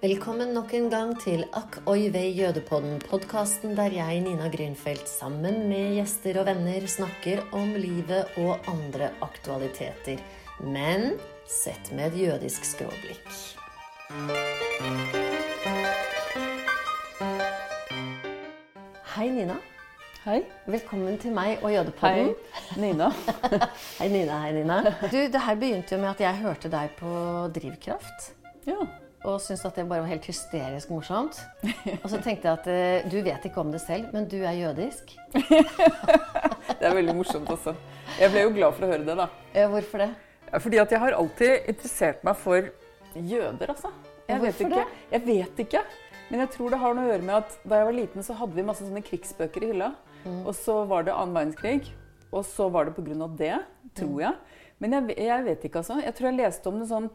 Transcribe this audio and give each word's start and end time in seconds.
Velkommen 0.00 0.54
nok 0.56 0.70
en 0.72 0.86
gang 0.88 1.10
til 1.20 1.42
Akk 1.52 1.74
oi 1.84 2.06
vei 2.08 2.30
jødepodden, 2.32 3.02
podkasten 3.04 3.74
der 3.76 3.92
jeg, 3.92 4.22
Nina 4.24 4.46
Grünfeldt, 4.48 5.04
sammen 5.04 5.66
med 5.68 5.98
gjester 5.98 6.38
og 6.40 6.46
venner 6.48 6.86
snakker 6.88 7.42
om 7.52 7.74
livet 7.76 8.38
og 8.40 8.64
andre 8.72 9.10
aktualiteter. 9.20 10.22
Men 10.64 11.18
sett 11.44 11.90
med 11.92 12.14
et 12.14 12.16
jødisk 12.16 12.64
skråblikk. 12.64 13.28
Hei, 19.18 19.28
Nina. 19.28 19.58
Hei. 20.24 20.38
Velkommen 20.64 21.20
til 21.20 21.36
meg 21.36 21.60
og 21.60 21.76
jødepodden. 21.76 22.32
Hei, 22.56 22.80
Nina. 22.86 23.12
Hei, 24.00 24.08
Nina. 24.08 24.40
Hei, 24.46 24.56
Nina. 24.62 24.80
Du, 25.12 25.20
det 25.28 25.44
her 25.44 25.60
begynte 25.60 25.98
jo 25.98 26.00
med 26.00 26.14
at 26.14 26.24
jeg 26.24 26.40
hørte 26.40 26.72
deg 26.72 26.96
på 26.96 27.14
Drivkraft. 27.60 28.32
Ja. 28.64 28.80
Og 29.20 29.36
syntes 29.44 29.66
at 29.68 29.76
det 29.76 29.84
bare 29.88 30.00
var 30.00 30.08
helt 30.08 30.24
hysterisk 30.30 30.90
morsomt. 30.92 31.36
Og 31.98 32.06
så 32.08 32.20
tenkte 32.24 32.48
jeg 32.48 32.54
at 32.54 32.68
eh, 32.72 33.08
du 33.12 33.18
vet 33.24 33.44
ikke 33.44 33.60
om 33.60 33.72
det 33.72 33.82
selv, 33.82 34.08
men 34.14 34.28
du 34.30 34.38
er 34.40 34.56
jødisk. 34.56 35.12
Det 36.80 36.88
er 36.88 36.94
veldig 36.96 37.12
morsomt 37.18 37.50
også. 37.52 37.74
Jeg 38.16 38.32
ble 38.32 38.44
jo 38.46 38.52
glad 38.54 38.72
for 38.76 38.86
å 38.86 38.88
høre 38.94 39.04
det, 39.04 39.16
da. 39.18 39.26
Ja, 39.52 39.66
Hvorfor 39.68 40.00
det? 40.00 40.06
Fordi 40.64 40.78
at 40.80 40.92
jeg 40.94 41.02
har 41.02 41.16
alltid 41.18 41.68
interessert 41.68 42.22
meg 42.24 42.38
for 42.40 42.70
jøder, 43.12 43.74
altså. 43.74 43.90
Jeg 44.30 44.40
vet 44.40 44.56
Hvorfor 44.56 44.72
Det? 44.72 44.86
Jeg 45.12 45.26
vet 45.26 45.60
ikke. 45.66 45.82
Men 46.30 46.44
jeg 46.44 46.52
tror 46.54 46.72
det 46.72 46.78
har 46.80 46.96
noe 46.96 47.04
å 47.04 47.10
gjøre 47.10 47.26
med 47.26 47.36
at 47.42 47.58
da 47.66 47.80
jeg 47.80 47.88
var 47.90 47.96
liten, 47.98 48.24
så 48.24 48.36
hadde 48.38 48.56
vi 48.56 48.64
masse 48.64 48.86
sånne 48.86 49.02
krigsbøker 49.04 49.66
i 49.66 49.72
hylla. 49.74 49.90
Og 50.46 50.52
så 50.56 50.78
var 50.88 51.04
det 51.04 51.12
annen 51.12 51.36
verdenskrig. 51.36 51.90
Og 52.30 52.46
så 52.46 52.68
var 52.72 52.86
det 52.86 52.94
pga. 52.96 53.28
det, 53.36 53.56
tror 53.98 54.20
jeg. 54.22 54.34
Men 54.80 54.96
jeg, 54.96 55.16
jeg 55.18 55.44
vet 55.44 55.64
ikke, 55.66 55.82
altså. 55.82 55.98
Jeg 56.00 56.14
tror 56.16 56.30
jeg 56.30 56.38
leste 56.38 56.70
om 56.70 56.78
det 56.80 56.88
sånn 56.88 57.10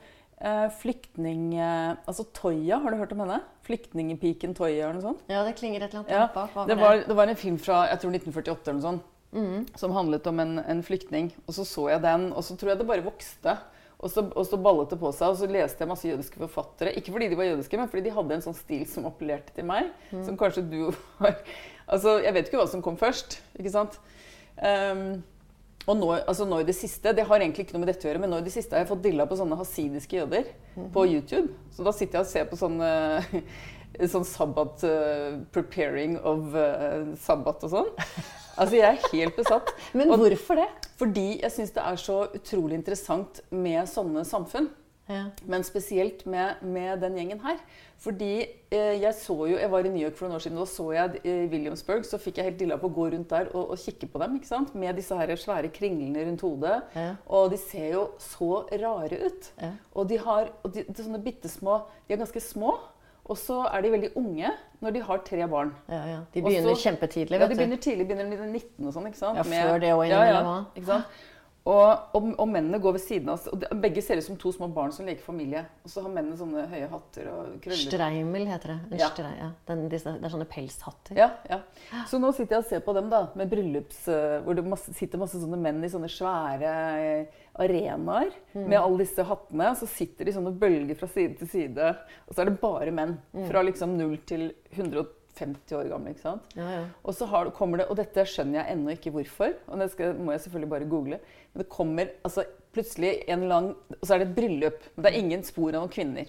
flyktning... 0.82 1.55
Eh, 1.58 1.91
altså 2.05 2.26
Toya, 2.36 2.80
har 2.84 2.91
du 2.91 2.98
hørt 3.00 3.14
om 3.16 3.24
henne? 3.24 3.41
Flyktningepiken 3.66 4.55
Toya 4.58 4.90
eller 4.90 4.98
noe 4.98 5.05
sånt? 5.05 5.22
Ja, 5.32 5.44
det 5.48 5.55
klinger 5.60 5.86
et 5.86 5.94
eller 5.94 6.04
annet 6.04 6.12
Ja, 6.12 6.26
bak. 6.34 6.68
Det 6.68 6.77
var, 6.80 7.04
det 7.08 7.16
var 7.18 7.32
en 7.32 7.40
film 7.40 7.60
fra 7.62 7.86
jeg 7.90 8.02
tror 8.04 8.18
1948 8.18 8.72
eller 8.72 8.82
noe 8.82 8.88
sånt, 8.90 9.80
som 9.80 9.96
handlet 9.96 10.27
om 10.32 10.40
en, 10.44 10.60
en 10.60 10.84
flyktning. 10.84 11.32
Og 11.48 11.55
så 11.58 11.66
så 11.68 11.90
jeg 11.92 12.04
den, 12.04 12.30
og 12.34 12.44
så 12.46 12.55
tror 12.60 12.74
jeg 12.74 12.82
det 12.82 12.88
bare 12.88 13.05
vokste. 13.05 13.55
Og 13.96 14.12
så, 14.12 14.26
og 14.36 14.44
så 14.46 14.60
ballet 14.60 14.92
det 14.92 15.00
på 15.00 15.10
seg, 15.16 15.32
og 15.32 15.40
så 15.40 15.48
leste 15.50 15.82
jeg 15.82 15.90
masse 15.90 16.08
jødiske 16.08 16.40
forfattere. 16.44 16.92
Ikke 16.99 17.14
fordi 17.16 17.30
de 17.32 17.38
var 17.40 17.48
jødiske, 17.48 17.80
men 17.80 17.90
fordi 17.90 18.04
de 18.05 18.14
hadde 18.14 18.36
en 18.36 18.44
sånn 18.44 18.58
stil 18.58 18.84
som 18.92 19.08
appellerte 19.08 19.55
til 19.55 19.66
meg. 19.68 19.88
Som 20.12 20.38
kanskje 20.40 20.66
du 20.68 20.82
var 21.24 21.40
Altså, 21.86 22.16
jeg 22.24 22.34
vet 22.34 22.48
ikke 22.49 22.58
hva 22.58 22.68
som 22.70 22.82
kom 22.82 22.96
først, 22.98 23.40
ikke 23.60 23.70
sant? 23.70 23.99
Ehm, 24.58 25.20
og 25.86 25.98
nå, 26.00 26.10
altså 26.18 26.48
nå 26.50 26.60
i 26.62 26.68
det 26.68 26.74
siste, 26.78 27.14
Det 27.14 27.26
har 27.28 27.41
egentlig 27.41 27.66
ikke 27.66 27.76
noe 27.76 27.84
med 27.84 27.91
dette 27.94 28.08
å 28.08 28.10
gjøre, 28.10 28.22
men 28.24 28.32
nå 28.34 28.41
i 28.41 28.46
det 28.46 28.54
siste 28.54 28.74
har 28.74 28.84
jeg 28.84 28.90
fått 28.90 29.04
dilla 29.05 29.28
på 29.30 29.38
sånne 29.38 29.58
hasidiske 29.60 30.18
jøder 30.18 30.48
på 30.94 31.05
YouTube. 31.05 31.54
Så 31.76 31.86
da 31.86 31.94
sitter 31.94 32.20
jeg 32.20 32.26
og 32.26 32.32
ser 32.32 32.48
på 32.50 32.60
sånne 32.60 32.90
sånn 34.16 34.26
sabbat 34.27 34.86
uh, 34.90 35.38
Preparing 35.55 36.18
of 36.20 36.58
uh, 36.58 37.14
sabbat 37.22 37.68
og 37.68 37.76
sånn. 37.76 37.92
Altså, 38.55 38.80
jeg 38.80 38.88
er 38.88 39.05
helt 39.12 39.38
besatt. 39.38 39.72
Men 39.98 40.14
hvorfor 40.16 40.60
det? 40.62 40.70
Fordi 40.98 41.27
jeg 41.44 41.54
syns 41.54 41.76
det 41.76 41.86
er 41.86 42.02
så 42.02 42.22
utrolig 42.34 42.80
interessant 42.80 43.44
med 43.52 43.84
sånne 43.92 44.26
samfunn. 44.27 44.72
Ja. 45.10 45.26
Men 45.46 45.64
spesielt 45.64 46.24
med, 46.26 46.62
med 46.66 47.02
den 47.04 47.18
gjengen 47.20 47.42
her. 47.44 47.60
Fordi 48.02 48.32
eh, 48.74 48.96
jeg 49.02 49.14
så 49.18 49.36
jo, 49.48 49.58
jeg 49.58 49.70
var 49.72 49.86
i 49.86 49.92
New 49.94 50.02
York 50.02 50.18
for 50.18 50.26
noen 50.28 50.40
år 50.40 50.44
siden, 50.46 50.58
og 50.58 50.66
da 50.66 50.72
så 50.74 50.88
jeg 50.96 51.20
i 51.24 51.36
Williamsburg. 51.52 52.08
Så 52.10 52.20
fikk 52.22 52.42
jeg 52.42 52.50
helt 52.50 52.60
dilla 52.60 52.78
på 52.82 52.90
å 52.90 52.96
gå 52.96 53.06
rundt 53.14 53.30
der 53.30 53.52
og, 53.54 53.76
og 53.76 53.80
kikke 53.82 54.10
på 54.12 54.22
dem. 54.24 54.40
ikke 54.40 54.50
sant? 54.50 54.74
Med 54.76 54.98
disse 54.98 55.18
her 55.20 55.36
svære 55.40 55.70
kringlene 55.76 56.26
rundt 56.28 56.44
hodet. 56.46 56.80
Ja. 56.98 57.12
Og 57.28 57.54
de 57.54 57.62
ser 57.62 57.92
jo 57.94 58.08
så 58.22 58.66
rare 58.74 59.22
ut. 59.28 59.52
Ja. 59.62 59.72
Og 59.94 60.10
de 60.10 60.20
har 60.26 60.52
og 60.64 60.74
de, 60.76 60.86
de 60.90 61.06
sånne 61.06 61.22
bitte 61.24 61.50
små 61.52 61.84
De 62.08 62.18
er 62.18 62.22
ganske 62.22 62.42
små. 62.44 62.76
Og 63.26 63.38
så 63.42 63.64
er 63.72 63.82
de 63.82 63.90
veldig 63.96 64.09
unge 64.22 64.52
når 64.86 64.94
de 64.94 65.06
har 65.08 65.22
tre 65.26 65.46
barn. 65.50 65.72
Ja, 65.90 66.02
ja. 66.12 66.18
De 66.34 66.42
Og 66.44 66.50
begynner 66.50 66.76
Også, 66.76 66.90
kjempetidlig, 66.90 67.40
Ja, 67.40 67.48
de 67.48 67.56
begynner 67.58 67.80
tidlig. 67.82 68.06
begynner 68.06 68.28
i 68.30 68.52
19 68.52 68.86
og 68.86 68.94
sånn. 68.94 69.08
ikke 69.10 69.18
sant? 69.18 69.40
Ja, 69.40 69.46
før 69.50 69.80
det 69.82 69.94
også 69.96 70.10
ja, 70.12 70.26
ja, 70.30 70.58
ikke 70.76 70.92
sant? 70.92 71.24
Og, 71.66 72.12
og, 72.14 72.26
og 72.38 72.46
mennene 72.52 72.78
går 72.78 72.94
ved 72.94 73.02
siden 73.02 73.30
av 73.31 73.40
oss. 73.40 73.48
Og 73.50 73.58
de, 73.64 73.70
begge 73.81 74.02
ser 74.06 74.20
ut 74.22 74.26
som 74.28 74.36
to 74.38 74.52
små 74.53 74.68
barn 74.70 74.92
som 74.94 75.08
leker 75.08 75.24
familie. 75.26 75.64
Og 75.81 75.90
så 75.90 76.03
har 76.06 76.12
mennene 76.14 76.38
sånne 76.38 76.68
høye 76.70 76.90
hatter 76.92 77.30
og 77.31 77.56
krøller. 77.64 77.88
Streimel 77.90 78.46
heter 78.52 78.74
det. 78.76 78.76
En 78.92 79.00
Ja. 79.02 79.08
strei, 79.09 79.31
ja. 79.40 79.48
Den, 79.66 79.81
disse, 79.90 80.14
det 80.14 80.28
er 80.30 80.34
sånne 80.36 80.46
pelshatter. 80.52 81.18
Ja, 81.18 81.31
ja. 81.50 81.58
Så 82.06 82.20
nå 82.22 82.30
sitter 82.38 82.59
jeg 82.59 82.66
og 82.66 82.70
ser 82.70 82.86
på 82.86 82.94
dem 83.00 83.09
da, 83.09 83.24
med 83.34 83.50
bryllups... 83.50 84.03
eh, 84.14 84.38
Hvor 84.46 84.53
det 84.59 84.66
masse, 84.70 84.94
sitter 84.94 85.18
masse 85.18 85.42
sånne 85.42 85.58
menn 85.58 85.81
i 85.81 85.90
sånne 85.90 86.12
svære 86.14 86.76
eh, 87.02 87.42
arenaer 87.58 88.30
Mm. 88.56 88.70
med 88.70 88.78
alle 88.80 89.02
disse 89.02 89.24
hattene. 89.26 89.74
Så 89.76 89.88
sitter 89.90 90.26
de 90.30 90.32
sånne 90.38 90.53
bølger 90.62 90.96
fra 91.02 91.08
side 91.12 91.40
til 91.42 91.50
side. 91.50 91.90
Og 92.30 92.36
så 92.38 92.42
er 92.46 92.52
det 92.52 92.59
bare 92.62 92.94
menn. 92.94 93.18
Mm. 93.34 93.47
Fra 93.50 93.66
liksom 93.66 93.97
0 93.97 94.14
til 94.30 94.52
150 94.72 95.76
år 95.76 95.90
gamle. 95.92 96.14
ikke 96.14 96.22
sant? 96.24 96.46
Ja, 96.56 96.70
ja. 96.72 96.84
Og 97.03 97.14
så 97.18 97.28
har, 97.28 97.50
kommer 97.58 97.82
det, 97.82 97.90
og 97.92 97.97
dette 98.00 98.24
skjønner 98.30 98.62
jeg 98.62 98.78
ennå 98.78 98.94
ikke 98.96 99.12
hvorfor, 99.12 99.58
og 99.68 99.82
det 99.82 99.90
skal, 99.92 100.14
må 100.16 100.32
jeg 100.32 100.46
selvfølgelig 100.46 100.70
bare 100.72 100.88
google. 100.94 101.20
Det 101.56 101.68
kommer 101.72 102.10
altså, 102.28 102.44
plutselig 102.76 103.24
en 103.32 103.46
lang 103.50 103.70
Og 103.96 104.02
så 104.04 104.16
er 104.16 104.24
det 104.24 104.28
et 104.30 104.36
bryllup. 104.36 104.82
Men 104.96 105.06
det 105.06 105.12
er 105.14 105.20
ingen 105.22 105.44
spor 105.48 105.70
av 105.72 105.86
noen 105.86 105.94
kvinner. 105.94 106.28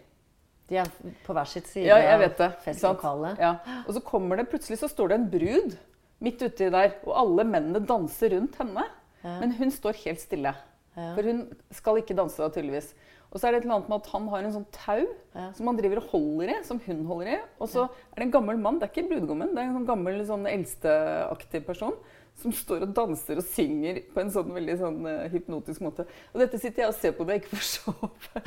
De 0.67 0.79
er 0.83 0.89
på 1.27 1.35
hver 1.35 1.47
sitt 1.51 1.67
side 1.71 1.87
Ja, 1.87 1.97
jeg 2.03 2.19
vet 2.25 2.39
det. 2.39 2.47
av 2.51 2.63
festlokalet. 2.65 3.39
Ja. 3.43 3.53
Og 3.87 3.93
så 3.95 4.03
kommer 4.03 4.37
det 4.41 4.49
plutselig 4.51 4.79
så 4.81 4.89
står 4.91 5.09
det 5.13 5.19
en 5.21 5.29
brud 5.31 5.77
midt 6.25 6.41
uti 6.43 6.71
der, 6.73 6.95
og 7.05 7.13
alle 7.21 7.45
mennene 7.47 7.83
danser 7.87 8.33
rundt 8.35 8.57
henne. 8.59 8.87
Ja. 9.23 9.37
Men 9.43 9.53
hun 9.59 9.71
står 9.71 9.99
helt 10.07 10.23
stille. 10.23 10.55
Ja. 10.97 11.11
For 11.15 11.23
hun 11.29 11.45
skal 11.77 12.01
ikke 12.01 12.17
danse 12.17 12.41
da, 12.41 12.49
tydeligvis. 12.51 12.95
Og 13.31 13.39
så 13.39 13.47
er 13.49 13.53
det 13.53 13.59
et 13.61 13.65
eller 13.67 13.77
annet 13.77 13.89
med 13.91 14.01
at 14.01 14.11
han 14.15 14.29
har 14.33 14.47
en 14.47 14.53
sånn 14.55 14.67
tau 14.73 15.03
Ja. 15.37 15.51
som 15.53 15.67
han 15.69 15.77
driver 15.77 15.99
og 16.01 16.11
holder 16.15 16.51
i, 16.55 16.59
som 16.65 16.79
hun 16.87 17.05
holder 17.05 17.33
i. 17.35 17.39
Og 17.61 17.69
så 17.69 17.85
er 17.85 18.17
det 18.17 18.23
en 18.27 18.31
gammel 18.39 18.57
mann, 18.59 18.79
det 18.81 18.89
er 18.89 18.95
ikke 18.95 19.11
brudgommen, 19.11 19.51
det 19.55 19.61
er 19.61 19.69
en 19.69 19.77
sånn 19.77 19.87
gammel 19.91 20.23
sånn 20.27 20.47
eldsteaktig 20.51 21.67
person 21.67 21.95
som 22.41 22.53
står 22.53 22.85
og 22.87 22.95
danser 22.97 23.41
og 23.41 23.49
synger 23.49 24.03
på 24.13 24.23
en 24.23 24.33
sånn 24.33 24.53
veldig 24.55 24.77
sånn 24.81 25.01
eh, 25.09 25.27
hypnotisk 25.33 25.85
måte. 25.85 26.07
Og 26.35 26.43
dette 26.43 26.61
sitter 26.61 26.85
jeg 26.85 26.93
og 26.93 26.99
ser 27.01 27.17
på 27.17 27.25
når 27.25 27.37
jeg 27.37 27.45
ikke 27.45 27.57
får 27.57 27.69
sove. 27.73 28.45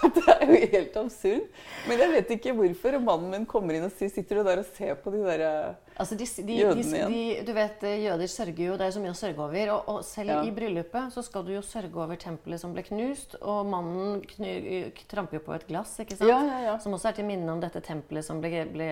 Det 0.16 0.22
er 0.32 0.42
jo 0.48 0.58
helt 0.72 0.96
absurd. 0.96 1.46
Men 1.88 2.00
jeg 2.00 2.10
vet 2.14 2.30
ikke 2.36 2.52
hvorfor. 2.56 2.96
Mannen 3.04 3.30
min 3.34 3.46
kommer 3.48 3.76
inn 3.76 3.84
og 3.84 3.92
sier 3.92 4.08
Sitter 4.12 4.40
du 4.40 4.46
der 4.46 4.62
og 4.62 4.68
ser 4.76 4.94
på 5.00 5.12
de 5.12 5.20
der 5.26 5.42
eh, 5.44 5.90
Altså 6.00 6.16
de, 6.16 6.24
de, 6.24 6.44
de, 6.48 6.54
Jødene 6.62 6.84
de, 6.84 7.18
igjen. 7.20 7.44
du 7.44 7.52
vet, 7.56 7.82
eh, 7.84 7.98
Jøder 8.06 8.30
sørger 8.32 8.62
jo, 8.64 8.76
det 8.80 8.86
er 8.86 8.94
så 8.96 9.02
mye 9.04 9.12
å 9.12 9.18
sørge 9.20 9.44
over. 9.44 9.72
Og, 9.74 9.90
og 9.92 10.00
selv 10.08 10.32
Ja. 10.32 10.38
i 10.48 10.54
bryllupet 10.56 11.12
så 11.12 11.24
skal 11.26 11.44
du 11.44 11.52
jo 11.58 11.62
sørge 11.66 12.00
over 12.00 12.16
tempelet 12.20 12.62
som 12.62 12.72
ble 12.76 12.84
knust. 12.86 13.36
Og 13.42 13.68
mannen 13.68 14.22
knu, 14.34 14.50
tramper 15.10 15.36
jo 15.40 15.44
på 15.50 15.56
et 15.58 15.68
glass, 15.68 15.98
ikke 16.00 16.16
sant? 16.16 16.30
Ja, 16.32 16.40
ja. 16.70 16.78
Som 16.80 16.96
også 16.96 17.10
er 17.12 17.20
til 17.20 17.28
minne 17.28 17.52
om 17.52 17.60
dette 17.60 17.82
tempelet 17.84 18.24
som 18.26 18.40
ble, 18.40 18.64
ble, 18.72 18.88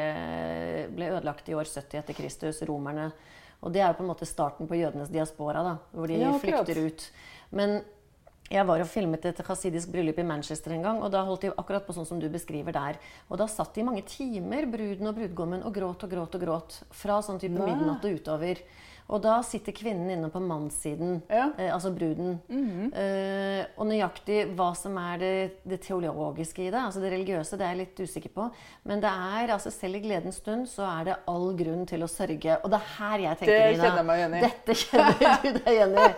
ble 0.93 1.13
ødelagt 1.17 1.49
i 1.49 1.57
år 1.57 1.65
70 1.71 2.03
etter 2.03 2.17
Kristus, 2.21 2.61
romerne. 2.69 3.11
Og 3.65 3.73
det 3.75 3.81
er 3.83 3.89
jo 3.91 3.99
på 3.99 4.05
en 4.05 4.13
måte 4.13 4.29
starten 4.29 4.69
på 4.71 4.77
jødenes 4.79 5.09
diaspora, 5.11 5.65
da, 5.67 5.77
hvor 5.97 6.07
de 6.13 6.21
flykter 6.45 6.79
ut. 6.85 7.09
Men 7.51 7.81
jeg 8.49 8.65
var 8.65 8.81
og 8.81 8.89
filmet 8.89 9.27
et 9.29 9.41
hasidisk 9.45 9.91
bryllup 9.93 10.19
i 10.23 10.25
Manchester 10.25 10.73
en 10.73 10.85
gang, 10.87 11.03
og 11.05 11.13
da 11.13 11.21
holdt 11.27 11.45
de 11.45 11.51
akkurat 11.53 11.85
på 11.85 11.93
sånn 11.97 12.09
som 12.09 12.21
du 12.21 12.31
beskriver 12.33 12.73
der. 12.73 12.97
Og 13.29 13.37
da 13.41 13.49
satt 13.51 13.75
de 13.77 13.83
i 13.83 13.85
mange 13.85 14.07
timer, 14.09 14.65
bruden 14.73 15.11
og 15.11 15.19
brudgommen, 15.19 15.65
og 15.69 15.75
gråt 15.77 16.07
og 16.07 16.15
gråt 16.15 16.39
og 16.39 16.45
gråt. 16.47 16.79
Fra 16.97 17.19
sånn 17.25 17.41
type 17.43 17.61
midnatt 17.61 18.07
og 18.09 18.17
utover. 18.17 18.63
Og 19.09 19.23
da 19.25 19.39
sitter 19.41 19.73
kvinnen 19.73 20.11
inne 20.13 20.29
på 20.29 20.41
mannssiden, 20.45 21.23
Ja. 21.33 21.47
Eh, 21.57 21.71
altså 21.73 21.91
bruden. 21.97 22.35
eh, 22.93 23.65
og 23.79 23.87
nøyaktig 23.89 24.55
hva 24.55 24.75
som 24.77 24.99
er 25.01 25.19
det, 25.19 25.31
det 25.65 25.81
teologiske 25.87 26.67
i 26.67 26.71
det, 26.71 26.75
altså 26.83 27.01
det 27.01 27.13
religiøse, 27.15 27.57
det 27.57 27.65
er 27.65 27.73
jeg 27.73 27.79
litt 27.87 28.03
usikker 28.05 28.29
på. 28.35 28.51
Men 28.85 29.01
det 29.01 29.09
er, 29.09 29.53
altså 29.55 29.71
selv 29.73 29.97
i 29.97 30.01
gledens 30.05 30.37
stund 30.43 30.67
så 30.69 30.85
er 31.01 31.05
det 31.09 31.17
all 31.27 31.55
grunn 31.57 31.87
til 31.89 32.05
å 32.05 32.11
sørge. 32.11 32.59
Og 32.63 32.69
det 32.71 32.81
er 32.83 32.93
her 32.99 33.19
jeg 33.19 33.39
tenker, 33.39 33.73
Det 33.73 33.79
Nina, 33.81 34.03
meg 34.03 34.19
igjen 34.21 34.35
i. 34.35 34.41
Dette 34.45 34.79
kjenner 34.83 35.43
du 35.43 35.49
deg 35.59 35.73
igjen 35.73 35.99
i. 36.05 36.09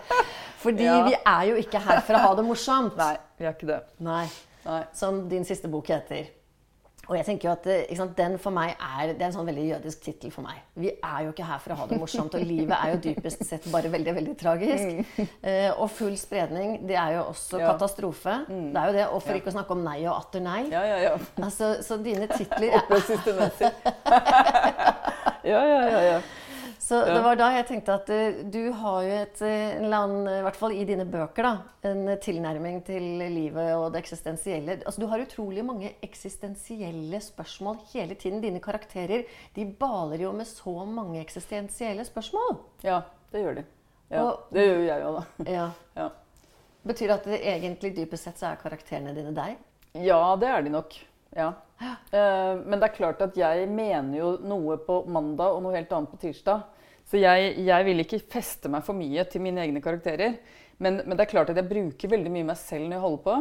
Fordi 0.61 0.85
Ja. 0.91 1.05
vi 1.07 1.15
er 1.25 1.45
jo 1.53 1.55
ikke 1.63 1.79
her 1.87 2.01
for 2.01 2.15
å 2.15 2.19
ha 2.27 2.35
det 2.35 2.45
morsomt. 2.45 2.97
Nei, 2.97 3.15
vi 3.39 3.47
er 3.47 3.55
ikke 3.55 3.67
det. 3.71 3.81
Nei. 4.01 4.27
Nei. 4.67 4.83
Som 4.93 5.29
din 5.29 5.45
siste 5.45 5.69
bok 5.73 5.87
heter. 5.87 6.27
Og 7.11 7.17
jeg 7.19 7.27
tenker 7.27 7.49
jo 7.49 7.53
at 7.57 7.67
eh, 7.67 7.97
sant, 7.99 8.13
Den 8.19 8.37
for 8.39 8.55
meg 8.55 8.77
er, 8.77 9.13
det 9.17 9.25
er 9.25 9.29
en 9.33 9.35
sånn 9.35 9.49
veldig 9.51 9.65
jødisk 9.67 10.05
tittel 10.05 10.31
for 10.31 10.47
meg. 10.47 10.61
Vi 10.79 10.93
er 10.95 11.25
jo 11.27 11.33
ikke 11.35 11.49
her 11.49 11.59
for 11.63 11.75
å 11.75 11.79
ha 11.81 11.87
det 11.91 11.99
morsomt, 11.99 12.37
og 12.39 12.45
livet 12.47 12.75
er 12.77 12.93
jo 12.95 13.01
dypest 13.09 13.43
sett 13.49 13.67
bare 13.73 13.91
veldig 13.91 14.15
veldig 14.21 14.37
tragisk. 14.39 15.17
Eh, 15.41 15.71
og 15.73 15.89
full 15.95 16.15
spredning, 16.21 16.77
det 16.87 16.97
er 17.01 17.17
jo 17.17 17.25
også 17.31 17.59
ja. 17.61 17.71
katastrofe. 17.73 18.35
Mm. 18.47 18.69
Det 18.75 18.81
er 18.81 18.91
jo 18.91 18.97
det, 18.99 19.07
Og 19.09 19.23
for 19.25 19.33
Ja. 19.33 19.41
ikke 19.41 19.51
å 19.51 19.55
snakke 19.57 19.75
om 19.75 19.83
nei 19.85 19.97
og 20.05 20.13
atter 20.15 20.45
nei. 20.45 20.61
Ja, 20.71 20.83
ja, 20.87 20.99
ja. 21.03 21.15
Altså, 21.43 21.73
så 21.87 21.99
dine 22.03 22.29
titler 22.31 22.77
er 22.77 22.85
Oppløst 22.85 23.11
systemessig. 23.11 23.71
ja, 25.51 25.63
ja, 25.73 25.81
ja, 25.91 26.03
ja. 26.13 26.21
Så 26.91 26.99
det 27.07 27.21
var 27.23 27.37
da 27.39 27.49
jeg 27.55 27.67
tenkte 27.69 27.95
at 27.95 28.09
uh, 28.11 28.39
du 28.51 28.59
har 28.81 29.03
jo 29.07 29.11
et 29.21 29.43
eh, 29.47 29.77
en 29.77 29.85
eller 29.87 30.05
annen, 30.05 30.31
i 30.41 30.43
hvert 30.43 30.57
fall 30.59 30.73
i 30.75 30.85
dine 30.89 31.05
bøker, 31.07 31.47
da, 31.47 31.53
en 31.87 32.09
tilnærming 32.19 32.81
til 32.87 33.05
livet 33.31 33.69
og 33.77 33.93
det 33.95 34.01
eksistensielle. 34.03 34.81
Altså, 34.83 35.05
du 35.05 35.07
har 35.13 35.23
utrolig 35.23 35.63
mange 35.67 35.93
eksistensielle 36.03 37.21
spørsmål 37.23 37.79
hele 37.93 38.17
tiden. 38.19 38.41
Dine 38.43 38.59
karakterer 38.65 39.23
de 39.55 39.67
baler 39.79 40.25
jo 40.27 40.33
med 40.35 40.49
så 40.51 40.75
mange 40.83 41.21
eksistensielle 41.23 42.03
spørsmål. 42.09 42.59
Ja, 42.83 43.05
det 43.31 43.45
gjør 43.45 43.61
de. 43.61 43.65
Ja, 44.11 44.25
Og- 44.25 44.51
det 44.51 44.67
gjør 44.67 44.83
jeg 44.89 45.07
òg, 45.07 45.21
da. 45.21 45.51
Ja. 45.53 45.69
Ja. 46.01 46.09
Betyr 46.83 47.07
det 47.11 47.15
at 47.21 47.27
det 47.29 47.41
egentlig 47.45 47.95
dypest 47.97 48.25
sett 48.25 48.39
så 48.41 48.51
er 48.51 48.61
karakterene 48.63 49.13
dine 49.15 49.35
deg? 49.37 49.59
Ja, 50.01 50.35
det 50.41 50.49
er 50.49 50.63
de 50.65 50.71
nok. 50.73 50.95
Ja. 51.37 51.53
Eh, 51.81 52.55
men 52.65 52.81
det 52.81 52.89
er 52.89 52.95
klart 52.97 53.21
at 53.23 53.37
jeg 53.39 53.69
mener 53.71 54.17
jo 54.19 54.31
noe 54.43 54.79
på 54.83 55.03
mandag 55.07 55.55
og 55.55 55.63
noe 55.65 55.77
helt 55.77 55.93
annet 55.93 56.11
på 56.11 56.19
tirsdag. 56.25 56.65
Så 57.11 57.19
jeg, 57.19 57.55
jeg 57.67 57.87
vil 57.89 58.05
ikke 58.05 58.23
feste 58.31 58.71
meg 58.71 58.85
for 58.87 58.95
mye 58.95 59.25
til 59.27 59.43
mine 59.43 59.65
egne 59.65 59.83
karakterer. 59.83 60.37
Men, 60.81 61.03
men, 61.03 61.17
det 61.17 61.25
er 61.25 61.33
klart 61.33 61.51
at 61.53 61.59
jeg 61.59 61.69
bruker 61.69 62.13
veldig 62.13 62.31
mye 62.33 62.47
meg 62.53 62.59
selv 62.61 62.87
når 62.87 62.97
jeg 62.97 63.05
holder 63.05 63.25
på. 63.25 63.37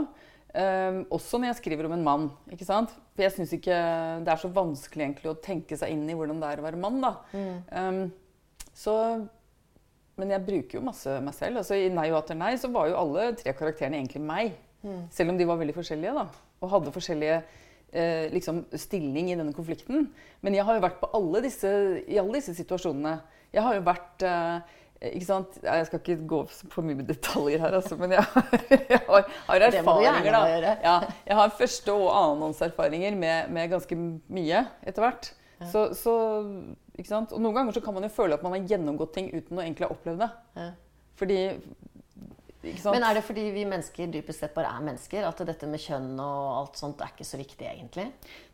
Um, 0.49 1.03
også 1.13 1.37
når 1.37 1.51
jeg 1.51 1.59
skriver 1.59 1.85
om 1.85 1.93
en 1.93 2.05
mann. 2.07 2.25
ikke 2.49 2.65
sant? 2.65 2.95
For 3.13 3.27
jeg 3.27 3.35
syns 3.35 3.53
ikke 3.53 3.77
det 4.25 4.33
er 4.33 4.41
så 4.41 4.49
vanskelig 4.53 5.05
egentlig 5.05 5.29
å 5.29 5.37
tenke 5.43 5.77
seg 5.77 5.93
inn 5.93 6.09
i 6.09 6.15
hvordan 6.17 6.41
det 6.41 6.49
er 6.49 6.63
å 6.63 6.65
være 6.65 6.81
mann. 6.81 6.97
da. 7.05 7.13
Mm. 7.31 7.53
Um, 7.69 8.65
så, 8.73 8.95
men 10.17 10.33
jeg 10.33 10.47
bruker 10.49 10.79
jo 10.79 10.85
masse 10.89 11.19
meg 11.21 11.37
selv. 11.37 11.61
altså 11.61 11.77
I 11.77 11.93
'Nei 11.93 12.09
og 12.09 12.23
atter 12.23 12.41
nei' 12.41 12.57
så 12.57 12.73
var 12.73 12.89
jo 12.89 12.97
alle 12.97 13.31
tre 13.37 13.53
karakterene 13.53 14.01
egentlig 14.01 14.25
meg. 14.25 14.57
Mm. 14.81 15.01
Selv 15.13 15.31
om 15.31 15.37
de 15.37 15.47
var 15.47 15.59
veldig 15.61 15.75
forskjellige 15.75 16.15
da, 16.15 16.27
og 16.63 16.71
hadde 16.73 16.95
forskjellige 16.95 17.41
eh, 17.93 18.29
liksom, 18.33 18.63
stilling 18.73 19.29
i 19.29 19.37
denne 19.37 19.53
konflikten. 19.53 20.09
Men 20.41 20.55
jeg 20.55 20.65
har 20.65 20.77
jo 20.77 20.85
vært 20.87 21.01
på 21.01 21.11
alle 21.13 21.43
disse, 21.45 21.69
i 22.07 22.17
alle 22.17 22.39
disse 22.39 22.55
situasjonene. 22.57 23.19
Jeg 23.53 23.63
har 23.65 23.77
jo 23.77 23.81
vært 23.87 24.25
eh, 24.29 24.75
ikke 25.13 25.25
sant? 25.25 25.57
Jeg 25.63 25.87
skal 25.87 26.01
ikke 26.03 26.17
gå 26.27 26.39
for 26.51 26.85
mye 26.85 26.99
med 26.99 27.07
detaljer 27.09 27.61
her, 27.63 27.77
altså, 27.79 27.95
men 27.99 28.11
jeg 28.17 28.25
har, 28.33 28.49
jeg 28.91 29.01
har, 29.07 29.29
har 29.47 29.65
erfaringer. 29.69 30.31
da. 30.35 30.73
Ja, 30.83 30.95
jeg 31.29 31.39
har 31.39 31.53
første- 31.59 31.95
og 31.95 32.09
annenhåndserfaringer 32.11 33.15
med, 33.15 33.49
med 33.55 33.71
ganske 33.71 33.95
mye 33.95 34.65
etter 34.83 35.05
hvert. 35.05 35.31
Ja. 35.59 35.69
Så, 35.71 35.85
så, 35.97 36.13
ikke 36.97 37.09
sant? 37.11 37.33
Og 37.35 37.41
noen 37.43 37.55
ganger 37.57 37.75
så 37.75 37.83
kan 37.83 37.95
man 37.95 38.05
jo 38.07 38.11
føle 38.15 38.35
at 38.37 38.43
man 38.45 38.55
har 38.57 38.67
gjennomgått 38.73 39.13
ting 39.15 39.31
uten 39.33 39.59
å 39.59 39.63
egentlig 39.63 39.87
ha 39.87 39.95
opplevd 39.95 40.23
det. 40.25 40.29
Ja. 40.59 40.69
Fordi 41.19 41.39
men 42.59 43.05
er 43.07 43.15
det 43.15 43.21
fordi 43.23 43.45
vi 43.55 43.61
mennesker 43.67 44.09
dypest 44.11 44.43
sett 44.43 44.55
bare 44.55 44.71
er 44.75 44.83
mennesker? 44.83 45.23
At 45.23 45.39
dette 45.47 45.67
med 45.69 45.79
kjønn 45.79 46.17
og 46.19 46.47
alt 46.57 46.79
sånt 46.79 46.99
er 47.03 47.13
ikke 47.13 47.27
så 47.27 47.39
viktig, 47.39 47.63
egentlig? 47.69 48.09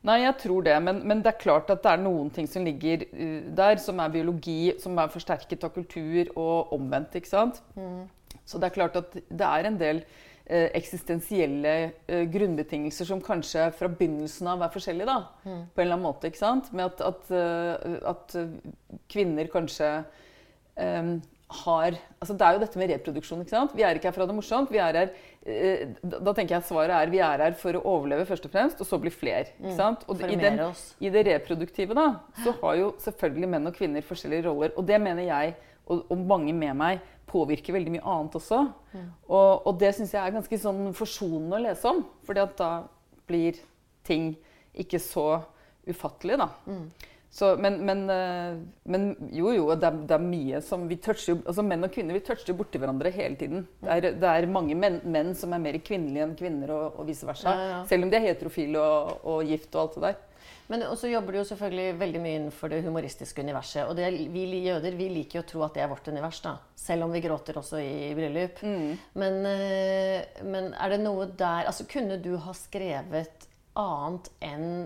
Nei, 0.05 0.19
jeg 0.21 0.35
tror 0.43 0.67
det. 0.67 0.75
Men, 0.85 0.99
men 1.09 1.23
det 1.25 1.31
er 1.31 1.41
klart 1.41 1.71
at 1.73 1.81
det 1.81 1.93
er 1.95 2.03
noen 2.03 2.29
ting 2.33 2.49
som 2.49 2.67
ligger 2.67 3.07
uh, 3.09 3.39
der, 3.57 3.81
som 3.81 4.01
er 4.03 4.13
biologi, 4.13 4.75
som 4.81 5.01
er 5.01 5.09
forsterket 5.13 5.65
av 5.65 5.73
kultur, 5.73 6.29
og 6.35 6.75
omvendt. 6.77 7.17
ikke 7.17 7.33
sant? 7.33 7.63
Mm. 7.73 8.05
Så 8.45 8.61
det 8.61 8.69
er 8.69 8.77
klart 8.77 9.01
at 9.01 9.17
det 9.17 9.49
er 9.49 9.71
en 9.71 9.81
del 9.81 10.03
uh, 10.05 10.67
eksistensielle 10.77 11.75
uh, 12.05 12.23
grunnbetingelser 12.29 13.09
som 13.09 13.25
kanskje 13.25 13.71
fra 13.79 13.89
begynnelsen 13.89 14.53
av 14.53 14.67
er 14.67 14.75
forskjellige, 14.75 15.09
da. 15.09 15.49
Mm. 15.49 15.63
På 15.73 15.81
en 15.81 15.87
eller 15.87 15.97
annen 15.97 16.09
måte. 16.11 16.29
ikke 16.29 16.45
sant? 16.45 16.69
Med 16.77 16.93
at, 16.93 17.01
at, 17.09 18.05
at 18.13 18.37
kvinner 19.09 19.49
kanskje 19.49 19.95
um, 20.77 21.15
har 21.63 21.95
altså 22.19 22.35
Det 22.37 22.45
er 22.45 22.55
jo 22.55 22.61
dette 22.63 22.79
med 22.81 22.89
reproduksjon. 22.89 23.41
ikke 23.43 23.53
sant? 23.53 23.73
Vi 23.77 23.83
er 23.85 23.97
ikke 23.97 24.09
her 24.09 24.15
for 24.15 24.23
å 24.23 24.25
ha 24.25 24.31
det 24.31 24.37
morsomt. 24.37 24.71
vi 24.71 24.79
er 24.81 24.99
her, 24.99 25.11
eh, 25.45 25.87
Da 26.03 26.33
tenker 26.33 26.55
jeg 26.55 26.67
svaret 26.67 26.95
er 26.95 27.11
vi 27.11 27.19
er 27.19 27.43
her 27.43 27.53
for 27.53 27.77
å 27.77 27.83
overleve 27.83 28.25
først 28.25 28.45
og 28.45 28.51
fremst, 28.51 28.81
og 28.81 28.87
så 28.87 28.99
bli 29.01 29.11
fler. 29.13 29.51
ikke 29.59 29.73
mm. 29.73 29.77
sant? 29.77 30.05
Og 30.09 30.21
i, 30.21 30.35
den, 30.35 30.59
I 30.99 31.09
det 31.09 31.25
reproduktive 31.27 31.93
da, 31.93 32.19
så 32.43 32.55
har 32.61 32.75
jo 32.75 32.93
selvfølgelig 32.99 33.49
menn 33.49 33.67
og 33.67 33.75
kvinner 33.75 34.01
forskjellige 34.01 34.47
roller. 34.47 34.73
Og 34.75 34.85
det 34.85 35.01
mener 35.01 35.23
jeg, 35.27 35.55
og, 35.85 36.05
og 36.09 36.17
mange 36.17 36.53
med 36.53 36.73
meg, 36.75 36.99
påvirker 37.29 37.75
veldig 37.75 37.95
mye 37.95 38.05
annet 38.05 38.37
også. 38.37 38.61
Mm. 38.93 39.09
Og, 39.27 39.67
og, 39.67 39.73
det 39.79 39.95
syns 39.95 40.13
jeg 40.13 40.21
er 40.21 40.35
ganske 40.35 40.59
sånn 40.61 40.93
forsonende 40.97 41.57
å 41.57 41.63
lese 41.67 41.89
om. 41.89 42.05
fordi 42.25 42.43
at 42.43 42.55
da 42.57 42.71
blir 43.27 43.59
ting 44.05 44.35
ikke 44.73 44.99
så 45.01 45.41
ufattelig, 45.85 46.37
da. 46.41 46.49
Mm. 46.65 46.87
Så, 47.35 47.49
men, 47.59 47.81
men, 47.83 48.05
eh, 48.09 48.53
men, 48.87 49.09
jo, 49.35 49.49
jo, 49.51 49.65
det 49.75 49.89
er, 49.89 49.95
det 50.07 50.15
er 50.15 50.23
mye 50.23 50.61
som 50.63 50.85
vi 50.87 50.95
toucher 51.03 51.41
altså 51.41 51.65
Menn 51.67 51.83
og 51.83 51.91
kvinner 51.91 52.15
vi 52.15 52.21
toucher 52.23 52.55
borti 52.55 52.79
hverandre 52.79 53.11
hele 53.11 53.35
tiden. 53.35 53.65
Det 53.81 53.91
er, 53.91 54.15
det 54.21 54.29
er 54.29 54.47
mange 54.47 54.77
menn, 54.79 55.01
menn, 55.03 55.33
som 55.35 55.51
er 55.51 55.59
mer 55.65 55.75
kvinnelige 55.83 56.23
enn 56.23 56.37
kvinner, 56.39 56.71
og, 56.71 57.01
og 57.01 57.09
vice 57.09 57.27
versa. 57.27 57.51
Ja, 57.51 57.67
ja. 57.73 57.81
Selv 57.89 58.07
om 58.07 58.13
de 58.13 58.21
er 58.21 58.29
heterofile 58.29 58.79
og, 58.79 59.27
og, 59.27 59.43
gift 59.51 59.75
og 59.75 59.83
alt 59.83 59.99
det 59.99 60.05
der. 60.07 60.23
Men 60.71 60.87
så 60.97 61.11
jobber 61.11 61.35
du 61.35 61.41
jo 61.41 61.45
selvfølgelig 61.51 61.99
veldig 61.99 62.23
mye 62.23 62.39
innenfor 62.39 62.71
det 62.71 62.81
humoristiske 62.87 63.43
universet. 63.43 63.83
Og 63.83 63.99
det, 63.99 64.07
vi 64.31 64.47
jøder 64.63 64.95
vi 64.95 65.11
liker 65.19 65.41
jo 65.41 65.43
å 65.43 65.49
tro 65.51 65.67
at 65.67 65.75
det 65.75 65.83
er 65.83 65.91
vårt 65.91 66.07
univers, 66.07 66.39
da. 66.41 66.55
Selv 66.79 67.05
om 67.05 67.13
vi 67.13 67.21
gråter 67.25 67.59
også 67.59 67.83
i 67.83 68.13
bryllup. 68.15 68.63
Mm. 68.63 68.91
Men, 69.19 69.41
eh, 69.51 70.43
men 70.47 70.71
er 70.71 70.95
det 70.95 71.03
noe 71.03 71.27
der 71.35 71.67
Altså, 71.67 71.83
kunne 71.89 72.17
du 72.23 72.37
ha 72.47 72.55
skrevet 72.55 73.49
annet 73.75 74.31
enn 74.39 74.85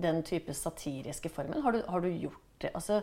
den 0.00 0.22
type 0.26 0.54
satiriske 0.54 1.28
formen? 1.32 1.62
Har 1.62 1.74
du, 1.74 1.82
har 1.88 2.00
du 2.00 2.08
gjort 2.08 2.40
det? 2.62 2.70
Altså, 2.74 3.02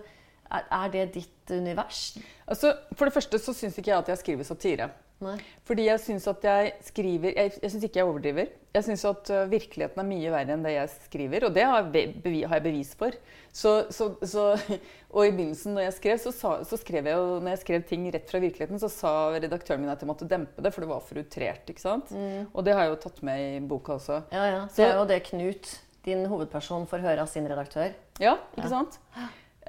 er, 0.50 0.66
er, 0.72 0.88
det 0.94 1.06
ditt 1.20 1.54
univers? 1.54 2.18
Altså, 2.48 2.74
for 2.96 3.06
det 3.06 3.14
første 3.14 3.40
så 3.42 3.54
syns 3.54 3.78
ikke 3.78 3.92
jeg 3.92 4.02
at 4.02 4.10
jeg 4.14 4.24
skriver 4.24 4.48
satire. 4.48 4.90
Nei. 5.20 5.36
Fordi 5.68 5.90
jeg 5.90 6.00
syns 6.00 6.26
at 6.32 6.46
jeg 6.48 6.70
skriver 6.88 7.34
Jeg, 7.36 7.52
jeg 7.60 7.72
syns 7.74 7.84
ikke 7.84 8.00
jeg 8.00 8.08
overdriver. 8.08 8.52
Jeg 8.72 8.86
syns 8.86 9.02
at 9.10 9.32
uh, 9.34 9.42
virkeligheten 9.52 10.00
er 10.00 10.08
mye 10.08 10.32
verre 10.32 10.56
enn 10.56 10.64
det 10.64 10.76
jeg 10.76 10.92
skriver, 11.10 11.46
og 11.48 11.56
det 11.58 11.66
har, 11.66 11.90
bevi, 11.92 12.44
har 12.46 12.60
jeg 12.60 12.66
bevis 12.70 12.94
for. 12.96 13.18
Så, 13.52 13.74
så, 13.92 14.12
så, 14.24 14.46
og 15.16 15.26
i 15.26 15.34
begynnelsen 15.34 15.76
når 15.76 15.88
jeg 15.88 15.98
skrev, 15.98 16.22
så, 16.24 16.34
sa, 16.38 16.54
så, 16.70 16.80
skrev 16.80 17.10
jeg 17.10 17.18
jo, 17.20 17.40
når 17.42 17.56
jeg 17.56 17.62
skrev 17.66 17.84
ting 17.90 18.06
rett 18.14 18.32
fra 18.32 18.42
virkeligheten, 18.46 18.80
så 18.80 18.92
sa 18.94 19.14
redaktøren 19.36 19.84
min 19.84 19.92
at 19.92 20.06
jeg 20.06 20.12
måtte 20.12 20.30
dempe 20.30 20.64
det, 20.64 20.72
for 20.76 20.86
det 20.86 20.92
var 20.94 21.04
for 21.04 21.20
utrert. 21.20 21.68
ikke 21.68 21.84
sant? 21.84 22.14
Mm. 22.16 22.48
Og 22.54 22.64
det 22.66 22.78
har 22.78 22.88
jeg 22.88 22.96
jo 22.96 23.04
tatt 23.10 23.22
med 23.28 23.44
i 23.44 23.62
boka 23.74 23.98
også. 23.98 24.24
Ja, 24.32 24.48
ja. 24.54 24.66
Det 24.78 24.88
er 24.88 24.98
jo 25.02 25.08
det 25.10 25.22
Knut 25.28 25.76
din 26.10 26.26
hovedperson 26.30 26.88
får 26.90 27.06
høre 27.06 27.24
av 27.24 27.32
sin 27.32 27.48
redaktør. 27.50 27.94
Ja, 28.22 28.36
ikke 28.58 28.74
sant? 28.74 29.00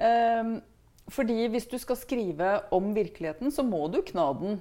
Um, 0.01 0.57
fordi 1.11 1.45
hvis 1.51 1.67
du 1.69 1.77
skal 1.81 1.99
skrive 1.99 2.57
om 2.73 2.91
virkeligheten, 2.95 3.51
så 3.53 3.65
må 3.67 3.85
du 3.91 4.01
kna 4.05 4.31
den. 4.39 4.59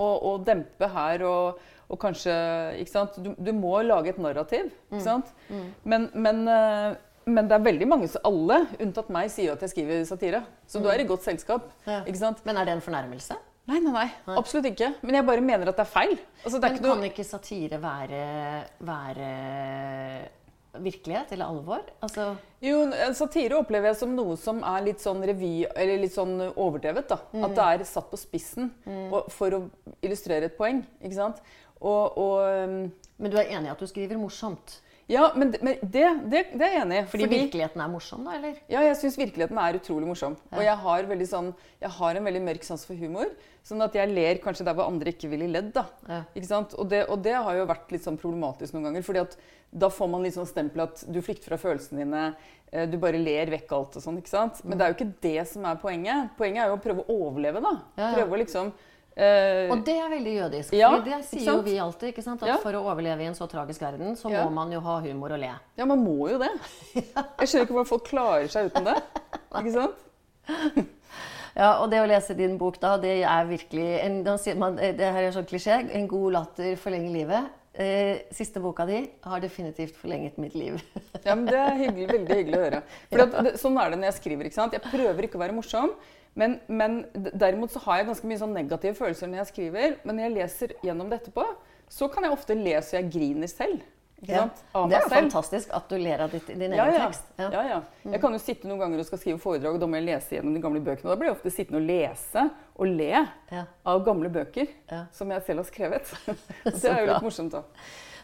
Og, 0.00 0.14
og 0.24 0.44
dempe 0.46 0.88
her 0.88 1.22
og, 1.28 1.58
og, 1.84 1.98
kanskje 2.00 2.32
Ikke 2.80 2.90
sant? 2.90 3.18
Du, 3.20 3.34
du, 3.36 3.50
må 3.54 3.74
lage 3.84 4.14
et 4.14 4.18
narrativ. 4.18 4.70
Ikke 4.88 5.02
mm. 5.02 5.04
sant? 5.04 5.32
Mm. 5.50 5.58
Mm. 5.58 5.66
Men, 5.84 6.06
men, 6.14 6.40
uh, 6.48 7.28
men, 7.28 7.50
det 7.50 7.58
er 7.58 7.66
veldig 7.68 7.88
mange 7.90 8.08
Alle, 8.26 8.62
unntatt 8.80 9.12
meg, 9.12 9.30
sier 9.30 9.52
at 9.52 9.62
jeg 9.62 9.74
skriver 9.74 10.02
satire. 10.08 10.42
Så 10.66 10.80
mm. 10.80 10.86
du 10.86 10.90
er 10.90 11.04
i 11.04 11.08
godt 11.08 11.28
selskap. 11.28 11.68
Ja. 11.86 12.00
Ikke 12.06 12.22
sant? 12.24 12.40
Men 12.48 12.58
er 12.58 12.70
det 12.70 12.78
en 12.78 12.84
fornærmelse? 12.84 13.36
Nei, 13.70 13.78
nei, 13.78 13.92
nei, 13.94 14.08
nei, 14.26 14.36
Absolutt 14.40 14.72
ikke. 14.72 14.88
Men 15.06 15.20
jeg 15.20 15.28
bare 15.28 15.44
mener 15.44 15.70
at 15.70 15.76
det 15.78 15.84
er 15.84 15.92
feil. 15.92 16.16
Altså, 16.42 16.58
det 16.58 16.66
er 16.66 16.72
men 16.72 16.80
ikke 16.80 16.88
kan 16.88 17.10
ikke 17.12 17.26
satire 17.28 17.78
være, 17.84 18.22
være 18.88 19.28
virkelighet 20.80 21.32
eller 21.34 21.50
alvor? 21.52 21.82
Altså 22.00 22.32
jo, 22.62 22.78
satire 23.18 23.58
opplever 23.58 23.90
jeg 23.90 23.98
som 23.98 24.12
noe 24.14 24.36
som 24.38 24.60
er 24.64 24.84
litt 24.86 25.02
sånn 25.02 25.22
revy, 25.26 25.64
eller 25.74 25.98
litt 26.04 26.14
sånn 26.14 26.36
overdrevet. 26.52 27.08
da. 27.10 27.18
Mm. 27.34 27.46
At 27.48 27.56
det 27.58 27.66
er 27.66 27.84
satt 27.90 28.06
på 28.12 28.20
spissen 28.20 28.70
mm. 28.86 29.16
for 29.34 29.56
å 29.56 29.60
illustrere 29.98 30.46
et 30.46 30.56
poeng. 30.58 30.84
ikke 31.02 31.18
sant? 31.18 31.42
Og, 31.82 32.18
og, 32.22 32.92
men 33.18 33.32
du 33.32 33.38
er 33.40 33.50
enig 33.50 33.66
i 33.66 33.74
at 33.74 33.82
du 33.82 33.88
skriver 33.90 34.20
morsomt? 34.20 34.78
Ja, 35.12 35.28
men, 35.36 35.52
men 35.60 35.78
det, 35.82 36.04
det, 36.32 36.42
det, 36.54 36.66
er 36.66 36.74
jeg 36.76 36.82
enig 36.86 36.98
i. 36.98 37.04
Fordi 37.10 37.26
fordi, 37.26 37.40
virkeligheten 37.44 37.82
er 37.84 37.90
morsom, 37.92 38.22
da? 38.26 38.36
eller? 38.38 38.60
Ja, 38.70 38.82
jeg 38.86 38.98
syns 39.00 39.18
virkeligheten 39.20 39.58
er 39.60 39.78
utrolig 39.78 40.08
morsom. 40.08 40.36
Ja. 40.48 40.56
Og 40.56 40.64
jeg 40.64 40.76
har, 40.84 41.10
sånn, 41.28 41.50
jeg 41.82 41.92
har, 41.98 42.18
en 42.18 42.28
veldig 42.28 42.42
mørk 42.46 42.64
sans 42.66 42.84
for 42.88 42.98
humor. 42.98 43.32
Sånn 43.66 43.84
at 43.84 43.96
jeg 43.98 44.10
ler 44.10 44.40
kanskje 44.42 44.66
der 44.66 44.76
hvor 44.78 44.88
andre 44.90 45.12
ikke 45.12 45.30
ville 45.32 45.50
ledd. 45.52 45.72
da. 45.76 45.84
Ja. 46.08 46.22
Ikke 46.32 46.48
sant? 46.48 46.76
Og 46.80 46.88
det, 46.90 47.04
og 47.12 47.20
det, 47.24 47.34
har 47.36 47.58
jo 47.58 47.68
vært 47.68 47.92
litt 47.94 48.06
sånn 48.06 48.20
problematisk 48.20 48.76
noen 48.76 48.88
ganger. 48.88 49.04
fordi 49.06 49.24
at 49.26 49.36
da 49.72 49.88
får 49.92 50.10
man 50.12 50.24
litt 50.24 50.36
sånn 50.36 50.48
stempel 50.48 50.84
at 50.84 51.04
du 51.08 51.20
flykter 51.24 51.52
fra 51.52 51.60
følelsene 51.60 52.04
dine. 52.04 52.24
Eh, 52.72 52.88
du 52.88 52.96
bare 53.00 53.20
ler 53.20 53.52
vekk 53.52 53.76
alt 53.76 54.00
og 54.00 54.06
sånn. 54.06 54.18
ikke 54.22 54.32
sant? 54.32 54.64
Men 54.64 54.78
det 54.78 54.86
er 54.86 54.94
jo 54.94 54.98
ikke 54.98 55.12
det 55.28 55.44
som 55.52 55.68
er 55.68 55.82
poenget. 55.82 56.32
Poenget 56.40 56.64
er 56.64 56.72
jo 56.72 56.80
å 56.80 56.82
prøve 56.88 57.04
å 57.04 57.20
overleve, 57.28 57.62
da. 57.64 57.76
Ja, 58.00 58.14
prøve 58.16 58.36
å 58.36 58.42
liksom 58.42 58.72
Uh, 59.12 59.68
og 59.74 59.82
det 59.84 59.94
er 60.00 60.08
veldig 60.08 60.32
jødisk. 60.38 60.74
Ja, 60.78 60.88
det 61.04 61.18
sier 61.28 61.44
jo 61.50 61.58
vi 61.66 61.74
alltid. 61.82 62.14
ikke 62.14 62.24
sant? 62.24 62.40
At 62.44 62.48
ja. 62.48 62.56
For 62.62 62.76
å 62.78 62.80
overleve 62.88 63.24
i 63.24 63.28
en 63.28 63.36
så 63.36 63.48
tragisk 63.50 63.84
verden, 63.84 64.16
så 64.16 64.32
ja. 64.32 64.46
må 64.46 64.54
man 64.56 64.72
jo 64.72 64.80
ha 64.84 64.96
humor 65.04 65.34
og 65.36 65.42
le. 65.42 65.52
Ja, 65.76 65.86
man 65.88 66.00
må 66.00 66.30
jo 66.32 66.40
det. 66.40 66.50
Jeg 66.96 67.04
skjønner 67.50 67.66
ikke 67.66 67.76
hvordan 67.76 67.90
folk 67.92 68.08
klarer 68.08 68.48
seg 68.52 68.72
uten 68.72 68.88
det. 68.88 68.98
Ikke 69.60 69.74
sant? 69.74 70.88
Ja, 71.52 71.74
og 71.82 71.90
det 71.92 71.98
å 72.00 72.06
lese 72.08 72.32
din 72.36 72.54
bok, 72.56 72.78
da, 72.80 72.94
det 73.00 73.18
er 73.28 73.48
virkelig 73.48 73.88
en, 74.00 74.22
man, 74.56 74.78
Det 74.80 75.10
her 75.12 75.26
er 75.26 75.34
sånn 75.34 75.48
klisjé. 75.48 75.82
En 75.92 76.08
god 76.08 76.38
latter 76.38 76.78
forlenger 76.80 77.12
livet. 77.12 77.58
Eh, 77.72 78.24
siste 78.32 78.60
boka 78.60 78.84
di 78.88 78.98
har 79.24 79.40
definitivt 79.40 79.96
forlenget 79.96 80.36
mitt 80.40 80.54
liv. 80.56 80.80
ja, 81.22 81.34
men 81.34 81.46
Det 81.46 81.56
er 81.60 81.78
hyggelig, 81.80 82.08
veldig 82.10 82.40
hyggelig 82.40 82.58
å 82.58 82.64
høre. 82.64 82.82
For 83.08 83.22
det, 83.48 83.54
sånn 83.60 83.78
er 83.80 83.92
det 83.92 84.00
når 84.00 84.10
jeg 84.10 84.18
skriver. 84.22 84.48
ikke 84.48 84.60
sant? 84.60 84.76
Jeg 84.76 84.84
prøver 84.84 85.28
ikke 85.28 85.40
å 85.40 85.44
være 85.44 85.56
morsom. 85.56 85.94
Men, 86.38 86.58
men, 86.66 87.02
derimot 87.12 87.74
så 87.74 87.82
har 87.84 88.00
jeg 88.00 88.08
ganske 88.08 88.28
mye 88.28 88.40
sånn 88.40 88.54
negative 88.56 88.96
følelser 88.96 89.28
når 89.28 89.42
jeg 89.42 89.50
skriver. 89.50 89.96
Men 90.02 90.16
når 90.16 90.26
jeg 90.26 90.36
leser 90.36 90.76
gjennom 90.86 91.10
det 91.10 91.20
etterpå, 91.20 91.44
så 91.92 92.08
kan 92.12 92.24
jeg 92.24 92.36
ofte 92.36 92.56
le 92.56 92.78
så 92.80 92.98
jeg 92.98 93.10
griner 93.12 93.50
selv. 93.50 93.82
Ja. 94.22 94.44
Det 94.86 94.94
er 94.94 95.02
jo 95.02 95.10
fantastisk 95.10 95.72
at 95.74 95.88
du 95.90 95.96
ler 95.98 96.20
av 96.22 96.30
ditt, 96.30 96.46
din 96.46 96.68
egen 96.68 96.78
ja, 96.78 96.84
ja. 96.94 97.06
tekst. 97.08 97.24
Ja. 97.40 97.48
ja, 97.50 97.62
ja. 97.72 97.78
Jeg 98.12 98.22
kan 98.22 98.36
jo 98.36 98.38
sitte 98.38 98.70
noen 98.70 98.78
ganger 98.84 99.02
og 99.02 99.08
skal 99.08 99.18
skrive 99.18 99.42
foredrag, 99.42 99.74
og 99.74 99.82
da 99.82 99.88
må 99.90 99.98
jeg 99.98 100.06
lese 100.12 100.36
gjennom 100.36 100.54
de 100.54 100.62
gamle 100.62 100.82
bøkene. 100.84 101.08
Og 101.08 101.10
da 101.10 101.18
blir 101.18 101.32
jeg 101.32 101.36
ofte 101.40 101.52
sittende 101.52 101.80
og 101.82 101.88
lese 101.90 102.44
og 102.78 102.94
le 103.00 103.24
av 103.58 104.04
gamle 104.06 104.30
bøker 104.32 104.70
som 105.16 105.34
jeg 105.34 105.46
selv 105.48 105.64
har 105.64 105.68
skrevet. 105.68 106.14
det 106.68 106.78
er 106.86 107.02
jo 107.02 107.10
litt 107.10 107.26
morsomt, 107.26 107.58
da. 107.58 107.64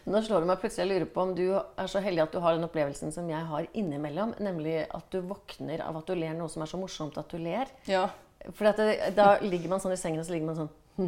Nå 0.05 0.21
slår 0.23 0.39
det 0.45 0.47
meg 0.51 0.59
plutselig 0.61 0.85
jeg 0.85 0.91
lurer 0.93 1.09
på 1.13 1.21
om 1.25 1.35
du 1.35 1.45
er 1.59 1.87
så 1.91 1.99
heldig 2.03 2.23
at 2.23 2.31
du 2.35 2.39
har 2.43 2.55
den 2.55 2.63
opplevelsen 2.67 3.11
som 3.15 3.27
jeg 3.29 3.43
har 3.51 3.67
innimellom. 3.73 4.33
Nemlig 4.39 4.85
at 4.87 5.09
du 5.11 5.19
våkner 5.21 5.81
av 5.85 5.97
at 5.99 6.07
du 6.07 6.15
ler 6.15 6.33
noe 6.37 6.49
som 6.49 6.61
er 6.63 6.71
så 6.71 6.79
morsomt 6.81 7.17
at 7.19 7.29
du 7.31 7.37
ler. 7.41 7.65
Ja. 7.89 8.07
For 8.55 8.63
da 8.71 9.33
ligger 9.43 9.69
man 9.73 9.81
sånn 9.83 9.93
i 9.93 9.99
sengen 9.99 10.21
og 10.21 10.25
så 10.29 10.31
ligger 10.37 10.47
man 10.53 10.61
sånn 10.63 10.69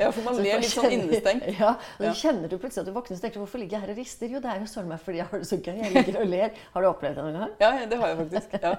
ja, 0.00 0.08
for 0.10 0.24
man 0.26 0.38
ler 0.42 0.58
litt 0.58 0.72
sånn 0.72 0.90
innestengt. 0.90 1.44
Ja, 1.60 1.76
og 2.00 2.06
Ja. 2.08 2.12
kjenner 2.18 2.50
du 2.50 2.56
plutselig 2.58 2.82
at 2.82 2.88
du 2.90 2.94
våkner 2.96 3.14
og 3.14 3.22
tenker 3.22 3.38
hvorfor 3.42 3.62
ligger 3.62 3.76
jeg 3.78 3.84
her 3.84 3.92
og 3.94 4.00
rister? 4.00 4.26
Jo, 4.32 4.40
det 4.42 4.50
er 4.50 4.58
jo 4.64 4.66
søren 4.72 4.90
meg 4.90 4.98
fordi 5.04 5.20
jeg 5.20 5.28
har 5.30 5.38
det 5.38 5.48
så 5.50 5.58
gøy. 5.60 5.76
Jeg 5.78 5.92
ligger 5.94 6.18
og 6.22 6.26
ler. 6.32 6.50
Har 6.74 6.82
du 6.82 6.88
opplevd 6.90 7.20
det 7.20 7.24
noen 7.28 7.38
gang? 7.44 7.52
Ja, 7.62 7.70
ja, 7.78 7.86
det 7.92 8.00
har 8.00 8.10
jeg 8.10 8.18
faktisk. 8.24 8.48
Ja, 8.58 8.72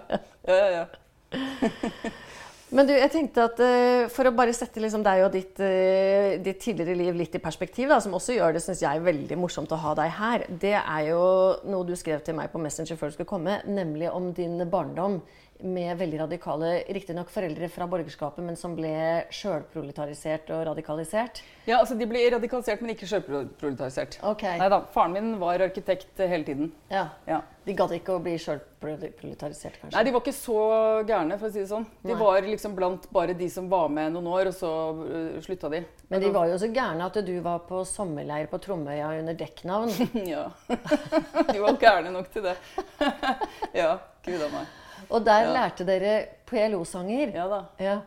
ja, 0.47 0.57
ja. 0.59 0.67
ja. 0.75 0.85
Men 2.71 2.87
du, 2.87 2.93
jeg 2.95 3.11
tenkte 3.11 3.43
at 3.49 3.57
uh, 3.59 4.05
for 4.11 4.29
å 4.29 4.31
bare 4.35 4.53
sette 4.55 4.79
liksom 4.79 5.03
deg 5.03 5.25
og 5.25 5.33
ditt, 5.35 5.59
uh, 5.59 6.37
ditt 6.39 6.61
tidligere 6.63 6.95
liv 6.95 7.17
litt 7.19 7.35
i 7.35 7.43
perspektiv, 7.43 7.89
da, 7.91 7.97
som 8.03 8.15
også 8.15 8.37
gjør 8.37 8.55
det 8.55 8.63
synes 8.63 8.83
jeg, 8.85 9.03
veldig 9.03 9.37
morsomt 9.39 9.73
å 9.75 9.79
ha 9.81 9.91
deg 9.99 10.13
her, 10.15 10.45
det 10.63 10.77
er 10.79 11.09
jo 11.09 11.21
noe 11.67 11.87
du 11.87 11.97
skrev 11.99 12.23
til 12.23 12.37
meg 12.37 12.53
på 12.53 12.61
Messenger 12.63 12.99
før 12.99 13.11
du 13.11 13.17
skulle 13.17 13.33
komme, 13.33 13.59
nemlig 13.67 14.07
om 14.13 14.31
din 14.37 14.55
barndom 14.71 15.19
med 15.63 15.97
veldig 15.99 16.19
radikale, 16.23 16.71
riktignok 16.93 17.29
foreldre 17.33 17.67
fra 17.69 17.87
borgerskapet, 17.89 18.43
men 18.45 18.57
som 18.59 18.73
ble 18.77 18.91
sjølproletarisert 19.33 20.49
og 20.55 20.65
radikalisert. 20.71 21.41
ja, 21.67 21.77
altså 21.79 21.95
De 21.99 22.07
ble 22.09 22.23
radikalisert, 22.33 22.81
men 22.81 22.95
ikke 22.95 23.07
sjølproletarisert. 23.09 24.19
Ok. 24.25 24.43
Nei 24.59 24.69
da. 24.73 24.81
Faren 24.93 25.13
min 25.15 25.33
var 25.41 25.61
arkitekt 25.61 26.17
hele 26.21 26.43
tiden. 26.47 26.71
Ja. 26.89 27.07
Ja. 27.29 27.41
De 27.65 27.75
gadd 27.77 27.91
ikke 27.93 28.15
å 28.17 28.21
bli 28.23 28.33
sjølproletarisert, 28.41 29.75
kanskje? 29.77 29.93
Nei, 29.93 30.03
de 30.07 30.13
var 30.15 30.23
ikke 30.23 30.33
så 30.33 30.57
gærne, 31.05 31.37
for 31.37 31.49
å 31.49 31.53
si 31.53 31.61
det 31.61 31.69
sånn. 31.69 31.85
De 32.01 32.13
Nei. 32.15 32.19
var 32.23 32.41
liksom 32.47 32.73
blant 32.77 33.05
bare 33.13 33.35
de 33.37 33.49
som 33.53 33.67
var 33.69 33.91
med 33.93 34.15
noen 34.15 34.27
år, 34.33 34.49
og 34.49 34.55
så 34.57 34.71
øh, 35.05 35.37
slutta 35.45 35.69
de. 35.69 35.83
Men 36.09 36.23
de 36.25 36.31
var 36.33 36.49
jo 36.49 36.57
så 36.59 36.71
gærne 36.73 37.05
at 37.05 37.21
du 37.27 37.33
var 37.45 37.61
på 37.69 37.83
sommerleir 37.87 38.49
på 38.51 38.57
Tromøya 38.65 39.13
under 39.21 39.37
dekknavn. 39.37 39.93
Ja. 40.31 40.47
De 41.53 41.59
var 41.61 41.77
gærne 41.81 42.11
nok 42.13 42.29
til 42.33 42.43
det. 42.49 42.57
Ja, 43.81 43.97
gud 44.25 44.41
a 44.41 44.49
meg. 44.53 44.77
Og 45.11 45.25
der 45.25 45.43
Ja. 45.47 45.51
lærte 45.53 45.85
dere 45.87 46.13
PLO-sanger. 46.47 47.33
Ja 47.35 47.47
da. 47.51 47.61
Ja. 47.79 47.97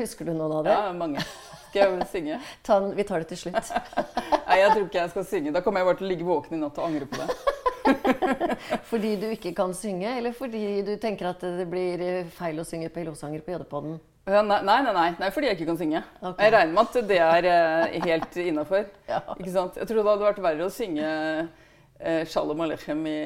Husker 0.00 0.26
du 0.26 0.32
noen 0.34 0.52
av 0.58 0.64
det? 0.66 0.74
Ja, 0.74 0.92
mange. 0.92 1.22
Skal 1.70 1.80
jeg 1.98 2.06
synge? 2.10 2.40
Ta 2.66 2.80
vi 2.80 3.04
tar 3.06 3.22
det 3.22 3.28
til 3.30 3.38
slutt. 3.44 3.70
Nei, 4.48 4.58
jeg 4.58 4.72
tror 4.74 4.84
ikke 4.88 5.00
jeg 5.04 5.10
skal 5.14 5.24
synge. 5.30 5.52
Da 5.54 5.62
kommer 5.62 5.80
jeg 5.84 5.90
bare 5.90 6.00
til 6.02 6.08
å 6.08 6.10
ligge 6.10 6.26
våken 6.26 6.58
i 6.58 6.60
natt 6.60 6.78
og 6.82 6.88
angre 6.90 7.06
på 7.06 7.20
det. 7.22 7.30
Fordi 8.90 9.14
du 9.16 9.26
ikke 9.30 9.54
kan 9.56 9.72
synge, 9.74 10.10
eller 10.18 10.34
fordi 10.36 10.82
du 10.86 10.92
tenker 11.00 11.30
at 11.30 11.40
det 11.40 11.64
blir 11.70 12.02
feil 12.36 12.58
å 12.60 12.64
synge 12.66 12.90
PLO-sanger 12.92 13.40
på 13.46 13.54
JD-podden? 13.54 13.96
Nei, 14.30 14.42
nei, 14.62 14.76
nei, 14.84 15.06
nei, 15.18 15.30
fordi 15.32 15.48
jeg 15.48 15.56
ikke 15.56 15.70
kan 15.72 15.78
synge. 15.80 16.02
Okay. 16.20 16.44
Jeg 16.44 16.52
regner 16.54 16.74
med 16.76 16.82
at 16.84 17.08
det 17.08 17.16
er 17.24 17.46
eh, 17.50 17.96
helt 18.04 18.36
innafor. 18.44 18.84
Ja. 19.08 19.22
Jeg 19.40 19.54
tror 19.88 19.96
det 19.96 20.04
hadde 20.10 20.26
vært 20.28 20.42
verre 20.44 20.66
å 20.68 20.70
synge 20.74 21.08
Shalom 22.30 22.60
Alechem 22.64 23.02
i 23.06 23.18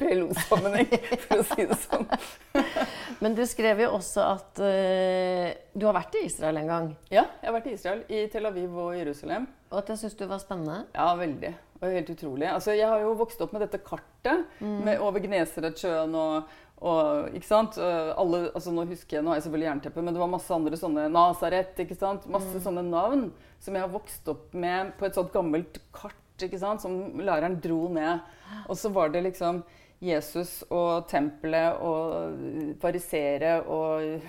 PLO-sammenheng, 0.00 0.88
for 1.22 1.42
å 1.42 1.44
si 1.46 1.66
det 1.70 1.76
sånn. 1.84 2.08
Men 3.22 3.36
du 3.38 3.44
skrev 3.46 3.84
jo 3.84 3.92
også 3.94 4.24
at 4.26 4.58
uh, 4.58 5.44
du 5.78 5.86
har 5.86 5.94
vært 5.94 6.16
i 6.18 6.24
Israel 6.26 6.58
en 6.58 6.70
gang, 6.72 6.88
Ja, 7.12 7.28
jeg 7.38 7.46
har 7.46 7.54
vært 7.54 7.68
i 7.70 7.76
Israel, 7.76 8.00
i 8.10 8.24
Tel 8.32 8.48
Aviv 8.50 8.74
og 8.74 8.96
Jerusalem. 8.98 9.46
og 9.70 9.78
at 9.84 9.92
jeg 9.92 10.00
syns 10.02 10.18
du 10.18 10.24
var 10.26 10.42
spennende. 10.42 10.80
Ja, 10.96 11.12
veldig. 11.20 11.52
Var 11.82 11.94
helt 11.96 12.10
utrolig. 12.14 12.48
Altså, 12.50 12.74
jeg 12.74 12.88
har 12.90 13.00
jo 13.02 13.14
vokst 13.18 13.40
opp 13.42 13.54
med 13.54 13.62
dette 13.64 13.78
kartet 13.82 14.50
med, 14.60 14.98
over 15.02 15.22
Gneseretsjøen 15.22 16.12
og, 16.18 16.50
og 16.82 17.38
ikke 17.38 17.48
sant? 17.48 17.78
Alle, 17.78 18.44
altså, 18.52 18.74
nå 18.74 18.84
husker 18.90 19.18
jeg, 19.18 19.24
nå 19.26 19.32
har 19.32 19.40
jeg 19.40 19.46
selvfølgelig 19.46 19.68
jernteppe, 19.70 20.04
men 20.04 20.14
det 20.14 20.22
var 20.22 20.30
masse 20.30 20.54
andre 20.54 20.78
sånne 20.78 21.06
Nazaret, 21.10 21.78
ikke 21.82 21.98
sant? 21.98 22.26
Masse 22.30 22.62
sånne 22.62 22.84
navn 22.86 23.28
som 23.62 23.74
jeg 23.78 23.82
har 23.82 23.90
vokst 23.94 24.30
opp 24.30 24.54
med 24.54 24.92
på 24.98 25.06
et 25.08 25.18
sånt 25.18 25.32
gammelt 25.34 25.78
kart, 25.94 26.18
ikke 26.46 26.60
sant? 26.60 26.82
Som 26.84 27.20
læreren 27.20 27.58
dro 27.62 27.86
ned. 27.92 28.20
Og 28.68 28.76
så 28.78 28.90
var 28.92 29.12
det 29.12 29.24
liksom 29.28 29.62
Jesus 30.02 30.64
og 30.66 31.06
tempelet 31.10 31.78
og 31.78 32.38
farisere 32.82 33.60
og 33.70 34.24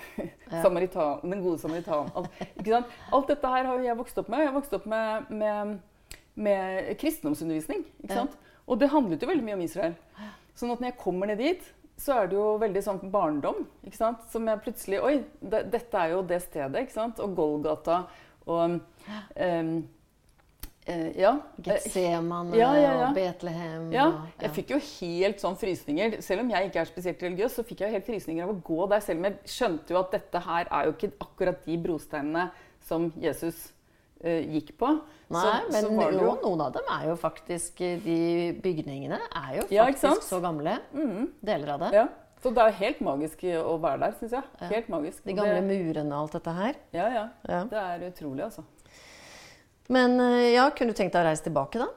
samaritan, 0.64 1.24
den 1.26 1.42
gode 1.42 1.58
samaritan. 1.64 2.12
Alt? 2.14 2.94
Alt 3.12 3.32
dette 3.32 3.54
her 3.56 3.70
har 3.72 3.82
jeg 3.82 3.98
vokst 3.98 4.22
opp 4.22 4.30
med. 4.30 4.44
Jeg 4.44 4.52
har 4.52 4.58
vokst 4.60 4.76
opp 4.78 4.86
med, 4.90 5.32
med, 5.34 5.78
med 6.36 6.94
kristendomsundervisning. 7.02 7.86
ikke 8.04 8.22
Ja. 8.22 8.28
Og 8.64 8.80
det 8.80 8.94
handlet 8.94 9.20
jo 9.20 9.28
veldig 9.28 9.44
mye 9.44 9.58
om 9.58 9.64
Israel. 9.66 9.96
Sånn 10.56 10.72
at 10.72 10.80
når 10.80 10.94
jeg 10.94 11.02
kommer 11.02 11.28
ned 11.28 11.42
dit, 11.42 11.66
så 12.00 12.22
er 12.22 12.30
det 12.30 12.38
jo 12.38 12.46
veldig 12.62 12.84
sånn 12.86 13.02
barndom. 13.12 13.66
ikke 13.84 13.98
sant? 13.98 14.22
Som 14.32 14.48
jeg 14.48 14.62
plutselig 14.64 15.02
Oi, 15.04 15.18
det, 15.42 15.66
dette 15.74 16.00
er 16.00 16.14
jo 16.14 16.22
det 16.30 16.40
stedet. 16.46 16.86
ikke 16.86 16.96
sant? 16.96 17.20
Og 17.24 17.36
Golgata 17.38 18.04
og 18.46 18.80
um, 18.80 19.76
Ja. 20.86 21.32
Eh, 21.58 21.64
Getsemane 21.64 22.58
Ja, 22.58 22.74
ja, 22.76 22.82
ja. 22.92 23.08
og 23.10 23.16
Betlehem. 23.16 23.92
ja, 23.94 24.06
jeg 24.42 24.52
fikk 24.52 24.70
jo 24.74 24.80
helt 25.00 25.40
sånn 25.40 25.56
frysninger. 25.56 26.18
Selv 26.22 26.42
om 26.42 26.50
jeg 26.50 26.70
ikke 26.70 26.82
er 26.82 26.86
spesielt 26.90 27.22
religiøs, 27.24 27.56
så 27.56 27.64
fikk 27.64 27.80
jeg 27.80 27.90
jo 27.90 27.94
helt 27.98 28.06
frysninger 28.06 28.44
av 28.44 28.50
å 28.56 28.62
gå 28.62 28.90
der. 28.90 29.00
Selv 29.00 29.20
om 29.20 29.24
jeg 29.30 29.38
skjønte 29.46 29.90
jo 29.96 30.00
at 30.00 30.12
dette 30.12 30.40
her 30.44 30.68
er 30.70 30.86
jo 30.90 30.92
ikke 30.98 31.12
akkurat 31.22 31.64
de 31.66 31.78
brosteinene 31.78 32.50
som 32.82 33.12
Jesus 33.16 33.72
eh, 34.24 34.44
gikk 34.44 34.78
på. 34.78 34.90
Nei, 35.30 35.42
Så- 35.42 35.72
men 35.72 35.84
så 35.84 36.12
jo, 36.12 36.36
noen 36.44 36.62
av 36.62 36.74
dem 36.74 36.84
er 36.90 37.08
jo 37.08 37.16
faktisk 37.16 37.78
De 38.04 38.54
bygningene 38.62 39.20
er 39.36 39.56
jo 39.62 39.64
faktisk 39.86 40.22
så 40.30 40.42
gamle. 40.42 40.80
Deler 41.44 41.74
av 41.74 41.80
det. 41.80 41.94
Ja. 41.94 42.08
Så 42.44 42.52
det 42.54 42.58
er 42.62 42.72
helt 42.72 43.00
magisk 43.00 43.40
å 43.44 43.80
være 43.80 44.00
der, 44.00 44.12
syns 44.20 44.32
jeg. 44.32 44.44
Helt 44.70 44.88
magisk. 44.90 45.24
De 45.24 45.34
gamle 45.34 45.62
murene 45.64 46.12
og 46.12 46.24
alt 46.24 46.32
dette 46.34 46.54
her. 46.54 46.74
ja, 46.92 47.08
ja. 47.10 47.30
Ja. 47.48 47.64
Det 47.64 47.80
er 47.80 48.12
utrolig, 48.12 48.44
altså. 48.44 48.64
Men 49.92 50.20
eh, 50.20 50.54
ja, 50.54 50.70
kunne 50.76 50.94
du 50.94 50.98
tenkt 50.98 51.16
deg 51.16 51.24
å 51.24 51.28
reise 51.28 51.46
tilbake, 51.46 51.82
da? 51.82 51.90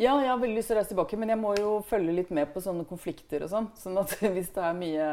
Ja, 0.00 0.14
jeg 0.22 0.30
har 0.30 0.40
veldig 0.40 0.56
lyst 0.56 0.70
til 0.70 0.76
å 0.76 0.80
reise 0.80 0.92
tilbake, 0.94 1.16
men 1.20 1.32
jeg 1.32 1.40
må 1.40 1.52
jo 1.58 1.72
følge 1.88 2.14
litt 2.16 2.30
med 2.32 2.52
på 2.54 2.62
sånne 2.64 2.86
konflikter 2.88 3.44
og 3.44 3.52
sånn. 3.52 3.70
Sånn 3.80 4.00
at 4.00 4.14
hvis 4.36 4.52
det 4.54 4.64
er 4.64 4.76
mye 4.78 5.08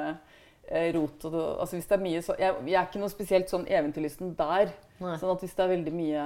eh, 0.68 0.90
rot 0.96 1.28
og 1.30 1.38
altså 1.64 1.78
hvis 1.78 1.90
det 1.90 1.98
er 1.98 2.04
mye 2.04 2.24
så, 2.24 2.38
jeg, 2.40 2.56
jeg 2.68 2.80
er 2.80 2.90
ikke 2.90 3.04
noe 3.04 3.12
spesielt 3.12 3.52
sånn 3.52 3.68
eventyrlysten 3.68 4.34
der. 4.40 4.74
Nei. 5.04 5.16
Sånn 5.20 5.34
at 5.34 5.44
hvis 5.44 5.56
det 5.58 5.66
er 5.66 5.74
veldig 5.76 5.94
mye 5.94 6.26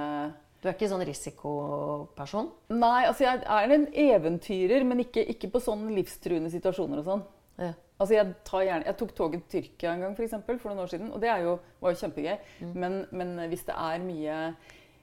Du 0.62 0.68
er 0.68 0.76
ikke 0.76 0.90
sånn 0.92 1.02
risikoperson? 1.06 2.50
Nei, 2.72 3.00
altså 3.08 3.26
jeg 3.26 3.42
er 3.42 3.74
en 3.74 3.88
eventyrer, 3.90 4.84
men 4.86 5.02
ikke, 5.04 5.24
ikke 5.34 5.50
på 5.50 5.62
sånne 5.62 5.90
livstruende 5.96 6.52
situasjoner 6.52 7.02
og 7.02 7.08
sånn. 7.08 7.24
Ja. 7.62 7.72
Altså 8.02 8.14
jeg, 8.16 8.36
tar 8.46 8.62
gjerne, 8.66 8.86
jeg 8.88 8.98
tok 8.98 9.10
toget 9.14 9.42
til 9.50 9.66
Tyrkia 9.66 9.90
en 9.92 10.06
gang 10.06 10.14
for, 10.14 10.26
eksempel, 10.26 10.56
for 10.58 10.70
noen 10.70 10.84
år 10.84 10.90
siden, 10.90 11.10
og 11.14 11.20
det 11.22 11.28
er 11.30 11.44
jo, 11.44 11.56
var 11.82 11.92
jo 11.92 12.00
kjempegøy. 12.00 12.32
Men, 12.74 13.02
men 13.14 13.36
hvis 13.50 13.66
det 13.68 13.76
er 13.78 14.06
mye 14.06 14.38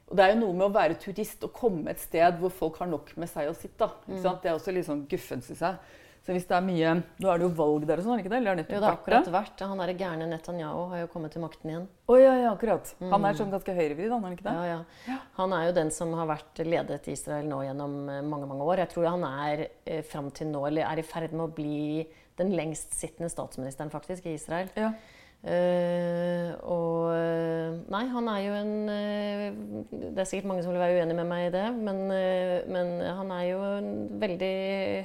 og 0.09 0.17
Det 0.17 0.25
er 0.25 0.33
jo 0.33 0.41
noe 0.41 0.57
med 0.57 0.67
å 0.67 0.73
være 0.73 0.97
turist 1.01 1.43
og 1.45 1.53
komme 1.53 1.91
et 1.93 2.01
sted 2.01 2.39
hvor 2.41 2.49
folk 2.49 2.79
har 2.81 2.89
nok 2.89 3.11
med 3.21 3.29
seg 3.29 3.49
og 3.51 3.57
sitt. 3.57 3.77
da, 3.77 3.91
ikke 4.07 4.21
sant? 4.23 4.41
Det 4.41 4.49
er 4.49 4.57
også 4.57 4.73
litt 4.73 4.87
sånn 4.87 5.05
guffens 5.09 5.49
syns 5.51 5.61
jeg. 5.61 5.97
Så 6.25 6.35
hvis 6.35 6.45
det 6.49 6.55
er 6.57 6.65
mye 6.65 6.89
Nå 7.23 7.29
er 7.31 7.39
det 7.39 7.45
jo 7.47 7.51
valg 7.57 7.85
der 7.87 8.01
og 8.01 8.05
sånn, 8.05 8.17
er 8.17 8.19
det 8.19 8.25
ikke 8.25 8.31
det? 8.33 8.39
Eller 8.41 8.51
er 8.51 8.59
det 8.59 8.65
Jo, 8.67 8.79
det 8.81 8.85
har 8.89 8.97
akkurat 8.97 9.29
vært. 9.33 9.61
Han 9.71 9.79
derre 9.81 9.95
gærne 9.97 10.27
Netanyahu 10.29 10.81
har 10.91 11.03
jo 11.03 11.09
kommet 11.13 11.33
til 11.33 11.41
makten 11.41 11.71
igjen. 11.71 11.85
Å 12.09 12.17
ja, 12.19 12.33
ja, 12.41 12.49
akkurat. 12.51 12.91
Han 13.13 13.25
er 13.25 13.37
sånn 13.39 13.53
ganske 13.53 13.75
høyrevridd, 13.77 14.11
han 14.13 14.27
er 14.27 14.35
ikke 14.35 14.47
det? 14.49 14.55
Ja, 14.69 14.79
ja. 15.07 15.17
Han 15.39 15.55
er 15.55 15.69
jo 15.69 15.75
den 15.79 15.93
som 15.95 16.11
har 16.19 16.27
vært 16.29 16.61
ledet 16.67 17.07
Israel 17.13 17.47
nå 17.49 17.61
gjennom 17.65 17.95
eh, 18.11 18.19
mange 18.25 18.49
mange 18.51 18.67
år. 18.67 18.83
Jeg 18.83 18.93
tror 18.93 19.07
han 19.13 19.25
er 19.29 19.63
eh, 19.85 20.03
fram 20.05 20.27
til 20.35 20.51
nå, 20.51 20.65
eller 20.69 20.89
er 20.89 21.01
i 21.01 21.07
ferd 21.07 21.33
med 21.33 21.47
å 21.47 21.53
bli 21.55 22.03
den 22.39 22.53
lengstsittende 22.55 23.31
statsministeren 23.31 23.91
faktisk 23.93 24.27
i 24.29 24.35
Israel. 24.37 24.69
Ja. 24.79 24.91
Eh, 25.39 26.50
og 26.67 27.13
eh, 27.15 27.77
Nei, 27.89 28.01
han 28.12 28.25
er 28.27 28.39
jo 28.43 28.55
en 28.58 28.74
uh, 28.91 29.86
Det 29.88 30.19
er 30.19 30.27
sikkert 30.27 30.50
mange 30.50 30.65
som 30.65 30.74
vil 30.74 30.81
være 30.81 30.98
uenig 31.00 31.15
med 31.15 31.29
meg 31.29 31.46
i 31.46 31.53
det, 31.53 31.63
men, 31.77 32.01
uh, 32.12 32.58
men 32.67 32.91
han 33.00 33.31
er 33.31 33.46
jo 33.48 33.62
en 33.77 33.91
veldig 34.19 34.55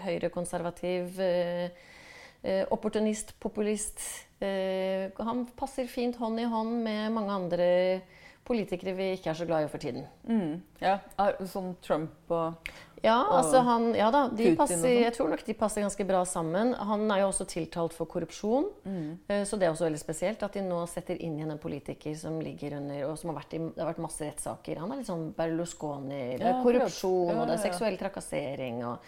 høyrekonservativ 0.05 1.21
opportunist, 2.75 3.31
populist. 3.41 4.03
Han 4.45 5.47
passer 5.57 5.87
fint 5.89 6.19
hånd 6.21 6.43
i 6.43 6.45
hånd 6.45 6.75
med 6.85 7.15
mange 7.15 7.33
andre 7.33 7.69
politikere 8.45 8.93
vi 8.99 9.07
ikke 9.15 9.31
er 9.33 9.39
så 9.39 9.47
glad 9.49 9.65
i 9.65 9.71
for 9.73 9.81
tiden. 9.81 10.05
Mm, 10.29 10.59
ja. 10.83 10.99
Sånn 11.49 11.73
Trump 11.81 12.29
og 12.37 12.69
Ja, 13.05 13.19
altså 13.37 13.61
han, 13.67 13.91
ja 13.95 14.07
da, 14.11 14.23
passer, 14.57 14.89
jeg 15.03 15.13
tror 15.13 15.29
nok 15.29 15.43
de 15.45 15.55
passer 15.61 15.83
ganske 15.85 16.07
bra 16.09 16.23
sammen. 16.25 16.73
Han 16.75 17.05
er 17.13 17.21
jo 17.21 17.27
også 17.29 17.45
tiltalt 17.51 17.93
for 17.93 18.07
korrupsjon, 18.11 18.71
Mm. 18.85 19.19
eh, 19.29 19.43
så 19.45 19.59
det 19.61 19.67
er 19.69 19.73
også 19.75 19.85
veldig 19.91 20.01
spesielt 20.01 20.43
at 20.43 20.53
de 20.57 20.63
nå 20.65 20.81
setter 20.89 21.21
inn 21.21 21.37
igjen 21.39 21.51
en 21.53 21.59
politiker 21.61 22.17
som 22.17 22.41
ligger 22.41 22.79
under 22.79 23.05
og 23.11 23.19
som 23.21 23.31
har 23.31 23.39
vært 23.43 23.55
i, 23.55 23.59
Det 23.59 23.83
har 23.85 23.93
vært 23.93 24.03
masse 24.03 24.25
rettssaker. 24.25 24.79
Han 24.81 24.93
er 24.93 24.97
litt 25.03 25.07
sånn 25.11 25.35
Berlusconi. 25.37 26.39
Det 26.39 26.47
er 26.47 26.55
Ja, 26.55 26.63
korrupsjon, 26.65 27.29
Ja, 27.29 27.41
og 27.43 27.47
det 27.49 27.55
er 27.55 27.61
ja, 27.61 27.65
ja. 27.65 27.71
seksuell 27.71 27.97
trakassering. 28.01 28.83
Og, 28.85 28.99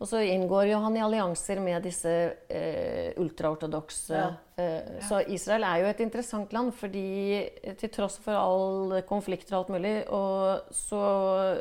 og 0.00 0.06
så 0.08 0.20
inngår 0.26 0.68
jo 0.70 0.78
han 0.84 0.96
i 0.96 1.00
allianser 1.00 1.60
med 1.64 1.82
disse 1.82 2.12
eh, 2.50 3.12
ultraortodokse 3.16 4.14
Ja. 4.14 4.30
eh, 4.56 5.00
Så 5.08 5.22
Israel 5.28 5.64
er 5.64 5.80
jo 5.80 5.86
et 5.90 6.00
interessant 6.00 6.52
land, 6.52 6.72
fordi 6.74 7.48
til 7.78 7.88
tross 7.90 8.18
for 8.18 8.32
all 8.36 9.00
konflikter 9.08 9.56
og 9.56 9.60
alt 9.64 9.72
mulig, 9.80 9.94
og, 10.12 10.60
så, 10.70 11.00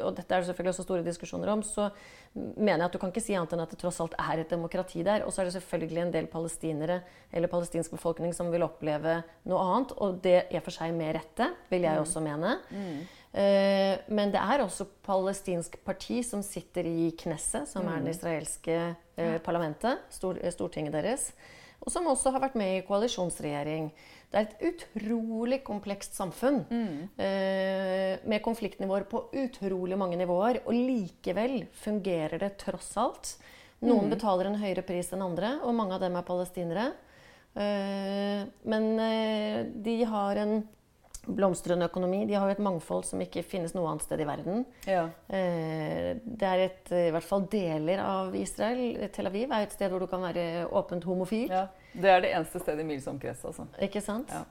og 0.06 0.16
dette 0.18 0.36
er 0.36 0.42
det 0.44 0.50
selvfølgelig 0.50 0.74
også 0.76 0.84
store 0.88 1.04
diskusjoner 1.06 1.48
om, 1.54 1.62
så 1.70 1.90
mener 2.36 2.84
jeg 2.84 2.88
at 2.90 2.96
du 2.96 3.00
kan 3.02 3.12
ikke 3.12 3.24
si 3.24 3.36
annet 3.38 3.54
enn 3.56 3.64
at 3.64 3.72
det 3.74 3.80
tross 3.82 4.00
alt 4.04 4.16
er 4.22 4.42
et 4.42 4.52
demokrati 4.52 5.02
der. 5.06 5.26
Og 5.26 5.34
så 5.34 5.42
er 5.42 5.50
det 5.50 5.56
selvfølgelig 5.58 6.04
en 6.04 6.14
del 6.14 6.28
palestinere 6.32 7.00
eller 7.34 7.52
palestinsk 7.52 7.96
befolkning 7.96 8.36
som 8.38 8.52
vil 8.54 8.66
oppleve 8.66 9.20
noe 9.50 9.62
annet, 9.64 9.96
og 9.98 10.20
det 10.24 10.42
er 10.48 10.66
for 10.66 10.76
seg 10.76 10.94
med 10.98 11.16
rette, 11.18 11.50
vil 11.72 11.88
jeg 11.88 12.02
også 12.04 12.24
mene. 12.26 12.58
Eh, 13.30 13.96
men 14.10 14.34
det 14.34 14.42
er 14.42 14.64
også 14.64 14.88
palestinsk 15.06 15.78
parti 15.86 16.22
som 16.26 16.42
sitter 16.46 16.88
i 16.90 17.12
Knesset, 17.18 17.70
som 17.70 17.86
er 17.92 18.02
det 18.06 18.16
israelske 18.16 18.78
eh, 18.90 19.38
parlamentet, 19.46 20.06
stor, 20.14 20.40
eh, 20.42 20.54
stortinget 20.54 20.96
deres. 20.98 21.30
Og 21.80 21.92
som 21.94 22.08
også 22.12 22.34
har 22.36 22.44
vært 22.44 22.58
med 22.60 22.78
i 22.78 22.86
koalisjonsregjering. 22.88 23.90
Det 24.30 24.38
er 24.38 24.48
et 24.48 24.66
utrolig 24.70 25.62
komplekst 25.66 26.18
samfunn 26.18 26.60
eh, 26.70 28.20
med 28.30 28.44
konfliktnivåer 28.46 29.08
på 29.10 29.24
utrolig 29.42 29.98
mange 29.98 30.20
nivåer. 30.20 30.62
Og 30.68 30.76
likevel 30.76 31.64
fungerer 31.74 32.38
det 32.44 32.52
tross 32.62 32.92
alt. 33.00 33.38
Noen 33.82 34.12
betaler 34.12 34.50
en 34.50 34.60
høyere 34.60 34.84
pris 34.84 35.10
enn 35.16 35.24
andre, 35.24 35.56
og 35.64 35.74
mange 35.78 35.96
av 35.96 36.04
dem 36.04 36.18
er 36.20 36.28
palestinere. 36.28 36.90
Eh, 37.56 38.44
men 38.70 38.90
eh, 39.02 39.64
de 39.88 39.96
har 40.06 40.44
en 40.44 40.60
blomstrende 41.36 41.86
økonomi. 41.90 42.26
De 42.28 42.34
har 42.34 42.48
jo 42.50 42.56
et 42.58 42.64
mangfold 42.66 43.06
som 43.06 43.20
ikke 43.22 43.44
finnes 43.46 43.74
noe 43.76 43.88
annet 43.92 44.04
sted 44.06 44.20
i 44.22 44.28
verden. 44.28 44.66
Ja. 44.88 45.06
Eh, 45.30 46.16
Det 46.26 46.48
er 46.48 46.64
et, 46.66 46.92
i 46.92 47.12
hvert 47.14 47.24
fall 47.28 47.46
deler 47.52 48.00
av 48.04 48.36
Israel. 48.36 49.10
Tel 49.14 49.28
Aviv 49.30 49.52
er 49.52 49.64
et 49.68 49.72
sted 49.76 49.90
hvor 49.92 50.00
du 50.00 50.08
kan 50.08 50.22
være 50.22 50.68
åpent 50.72 51.04
homofil. 51.04 51.50
ja. 51.50 51.68
Det 51.92 52.06
er 52.06 52.20
det 52.22 52.30
eneste 52.38 52.60
stedet 52.62 52.84
i 52.84 52.86
mils 52.86 53.08
omkrets, 53.10 53.42
altså. 53.50 53.64
Ikke 53.82 54.00
sant? 54.06 54.30
Ja. 54.30 54.44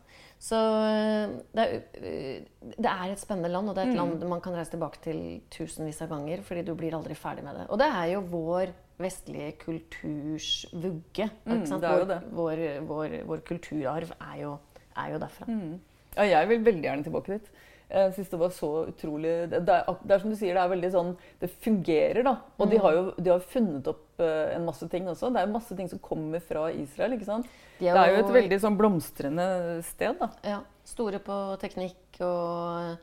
Så 0.42 0.56
eh, 0.58 1.36
det 1.54 1.62
er, 1.62 1.76
eh, 2.02 2.72
det 2.74 2.90
er 2.90 3.12
et 3.12 3.20
spennende 3.22 3.48
land, 3.52 3.68
og 3.70 3.76
det 3.76 3.84
er 3.84 3.90
et 3.92 3.94
Mm. 3.94 4.00
land 4.18 4.28
man 4.28 4.40
kan 4.40 4.54
reise 4.58 4.72
tilbake 4.74 4.98
til 5.00 5.40
tusenvis 5.48 6.02
av 6.02 6.08
ganger, 6.10 6.42
fordi 6.42 6.64
du 6.66 6.74
blir 6.74 6.92
aldri 6.98 7.14
ferdig 7.14 7.44
med 7.44 7.54
det. 7.54 7.66
Og 7.70 7.78
det 7.78 7.86
er 7.86 8.06
jo 8.12 8.20
vår 8.22 8.72
vestlige 8.98 9.52
kulturs 9.62 10.66
vugge. 10.72 11.30
Mm, 11.46 11.62
er 11.62 11.78
vår. 11.78 12.22
Vår, 12.34 12.62
vår, 12.88 13.14
vår 13.24 13.40
kulturarv 13.46 14.10
er 14.18 14.36
jo, 14.42 14.58
er 14.96 15.12
jo 15.12 15.18
derfra. 15.22 15.46
Mm. 15.46 15.78
Ja, 16.18 16.26
jeg 16.40 16.50
vil 16.50 16.64
veldig 16.66 16.88
gjerne 16.88 17.06
tilbake 17.06 17.38
dit. 17.38 17.50
Jeg 17.88 18.12
synes 18.12 18.28
det 18.28 18.38
var 18.40 18.50
så 18.52 18.68
utrolig 18.90 19.30
det 19.48 19.62
er, 19.64 19.86
det 20.04 20.12
er 20.12 20.20
som 20.20 20.32
du 20.32 20.36
sier, 20.36 20.52
det 20.52 20.60
er 20.60 20.72
veldig 20.74 20.88
sånn 20.92 21.12
Det 21.40 21.48
fungerer, 21.64 22.20
da. 22.26 22.34
Og 22.60 22.68
de 22.68 22.80
har 22.84 22.96
jo 22.98 23.04
de 23.16 23.32
har 23.32 23.46
funnet 23.54 23.88
opp 23.88 24.20
eh, 24.20 24.50
en 24.58 24.66
masse 24.66 24.88
ting 24.92 25.08
også. 25.08 25.30
Det 25.32 25.40
er 25.40 25.48
jo 25.48 25.54
masse 25.54 25.78
ting 25.78 25.88
som 25.88 26.02
kommer 26.04 26.42
fra 26.44 26.66
Israel. 26.74 27.16
ikke 27.16 27.30
sant? 27.30 27.48
De 27.78 27.86
Det 27.88 27.94
er 28.02 28.12
jo 28.12 28.26
et 28.26 28.34
veldig 28.34 28.60
sånn 28.60 28.76
blomstrende 28.76 29.48
sted, 29.88 30.20
da. 30.20 30.28
Ja, 30.44 30.60
store 30.84 31.22
på 31.24 31.38
teknikk 31.62 32.20
og 32.20 32.98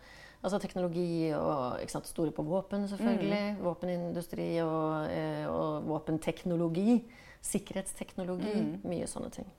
altså 0.45 0.61
teknologi 0.61 1.33
og 1.33 1.81
ikke 1.81 1.95
sant, 1.95 2.09
store 2.11 2.35
på 2.35 2.45
våpen, 2.45 2.85
selvfølgelig. 2.91 3.57
Våpenindustri 3.65 4.49
og, 4.61 5.09
eh, 5.09 5.45
og 5.49 5.89
våpenteknologi. 5.89 6.99
Sikkerhetsteknologi. 7.41 8.59
Mye 8.85 9.09
sånne 9.09 9.33
ting. 9.33 9.49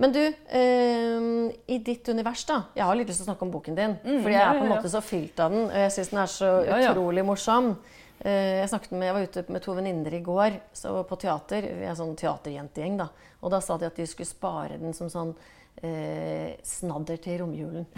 Men 0.00 0.12
du, 0.14 0.20
eh, 0.20 1.24
i 1.66 1.78
ditt 1.84 2.08
univers, 2.08 2.44
da 2.48 2.62
Jeg 2.74 2.84
har 2.84 2.96
litt 2.96 3.08
lyst 3.08 3.20
til 3.20 3.26
å 3.26 3.30
snakke 3.32 3.46
om 3.46 3.50
boken 3.52 3.74
din. 3.76 3.96
fordi 4.02 4.32
jeg 4.32 4.42
er 4.42 4.58
på 4.58 4.64
en 4.64 4.72
måte 4.72 4.90
så 4.92 5.02
fylt 5.04 5.40
av 5.40 5.50
den, 5.52 5.66
og 5.68 5.76
jeg 5.84 5.92
syns 5.92 6.08
den 6.14 6.22
er 6.22 6.26
så 6.26 6.52
utrolig 6.64 7.24
morsom. 7.24 7.76
Eh, 8.24 8.62
jeg, 8.62 8.80
med, 8.90 9.06
jeg 9.08 9.14
var 9.16 9.26
ute 9.26 9.44
med 9.50 9.62
to 9.64 9.74
venninner 9.74 10.14
i 10.14 10.22
går 10.22 10.60
så 10.72 10.94
på 11.08 11.18
teater. 11.18 11.66
Vi 11.80 11.88
er 11.88 11.96
sånn 11.98 12.14
teaterjentegjeng. 12.16 13.00
da. 13.00 13.08
Og 13.42 13.50
da 13.50 13.60
sa 13.60 13.76
de 13.78 13.88
at 13.88 13.98
de 13.98 14.06
skulle 14.06 14.30
spare 14.30 14.78
den 14.78 14.94
som 14.94 15.10
sånn 15.10 15.34
eh, 15.82 16.54
snadder 16.62 17.18
til 17.22 17.42
romjulen. 17.42 17.86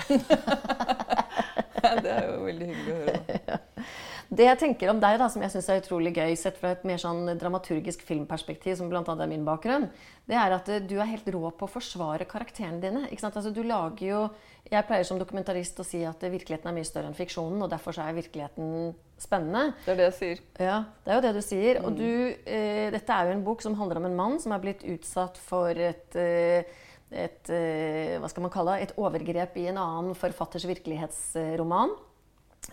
Det 1.85 2.09
er 2.09 2.31
jo 2.31 2.47
veldig 2.47 2.67
hyggelig 2.71 2.93
å 2.95 3.01
høre. 3.03 3.41
da. 3.45 3.59
Det 4.35 4.49
jeg 4.49 4.59
tenker 4.59 4.91
om 4.91 4.99
deg, 5.03 5.19
da, 5.21 5.29
som 5.31 5.43
jeg 5.45 5.53
syns 5.53 5.69
er 5.71 5.81
utrolig 5.83 6.11
gøy, 6.17 6.35
sett 6.39 6.59
fra 6.59 6.73
et 6.75 6.83
mer 6.89 6.99
sånn 6.99 7.29
dramaturgisk 7.39 8.03
filmperspektiv, 8.07 8.75
som 8.81 8.91
bl.a. 8.91 9.03
er 9.05 9.31
min 9.31 9.47
bakgrunn, 9.47 9.87
det 10.27 10.39
er 10.41 10.57
at 10.57 10.71
eh, 10.73 10.83
du 10.83 10.97
er 10.99 11.11
helt 11.13 11.29
rå 11.31 11.53
på 11.55 11.69
å 11.69 11.71
forsvare 11.71 12.27
karakterene 12.27 12.83
dine. 12.83 13.05
ikke 13.11 13.23
sant? 13.23 13.39
Altså, 13.39 13.55
du 13.55 13.63
lager 13.63 14.07
jo 14.09 14.27
Jeg 14.65 14.87
pleier 14.89 15.05
som 15.05 15.19
dokumentarist 15.21 15.81
å 15.83 15.85
si 15.85 16.01
at 16.09 16.23
eh, 16.25 16.33
virkeligheten 16.33 16.71
er 16.71 16.75
mye 16.75 16.89
større 16.89 17.11
enn 17.11 17.19
fiksjonen, 17.19 17.61
og 17.63 17.71
derfor 17.71 17.93
så 17.93 18.07
er 18.07 18.17
virkeligheten 18.17 18.95
spennende. 19.21 19.75
Det 19.85 19.93
er 19.93 20.01
det 20.01 20.07
jeg 20.09 20.17
sier. 20.19 20.41
Ja, 20.59 20.79
det 21.05 21.13
er 21.13 21.19
jo 21.19 21.25
det 21.27 21.35
du 21.37 21.43
sier. 21.45 21.81
Og 21.85 21.99
du, 21.99 22.09
eh, 22.49 22.89
dette 22.95 23.13
er 23.13 23.29
jo 23.29 23.37
en 23.37 23.45
bok 23.45 23.63
som 23.63 23.77
handler 23.79 24.01
om 24.01 24.09
en 24.09 24.17
mann 24.17 24.41
som 24.43 24.57
er 24.57 24.65
blitt 24.65 24.83
utsatt 24.89 25.39
for 25.39 25.71
et, 25.71 26.17
eh, 26.17 26.65
et 27.13 27.53
eh, 27.53 28.17
hva 28.19 28.33
skal 28.33 28.47
man 28.47 28.55
kalle 28.55 28.81
et 28.83 28.97
overgrep 28.97 29.61
i 29.61 29.69
en 29.71 29.79
annen 29.85 30.19
forfatters 30.19 30.67
virkelighetsroman. 30.67 31.95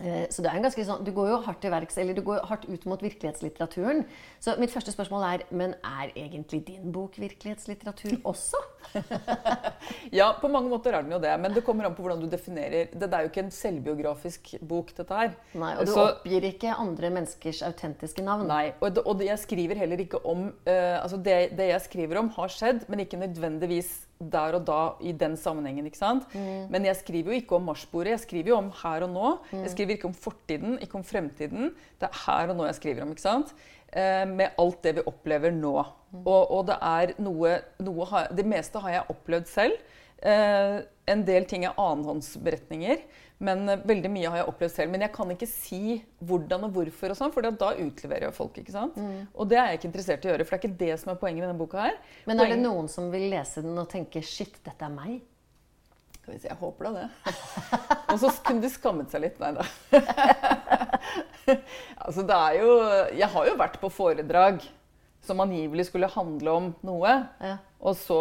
Eh, 0.00 0.26
Så 0.30 0.42
det 0.42 0.50
er 0.50 0.56
en 0.56 0.62
ganske 0.62 0.84
sånn, 0.84 1.04
Du 1.04 1.12
går 1.12 1.28
jo 1.28 1.40
hardt 1.42 1.62
verks, 1.62 1.94
du 1.94 2.22
går 2.22 2.46
hardt 2.46 2.64
ut 2.68 2.86
mot 2.86 3.00
virkelighetslitteraturen. 3.02 4.04
Så 4.40 4.56
mitt 4.58 4.70
første 4.70 4.92
spørsmål 4.92 5.22
er 5.34 5.42
men 5.50 5.74
er 5.84 6.12
egentlig 6.16 6.66
din 6.66 6.92
bok 6.92 7.18
virkelighetslitteratur 7.18 8.20
også? 8.24 8.56
Ja, 10.12 10.28
på 10.40 10.48
mange 10.52 10.70
måter 10.70 10.94
er 10.94 11.04
den 11.04 11.14
jo 11.14 11.20
det. 11.22 11.32
Men 11.40 11.54
det 11.54 11.62
kommer 11.66 11.86
an 11.88 11.94
på 11.96 12.04
hvordan 12.04 12.20
du 12.22 12.28
definerer 12.30 12.90
det. 12.92 13.08
Er 13.08 13.26
jo 13.26 13.30
ikke 13.32 13.44
en 13.46 13.52
selvbiografisk 13.54 14.52
bok, 14.68 14.92
dette 14.96 15.18
her. 15.18 15.34
Nei, 15.58 15.72
Og 15.80 15.86
du 15.88 15.92
Så- 15.92 16.06
oppgir 16.06 16.46
ikke 16.52 16.74
andre 16.76 17.10
menneskers 17.10 17.62
autentiske 17.66 18.22
navn. 18.24 18.46
Nei, 18.50 18.72
og, 18.80 18.94
det, 18.94 19.04
og 19.06 19.18
det, 19.18 19.26
jeg 19.30 19.38
skriver 19.38 19.76
heller 19.82 20.00
ikke 20.04 20.20
om 20.26 20.48
uh, 20.52 21.02
altså 21.02 21.16
det, 21.22 21.56
det 21.56 21.68
jeg 21.72 21.84
skriver 21.88 22.18
om, 22.22 22.30
har 22.36 22.48
skjedd, 22.52 22.86
men 22.88 23.04
ikke 23.04 23.20
nødvendigvis 23.20 23.92
der 24.22 24.54
og 24.54 24.64
da 24.68 24.80
i 25.02 25.10
den 25.18 25.34
sammenhengen. 25.36 25.86
ikke 25.88 25.98
sant? 25.98 26.28
Men 26.70 26.84
jeg 26.86 26.94
skriver 27.00 27.32
jo 27.32 27.40
ikke 27.40 27.56
om 27.56 27.64
marsbordet, 27.66 28.12
jeg 28.14 28.20
skriver 28.22 28.52
jo 28.52 28.56
om 28.60 28.68
her 28.82 29.02
og 29.02 29.10
nå. 29.10 29.30
Jeg 29.64 29.72
skriver 29.72 29.96
ikke 29.96 30.06
om 30.12 30.14
fortiden, 30.14 30.76
ikke 30.78 30.94
om 31.00 31.02
fremtiden. 31.02 31.72
Det 31.98 32.06
er 32.06 32.20
her 32.26 32.52
og 32.52 32.60
nå 32.60 32.68
jeg 32.68 32.78
skriver 32.78 33.02
om. 33.02 33.10
ikke 33.10 33.24
sant? 33.24 33.50
Eh, 33.92 34.26
med 34.26 34.54
alt 34.56 34.82
det 34.82 34.94
vi 34.96 35.04
opplever 35.04 35.52
nå. 35.52 35.74
Og, 36.22 36.40
og 36.40 36.62
det 36.68 36.78
er 36.80 37.12
noe, 37.20 37.58
noe 37.84 38.06
har, 38.08 38.30
Det 38.32 38.44
meste 38.48 38.80
har 38.80 38.96
jeg 38.96 39.10
opplevd 39.12 39.50
selv. 39.50 39.98
Eh, 40.22 40.78
en 41.12 41.24
del 41.26 41.44
ting 41.50 41.66
er 41.66 41.76
annenhåndsberetninger, 41.82 43.02
men 43.42 43.66
eh, 43.68 43.82
veldig 43.90 44.12
mye 44.14 44.30
har 44.30 44.40
jeg 44.40 44.48
opplevd 44.52 44.74
selv. 44.76 44.94
Men 44.94 45.04
jeg 45.04 45.12
kan 45.16 45.34
ikke 45.34 45.50
si 45.50 45.98
hvordan 46.24 46.64
og 46.68 46.78
hvorfor, 46.78 47.12
og 47.12 47.20
sånn, 47.20 47.34
for 47.34 47.44
da 47.44 47.72
utleverer 47.84 48.30
jeg 48.30 48.38
folk. 48.38 48.62
ikke 48.62 48.76
sant? 48.76 48.96
Og 49.34 49.50
det 49.50 49.60
er 49.60 49.72
jeg 49.72 49.82
ikke 49.82 49.90
interessert 49.90 50.24
i 50.24 50.30
å 50.30 50.32
gjøre, 50.32 50.48
for 50.48 50.56
det 50.56 50.62
er 50.62 50.64
ikke 50.70 50.84
det 50.86 51.00
som 51.02 51.12
er 51.12 51.20
poenget 51.20 51.42
med 51.42 51.50
denne 51.50 51.60
boka. 51.60 51.90
her. 51.90 52.00
Men 52.30 52.40
er 52.40 52.54
det 52.54 52.62
noen 52.62 52.88
som 52.92 53.12
vil 53.12 53.28
lese 53.34 53.64
den 53.66 53.76
og 53.76 53.90
tenke 53.92 54.24
'shit, 54.24 54.56
dette 54.64 54.88
er 54.88 54.94
meg'? 54.94 55.20
Skal 56.22 56.34
vi 56.34 56.38
si 56.38 56.46
Jeg 56.48 56.56
håper 56.60 56.86
da 56.86 56.92
det. 57.02 57.34
Og 58.12 58.18
så 58.22 58.30
kunne 58.46 58.62
de 58.62 58.70
skammet 58.70 59.10
seg 59.10 59.24
litt. 59.24 59.40
Nei 59.42 59.52
da. 59.56 59.64
altså, 62.04 62.22
det 62.28 62.36
er 62.36 62.58
jo 62.60 62.70
Jeg 63.18 63.28
har 63.34 63.48
jo 63.50 63.56
vært 63.60 63.78
på 63.82 63.90
foredrag 63.92 64.62
som 65.22 65.38
angivelig 65.44 65.84
skulle 65.86 66.08
handle 66.10 66.50
om 66.58 66.64
noe, 66.82 67.10
Ja. 67.38 67.56
og 67.78 67.94
så 67.94 68.16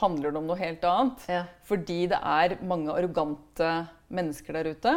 handler 0.00 0.32
det 0.32 0.38
om 0.40 0.46
noe 0.48 0.56
helt 0.56 0.84
annet. 0.88 1.24
Ja. 1.28 1.42
Fordi 1.68 2.06
det 2.08 2.16
er 2.16 2.54
mange 2.64 2.94
arrogante 2.94 3.68
mennesker 4.12 4.56
der 4.56 4.70
ute 4.72 4.94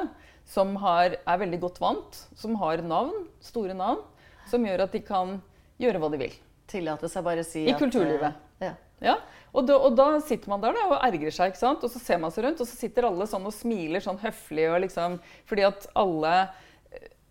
som 0.48 0.72
har, 0.80 1.18
er 1.28 1.38
veldig 1.42 1.60
godt 1.64 1.82
vant, 1.84 2.22
som 2.36 2.56
har 2.60 2.80
navn, 2.84 3.26
store 3.44 3.76
navn, 3.76 4.00
som 4.48 4.64
gjør 4.68 4.86
at 4.88 4.96
de 4.96 5.02
kan 5.04 5.36
gjøre 5.84 6.00
hva 6.00 6.10
de 6.16 6.22
vil. 6.24 6.34
Tillate 6.72 7.12
seg 7.12 7.24
bare 7.28 7.44
å 7.44 7.48
si 7.48 7.66
I 7.68 7.74
at, 7.76 7.80
kulturlivet. 7.84 8.40
eh, 8.62 8.70
Ja. 8.72 8.74
Ja, 9.02 9.18
og 9.52 9.68
da, 9.68 9.76
og 9.82 9.96
da 9.98 10.08
sitter 10.24 10.52
man 10.52 10.62
der 10.64 10.76
da, 10.78 10.88
og 10.94 11.00
ergrer 11.04 11.34
seg, 11.34 11.52
ikke 11.52 11.60
sant? 11.62 11.84
og 11.84 11.92
så 11.92 12.00
ser 12.00 12.20
man 12.22 12.34
seg 12.34 12.46
rundt, 12.46 12.62
og 12.62 12.70
så 12.70 12.78
sitter 12.78 13.08
alle 13.08 13.26
sånn 13.28 13.48
og 13.50 13.56
smiler 13.56 14.04
sånn 14.04 14.20
høflig, 14.22 14.68
og 14.72 14.84
liksom, 14.86 15.18
fordi 15.50 15.66
at 15.70 15.90
alle 16.00 16.36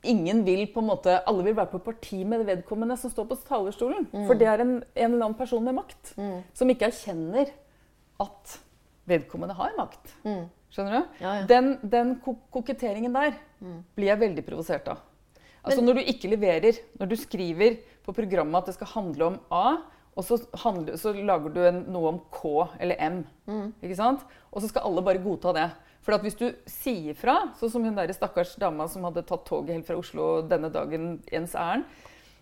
Ingen 0.08 0.38
vil 0.46 0.62
på 0.72 0.80
en 0.80 0.86
måte, 0.88 1.18
Alle 1.28 1.42
vil 1.44 1.56
være 1.58 1.68
på 1.74 1.78
parti 1.84 2.22
med 2.24 2.46
vedkommende 2.48 2.94
som 2.96 3.10
står 3.12 3.26
på 3.28 3.36
talerstolen. 3.44 4.06
Mm. 4.08 4.22
For 4.30 4.38
det 4.40 4.46
er 4.48 4.62
en, 4.62 4.70
en 4.80 5.10
eller 5.10 5.26
annen 5.26 5.36
person 5.36 5.60
med 5.60 5.76
makt 5.76 6.14
som 6.56 6.72
ikke 6.72 6.88
erkjenner 6.88 7.50
at 8.24 8.54
vedkommende 9.10 9.58
har 9.58 9.76
makt. 9.76 10.14
Skjønner 10.72 10.94
du? 10.94 11.02
Mm. 11.04 11.20
Ja, 11.20 11.34
ja. 11.42 11.44
Den, 11.50 11.70
den 11.82 12.14
ko 12.24 12.38
koketteringen 12.48 13.12
der 13.12 13.36
blir 13.92 14.08
jeg 14.08 14.22
veldig 14.22 14.46
provosert 14.46 14.88
av. 14.88 15.04
Altså 15.60 15.84
Når 15.84 16.00
du 16.00 16.12
ikke 16.14 16.32
leverer, 16.32 16.80
når 16.96 17.12
du 17.12 17.16
skriver 17.20 17.76
på 18.06 18.16
programmet 18.16 18.62
at 18.62 18.70
det 18.70 18.78
skal 18.78 18.94
handle 18.94 19.32
om 19.34 19.38
A, 19.52 19.82
og 20.20 20.26
så, 20.28 20.36
handler, 20.62 20.98
så 21.00 21.14
lager 21.16 21.54
du 21.54 21.60
en, 21.64 21.84
noe 21.92 22.12
om 22.12 22.18
K 22.34 22.50
eller 22.78 23.00
M, 23.08 23.22
ikke 23.80 23.96
sant? 23.98 24.26
og 24.50 24.62
så 24.62 24.70
skal 24.70 24.86
alle 24.86 25.04
bare 25.06 25.22
godta 25.22 25.54
det. 25.56 25.68
For 26.04 26.16
at 26.16 26.24
hvis 26.24 26.38
du 26.38 26.46
sier 26.68 27.16
fra, 27.18 27.36
sånn 27.58 27.72
som 27.74 27.84
hun 27.84 27.96
der 27.96 28.12
stakkars 28.16 28.54
dama 28.60 28.86
som 28.88 29.04
hadde 29.04 29.24
tatt 29.28 29.44
toget 29.48 29.76
helt 29.76 29.88
fra 29.88 29.98
Oslo 30.00 30.30
denne 30.48 30.70
dagen 30.72 31.18
ens 31.30 31.54
ærend, 31.58 31.84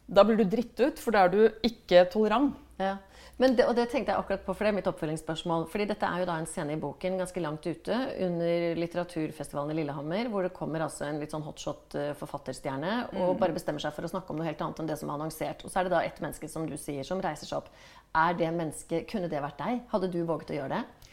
da 0.08 0.24
blir 0.24 0.38
du 0.38 0.46
dritt 0.48 0.78
ut, 0.80 1.00
for 1.02 1.12
da 1.12 1.26
er 1.26 1.32
du 1.34 1.66
ikke 1.66 2.06
tolerant. 2.12 2.54
Ja. 2.80 2.96
Men 3.38 3.54
det, 3.54 3.68
og 3.70 3.76
det 3.78 3.84
tenkte 3.92 4.10
jeg 4.10 4.18
akkurat 4.18 4.42
på, 4.42 4.50
for 4.50 4.66
det 4.66 4.70
er 4.72 4.76
mitt 4.80 4.88
oppfølgingsspørsmål. 4.90 5.68
Fordi 5.70 5.84
dette 5.86 6.06
er 6.08 6.22
jo 6.22 6.26
da 6.26 6.38
en 6.40 6.48
scene 6.50 6.74
i 6.74 6.80
boken 6.82 7.20
ganske 7.20 7.42
langt 7.42 7.68
ute 7.70 7.98
under 8.26 8.80
litteraturfestivalen 8.80 9.70
i 9.70 9.76
Lillehammer, 9.78 10.30
hvor 10.32 10.42
det 10.42 10.50
kommer 10.56 10.82
altså 10.82 11.06
en 11.06 11.20
litt 11.22 11.34
sånn 11.34 11.46
hotshot 11.46 11.94
eh, 12.00 12.10
forfatterstjerne 12.18 12.96
og 13.20 13.36
bare 13.38 13.54
bestemmer 13.54 13.84
seg 13.84 13.94
for 13.94 14.08
å 14.08 14.10
snakke 14.10 14.34
om 14.34 14.40
noe 14.40 14.48
helt 14.48 14.64
annet 14.66 14.82
enn 14.82 14.90
det 14.90 14.98
som 14.98 15.12
er 15.12 15.20
annonsert. 15.20 15.62
Og 15.62 15.70
så 15.70 15.78
er 15.78 15.86
det 15.86 15.94
da 15.94 16.02
ett 16.02 16.18
menneske, 16.24 16.50
som 16.50 16.66
du 16.66 16.74
sier, 16.74 17.06
som 17.06 17.22
reiser 17.22 17.46
seg 17.46 17.60
opp. 17.60 17.70
Er 18.18 18.34
det 18.42 18.50
mennesket 18.58 19.06
Kunne 19.12 19.30
det 19.30 19.44
vært 19.44 19.62
deg? 19.62 19.84
Hadde 19.94 20.10
du 20.10 20.18
våget 20.26 20.50
å 20.56 20.58
gjøre 20.58 20.80
det? 20.80 21.10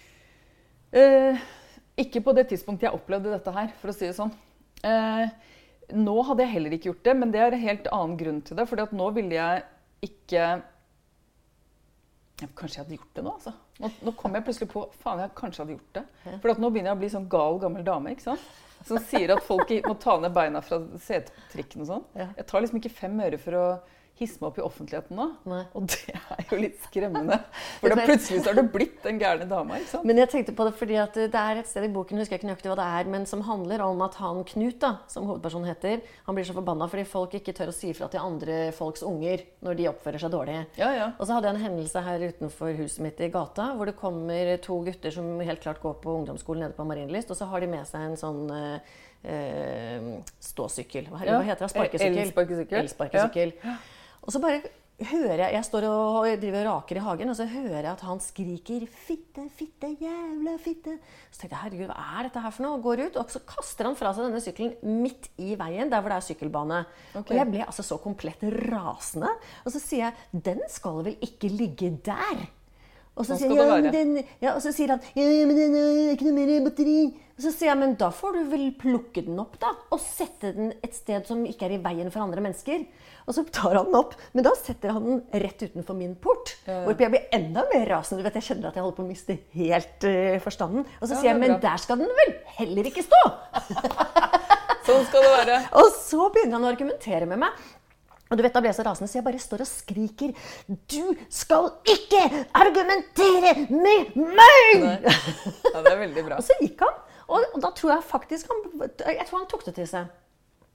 Eh, 0.98 1.48
ikke 2.02 2.26
på 2.26 2.34
det 2.34 2.50
tidspunktet 2.50 2.90
jeg 2.90 2.98
opplevde 2.98 3.38
dette 3.38 3.54
her, 3.54 3.70
for 3.78 3.94
å 3.94 3.96
si 3.96 4.10
det 4.10 4.18
sånn. 4.18 4.34
Eh, 4.82 5.30
nå 5.94 6.22
hadde 6.26 6.42
jeg 6.42 6.58
heller 6.58 6.74
ikke 6.74 6.90
gjort 6.90 7.06
det, 7.06 7.20
men 7.22 7.34
det 7.34 7.46
er 7.46 7.54
en 7.54 7.68
helt 7.70 7.90
annen 7.94 8.18
grunn 8.18 8.42
til 8.42 8.58
det. 8.58 8.66
For 8.66 8.98
nå 8.98 9.12
ville 9.14 9.38
jeg 9.38 9.68
ikke 10.10 10.56
ja, 12.42 12.48
Kanskje 12.52 12.78
jeg 12.78 12.84
hadde 12.84 12.98
gjort 12.98 13.16
det 13.16 13.24
nå, 13.24 13.34
altså. 13.38 13.56
Nå, 13.80 13.90
nå 14.04 14.14
kom 14.20 14.36
jeg 14.36 14.44
plutselig 14.48 14.68
på 14.74 14.82
faen, 15.00 15.22
jeg 15.24 15.34
kanskje 15.40 15.64
hadde 15.64 15.76
gjort 15.78 15.98
det. 16.00 16.06
For 16.44 16.52
at 16.52 16.62
nå 16.62 16.70
begynner 16.72 16.92
jeg 16.92 16.98
å 16.98 17.02
bli 17.04 17.10
sånn 17.14 17.28
gal 17.32 17.60
gammel 17.64 17.86
dame 17.88 18.16
ikke 18.16 18.30
sant? 18.30 18.54
som 18.86 19.00
sier 19.02 19.32
at 19.34 19.44
folk 19.46 19.72
må 19.88 19.96
ta 20.02 20.18
ned 20.22 20.34
beina 20.36 20.62
fra 20.62 20.78
setetrikken 21.02 21.86
og 21.86 21.88
sånn. 21.90 22.04
Jeg 22.22 22.46
tar 22.50 22.62
liksom 22.62 22.82
ikke 22.82 22.94
fem 22.94 23.16
øre 23.26 23.40
for 23.42 23.58
å 23.58 23.66
hisse 24.16 24.40
meg 24.40 24.48
opp 24.48 24.60
i 24.62 24.64
offentligheten 24.64 25.18
nå. 25.18 25.26
Nei. 25.52 25.62
Og 25.76 25.88
det 25.92 26.14
er 26.16 26.46
jo 26.48 26.60
litt 26.62 26.78
skremmende. 26.86 27.38
For 27.82 27.92
da 27.92 27.98
plutselig 28.00 28.44
så 28.46 28.54
har 28.54 28.60
du 28.62 28.70
blitt 28.72 29.02
den 29.04 29.20
gærne 29.20 29.48
dama. 29.50 29.80
ikke 29.82 29.92
sant? 29.92 30.08
Men 30.08 30.22
jeg 30.22 30.32
tenkte 30.32 30.56
på 30.56 30.68
det 30.68 30.74
fordi 30.80 30.98
at 31.02 31.18
det 31.20 31.42
er 31.42 31.60
et 31.60 31.70
sted 31.70 31.88
i 31.88 31.92
boken 31.92 32.22
husker 32.22 32.38
jeg 32.38 32.42
ikke 32.42 32.50
nøyaktig 32.50 32.72
hva 32.72 32.78
det 32.80 32.88
er, 33.00 33.10
men 33.12 33.28
som 33.28 33.44
handler 33.48 33.84
om 33.84 34.04
at 34.06 34.16
han 34.22 34.44
Knut, 34.46 34.78
da, 34.80 34.92
som 35.12 35.26
hovedpersonen 35.28 35.68
heter, 35.68 36.04
han 36.28 36.38
blir 36.38 36.48
så 36.48 36.56
forbanna 36.56 36.88
fordi 36.92 37.04
folk 37.10 37.34
ikke 37.40 37.56
tør 37.58 37.72
å 37.72 37.76
si 37.76 37.90
ifra 37.92 38.08
til 38.12 38.24
andre 38.24 38.70
folks 38.78 39.04
unger 39.06 39.44
når 39.66 39.80
de 39.80 39.90
oppfører 39.92 40.22
seg 40.22 40.32
dårlig. 40.32 40.60
Ja, 40.80 40.92
ja. 40.96 41.10
Og 41.18 41.28
så 41.28 41.36
hadde 41.36 41.50
jeg 41.50 41.58
en 41.58 41.66
hendelse 41.66 42.04
her 42.06 42.28
utenfor 42.30 42.76
huset 42.78 43.04
mitt 43.04 43.20
i 43.20 43.32
gata, 43.34 43.72
hvor 43.76 43.90
det 43.90 43.98
kommer 44.00 44.54
to 44.64 44.80
gutter 44.86 45.12
som 45.16 45.34
helt 45.44 45.64
klart 45.64 45.82
går 45.84 45.98
på 46.04 46.20
ungdomsskolen 46.22 46.68
nede 46.68 46.78
på 46.78 46.88
Marienlyst, 46.88 47.34
og 47.34 47.40
så 47.40 47.50
har 47.52 47.64
de 47.64 47.72
med 47.74 47.84
seg 47.90 48.06
en 48.06 48.18
sånn 48.20 48.46
eh, 48.56 48.96
eh, 49.28 50.08
ståsykkel. 50.40 51.10
Hva, 51.12 51.20
heter 51.20 51.66
det? 51.66 51.74
Sparkesykkel. 51.74 52.24
Elsparkesykkel. 52.28 52.82
Elsparkesykkel. 52.86 53.54
Og 54.26 54.34
så 54.34 54.42
bare 54.42 54.64
hører 54.96 55.42
jeg 55.44 55.54
Jeg 55.58 55.68
står 55.68 55.86
og 55.90 56.28
driver 56.40 56.62
og 56.62 56.68
raker 56.70 57.00
i 57.00 57.04
hagen, 57.04 57.32
og 57.32 57.36
så 57.36 57.46
hører 57.52 57.82
jeg 57.82 57.92
at 57.92 58.04
han 58.08 58.20
skriker 58.24 58.86
'fitte, 58.88 59.44
fitte, 59.52 59.90
jævla 60.00 60.56
fitte'. 60.56 60.98
Så 61.32 61.42
tenkte 61.42 61.56
jeg 61.56 61.64
herregud, 61.64 61.92
hva 61.92 62.20
er 62.20 62.24
dette 62.24 62.40
her 62.40 62.54
for 62.56 62.64
noe? 62.64 62.82
Går 62.82 63.06
ut, 63.08 63.18
og 63.18 63.30
så 63.30 63.42
kaster 63.46 63.90
han 63.90 63.96
fra 64.00 64.14
seg 64.14 64.30
denne 64.30 64.42
sykkelen 64.42 65.02
midt 65.04 65.30
i 65.38 65.56
veien, 65.60 65.92
der 65.92 66.00
hvor 66.00 66.10
det 66.10 66.22
er 66.22 66.28
sykkelbane. 66.30 66.86
Okay. 67.14 67.36
Og 67.36 67.36
jeg 67.42 67.52
ble 67.52 67.66
altså 67.66 67.84
så 67.84 68.00
komplett 68.00 68.44
rasende. 68.72 69.32
Og 69.66 69.72
så 69.76 69.80
sier 69.84 70.08
jeg 70.08 70.14
'den 70.32 70.64
skal 70.70 71.04
vel 71.04 71.18
ikke 71.20 71.52
ligge 71.52 71.92
der'? 72.00 72.48
Og 73.16 73.24
så, 73.24 73.38
sier, 73.40 73.54
ja, 73.56 73.78
den, 73.94 74.18
ja, 74.44 74.58
og 74.58 74.60
så 74.64 74.74
sier 74.76 74.92
han 74.92 75.04
ja, 75.16 75.24
men 75.48 75.56
den 75.56 75.76
er 75.80 76.16
ikke 76.16 76.28
noe 76.28 76.36
mer 76.36 76.66
batteri. 76.66 76.98
Og 77.36 77.44
så 77.44 77.52
sier 77.52 77.70
jeg 77.70 77.80
men 77.80 77.96
da 78.00 78.10
får 78.16 78.36
du 78.36 78.42
vel 78.52 78.66
plukke 78.80 79.24
den 79.24 79.40
opp 79.40 79.56
da, 79.60 79.74
og 79.92 80.00
sette 80.04 80.52
den 80.56 80.74
et 80.84 80.96
sted 80.96 81.28
som 81.28 81.44
ikke 81.48 81.68
er 81.68 81.78
i 81.78 81.82
veien 81.84 82.12
for 82.12 82.24
andre 82.24 82.44
mennesker. 82.44 82.84
Og 83.26 83.36
så 83.38 83.44
tar 83.56 83.76
han 83.80 83.90
den 83.90 83.98
opp, 84.00 84.14
men 84.36 84.46
da 84.46 84.52
setter 84.60 84.94
han 84.96 85.08
den 85.08 85.44
rett 85.44 85.64
utenfor 85.64 85.98
min 85.98 86.14
port. 86.22 86.54
Ja. 86.68 86.82
Hvorpå 86.86 87.08
jeg 87.08 87.14
blir 87.16 87.26
enda 87.36 87.66
mer 87.72 87.88
rasende. 87.92 88.22
Du 88.22 88.28
vet, 88.28 88.38
Jeg 88.40 88.50
kjenner 88.52 88.70
at 88.70 88.78
jeg 88.78 88.86
holder 88.86 89.00
på 89.00 89.06
å 89.06 89.10
miste 89.10 89.38
helt 89.56 90.08
uh, 90.08 90.36
forstanden. 90.44 90.88
Og 91.00 91.08
så 91.08 91.16
sier 91.16 91.32
jeg 91.32 91.42
men 91.42 91.58
der 91.64 91.82
skal 91.82 92.04
den 92.04 92.12
vel 92.24 92.36
heller 92.60 92.92
ikke 92.92 93.04
stå! 93.04 93.24
Sånn 94.86 95.06
skal 95.08 95.24
det 95.26 95.32
være. 95.34 95.58
Og 95.82 95.88
så 95.98 96.28
begynner 96.34 96.60
han 96.60 96.68
å 96.68 96.70
argumentere 96.70 97.28
med 97.30 97.42
meg. 97.42 97.64
Og 98.32 98.38
du 98.38 98.42
vet, 98.42 98.54
Da 98.56 98.62
ble 98.64 98.72
jeg 98.72 98.78
så 98.80 98.86
rasende, 98.88 99.10
så 99.12 99.20
jeg 99.20 99.26
bare 99.28 99.40
står 99.42 99.62
og 99.66 99.70
skriker 99.70 100.32
Du 100.90 101.16
skal 101.30 101.70
ikke 101.94 102.24
argumentere 102.58 103.54
med 103.70 104.16
meg! 104.18 104.86
Ja, 105.06 105.82
det 105.86 105.92
er 105.92 106.00
veldig 106.02 106.24
bra. 106.26 106.38
Og 106.40 106.46
så 106.48 106.58
gikk 106.62 106.82
han. 106.82 107.02
Og, 107.26 107.42
og 107.56 107.62
da 107.62 107.72
tror 107.74 107.96
jeg 107.96 108.06
faktisk 108.06 108.52
han 108.52 108.90
Jeg 109.02 109.26
tror 109.30 109.40
han 109.42 109.50
tok 109.50 109.66
det 109.66 109.76
til 109.80 109.90
seg. 109.90 110.10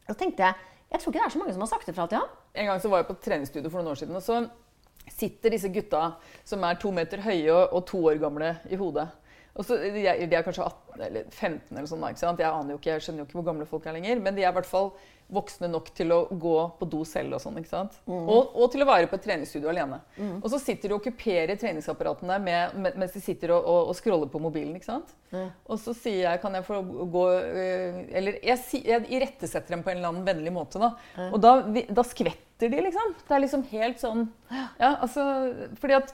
Da 0.09 0.17
tenkte 0.19 0.47
jeg 0.47 0.55
Jeg 0.91 1.03
tror 1.03 1.13
ikke 1.13 1.21
det 1.21 1.27
er 1.29 1.35
så 1.37 1.43
mange 1.43 1.55
som 1.55 1.63
har 1.67 1.71
sagt 1.71 1.87
det 1.91 1.95
fra 1.95 2.07
til 2.11 2.19
han. 2.23 2.33
En 2.59 2.71
gang 2.71 2.83
så 2.83 2.91
var 2.91 3.03
jeg 3.03 3.11
på 3.11 3.19
treningsstudio 3.23 3.71
for 3.71 3.79
noen 3.79 3.93
år 3.93 4.01
siden, 4.01 4.17
og 4.19 4.25
så 4.27 4.41
sitter 5.11 5.55
disse 5.55 5.71
gutta 5.75 6.01
som 6.47 6.63
er 6.67 6.79
to 6.83 6.91
meter 6.95 7.23
høye 7.23 7.51
og, 7.51 7.77
og 7.79 7.85
to 7.87 8.01
år 8.11 8.19
gamle 8.23 8.51
i 8.71 8.79
hodet. 8.79 9.07
Og 9.57 9.65
så, 9.67 9.77
de, 9.83 10.05
er, 10.07 10.21
de 10.31 10.37
er 10.39 10.45
kanskje 10.47 10.63
18 10.67 11.07
eller 11.07 11.25
15 11.35 11.73
eller 11.77 11.89
sånn, 11.91 12.05
ikke 12.11 12.23
sant? 12.23 12.39
Jeg 12.43 12.53
aner 12.55 12.71
jo 12.77 12.79
ikke, 12.79 12.93
jeg 12.95 13.03
skjønner 13.07 13.25
jo 13.25 13.27
ikke 13.29 13.39
hvor 13.41 13.49
gamle 13.51 13.67
folk 13.67 13.87
er 13.91 13.97
lenger, 13.99 14.21
men 14.23 14.37
de 14.37 14.45
er 14.45 14.53
i 14.53 14.57
hvert 14.61 14.69
fall 14.69 14.93
voksne 15.31 15.69
nok 15.71 15.93
til 15.95 16.11
å 16.11 16.17
gå 16.43 16.53
på 16.81 16.87
do 16.91 17.05
selv 17.07 17.37
og 17.37 17.43
sånn, 17.43 17.59
ikke 17.61 17.71
sant? 17.71 17.97
Og, 18.11 18.49
og 18.59 18.71
til 18.73 18.83
å 18.83 18.87
være 18.89 19.07
på 19.11 19.15
et 19.19 19.23
treningsstudio 19.29 19.71
alene. 19.71 20.01
Og 20.43 20.47
så 20.51 20.59
sitter 20.63 20.91
de 20.91 20.97
og 20.97 21.01
okkuperer 21.05 21.59
treningsapparatene 21.61 22.39
med, 22.43 22.75
med, 22.83 22.97
mens 22.99 23.15
de 23.15 23.23
sitter 23.23 23.53
og, 23.55 23.63
og, 23.71 23.93
og 23.93 23.99
scroller 23.99 24.31
på 24.33 24.41
mobilen, 24.43 24.75
ikke 24.79 24.89
sant? 24.91 25.13
Og 25.71 25.79
så 25.79 25.95
sier 25.95 26.25
jeg, 26.29 26.41
kan 26.43 26.55
jeg 26.59 26.67
få 26.67 26.81
gå 27.15 27.25
øh, 27.31 28.01
Eller 28.19 28.41
jeg, 28.43 28.59
si- 28.67 28.83
jeg 28.87 29.07
irettesetter 29.15 29.77
dem 29.77 29.85
på 29.87 29.93
en 29.93 30.01
eller 30.01 30.11
annen 30.11 30.27
vennlig 30.27 30.51
måte, 30.57 30.83
da. 30.83 30.95
Og 31.31 31.39
da, 31.43 31.53
da 31.95 32.03
skvetter 32.07 32.71
de, 32.75 32.83
liksom. 32.89 33.15
Det 33.29 33.37
er 33.39 33.45
liksom 33.47 33.63
helt 33.71 34.03
sånn 34.03 34.27
Ja, 34.83 34.97
altså 34.99 35.23
Fordi 35.79 35.95
at 36.01 36.11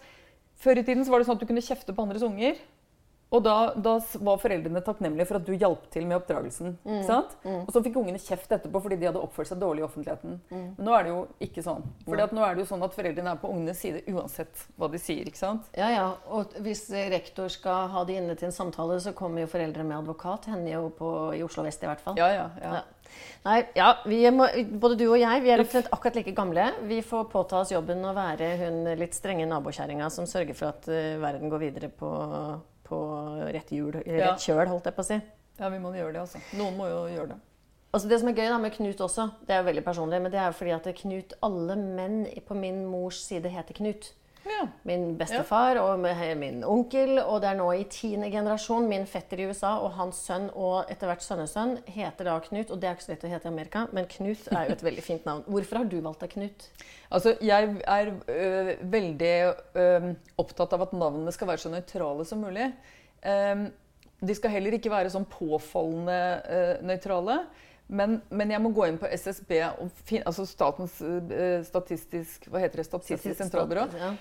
før 0.60 0.78
i 0.80 0.84
tiden 0.84 1.04
så 1.04 1.12
var 1.12 1.20
det 1.20 1.28
sånn 1.28 1.36
at 1.40 1.42
du 1.44 1.48
kunne 1.48 1.64
kjefte 1.64 1.92
på 1.96 2.04
andres 2.04 2.22
unger. 2.24 2.56
Og 3.34 3.42
da, 3.42 3.54
da 3.74 3.96
var 4.22 4.38
foreldrene 4.38 4.80
takknemlige 4.86 5.26
for 5.26 5.40
at 5.40 5.48
du 5.48 5.54
hjalp 5.58 5.88
til 5.90 6.06
med 6.06 6.20
oppdragelsen. 6.20 6.76
Mm. 6.86 7.00
sant? 7.08 7.34
Og 7.42 7.72
så 7.74 7.82
fikk 7.82 7.98
ungene 7.98 8.20
kjeft 8.22 8.52
etterpå 8.54 8.82
fordi 8.84 9.00
de 9.00 9.08
hadde 9.08 9.22
oppført 9.22 9.50
seg 9.50 9.58
dårlig 9.60 9.82
i 9.82 9.86
offentligheten. 9.88 10.38
Mm. 10.46 10.66
Men 10.76 10.88
nå 10.88 10.94
er 10.94 11.06
det 11.06 11.12
jo 11.12 11.20
ikke 11.48 11.64
sånn. 11.66 11.82
Fordi 12.06 12.26
at 12.26 12.36
nå 12.36 12.44
er 12.46 12.54
det 12.54 12.62
jo 12.62 12.70
sånn 12.70 12.86
at 12.86 12.94
foreldrene 12.94 13.32
er 13.34 13.40
på 13.42 13.50
ungenes 13.50 13.82
side 13.82 14.04
uansett 14.12 14.66
hva 14.78 14.90
de 14.92 15.00
sier. 15.02 15.26
ikke 15.26 15.42
sant? 15.42 15.66
Ja, 15.76 15.90
ja. 15.90 16.06
Og 16.30 16.54
hvis 16.62 16.86
rektor 17.10 17.50
skal 17.52 17.90
ha 17.94 18.04
de 18.06 18.20
inne 18.20 18.38
til 18.38 18.50
en 18.50 18.54
samtale, 18.54 19.00
så 19.02 19.14
kommer 19.16 19.42
jo 19.42 19.50
foreldre 19.50 19.86
med 19.86 19.98
advokat. 19.98 20.46
Hender 20.52 20.76
jo 20.76 20.92
på, 20.94 21.10
i 21.34 21.42
Oslo 21.46 21.66
vest 21.66 21.82
i 21.82 21.90
hvert 21.90 22.04
fall. 22.04 22.20
Ja, 22.20 22.30
ja, 22.30 22.46
ja. 22.62 22.76
Ja. 22.78 22.84
Nei, 23.46 23.60
ja, 23.78 23.90
vi 24.06 24.20
må, 24.34 24.48
både 24.82 24.96
du 24.98 25.04
og 25.06 25.18
jeg 25.20 25.42
vi 25.44 25.52
er 25.54 25.62
omtrent 25.62 25.90
akkurat 25.94 26.18
like 26.18 26.34
gamle. 26.36 26.64
Vi 26.88 26.98
får 27.06 27.28
påta 27.30 27.60
oss 27.60 27.70
jobben 27.74 28.02
å 28.06 28.14
være 28.16 28.48
hun 28.62 28.80
litt 28.98 29.14
strenge 29.14 29.46
nabokjerringa 29.50 30.08
som 30.10 30.26
sørger 30.30 30.58
for 30.58 30.72
at 30.72 30.88
uh, 30.90 31.14
verden 31.22 31.52
går 31.52 31.62
videre 31.62 31.90
på, 31.94 32.10
på 32.86 33.00
rett 33.54 33.72
hjul. 33.74 33.98
Rett 34.06 34.46
kjøl, 34.46 34.64
holdt 34.70 34.88
jeg 34.88 34.96
på 34.96 35.04
å 35.04 35.08
si. 35.10 35.18
Ja, 35.58 35.70
vi 35.72 35.80
må 35.82 35.92
gjøre 35.96 36.14
det, 36.14 36.24
altså. 36.26 36.40
Noen 36.58 36.76
må 36.78 36.88
jo 36.90 37.04
gjøre 37.10 37.34
det. 37.34 37.40
Altså 37.96 38.08
Det 38.10 38.18
som 38.20 38.28
er 38.28 38.36
gøy 38.36 38.50
da 38.52 38.58
med 38.60 38.74
Knut 38.74 39.00
også, 39.00 39.24
det 39.48 39.54
er 39.54 39.62
jo 39.62 39.68
veldig 39.70 39.82
personlig, 39.86 40.18
men 40.20 40.32
det 40.32 40.40
er 40.42 40.50
jo 40.50 40.56
fordi 40.58 40.72
at 40.76 40.88
Knut, 40.98 41.34
alle 41.46 41.76
menn 41.80 42.18
på 42.44 42.56
min 42.58 42.82
mors 42.84 43.22
side 43.24 43.48
heter 43.48 43.78
Knut. 43.78 44.10
Ja. 44.46 44.66
Min 44.86 45.16
bestefar 45.18 45.78
og 45.80 46.02
min 46.38 46.62
onkel, 46.64 47.18
og 47.22 47.40
det 47.42 47.50
er 47.50 47.58
nå 47.58 47.66
i 47.74 47.84
tiende 47.90 48.28
generasjon. 48.30 48.88
Min 48.88 49.06
fetter 49.10 49.42
i 49.42 49.48
USA 49.50 49.76
og 49.82 49.96
hans 49.98 50.20
sønn 50.28 50.48
og 50.54 50.90
etter 50.92 51.10
hvert 51.10 51.24
sønnesønn 51.24 51.76
heter 51.90 52.30
da 52.30 52.36
Knut. 52.44 52.70
Og 52.70 52.80
det 52.80 52.88
er 52.88 52.96
ikke 52.96 53.06
så 53.08 53.14
lett 53.14 53.26
å 53.26 53.32
hete 53.32 53.48
i 53.48 53.52
Amerika, 53.52 53.86
men 53.96 54.08
Knut 54.12 54.46
er 54.52 54.68
jo 54.68 54.76
et 54.76 54.84
veldig 54.86 55.04
fint 55.04 55.26
navn. 55.28 55.42
Hvorfor 55.50 55.82
har 55.82 55.90
du 55.90 55.98
valgt 56.04 56.22
deg 56.22 56.36
Knut? 56.36 56.68
Altså, 57.10 57.34
jeg 57.44 57.74
er 57.82 58.12
øh, 58.12 58.70
veldig 58.96 59.34
øh, 59.82 60.12
opptatt 60.42 60.76
av 60.76 60.86
at 60.86 60.94
navnene 60.96 61.34
skal 61.34 61.50
være 61.50 61.64
så 61.66 61.72
nøytrale 61.72 62.26
som 62.28 62.42
mulig. 62.46 62.70
Um, 63.26 63.68
de 64.26 64.34
skal 64.36 64.52
heller 64.54 64.76
ikke 64.76 64.92
være 64.92 65.10
sånn 65.12 65.26
påfallende 65.28 66.20
øh, 66.48 66.74
nøytrale. 66.86 67.40
Men, 67.86 68.16
men 68.34 68.50
jeg 68.50 68.62
må 68.62 68.72
gå 68.74 68.88
inn 68.88 68.96
på 68.98 69.06
SSB, 69.14 69.52
altså 70.26 70.46
Statens 70.48 70.96
øh, 71.02 71.60
statistisk, 71.66 72.48
hva 72.50 72.62
heter 72.64 72.82
det, 72.82 72.88
statistisk 72.88 73.38
sentralbyrå, 73.38 73.86
Ja. 73.94 74.14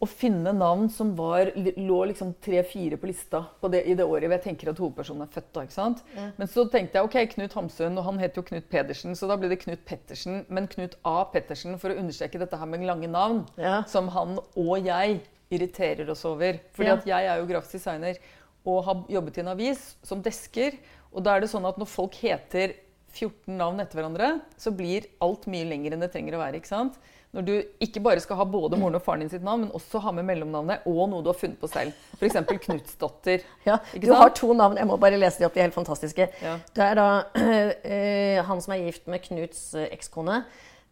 Og 0.00 0.08
finne 0.08 0.52
navn 0.56 0.86
som 0.88 1.10
var, 1.14 1.50
lå 1.76 1.98
liksom 2.08 2.30
tre-fire 2.40 2.96
på 2.96 3.06
lista 3.10 3.42
på 3.60 3.68
det, 3.70 3.82
i 3.86 3.92
det 3.94 4.06
året 4.08 4.30
jeg 4.32 4.42
tenker 4.46 4.70
at 4.72 4.78
hovedpersonen 4.80 5.26
er 5.26 5.32
født. 5.34 5.50
da, 5.52 5.64
ikke 5.66 5.76
sant? 5.76 6.00
Ja. 6.16 6.30
Men 6.38 6.48
så 6.48 6.64
tenkte 6.72 6.96
jeg 6.96 7.04
ok, 7.04 7.16
Knut 7.34 7.52
Hamsun, 7.58 7.98
og 8.00 8.04
han 8.06 8.18
het 8.22 8.34
jo 8.38 8.42
Knut 8.42 8.68
Pedersen, 8.72 9.12
så 9.14 9.28
da 9.28 9.36
ble 9.36 9.50
det 9.52 9.60
Knut 9.60 9.84
Pettersen. 9.84 10.46
Men 10.48 10.66
Knut 10.72 10.96
A. 11.04 11.24
Pettersen, 11.28 11.76
for 11.78 11.90
å 11.92 11.98
understreke 12.00 12.40
dette 12.40 12.56
her 12.56 12.66
med 12.66 12.86
lange 12.88 13.08
navn, 13.12 13.44
Ja. 13.60 13.82
som 13.84 14.08
han 14.08 14.38
og 14.56 14.84
jeg 14.86 15.20
irriterer 15.50 16.08
oss 16.08 16.24
over. 16.24 16.60
Fordi 16.72 16.86
Ja. 16.88 16.94
at 16.96 17.04
jeg 17.04 17.26
er 17.26 17.36
jo 17.40 17.46
grafisk 17.52 17.72
designer 17.72 18.16
og 18.64 18.84
har 18.84 19.04
jobbet 19.08 19.36
i 19.36 19.40
en 19.40 19.48
avis 19.48 19.96
som 20.02 20.22
desker. 20.22 20.78
Og 21.12 21.22
da 21.24 21.36
er 21.36 21.40
det 21.40 21.50
sånn 21.50 21.68
at 21.68 21.76
når 21.76 21.86
folk 21.88 22.14
heter 22.14 22.72
14 23.12 23.56
navn 23.58 23.80
etter 23.80 23.98
hverandre, 24.00 24.40
så 24.56 24.70
blir 24.74 25.04
alt 25.20 25.44
mye 25.46 25.68
lenger 25.68 25.92
enn 25.92 26.00
det 26.00 26.12
trenger 26.12 26.34
å 26.34 26.38
være. 26.46 26.54
ikke 26.56 26.68
sant? 26.68 26.96
Når 27.30 27.44
du 27.46 27.52
ikke 27.84 28.00
bare 28.02 28.20
skal 28.22 28.40
ha 28.40 28.44
både 28.50 28.78
moren 28.80 28.96
og 28.98 29.04
faren 29.04 29.20
din 29.22 29.30
sitt 29.30 29.44
navn, 29.46 29.62
men 29.62 29.74
også 29.76 30.00
ha 30.02 30.10
med 30.16 30.26
mellomnavnet 30.26 30.86
og 30.90 31.04
noe 31.12 31.22
du 31.22 31.28
har 31.30 31.38
funnet 31.38 31.60
på 31.60 31.68
selv. 31.70 31.94
F.eks. 32.18 32.40
Knutsdatter. 32.66 33.44
Ja, 33.68 33.76
Ikke 33.94 34.08
du 34.10 34.14
har 34.18 34.32
to 34.34 34.50
navn. 34.56 34.80
Jeg 34.80 34.88
må 34.90 34.96
bare 34.98 35.20
lese 35.20 35.38
de 35.38 35.46
opp. 35.46 35.54
De 35.54 35.62
er 35.62 35.68
helt 35.68 35.76
fantastiske. 35.78 36.26
Ja. 36.42 36.56
Det 36.74 36.88
er 36.88 36.98
da 36.98 37.06
øh, 37.38 38.42
han 38.50 38.64
som 38.64 38.74
er 38.74 38.82
gift 38.88 39.06
med 39.06 39.22
Knuts 39.28 39.62
eh, 39.78 39.86
ekskone. 39.94 40.42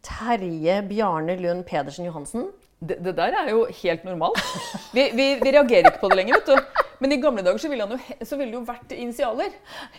Terje 0.07 0.79
Bjarne 0.87 1.35
Lund 1.43 1.65
Pedersen 1.67 2.07
Johansen. 2.07 2.53
Det, 2.79 3.01
det 3.03 3.17
der 3.19 3.35
er 3.35 3.51
jo 3.51 3.65
helt 3.83 4.05
normalt. 4.07 4.39
Vi, 4.95 5.09
vi, 5.19 5.33
vi 5.43 5.51
reagerer 5.51 5.91
ikke 5.91 6.05
på 6.05 6.13
det 6.13 6.21
lenger. 6.21 6.39
vet 6.39 6.53
du. 6.55 6.78
Men 7.01 7.13
i 7.15 7.19
gamle 7.23 7.43
dager 7.47 7.61
så 7.63 7.69
ville, 7.71 7.85
han 7.87 7.95
jo, 7.95 8.17
så 8.27 8.37
ville 8.39 8.51
det 8.53 8.59
jo 8.59 8.65
vært 8.67 8.93
initialer. 8.97 9.53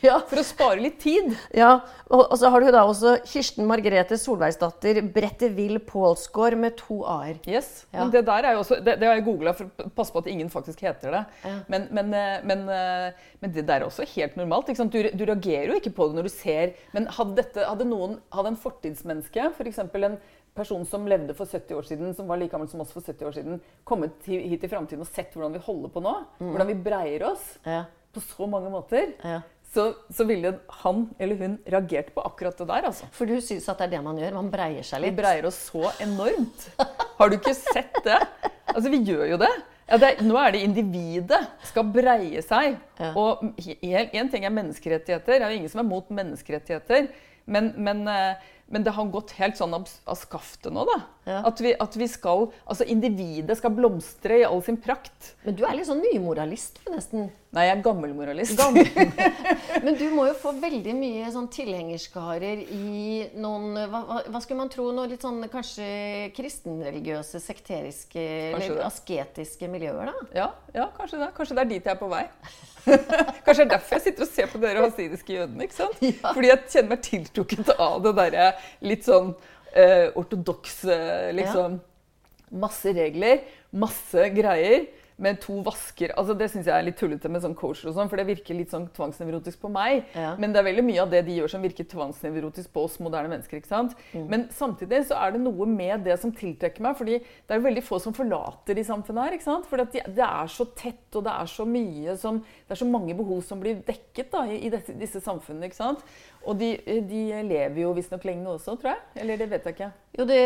Ja, 0.03 0.17
For 0.27 0.41
å 0.41 0.45
spare 0.47 0.81
litt 0.83 0.97
tid. 0.99 1.31
ja. 1.55 1.77
Og, 2.09 2.23
og 2.25 2.35
så 2.41 2.49
har 2.51 2.63
du 2.65 2.71
da 2.73 2.81
også 2.89 3.13
Kirsten 3.29 3.67
Margrethe 3.69 4.17
Solveigsdatter 4.19 4.99
Brettevill 5.13 5.77
Pålsgaard 5.85 6.57
med 6.59 6.75
to 6.79 7.01
a-er. 7.05 7.37
Yes, 7.47 7.85
Ja. 7.93 8.01
men 8.03 8.11
det 8.15 8.23
der 8.27 8.47
er 8.49 8.57
jo 8.57 8.63
også, 8.63 8.79
det, 8.83 8.97
det 8.99 9.07
har 9.07 9.15
jeg 9.19 9.25
googla 9.27 9.53
for 9.55 9.69
å 9.85 9.89
passe 9.95 10.11
på 10.15 10.23
at 10.23 10.27
ingen 10.31 10.49
faktisk 10.51 10.81
heter 10.87 11.13
det. 11.15 11.23
Ja. 11.45 11.53
Men, 11.71 11.87
men, 11.95 12.13
eh, 12.17 12.39
men, 12.49 12.65
eh, 12.73 13.29
men 13.43 13.53
det 13.55 13.65
der 13.69 13.83
er 13.83 13.87
også 13.87 14.07
helt 14.15 14.35
normalt. 14.39 14.67
Du, 14.89 14.99
du 15.13 15.23
reagerer 15.29 15.71
jo 15.73 15.79
ikke 15.79 15.93
på 15.95 16.09
det 16.09 16.17
når 16.19 16.27
du 16.29 16.33
ser 16.33 16.73
Men 16.95 17.05
hadde, 17.15 17.35
dette, 17.39 17.63
hadde, 17.67 17.85
noen, 17.87 18.17
hadde 18.33 18.53
en 18.55 18.59
fortidsmenneske, 18.59 19.51
f.eks. 19.55 19.79
en 19.85 20.17
person 20.59 20.83
som 20.87 21.07
levde 21.09 21.33
for 21.37 21.47
70 21.49 21.77
år 21.79 21.87
siden, 21.87 22.11
som 22.17 22.27
var 22.29 22.37
like 22.41 22.51
gammel 22.53 22.67
som 22.71 22.83
oss 22.83 22.91
for 22.95 23.01
70 23.05 23.29
år 23.29 23.37
siden, 23.39 23.61
kommet 23.87 24.27
hit 24.27 24.63
i 24.67 24.69
framtiden 24.71 25.01
og 25.05 25.09
sett 25.09 25.33
hvordan 25.35 25.55
vi 25.55 25.63
holder 25.65 25.93
på 25.95 26.03
nå, 26.05 26.13
hvordan 26.43 26.69
vi 26.69 26.77
breier 26.89 27.25
oss 27.31 27.55
Ja, 27.65 27.85
på 28.13 28.21
så 28.25 28.47
mange 28.49 28.69
måter, 28.73 29.11
ja. 29.23 29.41
så, 29.73 29.89
så 30.13 30.25
ville 30.29 30.55
han 30.83 31.03
eller 31.21 31.37
hun 31.43 31.57
reagert 31.69 32.13
på 32.15 32.23
akkurat 32.25 32.57
det 32.57 32.67
der. 32.71 32.87
altså. 32.89 33.09
For 33.15 33.29
du 33.29 33.35
syns 33.41 33.67
at 33.69 33.81
det 33.81 33.89
er 33.89 33.97
det 33.97 34.03
man 34.05 34.17
gjør? 34.21 34.37
Man 34.39 34.49
breier 34.53 34.85
seg 34.87 35.03
litt? 35.03 35.13
Vi 35.13 35.21
breier 35.21 35.45
oss 35.49 35.59
så 35.69 35.91
enormt. 36.01 36.69
Har 37.19 37.29
du 37.29 37.37
ikke 37.37 37.53
sett 37.57 37.99
det? 38.05 38.17
Altså, 38.69 38.89
vi 38.93 39.03
gjør 39.05 39.27
jo 39.35 39.37
det. 39.41 39.51
Ja, 39.89 39.97
det 39.97 40.09
er, 40.11 40.19
nå 40.25 40.35
er 40.37 40.51
det 40.53 40.59
individet 40.65 41.39
skal 41.65 41.87
breie 41.93 42.41
seg. 42.45 42.75
Og 43.17 43.41
én 43.57 44.29
ting 44.29 44.45
er 44.45 44.53
menneskerettigheter. 44.53 45.37
Det 45.39 45.45
er 45.45 45.49
jo 45.53 45.57
ingen 45.61 45.71
som 45.73 45.81
er 45.81 45.87
mot 45.89 46.11
menneskerettigheter. 46.13 47.07
Men, 47.49 47.71
men, 47.81 48.03
eh, 48.09 48.49
men, 48.69 48.83
det 48.85 48.93
har 48.95 49.09
gått 49.11 49.33
helt 49.39 49.57
sånn 49.57 49.73
av, 49.73 49.89
skaftet 50.17 50.73
nå, 50.73 50.85
da. 50.87 50.99
Ja. 51.29 51.41
At, 51.49 51.59
vi, 51.61 51.73
at, 51.77 51.93
vi, 51.99 52.07
skal 52.09 52.47
Altså 52.63 52.87
individet 52.89 53.57
skal 53.59 53.73
blomstre 53.75 54.39
i 54.41 54.45
all 54.47 54.63
sin 54.65 54.79
prakt. 54.81 55.33
Men 55.43 55.57
du 55.57 55.65
er 55.67 55.75
litt 55.77 55.89
sånn 55.89 56.01
nymoralist, 56.01 56.79
nesten. 56.89 57.29
Nei, 57.53 57.63
jeg 57.65 57.75
er 57.75 57.83
gammelmoralist. 57.85 58.53
Gammel. 58.59 58.85
men 59.85 59.95
du 59.97 60.05
må 60.13 60.27
jo 60.29 60.35
få 60.37 60.53
veldig 60.61 60.93
mye 60.97 61.31
sånn 61.33 61.47
tilhengerskarer 61.53 62.61
i 62.61 63.29
noen 63.41 63.73
hva, 63.89 64.03
hva, 64.29 64.41
skulle 64.43 64.61
man 64.61 64.69
tro? 64.73 64.89
Noe 64.93 65.09
litt 65.09 65.25
sånn 65.25 65.41
kanskje 65.49 66.29
kristenreligiøse, 66.37 67.41
sekteriske 67.41 68.25
eller 68.53 68.83
asketiske 68.85 69.69
miljøer, 69.71 70.11
da? 70.11 70.27
Ja, 70.43 70.49
ja, 70.77 70.89
kanskje 70.97 71.23
det. 71.23 71.31
Kanskje 71.37 71.57
det 71.57 71.65
er 71.65 71.73
dit 71.73 71.89
jeg 71.89 71.95
er 71.95 72.01
på 72.01 72.11
vei. 72.11 72.27
Kanskje 73.45 73.63
det 73.63 73.65
er 73.65 73.73
derfor 73.75 73.97
jeg 73.97 74.05
sitter 74.07 74.25
og 74.25 74.31
ser 74.31 74.49
på 74.51 74.61
dere 74.63 74.83
hasidiske 74.85 75.35
jødene. 75.35 75.67
ikke 75.67 75.77
sant? 75.77 76.01
Ja. 76.09 76.33
Fordi 76.33 76.51
jeg 76.51 76.63
kjenner 76.69 76.91
meg 76.93 77.03
tiltrukket 77.05 77.71
av 77.75 77.99
det 78.05 78.15
derre 78.17 78.49
litt 78.85 79.05
sånn 79.07 79.33
eh, 79.73 80.07
ortodokse 80.19 80.97
liksom. 81.37 81.79
Ja. 81.79 81.85
Masse 82.63 82.89
regler, 82.97 83.43
masse 83.77 84.23
greier 84.33 84.87
med 85.19 85.39
to 85.43 85.59
vasker. 85.65 86.13
Altså 86.17 86.35
Det 86.37 86.47
syns 86.51 86.69
jeg 86.69 86.75
er 86.75 86.85
litt 86.87 86.97
tullete 86.99 87.29
med 87.31 87.43
sånn 87.43 87.55
coacher 87.57 87.91
og 87.91 87.97
sånn, 87.97 88.09
for 88.11 88.19
det 88.19 88.27
virker 88.29 88.57
litt 88.57 88.73
sånn 88.73 88.87
tvangsnevrotisk 88.95 89.61
på 89.61 89.71
meg. 89.73 90.05
Ja. 90.15 90.33
Men 90.39 90.53
det 90.55 90.61
er 90.61 90.69
veldig 90.69 90.85
mye 90.87 91.03
av 91.03 91.11
det 91.13 91.23
de 91.27 91.37
gjør 91.39 91.53
som 91.53 91.65
virker 91.65 91.87
tvangsnevrotisk 91.91 92.71
på 92.75 92.85
oss 92.87 92.97
moderne 93.03 93.31
mennesker. 93.31 93.59
ikke 93.59 93.71
sant? 93.71 93.95
Mm. 94.13 94.25
Men 94.31 94.47
samtidig 94.55 95.03
så 95.09 95.19
er 95.19 95.35
det 95.35 95.43
noe 95.43 95.67
med 95.69 96.05
det 96.07 96.17
som 96.21 96.33
tiltrekker 96.35 96.85
meg, 96.85 96.97
fordi 96.99 97.19
det 97.19 97.55
er 97.55 97.61
jo 97.61 97.67
veldig 97.67 97.85
få 97.85 98.01
som 98.03 98.15
forlater 98.15 98.77
de 98.79 98.87
samfunnet 98.87 99.27
her. 99.27 99.37
ikke 99.37 99.49
sant? 99.49 99.69
For 99.69 99.83
de, 99.83 100.03
det 100.07 100.25
er 100.25 100.51
så 100.55 100.67
tett, 100.79 101.07
og 101.13 101.27
det 101.27 101.35
er 101.35 101.53
så 101.53 101.67
mye 101.67 102.17
som 102.19 102.39
Det 102.39 102.75
er 102.75 102.79
så 102.83 102.85
mange 102.85 103.15
behov 103.17 103.41
som 103.43 103.59
blir 103.59 103.79
dekket 103.85 104.29
da, 104.31 104.45
i, 104.47 104.59
i 104.67 104.69
dette, 104.71 104.93
disse 104.97 105.19
samfunnene. 105.23 105.67
ikke 105.67 105.79
sant? 105.79 106.03
Og 106.47 106.55
de, 106.59 106.75
de 107.09 107.23
lever 107.43 107.81
jo 107.81 107.91
visstnok 107.97 108.23
lenge 108.27 108.47
også, 108.53 108.77
tror 108.79 108.93
jeg. 108.93 109.01
Eller 109.23 109.39
det 109.41 109.49
vet 109.51 109.65
jeg 109.67 109.75
ikke. 109.75 109.89
Jo, 110.17 110.25
det, 110.25 110.37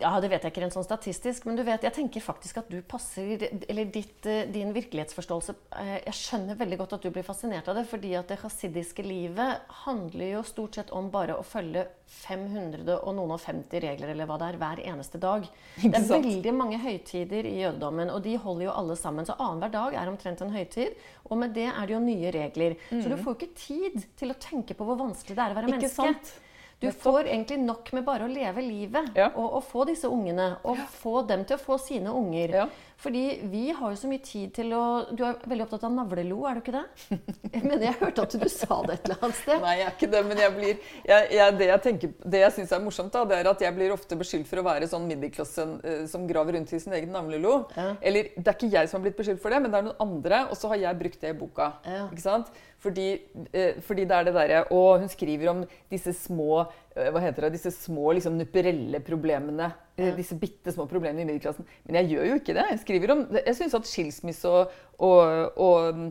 ja, 0.00 0.12
det 0.22 0.30
vet 0.30 0.44
jeg 0.44 0.52
ikke 0.52 0.62
rent 0.62 0.74
sånn 0.76 0.86
statistisk, 0.86 1.46
men 1.48 1.56
du 1.58 1.64
vet, 1.66 1.82
jeg 1.84 1.94
tenker 1.96 2.22
faktisk 2.22 2.60
at 2.62 2.68
du 2.70 2.78
passer 2.86 3.48
Eller 3.66 3.88
ditt, 4.02 4.26
eh, 4.26 4.48
din 4.52 4.72
virkelighetsforståelse 4.74 5.54
eh, 5.78 5.94
Jeg 6.04 6.16
skjønner 6.18 6.58
veldig 6.58 6.78
godt 6.80 6.96
at 6.96 7.06
du 7.06 7.10
blir 7.14 7.26
fascinert 7.26 7.68
av 7.70 7.78
det, 7.78 7.84
fordi 7.90 8.12
at 8.18 8.30
det 8.32 8.40
hasidiske 8.42 9.04
livet 9.06 9.62
handler 9.84 10.34
jo 10.34 10.42
stort 10.46 10.78
sett 10.78 10.92
om 10.94 11.10
bare 11.12 11.36
å 11.38 11.46
følge 11.46 11.86
500 12.12 12.98
og 12.98 13.14
noen 13.16 13.34
og 13.36 13.40
50 13.40 13.84
regler 13.86 14.12
eller 14.12 14.28
hva 14.28 14.36
det 14.42 14.50
er, 14.50 14.60
hver 14.60 14.84
eneste 14.92 15.20
dag. 15.22 15.46
Det 15.78 15.94
er 15.96 16.08
veldig 16.10 16.54
mange 16.56 16.80
høytider 16.82 17.48
i 17.48 17.56
jødedommen, 17.62 18.12
og 18.12 18.22
de 18.26 18.36
holder 18.36 18.66
jo 18.68 18.76
alle 18.82 18.98
sammen. 19.00 19.28
Så 19.28 19.38
annenhver 19.38 19.72
dag 19.72 19.98
er 20.02 20.12
omtrent 20.12 20.44
en 20.44 20.54
høytid, 20.54 20.96
og 21.30 21.38
med 21.40 21.54
det 21.56 21.68
er 21.70 21.82
det 21.86 21.96
jo 21.96 22.04
nye 22.04 22.32
regler. 22.34 22.78
Så 22.90 23.06
du 23.06 23.16
får 23.16 23.28
jo 23.32 23.38
ikke 23.38 23.60
tid 23.64 24.08
til 24.18 24.34
å 24.34 24.40
tenke 24.42 24.76
på 24.76 24.86
hvor 24.88 25.00
vanskelig 25.00 25.38
det 25.38 25.44
er 25.46 25.54
å 25.54 25.60
være 25.60 25.70
ikke 25.72 25.78
menneske. 25.80 25.98
Sant? 26.02 26.34
Du 26.82 26.92
får 26.92 27.28
egentlig 27.30 27.60
nok 27.62 27.92
med 27.94 28.02
bare 28.02 28.26
å 28.26 28.30
leve 28.30 28.62
livet 28.64 29.12
ja. 29.14 29.28
og, 29.36 29.58
og, 29.58 29.60
få 29.62 29.84
disse 29.86 30.08
ungene. 30.10 30.48
Og 30.66 30.80
ja. 30.80 30.86
få 30.90 31.20
dem 31.28 31.44
til 31.46 31.54
å 31.54 31.62
få 31.62 31.76
sine 31.78 32.10
unger. 32.10 32.56
Ja. 32.58 32.64
Fordi 33.02 33.22
vi 33.50 33.64
har 33.74 33.90
jo 33.90 33.98
så 33.98 34.08
mye 34.10 34.22
tid 34.22 34.52
til 34.54 34.72
å 34.76 34.82
Du 35.10 35.24
er 35.26 35.40
veldig 35.48 35.66
opptatt 35.66 35.86
av 35.88 35.94
navlelo, 35.94 36.38
er 36.46 36.58
du 36.58 36.62
ikke 36.62 36.74
det? 36.76 36.84
Jeg 37.52 37.64
mener, 37.66 37.82
jeg 37.84 37.98
hørte 38.00 38.24
at 38.24 38.34
du 38.40 38.48
sa 38.48 38.78
det 38.86 38.94
et 38.94 39.08
eller 39.08 39.24
annet 39.26 39.36
sted. 39.36 39.58
Nei, 39.60 39.72
jeg 39.76 39.84
er 39.84 39.92
ikke 39.92 40.08
det, 40.12 40.20
men 40.24 40.38
jeg 40.40 40.52
blir 40.54 40.70
jeg, 41.04 41.26
jeg, 41.36 41.56
Det 41.58 41.66
jeg, 41.68 41.82
tenker, 41.84 42.12
det 42.32 42.40
jeg 42.40 42.54
syns 42.56 42.72
er 42.72 42.80
morsomt, 42.84 43.12
da, 43.12 43.24
det 43.28 43.36
er 43.36 43.50
at 43.50 43.64
jeg 43.66 43.76
blir 43.76 43.92
ofte 43.92 44.16
beskyldt 44.18 44.48
for 44.48 44.62
å 44.62 44.64
være 44.64 44.88
sånn 44.88 45.04
middelklassen 45.10 45.74
uh, 45.82 46.02
som 46.08 46.24
graver 46.30 46.56
rundt 46.56 46.72
i 46.72 46.80
sin 46.80 46.96
egen 46.96 47.12
navlelo. 47.12 47.58
Ja. 47.76 47.90
Eller 48.00 48.32
det 48.38 48.46
er 48.46 48.56
ikke 48.56 48.72
jeg 48.72 48.88
som 48.88 48.98
har 48.98 49.04
blitt 49.04 49.20
beskyldt 49.20 49.42
for 49.44 49.52
det, 49.52 49.60
men 49.62 49.74
det 49.74 49.82
er 49.82 49.88
noen 49.90 50.04
andre, 50.06 50.44
og 50.48 50.58
så 50.58 50.72
har 50.72 50.80
jeg 50.86 51.00
brukt 51.02 51.20
det 51.20 51.34
i 51.34 51.38
boka. 51.42 51.68
Ja. 51.84 52.06
Ikke 52.08 52.24
sant? 52.24 52.52
Fordi, 52.82 53.08
uh, 53.52 53.82
fordi, 53.84 54.08
det 54.08 54.16
er 54.16 54.26
det 54.26 54.34
derre 54.34 54.62
Og 54.74 55.04
hun 55.04 55.12
skriver 55.12 55.52
om 55.52 55.60
disse 55.92 56.16
små 56.16 56.64
hva 56.94 57.22
heter 57.24 57.46
det, 57.46 57.54
disse 57.56 57.72
små 57.74 58.12
liksom, 58.16 58.36
nupperelle 58.36 59.00
problemene 59.04 59.70
ja. 59.96 60.12
disse 60.16 60.36
bitte 60.40 60.72
små 60.74 60.86
problemene 60.90 61.24
i 61.24 61.28
middelklassen. 61.28 61.68
Men 61.86 62.00
jeg 62.00 62.12
gjør 62.12 62.28
jo 62.28 62.38
ikke 62.40 62.56
det. 62.56 62.66
Jeg 62.74 62.82
skriver 62.84 63.14
om, 63.14 63.24
jeg 63.38 63.56
syns 63.58 63.76
at 63.78 63.88
skilsmisse 63.88 64.52
og, 64.52 64.74
og, 64.98 65.58
og 65.60 65.98
mm, 65.98 66.08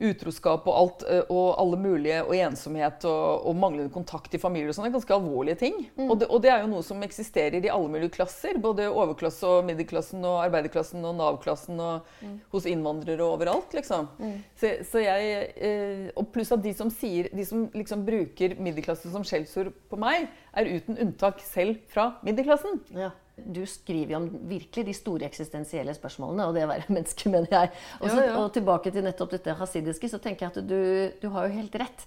utroskap 0.00 0.66
og 0.68 0.76
alt, 0.76 1.04
eh, 1.10 1.30
og 1.32 1.58
alle 1.60 1.78
mulige, 1.80 2.20
og 2.24 2.34
ensomhet 2.36 3.04
og, 3.08 3.46
og 3.48 3.56
manglende 3.58 3.92
kontakt 3.94 4.34
i 4.34 4.40
familier 4.40 4.70
og 4.70 4.76
sånn, 4.76 4.88
er 4.88 4.94
ganske 4.94 5.14
alvorlige 5.16 5.60
ting. 5.64 5.78
Mm. 5.96 6.06
Og, 6.06 6.14
det, 6.20 6.28
og, 6.28 6.42
det, 6.44 6.52
er 6.54 6.64
jo 6.64 6.70
noe 6.72 6.86
som 6.86 7.02
eksisterer 7.04 7.58
i 7.60 7.72
alle 7.72 7.92
mulige 7.92 8.14
klasser. 8.18 8.58
Både 8.62 8.88
overklasse 8.88 9.48
og 9.48 9.68
middelklassen 9.68 10.24
og 10.24 10.40
arbeiderklassen 10.46 11.04
og 11.04 11.16
Nav-klassen 11.18 11.78
og 11.82 12.08
mm. 12.22 12.34
hos 12.54 12.68
innvandrere 12.70 13.24
og 13.24 13.38
overalt, 13.38 13.74
liksom. 13.76 14.10
Mm. 14.18 14.36
Så, 14.58 14.74
så, 14.88 15.04
jeg, 15.04 15.52
eh, 15.56 16.08
og 16.18 16.30
pluss 16.34 16.54
at 16.54 16.64
de 16.64 16.74
som, 16.76 16.92
sier, 16.92 17.30
de 17.34 17.46
som 17.48 17.68
liksom 17.76 18.04
bruker 18.08 18.58
middelklasse 18.62 19.12
som 19.12 19.26
skjellsord 19.26 19.72
på 19.90 20.00
meg, 20.00 20.28
er 20.58 20.74
uten 20.78 20.98
unntak 20.98 21.42
selv 21.44 21.82
fra 21.92 22.12
middelklassen. 22.26 22.82
Ja. 22.96 23.12
Du 23.44 23.60
skriver 23.68 24.14
jo 24.14 24.20
om 24.22 24.28
virkelig 24.50 24.86
de 24.88 24.94
store 24.96 25.28
eksistensielle 25.28 25.94
spørsmålene, 25.96 26.48
og 26.48 26.56
det 26.56 26.64
å 26.66 26.70
være 26.70 26.88
menneske, 26.96 27.30
mener 27.32 27.52
jeg. 27.54 27.70
Også, 28.00 28.16
ja, 28.16 28.26
ja. 28.30 28.34
Og 28.40 28.50
tilbake 28.56 28.92
til 28.94 29.06
nettopp 29.06 29.36
dette 29.36 29.56
hasidiske, 29.58 30.10
så 30.10 30.20
tenker 30.22 30.46
jeg 30.46 30.54
at 30.54 30.68
du, 30.68 30.80
du, 31.22 31.30
har 31.34 31.48
jo 31.48 31.56
helt 31.58 31.78
rett. 31.82 32.04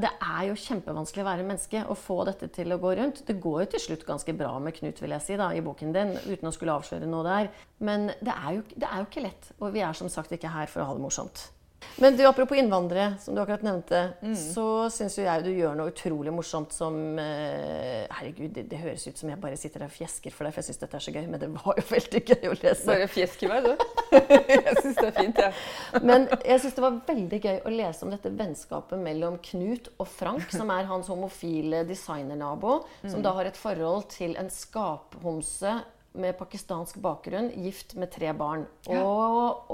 Det 0.00 0.08
er 0.08 0.46
jo 0.48 0.56
kjempevanskelig 0.56 1.24
å 1.24 1.26
være 1.28 1.44
menneske 1.44 1.82
og 1.92 1.98
få 2.00 2.22
dette 2.30 2.48
til 2.56 2.72
å 2.72 2.80
gå 2.80 2.94
rundt. 2.96 3.20
Det 3.28 3.36
går 3.40 3.58
jo 3.64 3.70
til 3.74 3.84
slutt 3.88 4.06
ganske 4.08 4.36
bra 4.36 4.54
med 4.62 4.78
Knut, 4.78 5.02
vil 5.04 5.12
jeg 5.12 5.26
si, 5.26 5.36
da, 5.40 5.50
i 5.52 5.64
boken 5.64 5.92
din, 5.92 6.14
uten 6.24 6.48
å 6.48 6.54
skulle 6.56 6.76
avsløre 6.78 7.08
noe 7.10 7.26
der. 7.26 7.50
Men 7.84 8.08
det 8.24 8.32
er, 8.32 8.54
jo, 8.56 8.64
det 8.72 8.88
er 8.88 9.02
jo 9.02 9.10
ikke 9.10 9.26
lett. 9.26 9.50
Og 9.60 9.74
vi 9.76 9.84
er 9.84 9.98
som 9.98 10.08
sagt 10.12 10.32
ikke 10.32 10.54
her 10.56 10.72
for 10.72 10.84
å 10.84 10.88
ha 10.88 10.96
det 10.96 11.04
morsomt. 11.04 11.50
Men 11.96 12.16
du, 12.16 12.24
apropos 12.26 12.58
innvandrere, 12.58 13.14
som 13.20 13.34
du 13.34 13.40
akkurat 13.40 13.62
nevnte, 13.62 14.00
mm. 14.22 14.34
så 14.36 14.66
syns 14.90 15.14
jo 15.18 15.26
jeg 15.26 15.44
du 15.44 15.50
gjør 15.54 15.76
noe 15.78 15.92
utrolig 15.92 16.32
morsomt 16.34 16.74
som 16.74 16.96
uh, 17.18 18.02
Herregud, 18.18 18.50
det, 18.56 18.66
det, 18.70 18.80
høres 18.82 19.06
ut 19.06 19.20
som 19.20 19.30
jeg 19.30 19.38
bare 19.42 19.58
sitter 19.60 19.84
der 19.84 19.92
og 19.92 19.94
fjesker 19.94 20.34
for 20.34 20.46
deg, 20.46 20.54
for 20.56 20.62
jeg 20.62 20.72
syns 20.72 20.82
dette 20.82 20.98
er 20.98 21.04
så 21.06 21.14
gøy. 21.14 21.22
Men 21.30 21.42
det 21.42 21.50
var 21.54 21.78
jo 21.78 21.86
veldig 21.96 22.22
gøy 22.32 22.50
å 22.50 22.56
lese. 22.58 22.88
Bare 22.90 23.08
fjesk 23.10 23.46
i 23.46 23.50
meg, 23.52 23.68
du. 23.68 23.86
jeg 24.54 24.76
syns 24.80 24.98
det 24.98 25.06
er 25.06 25.16
fint, 25.20 25.42
jeg. 25.44 25.64
Ja. 25.94 26.02
Men 26.10 26.28
jeg 26.40 26.64
syns 26.64 26.78
det 26.78 26.86
var 26.86 27.00
veldig 27.12 27.42
gøy 27.46 27.58
å 27.62 27.74
lese 27.74 28.06
om 28.06 28.14
dette 28.14 28.34
vennskapet 28.42 29.04
mellom 29.06 29.38
Knut 29.50 29.92
og 29.94 30.10
Frank, 30.10 30.50
som 30.54 30.72
er 30.74 30.90
hans 30.90 31.10
homofile 31.12 31.84
designernabo, 31.88 32.80
mm. 33.04 33.10
som 33.12 33.22
da 33.24 33.36
har 33.38 33.50
et 33.50 33.60
forhold 33.60 34.08
til 34.14 34.34
en 34.40 34.50
skaphomse 34.52 35.78
med 36.14 36.36
pakistansk 36.38 37.00
bakgrunn, 37.02 37.50
gift 37.64 37.96
med 37.98 38.12
tre 38.14 38.30
barn 38.38 38.66
og, 38.86 38.92
ja. 38.94 39.06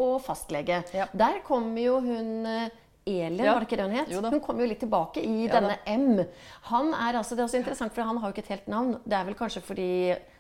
og 0.01 0.15
fastlege. 0.25 0.83
Ja. 0.97 1.09
Der 1.13 1.43
kommer 1.47 1.83
jo 1.83 1.99
hun 2.05 2.47
eh, 2.49 2.71
Elin, 3.11 3.45
ja. 3.45 3.55
var 3.55 3.63
det 3.63 3.69
ikke 3.69 3.79
det 3.81 3.87
hun 3.89 3.97
het? 3.97 4.11
Hun 4.35 4.43
kommer 4.45 4.65
jo 4.65 4.71
litt 4.71 4.83
tilbake 4.83 5.23
i 5.25 5.47
ja, 5.47 5.55
denne. 5.57 5.77
M. 5.89 6.21
Han 6.69 6.93
er 6.95 7.19
altså, 7.21 7.37
Det 7.37 7.43
er 7.43 7.49
også 7.49 7.61
interessant, 7.61 7.95
for 7.97 8.07
han 8.07 8.21
har 8.21 8.29
jo 8.29 8.37
ikke 8.37 8.45
et 8.45 8.53
helt 8.55 8.69
navn. 8.71 8.93
Det 9.05 9.17
er 9.17 9.25
vel 9.29 9.39
kanskje 9.39 9.63
fordi 9.65 9.89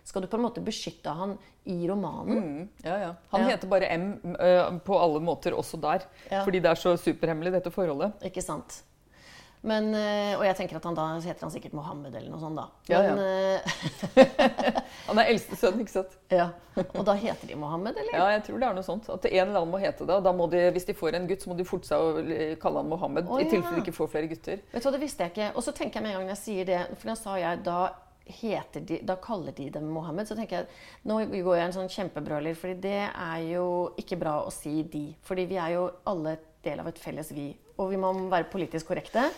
Skal 0.06 0.24
du 0.24 0.28
på 0.30 0.38
en 0.38 0.44
måte 0.44 0.62
beskytte 0.64 1.12
han 1.14 1.34
i 1.68 1.78
romanen? 1.88 2.40
Mm, 2.40 2.68
ja, 2.84 2.98
ja. 3.04 3.10
Han 3.32 3.48
heter 3.48 3.70
bare 3.70 3.90
M 3.96 4.06
uh, 4.34 4.78
på 4.84 4.96
alle 4.98 5.20
måter, 5.24 5.54
også 5.56 5.80
der. 5.80 6.06
Fordi 6.30 6.60
det 6.60 6.70
er 6.70 6.80
så 6.80 6.96
superhemmelig, 6.98 7.52
dette 7.58 7.72
forholdet. 7.74 8.16
Ikke 8.26 8.42
sant. 8.44 8.80
Men, 9.60 9.90
eh, 9.92 10.32
og 10.38 10.44
jeg 10.46 10.56
tenker 10.56 10.78
at 10.78 10.86
han 10.88 10.96
da 10.96 11.06
heter 11.20 11.44
han 11.44 11.52
sikkert 11.52 11.74
Mohammed 11.76 12.14
eller 12.14 12.32
noe 12.32 12.40
sånt, 12.40 12.56
da. 12.56 12.66
Men, 12.88 12.94
ja, 12.94 13.00
ja. 13.04 14.24
Eh, 14.24 14.80
han 15.10 15.20
er 15.20 15.32
eldste 15.34 15.58
sønn, 15.60 15.82
ikke 15.82 15.98
sant? 15.98 16.16
Ja. 16.32 16.48
Og 16.86 17.02
da 17.04 17.12
heter 17.20 17.50
de 17.50 17.58
Mohammed, 17.60 17.98
eller? 18.00 18.16
Ja, 18.16 18.30
jeg 18.38 18.46
tror 18.46 18.62
det 18.62 18.70
er 18.70 18.78
noe 18.78 18.86
sånt. 18.86 19.10
At 19.12 19.28
en 19.28 19.36
eller 19.42 19.60
annen 19.60 19.74
må 19.74 19.80
hete 19.82 20.06
det. 20.08 20.16
Og 20.16 20.24
da 20.24 20.32
må 20.36 20.48
de, 20.52 20.62
hvis 20.72 20.88
de 20.88 20.96
får 20.96 21.18
en 21.18 21.28
gutt, 21.28 21.44
så 21.44 21.52
må 21.52 21.58
de 21.58 21.66
forte 21.68 21.90
seg 21.90 22.00
å 22.00 22.24
kalle 22.62 22.84
han 22.84 22.92
Mohammed. 22.92 23.28
Oh, 23.28 23.40
I 23.42 23.48
tilfelle 23.50 23.76
de 23.76 23.84
ikke 23.84 23.98
får 23.98 24.12
flere 24.14 24.30
gutter. 24.30 24.62
Vet 24.72 24.80
du 24.80 24.88
hva, 24.88 24.94
Det 24.96 25.02
visste 25.04 25.26
jeg 25.26 25.34
ikke. 25.34 25.50
Og 25.52 25.66
så 25.66 25.76
tenker 25.76 26.00
jeg 26.00 26.08
med 26.08 26.14
en 26.14 26.22
gang 26.22 26.32
jeg 26.32 26.44
sier 26.44 26.70
det, 26.70 26.84
for 26.96 27.12
da 27.12 27.18
sa 27.20 27.36
jeg 27.40 27.64
da 27.66 27.80
de, 28.30 29.00
da 29.02 29.16
kaller 29.16 29.52
de 29.52 29.70
dem 29.70 29.88
Mohammed. 29.92 30.28
Så 30.28 30.36
tenker 30.38 30.62
jeg 30.62 30.66
nå 31.08 31.18
går 31.30 31.56
jeg 31.56 31.66
en 31.66 31.76
sånn 31.80 31.90
kjempebrøler, 31.90 32.54
fordi 32.56 32.80
det 32.88 33.00
er 33.10 33.40
jo 33.50 33.66
ikke 34.00 34.20
bra 34.20 34.40
å 34.44 34.52
si 34.54 34.82
de. 34.82 35.10
Fordi 35.26 35.48
vi 35.50 35.58
er 35.60 35.74
jo 35.76 35.90
alle 36.08 36.38
del 36.64 36.80
av 36.80 36.88
et 36.90 37.00
felles 37.00 37.32
vi. 37.32 37.50
Og 37.80 37.90
vi 37.92 38.00
må 38.00 38.12
være 38.28 38.50
politisk 38.52 38.90
korrekte. 38.90 39.28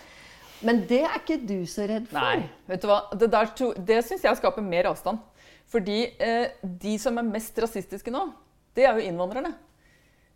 Men 0.67 0.85
det 0.89 1.03
er 1.07 1.19
ikke 1.19 1.41
du 1.43 1.61
så 1.67 1.87
redd 1.91 2.07
for. 2.11 2.19
Nei, 2.23 2.47
vet 2.71 2.83
du 2.83 2.89
hva? 2.91 3.03
Det, 3.19 3.29
der, 3.33 3.51
det 3.83 3.99
syns 4.07 4.27
jeg 4.27 4.39
skaper 4.39 4.65
mer 4.65 4.91
avstand. 4.93 5.19
Fordi 5.73 6.05
eh, 6.21 6.55
de 6.63 6.95
som 7.01 7.17
er 7.19 7.27
mest 7.27 7.57
rasistiske 7.63 8.13
nå, 8.13 8.27
det 8.77 8.87
er 8.87 8.99
jo 8.99 9.09
innvandrerne. 9.09 9.55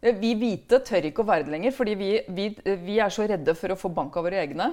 Eh, 0.01 0.16
vi 0.19 0.33
hvite 0.38 0.81
tør 0.87 1.09
ikke 1.11 1.23
å 1.23 1.29
være 1.29 1.47
det 1.47 1.55
lenger, 1.55 1.75
fordi 1.77 1.97
vi, 1.99 2.11
vi, 2.33 2.51
vi, 2.64 2.99
er 3.03 3.12
så 3.12 3.27
redde 3.29 3.55
for 3.59 3.75
å 3.75 3.79
få 3.79 3.92
bank 3.92 4.16
av 4.16 4.27
våre 4.27 4.40
egne. 4.42 4.71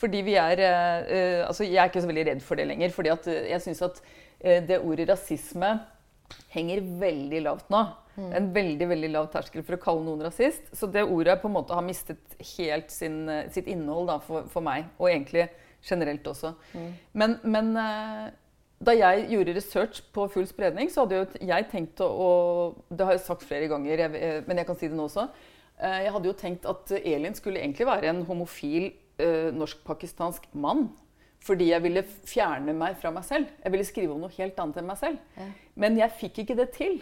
Fordi 0.00 0.22
vi 0.24 0.36
er 0.40 0.64
eh, 0.64 1.14
eh 1.16 1.46
Altså, 1.46 1.66
jeg 1.66 1.80
er 1.82 1.90
ikke 1.90 2.02
så 2.02 2.10
veldig 2.10 2.26
redd 2.30 2.44
for 2.44 2.56
det 2.56 2.68
lenger. 2.70 2.90
fordi 2.96 3.12
eh, 3.12 3.50
jeg 3.52 3.64
syns 3.66 3.82
at 3.82 4.02
eh, 4.40 4.62
det 4.66 4.80
ordet 4.80 5.08
rasisme 5.10 5.74
henger 6.52 6.82
veldig 7.00 7.42
lavt 7.46 7.70
nå. 7.72 7.82
Mm. 8.16 8.30
En 8.36 8.48
veldig 8.54 8.88
veldig 8.90 9.10
lav 9.14 9.30
terskel 9.32 9.64
for 9.64 9.76
å 9.76 9.80
kalle 9.82 10.04
noen 10.06 10.24
rasist. 10.26 10.66
Så 10.76 10.88
det 10.92 11.06
ordet 11.06 11.38
på 11.42 11.48
en 11.48 11.56
måte 11.56 11.76
har 11.76 11.86
mistet 11.86 12.36
helt 12.56 12.92
sin, 12.92 13.22
sitt 13.54 13.70
innhold 13.70 14.10
da, 14.10 14.18
for, 14.24 14.48
for, 14.50 14.64
meg. 14.66 14.90
Og 15.00 15.10
egentlig 15.12 15.48
generelt 15.86 16.26
også. 16.28 16.52
Mm. 16.74 16.90
Men, 17.22 17.38
men, 17.56 17.70
eh, 17.80 18.26
da 18.80 18.96
jeg 18.96 19.26
gjorde 19.28 19.54
research 19.56 20.02
på 20.14 20.26
full 20.32 20.46
spredning, 20.48 20.88
så 20.92 21.04
hadde 21.04 21.18
jo 21.18 21.48
jeg 21.50 21.66
tenkt 21.68 22.00
å 22.00 22.08
og 22.08 22.78
Det 22.88 23.04
har 23.04 23.16
jeg 23.16 23.26
sagt 23.26 23.44
flere 23.44 23.68
ganger, 23.68 24.06
jeg, 24.06 24.44
men 24.46 24.60
jeg 24.60 24.68
kan 24.68 24.78
si 24.80 24.88
det 24.88 24.96
nå 24.96 25.08
også. 25.08 25.28
Eh, 25.80 26.00
Jeg 26.06 26.14
hadde 26.16 26.28
jo 26.30 26.36
tenkt 26.36 26.66
at 26.68 26.92
Elin 27.00 27.36
skulle 27.36 27.60
egentlig 27.60 27.88
være 27.88 28.12
en 28.12 28.24
homofil 28.28 28.90
eh, 29.20 29.50
norsk-pakistansk 29.56 30.50
mann. 30.52 30.88
Fordi 31.40 31.70
jeg 31.70 31.80
ville 31.80 32.02
fjerne 32.04 32.74
meg 32.76 32.98
fra 33.00 33.12
meg 33.14 33.24
selv. 33.24 33.48
Jeg 33.64 33.72
ville 33.72 33.86
skrive 33.88 34.12
om 34.12 34.20
noe 34.20 34.34
helt 34.34 34.58
annet 34.60 34.80
enn 34.82 34.90
meg 34.90 34.98
selv. 35.00 35.20
Ja. 35.38 35.46
Men 35.80 35.98
jeg 35.98 36.16
fikk 36.20 36.44
ikke 36.44 36.58
det 36.58 36.70
til. 36.76 37.00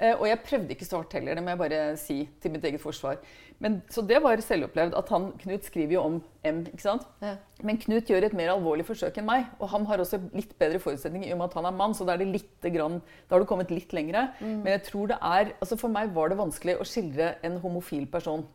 Eh, 0.00 0.14
og 0.14 0.24
jeg 0.30 0.40
prøvde 0.46 0.72
ikke 0.72 0.88
svart 0.88 1.12
heller, 1.12 1.36
det 1.36 1.44
må 1.44 1.52
jeg 1.52 1.60
bare 1.60 1.80
si 2.00 2.16
til 2.40 2.54
mitt 2.54 2.64
eget 2.64 2.80
forsvar. 2.80 3.18
Men, 3.60 3.82
så 3.92 4.00
det 4.08 4.22
var 4.24 4.40
selvopplevd. 4.40 4.94
at 4.96 5.10
han, 5.12 5.26
Knut 5.42 5.66
skriver 5.68 5.98
jo 5.98 6.04
om 6.06 6.14
M. 6.48 6.62
ikke 6.70 6.86
sant? 6.86 7.04
Ja. 7.20 7.34
Men 7.66 7.76
Knut 7.82 8.08
gjør 8.08 8.24
et 8.30 8.36
mer 8.36 8.54
alvorlig 8.54 8.86
forsøk 8.88 9.18
enn 9.20 9.28
meg. 9.28 9.50
Og 9.60 9.68
han 9.74 9.84
har 9.90 10.00
også 10.00 10.22
litt 10.32 10.54
bedre 10.62 10.80
forutsetninger 10.80 11.28
i 11.28 11.34
og 11.34 11.42
med 11.42 11.50
at 11.50 11.58
han 11.58 11.68
er 11.68 11.76
mann. 11.76 11.92
Så 11.96 12.06
da, 12.08 12.16
er 12.16 12.24
har 12.24 13.42
du 13.42 13.44
kommet 13.50 13.74
litt 13.74 13.92
lengre. 13.92 14.30
Men 14.40 14.72
jeg 14.72 14.86
tror 14.88 15.12
det 15.12 15.20
er, 15.20 15.52
altså 15.60 15.76
for 15.76 15.92
meg 15.92 16.16
var 16.16 16.32
det 16.32 16.40
vanskelig 16.40 16.78
å 16.80 16.88
skildre 16.88 17.34
en 17.44 17.60
homofil 17.60 18.08
person. 18.08 18.46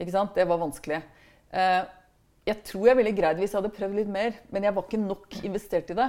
Ikke 0.00 0.14
sant? 0.14 0.32
Det 0.32 0.48
var 0.48 0.62
vanskelig. 0.62 1.02
Uh, 1.52 1.84
jeg 2.48 2.62
tror 2.64 2.88
jeg 2.88 2.96
ville 2.96 3.12
greid 3.16 3.40
hvis 3.40 3.52
jeg 3.52 3.60
hadde 3.60 3.76
prøvd 3.76 3.96
litt 4.00 4.10
mer, 4.12 4.36
men 4.52 4.64
jeg 4.64 4.74
var 4.76 4.86
ikke 4.86 5.00
nok 5.02 5.38
investert 5.44 5.92
i 5.92 5.98
det. 5.98 6.08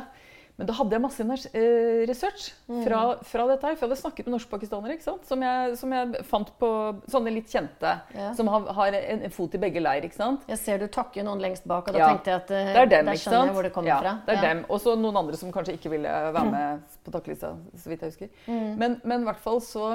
Men 0.59 0.67
da 0.67 0.73
hadde 0.75 0.91
jeg 0.97 1.01
masse 1.01 1.23
eh, 1.55 2.01
research 2.09 2.49
fra, 2.83 3.01
fra 3.23 3.45
dette 3.47 3.63
her. 3.69 3.77
For 3.79 3.85
jeg 3.85 3.89
hadde 3.93 3.97
snakket 4.01 4.27
med 4.27 4.33
norskpakistanere 4.35 4.97
ikke 4.97 5.05
sant? 5.05 5.23
Som, 5.29 5.45
jeg, 5.47 5.77
som 5.79 5.93
jeg 5.95 6.23
fant 6.27 6.49
på 6.59 6.69
sånne 7.07 7.31
litt 7.31 7.47
kjente. 7.47 7.93
Ja. 8.17 8.33
Som 8.35 8.51
har, 8.51 8.65
har 8.75 8.97
en, 8.99 9.23
en 9.23 9.31
fot 9.31 9.55
i 9.55 9.61
begge 9.63 9.79
leir. 9.79 10.03
ikke 10.03 10.19
sant? 10.19 10.43
Jeg 10.51 10.59
ser 10.59 10.83
du 10.83 10.87
takker 10.91 11.23
noen 11.23 11.39
lengst 11.39 11.63
bak, 11.69 11.87
og 11.87 11.95
da 11.95 12.01
Ja. 12.03 12.09
tenkte 12.11 12.33
jeg 12.33 12.41
at 12.43 12.51
eh, 12.51 12.73
Det 12.75 12.81
er 12.83 12.91
dem, 12.97 13.07
der 13.13 13.21
skjønner 13.23 13.47
jeg 13.47 13.55
hvor 13.55 13.67
det 13.69 13.73
kommer 13.77 13.93
ja, 13.93 13.99
fra. 14.03 14.13
Det 14.27 14.35
er 14.35 14.45
dem. 14.49 14.65
Og 14.69 14.83
så 14.83 14.97
noen 14.99 15.21
andre 15.23 15.39
som 15.39 15.55
kanskje 15.55 15.77
ikke 15.79 15.93
ville 15.95 16.11
være 16.35 16.45
med 16.51 16.83
på 17.07 17.15
takkelista, 17.15 17.53
så 17.79 17.89
vidt 17.93 18.03
jeg 18.03 18.11
husker. 18.13 18.33
Mm. 18.51 18.69
Men, 18.83 18.99
men 19.07 19.23
i 19.23 19.29
hvert 19.31 19.39
fall 19.47 19.61
så 19.63 19.87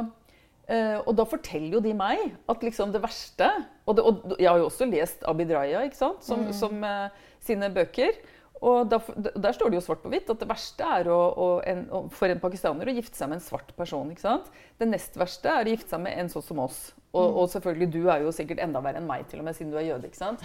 eh, 0.69 0.97
Og 1.05 1.13
da 1.19 1.27
forteller 1.29 1.77
jo 1.77 1.81
de 1.85 1.93
meg 1.97 2.31
at 2.49 2.65
liksom 2.65 2.93
det 2.95 3.03
verste 3.05 3.51
Og, 3.85 3.97
det, 3.99 4.05
og 4.09 4.35
jeg 4.41 4.49
har 4.49 4.59
jo 4.63 4.71
også 4.71 4.89
lest 4.89 5.25
Abid 5.29 5.53
Raja, 5.53 5.85
ikke 5.85 6.01
sant, 6.01 6.25
som, 6.25 6.47
Mm. 6.49 6.53
som 6.57 6.85
eh, 6.89 7.09
sine 7.45 7.69
bøker. 7.69 8.17
Og 8.65 8.89
der, 8.89 9.03
der 9.37 9.53
står 9.53 9.69
det 9.73 9.77
jo 9.77 9.85
svart 9.85 10.01
på 10.01 10.09
hvitt 10.13 10.31
at 10.33 10.41
det 10.41 10.49
verste 10.49 10.87
er 10.99 11.09
å, 11.13 11.19
å, 11.37 11.49
en, 11.69 11.83
for 12.15 12.33
en 12.33 12.41
pakistaner 12.41 12.89
å 12.89 12.95
gifte 12.97 13.19
seg 13.19 13.29
med 13.29 13.37
en 13.43 13.45
svart 13.45 13.75
person. 13.77 14.09
ikke 14.15 14.25
sant? 14.25 14.47
Det 14.81 14.89
nest 14.89 15.19
verste 15.21 15.51
er 15.53 15.67
å 15.69 15.75
gifte 15.75 15.93
seg 15.93 16.01
med 16.07 16.17
en 16.23 16.31
sånn 16.33 16.47
som 16.47 16.63
oss. 16.65 16.79
Og, 17.15 17.29
Mm. 17.29 17.37
og 17.39 17.51
selvfølgelig, 17.53 17.91
du 17.95 18.09
er 18.11 18.25
jo 18.25 18.33
sikkert 18.35 18.59
enda 18.65 18.81
verre 18.83 18.99
enn 18.99 19.07
meg, 19.07 19.29
til 19.31 19.39
og 19.39 19.45
med, 19.47 19.55
siden 19.55 19.71
du 19.71 19.77
er 19.79 19.85
jøde. 19.87 20.09
ikke 20.09 20.19
sant? 20.19 20.41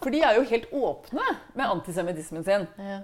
For 0.00 0.10
de 0.14 0.22
er 0.24 0.38
jo 0.38 0.46
helt 0.48 0.70
åpne 0.72 1.26
med 1.58 1.66
antisemittismen 1.74 2.44
sin. 2.46 2.64
Ja. 2.78 3.00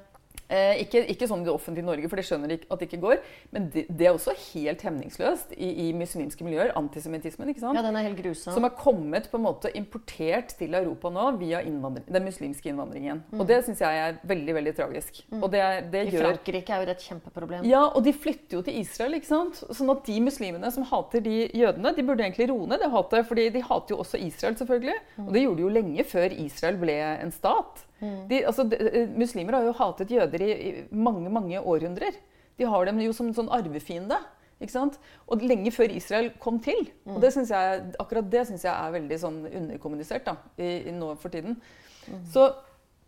Eh, 0.50 0.80
ikke, 0.82 1.04
ikke 1.12 1.28
sånn 1.30 1.44
i 1.44 1.46
det 1.46 1.52
offentlige 1.52 1.86
Norge, 1.86 2.08
for 2.10 2.18
det 2.18 2.24
skjønner 2.26 2.50
de 2.50 2.56
at 2.58 2.80
det 2.80 2.88
ikke 2.88 3.00
går. 3.04 3.20
Men 3.54 3.68
det, 3.70 3.84
det 3.86 4.08
er 4.08 4.16
også 4.16 4.34
helt 4.50 4.82
hemningsløst 4.82 5.52
i, 5.54 5.68
i 5.86 5.90
muslimske 5.94 6.46
miljøer. 6.46 6.72
Antisemittismen. 6.78 7.52
ikke 7.52 7.62
sant? 7.62 7.78
ja, 7.78 7.84
den 7.86 7.98
er 7.98 8.08
helt 8.08 8.18
grusom. 8.18 8.54
Som 8.56 8.66
er 8.66 8.74
kommet 8.78 9.28
på 9.30 9.38
en 9.38 9.44
måte 9.46 9.70
importert 9.78 10.56
til 10.58 10.74
Europa 10.74 11.12
nå 11.14 11.28
via 11.38 11.62
den 11.62 12.26
muslimske 12.26 12.72
innvandringen. 12.72 13.22
Mm. 13.30 13.42
Og 13.42 13.46
det 13.46 13.60
syns 13.66 13.82
jeg 13.84 14.00
er 14.06 14.18
veldig 14.26 14.56
veldig 14.58 14.74
tragisk. 14.80 15.20
Og 15.38 15.46
det, 15.52 15.62
det 15.92 16.06
I 16.10 16.16
Frankrike 16.16 16.74
er 16.74 16.82
jo 16.82 16.88
det 16.88 16.96
et 16.96 17.06
kjempeproblem. 17.06 17.68
ja, 17.70 17.84
og 17.86 18.02
de 18.06 18.14
flytter 18.16 18.58
jo 18.58 18.64
til 18.66 18.80
Israel. 18.80 19.14
ikke 19.20 19.30
sant? 19.30 19.62
Sånn 19.70 19.92
at 19.94 20.02
de 20.08 20.16
muslimene 20.24 20.72
som 20.74 20.86
hater 20.90 21.22
de 21.24 21.44
jødene, 21.46 21.94
de 21.94 22.06
burde 22.06 22.26
egentlig 22.26 22.50
roe 22.50 22.66
ned 22.70 22.82
det 22.82 22.90
hatet. 22.90 23.28
fordi 23.28 23.46
de 23.54 23.62
hater 23.62 23.94
jo 23.94 24.00
også 24.02 24.18
Israel, 24.18 24.58
selvfølgelig. 24.58 24.98
Og 25.28 25.30
det 25.36 25.44
gjorde 25.44 25.62
de 25.62 25.66
jo 25.68 25.76
lenge 25.78 26.08
før 26.10 26.34
Israel 26.34 26.80
ble 26.80 26.98
en 27.20 27.30
stat. 27.34 27.86
De, 28.00 28.42
altså, 28.48 28.64
de, 28.64 28.78
eh, 28.80 29.08
muslimer 29.12 29.58
har 29.58 29.66
jo 29.68 29.76
hatet 29.76 30.12
jøder 30.14 30.44
i, 30.44 30.50
i 30.52 30.70
mange, 30.90 31.30
mange 31.32 31.60
århundrer. 31.60 32.16
De 32.58 32.68
har 32.68 32.86
dem 32.88 33.00
jo 33.04 33.12
som 33.16 33.32
sånn 33.36 33.50
arvefiende. 33.52 34.18
Ikke 34.60 34.74
sant? 34.74 34.98
Og 35.32 35.40
lenge 35.44 35.72
før 35.72 35.92
Israel 35.96 36.30
kom 36.40 36.58
til. 36.60 36.90
Og 37.08 37.20
det 37.22 37.32
synes 37.32 37.52
jeg, 37.52 37.84
akkurat 38.02 38.26
det 38.32 38.42
syns 38.48 38.66
jeg 38.66 38.72
er 38.72 38.96
veldig 38.96 39.18
sånn 39.22 39.38
underkommunisert 39.48 40.26
da, 40.26 40.36
i, 40.60 40.90
i 40.90 40.92
nå 40.92 41.14
for 41.20 41.32
tiden. 41.32 41.56
Så 42.32 42.50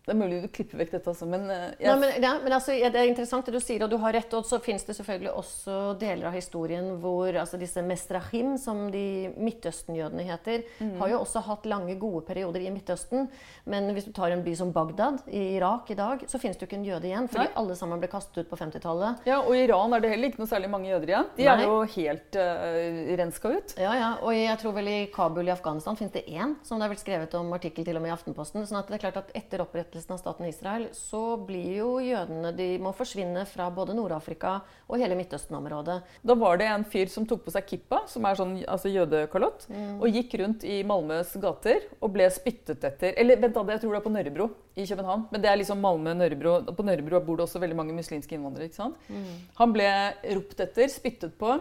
det 0.03 0.11
er 0.11 0.17
mulig 0.19 0.41
du 0.43 0.49
klipper 0.51 0.81
vekk 0.81 0.97
dette 0.97 1.07
også, 1.13 1.25
men 1.31 1.45
eh, 1.47 1.61
jeg 1.79 1.87
Nei, 1.87 1.99
men, 2.01 2.17
ja, 2.19 2.33
men 2.43 2.53
altså, 2.57 2.73
Det 2.75 2.99
er 2.99 3.07
interessant 3.07 3.47
det 3.47 3.53
du 3.55 3.63
sier, 3.63 3.85
og 3.85 3.91
du 3.91 3.95
har 4.01 4.11
rett. 4.11 4.33
Og 4.35 4.43
så 4.43 4.57
finnes 4.59 4.83
det 4.83 4.97
selvfølgelig 4.97 5.31
også 5.39 5.77
deler 6.01 6.27
av 6.27 6.35
historien 6.35 6.89
hvor 6.99 7.31
altså 7.31 7.59
disse 7.61 7.79
mestrahim, 7.85 8.57
som 8.59 8.89
de 8.91 9.31
Midtøsten-jødene 9.39 10.25
heter, 10.27 10.65
mm. 10.79 10.97
har 10.99 11.13
jo 11.13 11.21
også 11.23 11.43
hatt 11.47 11.67
lange, 11.71 11.95
gode 12.01 12.25
perioder 12.27 12.65
i 12.65 12.71
Midtøsten. 12.73 13.29
Men 13.69 13.87
hvis 13.95 14.09
du 14.09 14.11
tar 14.15 14.35
en 14.35 14.43
by 14.43 14.57
som 14.59 14.73
Bagdad 14.75 15.21
i 15.31 15.45
Irak 15.55 15.93
i 15.95 15.97
dag, 15.99 16.25
så 16.27 16.41
finnes 16.41 16.59
det 16.59 16.65
jo 16.65 16.71
ikke 16.71 16.81
en 16.81 16.89
jøde 16.89 17.07
igjen. 17.07 17.31
Fordi 17.31 17.47
Nei. 17.47 17.55
alle 17.63 17.79
sammen 17.79 18.03
ble 18.03 18.11
kastet 18.11 18.43
ut 18.43 18.51
på 18.51 18.59
50-tallet. 18.59 19.23
Ja, 19.29 19.39
og 19.39 19.55
i 19.55 19.63
Iran 19.63 19.95
er 19.95 20.03
det 20.03 20.11
heller 20.17 20.33
ikke 20.33 20.43
noe 20.43 20.51
særlig 20.51 20.73
mange 20.73 20.91
jøder 20.91 21.13
igjen. 21.13 21.31
De 21.39 21.47
Nei. 21.47 21.55
er 21.55 21.63
jo 21.69 21.79
helt 21.95 22.39
uh, 22.41 23.15
renska 23.23 23.53
ut. 23.55 23.77
Ja, 23.79 23.95
ja, 24.01 24.11
og 24.19 24.35
jeg 24.35 24.59
tror 24.59 24.75
vel 24.81 24.91
i 24.91 24.99
Kabul 25.15 25.47
i 25.47 25.55
Afghanistan 25.55 25.95
finnes 25.95 26.17
det 26.19 26.27
én 26.27 26.57
som 26.67 26.75
det 26.75 26.89
er 26.89 26.95
vel 26.97 26.99
skrevet 26.99 27.39
om 27.39 27.55
artikkel 27.55 27.87
til 27.87 27.95
og 27.95 28.03
med 28.03 28.11
i 28.11 28.17
Aftenposten. 28.17 28.67
sånn 28.67 28.83
at 28.83 28.91
det 28.91 28.99
er 28.99 29.05
klart 29.07 29.23
at 29.23 29.31
etter 29.37 29.63
opprettelsen 29.63 29.92
av 29.95 30.17
staten 30.17 30.45
Israel, 30.49 30.87
så 30.91 31.37
blir 31.45 31.75
jo 31.77 31.89
jødene 32.01 32.51
De 32.57 32.77
må 32.81 32.93
forsvinne 32.97 33.45
fra 33.45 33.69
både 33.69 33.93
Nord-Afrika 33.93 34.61
og 34.89 34.97
hele 34.99 35.15
Midtøsten-området. 35.15 35.99
Da 36.25 36.33
var 36.35 36.57
det 36.57 36.67
en 36.67 36.83
fyr 36.83 37.07
som 37.13 37.25
tok 37.25 37.43
på 37.45 37.51
seg 37.53 37.65
kippa, 37.69 38.01
som 38.07 38.25
er 38.25 38.35
sånn 38.35 38.55
altså 38.65 38.89
jødekalott, 38.91 39.67
Mm. 39.69 40.01
og 40.01 40.07
gikk 40.09 40.33
rundt 40.39 40.63
i 40.63 40.83
Malmøs 40.83 41.33
gater 41.41 41.81
og 42.01 42.11
ble 42.13 42.29
spyttet 42.29 42.83
etter 42.83 43.13
Eller 43.17 43.35
vent 43.37 43.53
da, 43.53 43.63
jeg 43.63 43.81
tror 43.81 43.91
det 43.93 44.01
er 44.01 44.07
på 44.09 44.13
Nørrebro 44.13 44.49
i 44.75 44.85
København. 44.85 45.27
Men 45.31 45.41
det 45.41 45.49
er 45.49 45.57
liksom 45.57 45.79
Malmø, 45.79 46.13
Nørrebro. 46.13 46.73
På 46.73 46.83
Nørrebro 46.83 47.19
bor 47.25 47.37
det 47.37 47.45
også 47.47 47.59
veldig 47.61 47.75
mange 47.75 47.93
muslimske 47.93 48.33
innvandrere. 48.35 48.65
ikke 48.65 48.75
sant? 48.75 48.95
Mm. 49.09 49.23
Han 49.57 49.73
ble 49.73 50.13
ropt 50.35 50.59
etter, 50.59 50.87
spyttet 50.89 51.37
på. 51.37 51.59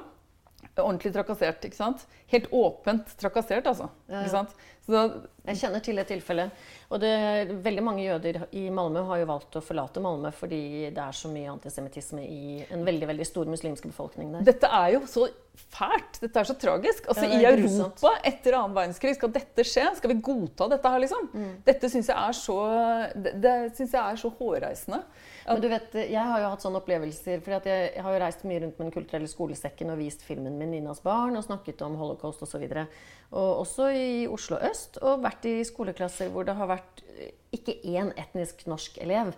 Ordentlig 0.81 1.13
trakassert. 1.13 1.65
ikke 1.69 1.77
sant? 1.77 2.07
Helt 2.33 2.47
åpent 2.51 3.11
trakassert, 3.21 3.67
altså. 3.69 3.91
Ja, 4.09 4.15
ja. 4.15 4.21
Ikke 4.23 4.31
sant? 4.39 4.55
Så 4.83 4.93
da, 4.95 5.03
Jeg 5.47 5.59
kjenner 5.61 5.83
til 5.85 5.99
et 5.99 6.09
tilfelle. 6.11 6.45
Og 6.91 7.01
det, 7.03 7.11
veldig 7.63 7.83
mange 7.85 8.03
jøder 8.07 8.41
i 8.57 8.65
Malmö 8.71 9.05
har 9.07 9.21
jo 9.21 9.27
valgt 9.29 9.59
å 9.59 9.63
forlate 9.63 10.01
Malmö 10.03 10.31
fordi 10.35 10.91
det 10.95 11.03
er 11.03 11.13
så 11.15 11.29
mye 11.31 11.51
antisemittisme 11.53 12.23
i 12.25 12.65
en 12.73 12.83
veldig 12.87 13.09
veldig 13.11 13.27
stor 13.27 13.51
muslimsk 13.51 13.87
befolkning 13.91 14.33
der. 14.33 14.47
Dette 14.49 14.71
er 14.71 14.95
jo 14.97 15.03
så 15.11 15.29
fælt. 15.77 16.19
Dette 16.23 16.41
er 16.41 16.49
så 16.51 16.57
tragisk. 16.59 17.07
Altså, 17.13 17.29
Ja, 17.29 17.53
I. 17.53 17.61
Europa 17.61 18.15
etter 18.25 18.57
annen 18.59 18.75
verdenskrig, 18.75 19.15
skal 19.19 19.35
dette 19.35 19.67
skje? 19.69 19.87
Skal 20.01 20.15
vi 20.15 20.19
godta 20.25 20.71
dette 20.73 20.95
her, 20.95 21.05
liksom? 21.05 21.29
Mm. 21.35 21.53
Dette 21.69 21.93
syns 21.93 22.09
jeg 22.11 22.17
er 22.17 22.39
så 22.41 22.59
Det, 23.15 23.37
det 23.45 23.57
synes 23.77 23.93
jeg 23.93 24.03
er 24.03 24.17
så 24.25 24.33
hårreisende. 24.41 25.03
Men 25.47 25.61
du 25.63 25.69
vet, 25.69 25.95
Jeg 25.95 26.23
har 26.23 26.41
jo 26.41 26.51
hatt 26.53 26.65
sånne 26.65 26.81
opplevelser. 26.83 27.41
fordi 27.41 27.71
jeg, 27.71 28.03
har 28.03 28.13
jo 28.15 28.21
reist 28.23 28.45
mye 28.45 28.61
rundt 28.63 28.79
med 28.79 28.87
Den 28.87 28.95
kulturelle 28.95 29.29
skolesekken 29.29 29.91
og 29.91 29.99
vist 29.99 30.23
filmen 30.23 30.59
min 30.59 30.71
'Ninas 30.71 31.03
barn' 31.03 31.37
og 31.37 31.45
snakket 31.45 31.83
om 31.83 31.97
holocaust 31.97 32.43
osv. 32.43 32.63
Og, 32.63 32.87
og 33.33 33.61
også 33.65 33.89
i 33.91 34.27
Oslo 34.27 34.57
øst. 34.57 34.99
Og 35.03 35.23
vært 35.23 35.45
i 35.45 35.65
skoleklasser 35.65 36.29
hvor 36.31 36.45
det 36.45 36.55
har 36.55 36.69
vært 36.69 37.03
eh, 37.19 37.33
ikke 37.53 37.79
én 37.85 38.13
etnisk 38.17 38.67
norsk 38.67 38.99
elev. 39.03 39.33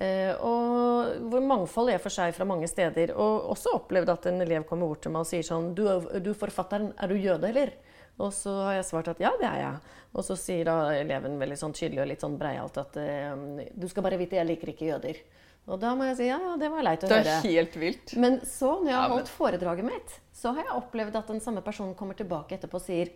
Eh, 0.00 0.34
og 0.40 1.20
hvor 1.30 1.40
mangfold 1.40 1.90
er 1.90 1.98
for 1.98 2.10
seg 2.10 2.34
fra 2.34 2.44
mange 2.44 2.68
steder. 2.68 3.14
Og 3.16 3.50
også 3.50 3.74
opplevd 3.74 4.08
at 4.08 4.26
en 4.26 4.40
elev 4.40 4.64
kommer 4.64 4.86
bort 4.86 5.02
til 5.02 5.12
meg 5.12 5.20
og 5.20 5.26
sier 5.26 5.42
sånn 5.42 5.74
Du, 5.74 5.84
du 6.20 6.34
forfatteren, 6.34 6.92
er 6.98 7.08
du 7.08 7.14
jøde, 7.14 7.48
eller? 7.48 7.72
Og 8.20 8.32
så 8.36 8.52
har 8.66 8.74
jeg 8.74 8.88
svart 8.90 9.08
at 9.08 9.20
ja, 9.22 9.30
det 9.40 9.48
er 9.48 9.60
jeg. 9.62 9.76
Og 10.12 10.24
så 10.26 10.36
sier 10.36 10.66
da 10.68 10.90
eleven 10.98 11.38
veldig 11.40 11.56
sånn 11.56 11.72
tydelig 11.76 12.02
og 12.02 12.08
litt 12.10 12.24
sånn 12.24 12.38
breialt 12.40 12.76
at 12.80 12.96
eh, 13.00 13.68
du 13.72 13.86
skal 13.88 14.04
bare 14.04 14.18
vite, 14.20 14.36
jeg 14.36 14.48
liker 14.48 14.72
ikke 14.74 14.90
jøder. 14.90 15.20
Og 15.68 15.78
da 15.82 15.92
må 15.94 16.06
jeg 16.08 16.16
si 16.18 16.26
ja, 16.30 16.38
ja, 16.40 16.54
det 16.58 16.70
var 16.72 16.82
leit 16.82 17.04
å 17.04 17.08
Det 17.10 17.18
høre. 17.20 17.36
er 17.36 17.44
helt 17.46 17.76
vilt. 17.78 18.14
Men 18.16 18.40
så, 18.46 18.72
når 18.80 18.90
jeg 18.90 18.98
har 18.98 19.12
holdt 19.12 19.28
foredraget 19.34 19.84
mitt, 19.86 20.16
så 20.34 20.54
har 20.56 20.64
jeg 20.64 20.78
opplevd 20.80 21.18
at 21.20 21.28
den 21.30 21.40
samme 21.44 21.62
personen 21.62 21.94
kommer 21.98 22.16
tilbake 22.18 22.56
etterpå 22.56 22.80
og 22.80 22.86
sier 22.86 23.12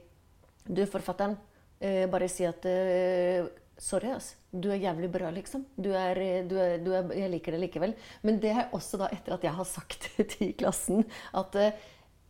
Du, 0.65 0.81
forfatteren, 0.89 1.35
eh, 1.81 2.07
bare 2.09 2.29
si 2.29 2.45
at 2.49 2.65
eh, 2.65 3.45
Sorry, 3.77 4.13
ass. 4.15 4.37
Du 4.55 4.69
er 4.71 4.79
jævlig 4.79 5.11
bra, 5.11 5.33
liksom. 5.35 5.65
Du 5.77 5.91
er, 5.99 6.17
eh, 6.23 6.45
du 6.47 6.55
er, 6.63 6.79
du 6.79 6.93
er, 6.95 7.09
jeg 7.19 7.31
liker 7.33 7.57
det 7.57 7.61
likevel. 7.65 7.95
Men 8.23 8.39
det 8.41 8.53
er 8.55 8.69
også 8.73 9.01
da 9.01 9.09
etter 9.13 9.35
at 9.35 9.43
jeg 9.43 9.53
har 9.57 9.67
sagt 9.67 10.07
det 10.17 10.29
til 10.37 10.53
klassen, 10.55 11.03
at 11.35 11.57
eh, 11.59 11.73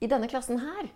i 0.00 0.08
denne 0.10 0.28
klassen 0.30 0.58
her 0.64 0.88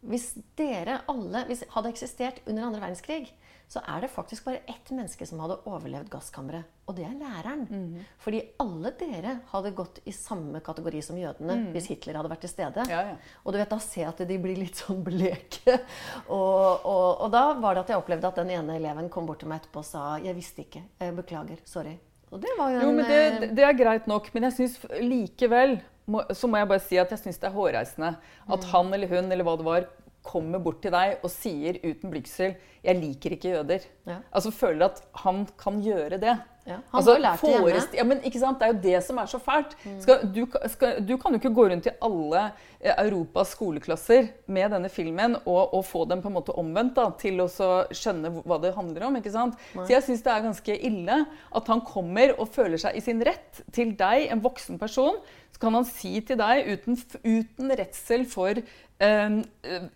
hvis 0.00 0.30
dere 0.56 1.02
alle 1.12 1.42
hvis 1.50 1.60
hadde 1.74 1.90
eksistert 1.92 2.38
under 2.48 2.64
andre 2.70 2.80
verdenskrig, 2.80 3.26
så 3.70 3.78
er 3.86 4.00
det 4.02 4.08
faktisk 4.10 4.48
bare 4.48 4.64
ett 4.66 4.88
menneske 4.90 5.22
som 5.28 5.38
hadde 5.38 5.60
overlevd 5.70 6.08
gasskammeret. 6.10 6.66
Og 6.90 6.96
det 6.98 7.04
er 7.06 7.12
læreren. 7.14 7.60
Mm. 7.70 8.00
Fordi 8.18 8.40
alle 8.58 8.90
dere 8.98 9.36
hadde 9.52 9.70
gått 9.78 10.00
i 10.10 10.14
samme 10.16 10.58
kategori 10.66 11.02
som 11.06 11.20
jødene 11.20 11.70
hvis 11.70 11.86
Hitler 11.92 12.18
hadde 12.18 12.32
vært 12.32 12.42
til 12.42 12.50
stede. 12.50 12.82
Ja, 12.90 13.04
ja. 13.12 13.14
Og 13.44 13.54
du 13.54 13.60
vet, 13.60 13.70
da 13.70 13.78
ser 13.78 14.00
jeg 14.02 14.08
at 14.10 14.24
de 14.26 14.38
blir 14.42 14.58
litt 14.58 14.80
sånn 14.82 15.04
bleke. 15.06 15.76
Og, 16.34 16.82
og, 16.82 17.20
og 17.22 17.30
da 17.30 17.44
var 17.62 17.74
det 17.78 17.84
at 17.84 17.92
jeg 17.94 18.02
opplevde 18.02 18.26
at 18.32 18.40
den 18.42 18.50
ene 18.58 18.74
eleven 18.80 19.08
kom 19.08 19.26
bort 19.30 19.38
til 19.44 19.48
meg 19.52 19.62
etterpå 19.62 19.78
og 19.84 19.86
sa 19.86 20.18
'Jeg 20.18 20.34
visste 20.34 20.62
ikke. 20.66 20.82
Jeg 21.00 21.14
beklager. 21.16 21.62
Sorry'. 21.64 21.96
Og 22.32 22.40
det 22.42 22.50
var 22.58 22.70
jo 22.74 22.80
en 22.88 22.96
men 22.96 23.04
eh, 23.06 23.38
det, 23.40 23.48
det 23.56 23.64
er 23.64 23.72
greit 23.78 24.06
nok, 24.06 24.28
men 24.34 24.42
jeg 24.50 24.52
syns 24.58 24.76
likevel 25.02 25.80
må, 26.06 26.22
Så 26.34 26.46
må 26.50 26.58
jeg 26.58 26.68
bare 26.70 26.82
si 26.82 26.96
at 26.98 27.10
jeg 27.10 27.18
syns 27.22 27.38
det 27.38 27.48
er 27.50 27.54
hårreisende 27.54 28.16
at 28.50 28.60
Mm. 28.64 28.70
han 28.72 28.94
eller 28.94 29.08
hun 29.08 29.32
eller 29.32 29.44
hva 29.44 29.56
det 29.56 29.64
var, 29.66 29.86
kommer 30.22 30.60
bort 30.62 30.82
til 30.84 30.92
deg 30.94 31.22
og 31.24 31.30
sier 31.32 31.78
uten 31.84 32.12
blygsel 32.12 32.56
'Jeg 32.84 32.96
liker 32.96 33.36
ikke 33.36 33.54
jøder'. 33.54 33.86
Ja. 34.06 34.16
Altså 34.32 34.50
føler 34.50 34.86
at 34.86 35.02
han 35.24 35.46
kan 35.58 35.80
gjøre 35.82 36.20
det. 36.20 36.36
Ja, 36.70 36.78
han 36.92 37.06
har 37.06 37.20
lært 37.22 37.42
det 37.44 37.52
hjemme. 37.52 37.82
Ja, 37.98 38.04
men 38.06 38.20
ikke 38.26 38.40
sant? 38.42 38.60
Det 38.60 38.66
er 38.66 38.72
jo 38.74 38.80
det 38.84 39.00
som 39.06 39.18
er 39.22 39.30
så 39.30 39.40
fælt. 39.42 39.74
Skal, 40.02 40.24
du, 40.34 40.42
skal, 40.72 41.00
du 41.06 41.14
kan 41.20 41.34
jo 41.34 41.40
ikke 41.40 41.52
gå 41.56 41.66
rundt 41.72 41.88
i 41.90 41.94
alle 42.06 42.44
eh, 42.46 42.94
Europas 42.94 43.52
skoleklasser 43.56 44.30
med 44.50 44.74
denne 44.74 44.90
filmen 44.92 45.36
og, 45.42 45.74
og 45.76 45.84
få 45.88 46.04
dem 46.10 46.22
på 46.22 46.30
en 46.30 46.36
måte 46.38 46.56
omvendt 46.60 46.96
da, 46.98 47.08
til 47.20 47.42
å 47.44 47.48
skjønne 47.50 48.32
hva 48.40 48.60
det 48.62 48.74
handler 48.78 49.08
om. 49.08 49.20
ikke 49.20 49.34
sant? 49.34 49.60
Så 49.74 49.88
jeg 49.92 50.06
syns 50.06 50.24
det 50.26 50.34
er 50.34 50.48
ganske 50.48 50.80
ille 50.90 51.20
at 51.60 51.70
han 51.74 51.84
kommer 51.86 52.34
og 52.38 52.50
føler 52.54 52.80
seg 52.80 52.98
i 52.98 53.04
sin 53.04 53.22
rett 53.26 53.62
til 53.74 53.94
deg, 53.98 54.28
en 54.30 54.44
voksen 54.44 54.80
person. 54.80 55.20
Så 55.50 55.62
kan 55.62 55.76
han 55.76 55.88
si 55.88 56.16
til 56.24 56.38
deg 56.40 56.68
uten, 56.72 57.00
uten 57.26 57.78
redsel 57.80 58.26
for, 58.30 58.60
eh, 59.02 59.40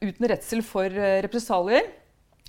uten 0.04 0.32
redsel 0.34 0.64
for 0.66 1.04
represalier 1.24 1.92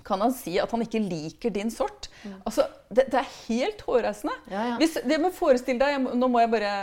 kan 0.05 0.21
han 0.21 0.33
si 0.35 0.55
at 0.61 0.71
han 0.71 0.83
ikke 0.85 1.01
liker 1.01 1.53
din 1.53 1.71
sort. 1.73 2.07
Altså, 2.45 2.67
det, 2.89 3.07
det 3.13 3.19
er 3.19 3.29
helt 3.47 3.81
hårreisende. 3.87 4.35
Mm. 4.45 4.51
Ja, 4.53 4.65
ja. 4.69 4.75
Hvis, 4.81 4.97
det 5.01 5.17
med 5.21 5.33
forestill 5.33 5.79
deg, 5.81 6.09
Nå 6.15 6.29
må 6.31 6.43
jeg 6.43 6.51
bare 6.53 6.73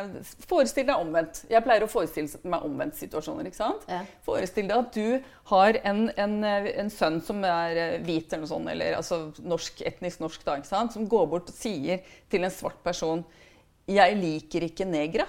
Forestill 0.51 0.89
deg 0.89 0.99
omvendt. 0.99 1.45
Jeg 1.51 1.63
pleier 1.65 1.87
å 1.87 1.91
forestille 1.91 2.43
meg 2.51 2.67
omvendt 2.67 2.99
situasjoner. 2.99 3.47
ikke 3.49 3.61
sant? 3.61 3.87
Ja. 3.91 4.03
Forestill 4.27 4.67
deg 4.71 4.83
at 4.83 4.99
du 4.99 5.31
har 5.53 5.79
en, 5.89 6.09
en, 6.25 6.37
en 6.45 6.91
sønn 6.93 7.21
som 7.25 7.45
er 7.47 7.79
eh, 7.79 7.95
hvit 8.03 8.27
eller 8.33 8.45
noe 8.45 8.53
sånt, 8.55 8.73
eller 8.75 8.99
altså 8.99 9.21
norsk, 9.47 9.85
etnisk 9.87 10.25
norsk, 10.25 10.43
da, 10.47 10.59
ikke 10.59 10.73
sant? 10.73 10.97
som 10.97 11.07
går 11.11 11.31
bort 11.31 11.53
og 11.53 11.57
sier 11.57 12.03
til 12.33 12.47
en 12.47 12.55
svart 12.55 12.83
person 12.85 13.23
'Jeg 13.87 14.15
liker 14.15 14.63
ikke 14.63 14.87
negere'. 14.87 15.27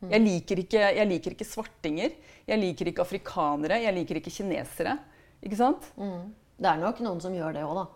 Mm. 0.00 0.10
Jeg 0.10 0.20
liker, 0.24 0.62
ikke, 0.64 0.80
jeg 0.96 1.06
liker 1.06 1.34
ikke 1.36 1.46
svartinger. 1.46 2.14
Jeg 2.48 2.58
liker 2.58 2.88
ikke 2.90 3.04
afrikanere. 3.04 3.82
Jeg 3.84 3.94
liker 3.94 4.18
ikke 4.18 4.32
kinesere. 4.32 4.96
Ikke 5.44 5.58
sant? 5.58 5.88
Det 6.60 6.68
er 6.68 6.80
nok 6.80 7.00
noen 7.04 7.20
som 7.22 7.34
gjør 7.34 7.56
det 7.56 7.64
òg, 7.64 7.78
da. 7.80 7.86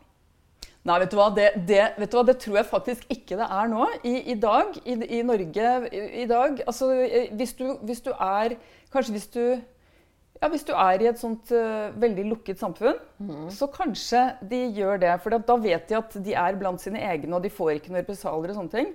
Nei, 0.85 0.99
vet 1.01 1.15
du? 1.15 1.21
Det, 1.37 1.45
det, 1.69 1.85
vet 1.97 2.11
du 2.13 2.17
hva? 2.19 2.25
Det 2.29 2.37
tror 2.43 2.59
jeg 2.59 2.69
faktisk 2.69 3.13
ikke 3.13 3.39
det 3.41 3.47
er 3.57 3.71
nå. 3.73 3.85
I, 4.05 4.19
i 4.35 4.35
dag, 4.41 4.75
i, 4.85 4.97
i 5.19 5.21
Norge 5.25 5.71
i, 5.89 6.03
i 6.25 6.27
dag 6.29 6.61
Altså, 6.67 6.91
eh, 7.07 7.31
hvis 7.33 7.55
du, 7.57 7.71
hvis 7.89 8.03
du 8.05 8.11
er 8.13 8.59
Kanskje 8.93 9.15
hvis 9.17 9.31
du 9.33 9.41
ja, 9.41 10.51
Hvis 10.53 10.67
du 10.69 10.75
er 10.77 11.01
i 11.01 11.09
et 11.09 11.21
sånt 11.21 11.53
uh, 11.57 11.89
veldig 12.03 12.25
lukket 12.29 12.61
samfunn, 12.61 12.99
så 13.55 13.69
kanskje 13.73 14.25
de 14.51 14.59
gjør 14.77 14.99
det. 15.01 15.13
For 15.23 15.33
da 15.33 15.57
vet 15.63 15.87
de 15.89 15.97
at 15.97 16.17
de 16.27 16.35
er 16.37 16.59
blant 16.61 16.83
sine 16.83 17.01
egne, 17.01 17.31
og 17.39 17.45
de 17.45 17.53
får 17.55 17.77
ikke 17.77 17.93
noen 17.93 18.03
represalier 18.03 18.53
og 18.53 18.59
sånne 18.59 18.75
ting. 18.75 18.91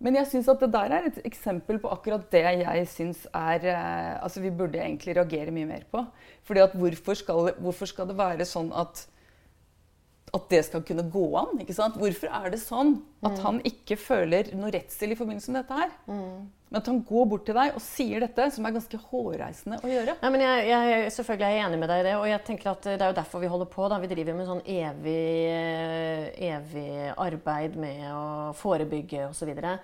Men 0.00 0.16
jeg 0.18 0.28
syns 0.30 0.48
at 0.48 0.62
det 0.62 0.70
der 0.72 0.94
er 0.96 1.08
et 1.08 1.18
eksempel 1.28 1.78
på 1.82 1.90
akkurat 1.92 2.24
det 2.32 2.44
jeg 2.62 2.86
syns 2.88 3.26
er 3.34 3.66
eh, 3.72 4.14
Altså, 4.22 4.40
vi 4.40 4.50
burde 4.50 4.80
egentlig 4.80 5.16
reagere 5.16 5.54
mye 5.54 5.68
mer 5.68 5.84
på. 5.90 6.04
Fordi 6.46 6.64
at 6.64 6.74
hvorfor 6.78 7.18
skal, 7.18 7.52
hvorfor 7.58 7.90
skal 7.90 8.08
det 8.08 8.18
være 8.18 8.48
sånn 8.48 8.72
at 8.72 9.06
at 10.34 10.48
det 10.50 10.62
skal 10.66 10.82
kunne 10.86 11.06
gå 11.10 11.24
an. 11.38 11.60
ikke 11.62 11.76
sant? 11.76 11.96
Hvorfor 12.00 12.30
er 12.34 12.50
det 12.52 12.58
sånn 12.62 12.96
at 13.26 13.38
han 13.44 13.60
ikke 13.66 13.98
føler 13.98 14.50
noe 14.58 14.72
redsel 14.74 15.14
i 15.14 15.18
forbindelse 15.18 15.52
med 15.52 15.62
dette 15.62 15.78
her? 15.78 15.92
Men 16.66 16.80
at 16.80 16.88
han 16.90 16.98
går 17.06 17.28
bort 17.30 17.44
til 17.46 17.54
deg 17.56 17.76
og 17.78 17.82
sier 17.84 18.24
dette, 18.24 18.48
som 18.52 18.66
er 18.66 18.74
ganske 18.74 18.98
hårreisende 19.06 19.78
å 19.86 19.90
gjøre. 19.90 20.16
Ja, 20.18 20.30
men 20.34 20.42
jeg, 20.42 20.64
jeg, 20.72 21.12
selvfølgelig 21.14 21.46
er 21.46 21.54
jeg 21.54 21.66
enig 21.68 21.78
med 21.82 21.92
deg 21.92 22.02
i 22.02 22.06
det. 22.08 22.14
Og 22.18 22.26
jeg 22.26 22.42
tenker 22.48 22.72
at 22.72 22.88
det 22.88 22.96
er 22.96 23.12
jo 23.12 23.18
derfor 23.20 23.44
vi 23.44 23.52
holder 23.52 23.70
på. 23.70 23.86
da. 23.92 24.00
Vi 24.02 24.10
driver 24.10 24.38
med 24.38 24.50
sånn 24.50 24.64
evig, 24.66 25.22
eh, 25.52 26.26
evig 26.50 26.88
arbeid 27.14 27.78
med 27.86 28.02
å 28.10 28.26
forebygge 28.58 29.28
osv. 29.30 29.54
Uh, 29.62 29.78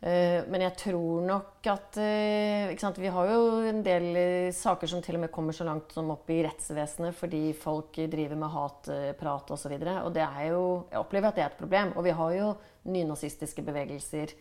men 0.00 0.60
jeg 0.60 0.74
tror 0.76 1.22
nok 1.24 1.66
at 1.72 1.96
eh, 1.98 2.74
sant? 2.78 2.98
Vi 3.00 3.10
har 3.10 3.30
jo 3.30 3.38
en 3.64 3.80
del 3.84 4.08
eh, 4.20 4.54
saker 4.54 4.90
som 4.90 5.00
til 5.02 5.16
og 5.16 5.22
med 5.24 5.32
kommer 5.32 5.56
så 5.56 5.64
langt 5.66 5.94
som 5.96 6.10
opp 6.12 6.28
i 6.30 6.42
rettsvesenet 6.44 7.16
fordi 7.16 7.40
folk 7.56 7.96
driver 8.12 8.36
med 8.38 8.52
hatprat 8.52 9.54
osv. 9.56 9.72
Og, 9.72 9.86
så 9.88 9.94
og 10.02 10.10
det 10.14 10.26
er 10.26 10.50
jo, 10.50 10.66
jeg 10.92 11.00
opplever 11.00 11.30
at 11.30 11.38
det 11.38 11.46
er 11.46 11.54
et 11.54 11.62
problem. 11.62 11.94
Og 11.96 12.04
vi 12.06 12.16
har 12.18 12.36
jo 12.36 12.50
nynazistiske 12.92 13.64
bevegelser 13.66 14.36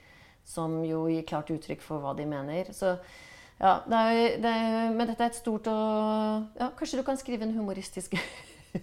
som 0.46 0.82
jo 0.86 1.06
gir 1.10 1.26
klart 1.26 1.50
uttrykk 1.56 1.82
for 1.82 2.04
hva 2.04 2.14
de 2.18 2.28
mener. 2.30 2.70
Så 2.76 2.98
ja, 3.56 3.80
det 3.88 4.02
er, 4.02 4.36
det 4.44 4.52
er, 4.52 4.92
men 4.92 5.08
dette 5.08 5.24
er 5.24 5.32
et 5.32 5.40
stort 5.40 5.70
og 5.72 6.60
ja, 6.60 6.68
Kanskje 6.76 7.00
du 7.00 7.06
kan 7.08 7.18
skrive 7.18 7.48
en 7.48 7.56
humoristisk 7.56 8.20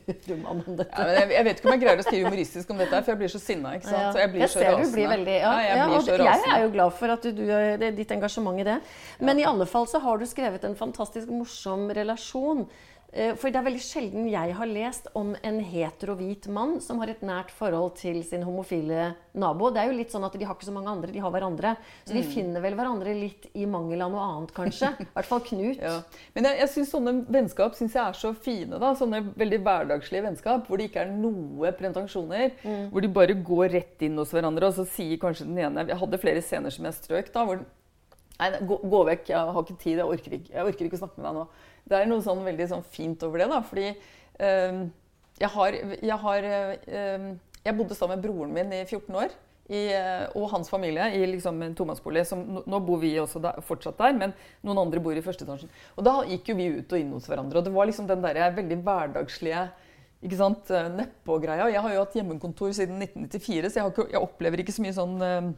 roman 0.31 0.63
om 0.67 0.77
dette? 0.79 0.93
Ja, 0.97 1.07
men 1.09 1.17
jeg, 1.19 1.31
jeg 1.37 1.47
vet 1.49 1.61
ikke 1.61 1.69
om 1.69 1.75
jeg 1.75 1.83
greier 1.83 2.03
å 2.03 2.07
skrive 2.07 2.29
humoristisk 2.29 2.73
om 2.75 2.81
dette, 2.83 3.01
for 3.03 3.13
jeg 3.13 3.21
blir 3.23 3.33
så 3.33 3.41
sinna. 3.43 3.75
ikke 3.79 3.89
sant? 3.89 4.09
Så 4.17 4.23
jeg 4.23 4.33
blir 4.35 4.45
jeg 4.45 4.53
så 4.53 4.61
ser 4.61 4.71
rasende. 4.71 4.89
du 4.89 4.97
blir 4.97 5.11
veldig 5.13 5.35
ja, 5.37 5.53
Ja, 5.53 5.75
jeg 5.81 5.91
blir 5.91 6.07
så 6.07 6.17
jeg 6.29 6.55
er 6.55 6.65
jo 6.65 6.71
glad 6.77 6.97
for 7.01 7.17
at 7.17 7.27
du, 7.27 7.43
du, 7.43 7.89
ditt 7.99 8.15
engasjement 8.17 8.63
i 8.63 8.69
det. 8.69 8.79
Men 9.21 9.43
i 9.43 9.47
alle 9.49 9.69
fall 9.71 9.89
så 9.91 10.03
har 10.03 10.23
du 10.23 10.27
skrevet 10.29 10.65
en 10.69 10.79
fantastisk 10.79 11.33
morsom 11.33 11.89
relasjon. 11.95 12.67
Eh, 13.15 13.35
For 13.37 13.51
det 13.53 13.59
er 13.61 13.67
veldig 13.67 13.81
sjelden 13.85 14.29
jeg 14.33 14.55
har 14.57 14.67
lest 14.71 15.09
om 15.15 15.35
en 15.45 15.59
hetero-hvit 15.61 16.47
mann 16.49 16.79
som 16.81 16.99
har 17.03 17.11
et 17.13 17.21
nært 17.21 17.51
forhold 17.53 17.95
til 18.01 18.23
sin 18.25 18.41
homofile 18.43 19.11
nabo. 19.37 19.69
Det 19.71 19.83
er 19.83 19.91
jo 19.91 19.99
litt 19.99 20.11
sånn 20.15 20.25
at 20.25 20.33
De 20.33 20.47
har 20.49 20.55
ikke 20.57 20.65
så 20.71 20.73
mange 20.73 20.89
andre, 20.89 21.13
de 21.13 21.21
har 21.21 21.31
hverandre. 21.31 21.77
Så 22.07 22.15
Mm. 22.15 22.17
de 22.17 22.23
finner 22.33 22.61
vel 22.65 22.75
hverandre 22.75 23.13
litt 23.21 23.51
i 23.55 23.67
mangel 23.67 24.01
av 24.01 24.11
noe 24.13 24.21
annet, 24.25 24.55
kanskje. 24.57 24.89
I 25.01 25.07
hvert 25.13 25.29
fall 25.29 25.41
Knut. 25.41 25.77
Ja. 25.79 25.99
Men 26.35 26.45
jeg, 26.45 26.59
jeg 26.63 26.69
synes 26.73 26.91
sånne 26.95 27.15
vennskap 27.29 27.75
synes 27.77 27.93
jeg 27.93 28.03
er 28.07 28.13
så 28.17 28.33
fine. 28.35 28.79
da, 28.81 28.95
Sånne 28.95 29.21
veldig 29.37 29.61
hverdagslige 29.63 30.23
vennskap 30.31 30.67
hvor 30.67 30.79
det 30.79 30.89
ikke 30.91 31.05
er 31.05 31.13
noe 31.13 31.73
pretensjoner. 31.77 32.53
Hvor 32.91 33.01
de 33.05 33.09
bare 33.09 33.35
går 33.45 33.73
rett 33.77 34.03
inn 34.09 34.17
hos 34.17 34.33
hverandre, 34.33 34.73
og 34.73 34.75
så 34.75 34.87
sier 34.89 35.19
kanskje 35.19 35.45
den 35.47 35.59
ene 35.59 35.87
Jeg 35.87 35.99
hadde 36.01 36.19
flere 36.19 36.41
scener 36.41 36.71
som 36.73 36.85
jeg 36.89 36.95
strøk. 36.95 37.33
da, 37.33 37.45
hvor 37.45 37.61
Nei, 38.41 38.49
gå, 38.67 38.79
gå 38.91 39.03
vekk, 39.07 39.29
jeg 39.31 39.53
har 39.55 39.63
ikke 39.63 39.79
tid, 39.83 40.01
jeg 40.01 40.09
orker 40.09 40.35
ikke, 40.39 40.53
jeg 40.55 40.67
orker 40.71 40.89
ikke 40.89 40.99
å 40.99 41.03
snakke 41.05 41.21
med 41.21 41.29
deg 41.29 41.37
nå. 41.37 41.45
Det 41.89 41.99
er 41.99 42.11
noe 42.11 42.25
sånn 42.25 42.43
veldig 42.47 42.67
sånn 42.71 42.85
fint 42.95 43.23
over 43.27 43.43
det, 43.43 43.49
da, 43.53 43.61
fordi 43.67 43.89
eh, 43.91 44.83
jeg 45.43 45.51
har, 45.57 45.79
jeg 45.99 46.19
har 46.27 46.51
eh, 46.51 47.33
Jeg 47.63 47.77
bodde 47.79 47.95
sammen 47.95 48.19
med 48.19 48.25
broren 48.27 48.55
min 48.55 48.73
i 48.75 48.83
14 48.85 49.17
år. 49.23 49.35
I, 49.73 49.85
eh, 49.95 50.25
og 50.35 50.49
hans 50.51 50.69
familie 50.69 51.05
i 51.15 51.23
liksom 51.31 51.61
en 51.63 51.77
tomannsbolig. 51.79 52.25
Nå 52.35 52.65
nå 52.67 52.81
bor 52.83 52.99
vi 53.01 53.13
også 53.23 53.41
der, 53.41 53.61
fortsatt 53.63 54.01
der, 54.01 54.17
men 54.19 54.35
noen 54.67 54.81
andre 54.83 55.01
bor 55.01 55.15
i 55.17 55.23
første 55.23 55.47
etasjen. 55.47 55.71
Og 55.95 56.05
da 56.05 56.17
gikk 56.27 56.51
jo 56.51 56.59
vi 56.59 56.67
ut 56.81 56.93
og 56.93 56.99
inn 56.99 57.15
hos 57.15 57.29
hverandre. 57.31 57.61
Og 57.61 57.69
det 57.69 57.75
var 57.75 57.87
liksom 57.89 58.11
den 58.11 58.25
der 58.25 58.43
veldig 58.57 58.81
hverdagslige 58.83 59.63
ikke 60.23 60.39
sant, 60.39 60.71
eh, 60.71 60.91
nedpå-greia. 60.99 61.71
Jeg 61.73 61.83
har 61.83 61.95
jo 61.95 62.03
hatt 62.05 62.15
hjemmekontor 62.15 62.75
siden 62.77 63.01
1994, 63.03 63.71
så 63.71 63.81
jeg, 63.81 63.91
ikke, 63.91 64.09
jeg 64.13 64.23
opplever 64.23 64.63
ikke 64.63 64.75
så 64.75 64.85
mye 64.85 64.95
sånn 64.95 65.17
eh, 65.27 65.49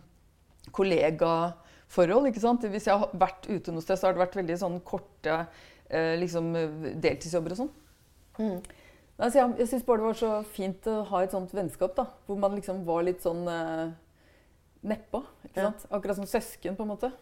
kollegaforhold. 1.85 2.27
ikke 2.29 2.41
sant? 2.41 2.65
Hvis 2.65 2.87
jeg 2.87 2.99
har 2.99 3.11
vært 3.13 3.49
ute 3.49 3.73
noe 3.73 3.83
sted, 3.83 3.99
så 3.99 4.07
har 4.07 4.15
det 4.15 4.25
vært 4.25 4.37
veldig 4.37 4.59
sånn 4.59 4.81
korte 4.85 5.47
eh, 5.89 6.15
liksom, 6.19 6.53
deltidsjobber 7.01 7.53
og 7.53 7.57
sånn. 7.57 7.73
Mm. 8.39 8.63
Altså, 9.17 9.39
jeg 9.39 9.59
jeg 9.59 9.69
syns 9.69 9.85
bare 9.87 9.99
det 9.99 10.07
var 10.09 10.17
så 10.19 10.31
fint 10.43 10.87
å 10.91 11.03
ha 11.11 11.23
et 11.23 11.35
sånt 11.35 11.53
vennskap, 11.55 11.95
da, 11.95 12.09
hvor 12.27 12.39
man 12.39 12.55
liksom 12.55 12.85
var 12.85 13.05
litt 13.07 13.23
sånn 13.23 13.47
eh, 13.49 13.93
nedpå. 14.83 15.23
Ja. 15.55 15.73
Akkurat 15.91 16.17
som 16.17 16.27
søsken, 16.27 16.75
på 16.77 16.83
en 16.83 16.91
måte. 16.91 17.13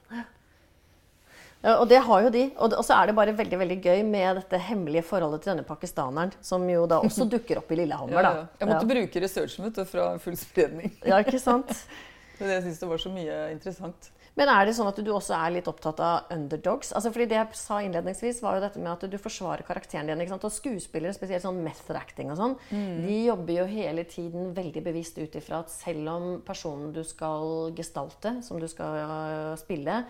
Ja, 1.63 1.77
og 1.79 1.87
det 1.87 2.01
har 2.03 2.23
jo 2.25 2.31
de. 2.35 2.49
Og 2.59 2.73
så 2.83 2.97
er 2.97 3.07
det 3.07 3.15
bare 3.15 3.35
veldig 3.39 3.59
veldig 3.61 3.77
gøy 3.85 4.01
med 4.03 4.41
dette 4.41 4.59
hemmelige 4.59 5.05
forholdet 5.07 5.45
til 5.45 5.53
denne 5.53 5.67
pakistaneren, 5.67 6.33
som 6.43 6.65
jo 6.67 6.89
da 6.91 6.99
også 7.05 7.29
dukker 7.31 7.61
opp 7.61 7.71
i 7.71 7.79
Lillehammer. 7.85 8.19
Ja, 8.19 8.33
ja. 8.41 8.49
Jeg 8.59 8.71
måtte 8.73 8.89
bruke 8.91 9.23
researchen 9.23 9.69
vet 9.69 9.79
du, 9.79 9.85
fra 9.87 10.09
full 10.23 10.35
spredning. 10.41 10.91
ja, 11.07 11.21
ikke 11.23 11.39
sant? 11.39 11.71
Men 12.41 12.57
jeg 12.57 12.65
syns 12.65 12.81
det 12.83 12.89
var 12.91 13.05
så 13.05 13.13
mye 13.15 13.39
interessant. 13.53 14.11
Men 14.39 14.49
er 14.49 14.65
det 14.65 14.73
sånn 14.79 14.89
at 14.89 14.97
du 15.05 15.11
også 15.13 15.35
er 15.37 15.53
litt 15.59 15.69
opptatt 15.69 15.99
av 16.01 16.31
underdogs? 16.33 16.95
Altså 16.97 17.11
fordi 17.13 17.27
Det 17.29 17.37
jeg 17.37 17.59
sa 17.61 17.83
innledningsvis, 17.85 18.41
var 18.41 18.57
jo 18.57 18.65
dette 18.65 18.81
med 18.81 18.93
at 18.95 19.05
du 19.13 19.19
forsvarer 19.21 19.67
karakteren 19.69 20.09
din. 20.09 20.21
ikke 20.25 20.33
sant? 20.33 20.47
Og 20.49 20.55
skuespillere, 20.55 21.13
spesielt 21.13 21.45
sånn 21.45 21.61
method 21.63 21.97
acting 22.01 22.33
og 22.33 22.41
sånn, 22.41 22.57
de 23.05 23.19
jobber 23.27 23.61
jo 23.61 23.67
hele 23.69 24.05
tiden 24.09 24.55
veldig 24.57 24.83
bevisst 24.89 25.19
ut 25.21 25.37
ifra 25.37 25.61
at 25.61 25.71
selv 25.71 26.09
om 26.09 26.29
personen 26.47 26.93
du 26.97 27.03
skal 27.05 27.73
gestalte, 27.77 28.39
som 28.43 28.61
du 28.61 28.69
skal 28.69 29.57
spille, 29.61 30.05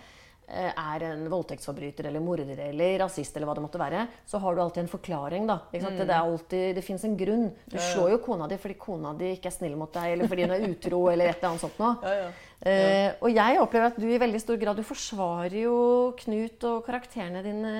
er 0.53 1.05
en 1.09 1.25
voldtektsforbryter 1.33 2.09
eller 2.11 2.23
morder 2.25 2.59
eller 2.69 2.99
rasist, 3.01 3.37
eller 3.37 3.49
hva 3.49 3.57
det 3.57 3.65
måtte 3.65 3.81
være, 3.81 4.05
så 4.29 4.41
har 4.43 4.55
du 4.55 4.63
alltid 4.63 4.83
en 4.85 4.93
forklaring. 4.93 5.47
da. 5.49 5.59
Ikke 5.73 5.85
sant? 5.87 6.01
Det, 6.03 6.09
er 6.09 6.19
alltid, 6.21 6.65
det 6.77 6.85
fins 6.87 7.05
en 7.09 7.17
grunn. 7.17 7.47
Du 7.73 7.79
slår 7.81 8.15
jo 8.15 8.21
kona 8.27 8.49
di 8.51 8.59
fordi 8.61 8.79
kona 8.81 9.15
di 9.19 9.33
ikke 9.37 9.49
er 9.51 9.57
snill 9.57 9.77
mot 9.81 9.93
deg, 9.95 10.15
eller 10.15 10.31
fordi 10.31 10.47
hun 10.47 10.57
er 10.57 10.67
utro, 10.69 11.03
eller 11.13 11.33
et 11.33 11.39
eller 11.39 11.53
annet 11.53 11.67
sånt 11.67 11.83
noe. 11.83 11.95
Ja, 12.13 12.17
ja. 12.19 12.33
Eh, 12.63 13.09
og 13.19 13.33
jeg 13.35 13.59
opplever 13.59 13.91
at 13.91 13.97
du 13.99 14.05
i 14.07 14.19
veldig 14.23 14.39
stor 14.39 14.59
grad 14.61 14.79
du 14.79 14.85
forsvarer 14.87 15.57
jo 15.65 15.73
Knut 16.21 16.63
og 16.69 16.85
karakterene 16.87 17.41
dine 17.43 17.73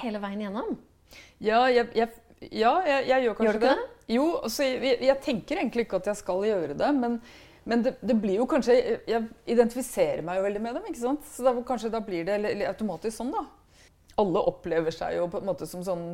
hele 0.00 0.22
veien 0.22 0.46
gjennom. 0.46 0.78
Ja, 1.44 1.66
jeg, 1.68 1.90
jeg, 1.98 2.08
ja, 2.48 2.72
jeg, 2.86 3.04
jeg 3.10 3.26
gjør 3.26 3.36
kanskje 3.36 3.50
Gjør 3.50 3.58
ikke 3.58 3.74
det. 3.74 3.90
Jo, 4.08 4.24
altså, 4.46 4.64
jeg 4.64 5.16
tenker 5.20 5.60
egentlig 5.60 5.84
ikke 5.84 6.00
at 6.00 6.08
jeg 6.08 6.20
skal 6.22 6.46
gjøre 6.48 6.78
det, 6.80 6.88
men, 6.96 7.18
men 7.68 7.84
det, 7.84 7.94
det 8.00 8.16
blir 8.16 8.38
jo 8.40 8.48
kanskje 8.48 8.74
Jeg 9.08 9.26
identifiserer 9.50 10.22
meg 10.24 10.38
jo 10.38 10.46
veldig 10.46 10.62
med 10.64 10.78
dem, 10.78 10.88
ikke 10.88 11.02
sant? 11.02 11.26
Så 11.28 11.44
da, 11.44 11.52
kanskje 11.68 11.92
da 11.92 12.00
blir 12.04 12.24
det 12.28 12.38
automatisk 12.70 13.18
sånn, 13.20 13.34
da. 13.34 13.44
Alle 14.18 14.42
opplever 14.50 14.94
seg 14.94 15.18
jo 15.18 15.28
på 15.30 15.42
en 15.42 15.48
måte 15.50 15.68
som 15.68 15.84
sånn 15.86 16.06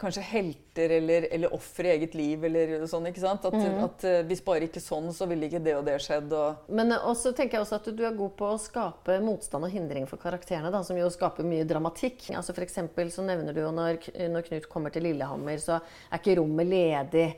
kanskje 0.00 0.24
helter 0.24 0.94
eller, 0.96 1.26
eller 1.34 1.54
ofre 1.54 1.90
i 1.90 1.92
eget 1.94 2.14
liv 2.16 2.44
eller 2.48 2.86
sånn. 2.88 3.08
ikke 3.10 3.22
sant? 3.22 3.44
At, 3.44 3.56
mm. 3.56 3.78
at 3.84 4.06
eh, 4.08 4.20
hvis 4.28 4.42
bare 4.46 4.66
ikke 4.66 4.82
sånn, 4.82 5.10
så 5.16 5.28
ville 5.28 5.48
ikke 5.50 5.62
det 5.64 5.76
og 5.76 5.84
det 5.86 5.98
skjedd. 6.02 6.32
Og... 6.36 6.66
Men 6.72 6.94
eh, 6.96 7.06
også 7.10 7.34
tenker 7.36 7.58
jeg 7.58 7.66
også 7.66 7.80
at 7.80 7.90
du 7.96 8.02
er 8.08 8.16
god 8.16 8.34
på 8.38 8.48
å 8.48 8.58
skape 8.60 9.20
motstand 9.24 9.68
og 9.68 9.74
hindring 9.74 10.08
for 10.10 10.22
karakterene, 10.22 10.72
da, 10.72 10.82
som 10.86 10.98
jo 10.98 11.10
skaper 11.12 11.46
mye 11.46 11.68
dramatikk. 11.68 12.30
Altså 12.32 12.56
for 12.56 12.64
eksempel 12.66 13.12
så 13.12 13.24
nevner 13.26 13.56
du 13.56 13.62
jo 13.62 13.72
når, 13.76 14.00
når 14.32 14.48
Knut 14.48 14.68
kommer 14.72 14.94
til 14.94 15.04
Lillehammer, 15.08 15.60
så 15.60 15.78
er 15.80 16.20
ikke 16.20 16.38
rommet 16.40 16.70
ledig. 16.70 17.28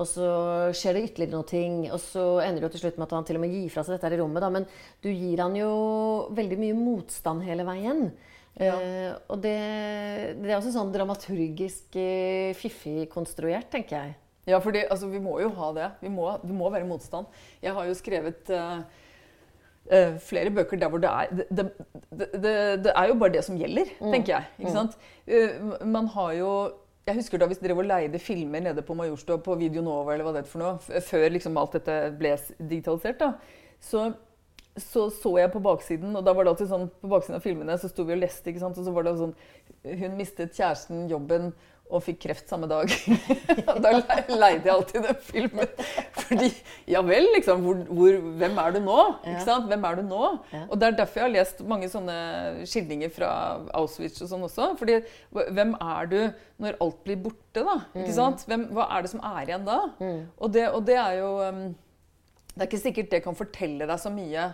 Og 0.00 0.08
så 0.08 0.26
skjer 0.72 0.96
det 0.96 1.06
ytterligere 1.10 1.36
noe 1.36 1.48
ting, 1.48 1.80
og 1.92 2.00
så 2.00 2.24
ender 2.40 2.62
det 2.62 2.68
jo 2.70 2.74
til 2.78 2.86
slutt 2.86 3.00
med 3.00 3.10
at 3.10 3.16
han 3.18 3.26
til 3.28 3.36
og 3.36 3.42
med 3.44 3.52
gir 3.52 3.72
fra 3.74 3.84
seg 3.84 3.98
dette 3.98 4.08
her 4.08 4.16
i 4.16 4.20
rommet. 4.22 4.44
Da. 4.44 4.52
Men 4.54 4.68
du 5.04 5.10
gir 5.10 5.42
han 5.42 5.56
jo 5.58 5.72
veldig 6.32 6.60
mye 6.62 6.78
motstand 6.78 7.44
hele 7.44 7.66
veien. 7.68 8.06
Eh, 8.60 9.12
og 9.32 9.38
det, 9.40 9.54
det 10.42 10.50
er 10.50 10.58
også 10.58 10.74
sånn 10.74 10.92
dramaturgisk 10.92 11.96
eh, 11.96 12.52
fiffig 12.58 13.06
konstruert, 13.12 13.70
tenker 13.72 13.96
jeg. 13.96 14.18
Ja, 14.50 14.58
for 14.58 14.74
altså, 14.74 15.06
vi 15.08 15.22
må 15.22 15.36
jo 15.40 15.52
ha 15.54 15.70
det. 15.76 15.88
Vi 16.02 16.10
må, 16.10 16.26
det 16.42 16.54
må 16.56 16.70
være 16.72 16.88
motstand. 16.88 17.30
Jeg 17.62 17.76
har 17.76 17.86
jo 17.86 17.94
skrevet 17.94 18.50
uh, 18.50 18.82
flere 20.22 20.50
bøker 20.54 20.80
der 20.80 20.90
hvor 20.90 21.02
det 21.02 21.10
er 21.10 21.30
det, 21.30 21.66
det, 22.42 22.92
er 22.94 23.06
jo 23.08 23.18
bare 23.20 23.36
det 23.36 23.44
som 23.46 23.58
gjelder, 23.58 23.92
tenker 24.00 24.34
jeg. 24.34 24.48
ikke 24.58 24.74
sant? 24.74 24.98
Eh, 25.26 25.62
man 25.86 26.10
har 26.10 26.32
jo 26.38 26.50
jeg 27.06 27.18
husker 27.18 27.40
da 27.40 27.48
vi 27.50 27.56
drev 27.58 27.80
og 27.82 27.88
leide 27.88 28.18
filmer 28.22 28.62
nede 28.62 28.82
på 28.86 28.94
Majorstua 28.94 29.40
på 29.42 29.56
Video 29.58 29.82
Nova, 29.82 30.12
eller 30.12 30.26
hva 30.26 30.36
det 30.36 30.44
er 30.44 30.50
for 30.50 30.62
noe, 30.62 31.00
før 31.02 31.24
liksom 31.34 31.56
alt 31.58 31.74
dette 31.74 31.96
ble 32.18 32.36
digitalisert, 32.60 33.18
da, 33.18 33.32
så, 33.82 34.04
så 34.80 35.10
så 35.12 35.34
jeg 35.36 35.52
på 35.52 35.60
baksiden, 35.60 36.14
og 36.16 36.24
da 36.24 36.32
var 36.32 36.46
det 36.46 36.54
alltid 36.54 36.70
sånn 36.70 36.86
På 37.02 37.10
baksiden 37.12 37.36
av 37.36 37.44
filmene 37.44 37.74
så 37.76 37.90
sto 37.90 38.06
vi 38.08 38.14
og 38.14 38.22
leste, 38.22 38.48
ikke 38.48 38.62
sant, 38.62 38.78
og 38.80 38.86
så 38.86 38.94
var 38.94 39.04
det 39.04 39.18
sånn 39.18 39.34
Hun 39.84 40.16
mistet 40.16 40.56
kjæresten 40.56 41.10
jobben 41.12 41.50
og 41.92 42.00
fikk 42.06 42.22
kreft 42.22 42.48
samme 42.48 42.64
dag. 42.70 42.88
da 43.84 43.90
leide 44.30 44.64
jeg 44.64 44.72
alltid 44.72 45.04
den 45.04 45.18
filmen. 45.26 45.72
Fordi 46.16 46.48
Ja 46.88 47.02
vel, 47.04 47.26
liksom. 47.34 47.60
Hvor, 47.66 47.82
hvor, 47.90 48.16
hvem 48.40 48.56
er 48.62 48.72
du 48.72 48.78
nå? 48.86 48.98
Ikke 49.26 49.44
sant? 49.44 49.68
Hvem 49.68 49.84
er 49.84 49.98
du 49.98 50.06
nå? 50.06 50.22
Og 50.62 50.72
det 50.80 50.88
er 50.88 50.96
derfor 51.02 51.20
jeg 51.20 51.26
har 51.26 51.34
lest 51.34 51.60
mange 51.68 51.90
sånne 51.92 52.16
skildringer 52.64 53.12
fra 53.12 53.28
Auschwitz 53.76 54.22
og 54.24 54.30
sånn 54.32 54.48
også. 54.48 54.70
Fordi 54.80 55.02
hvem 55.52 55.76
er 55.84 56.08
du 56.08 56.18
når 56.62 56.80
alt 56.86 57.00
blir 57.04 57.20
borte, 57.26 57.60
da? 57.60 57.78
Ikke 57.92 58.16
sant? 58.16 58.46
Hvem, 58.48 58.70
hva 58.72 58.88
er 58.96 59.04
det 59.04 59.12
som 59.12 59.24
er 59.34 59.42
igjen 59.44 59.68
da? 59.68 59.80
Og, 60.38 60.48
det, 60.54 60.68
og 60.72 60.86
det 60.88 60.96
er 60.96 61.20
jo 61.20 61.32
um, 61.44 61.64
Det 62.54 62.62
er 62.66 62.68
ikke 62.70 62.82
sikkert 62.84 63.10
det 63.10 63.22
kan 63.24 63.34
fortelle 63.38 63.86
deg 63.88 63.98
så 64.02 64.10
mye 64.12 64.50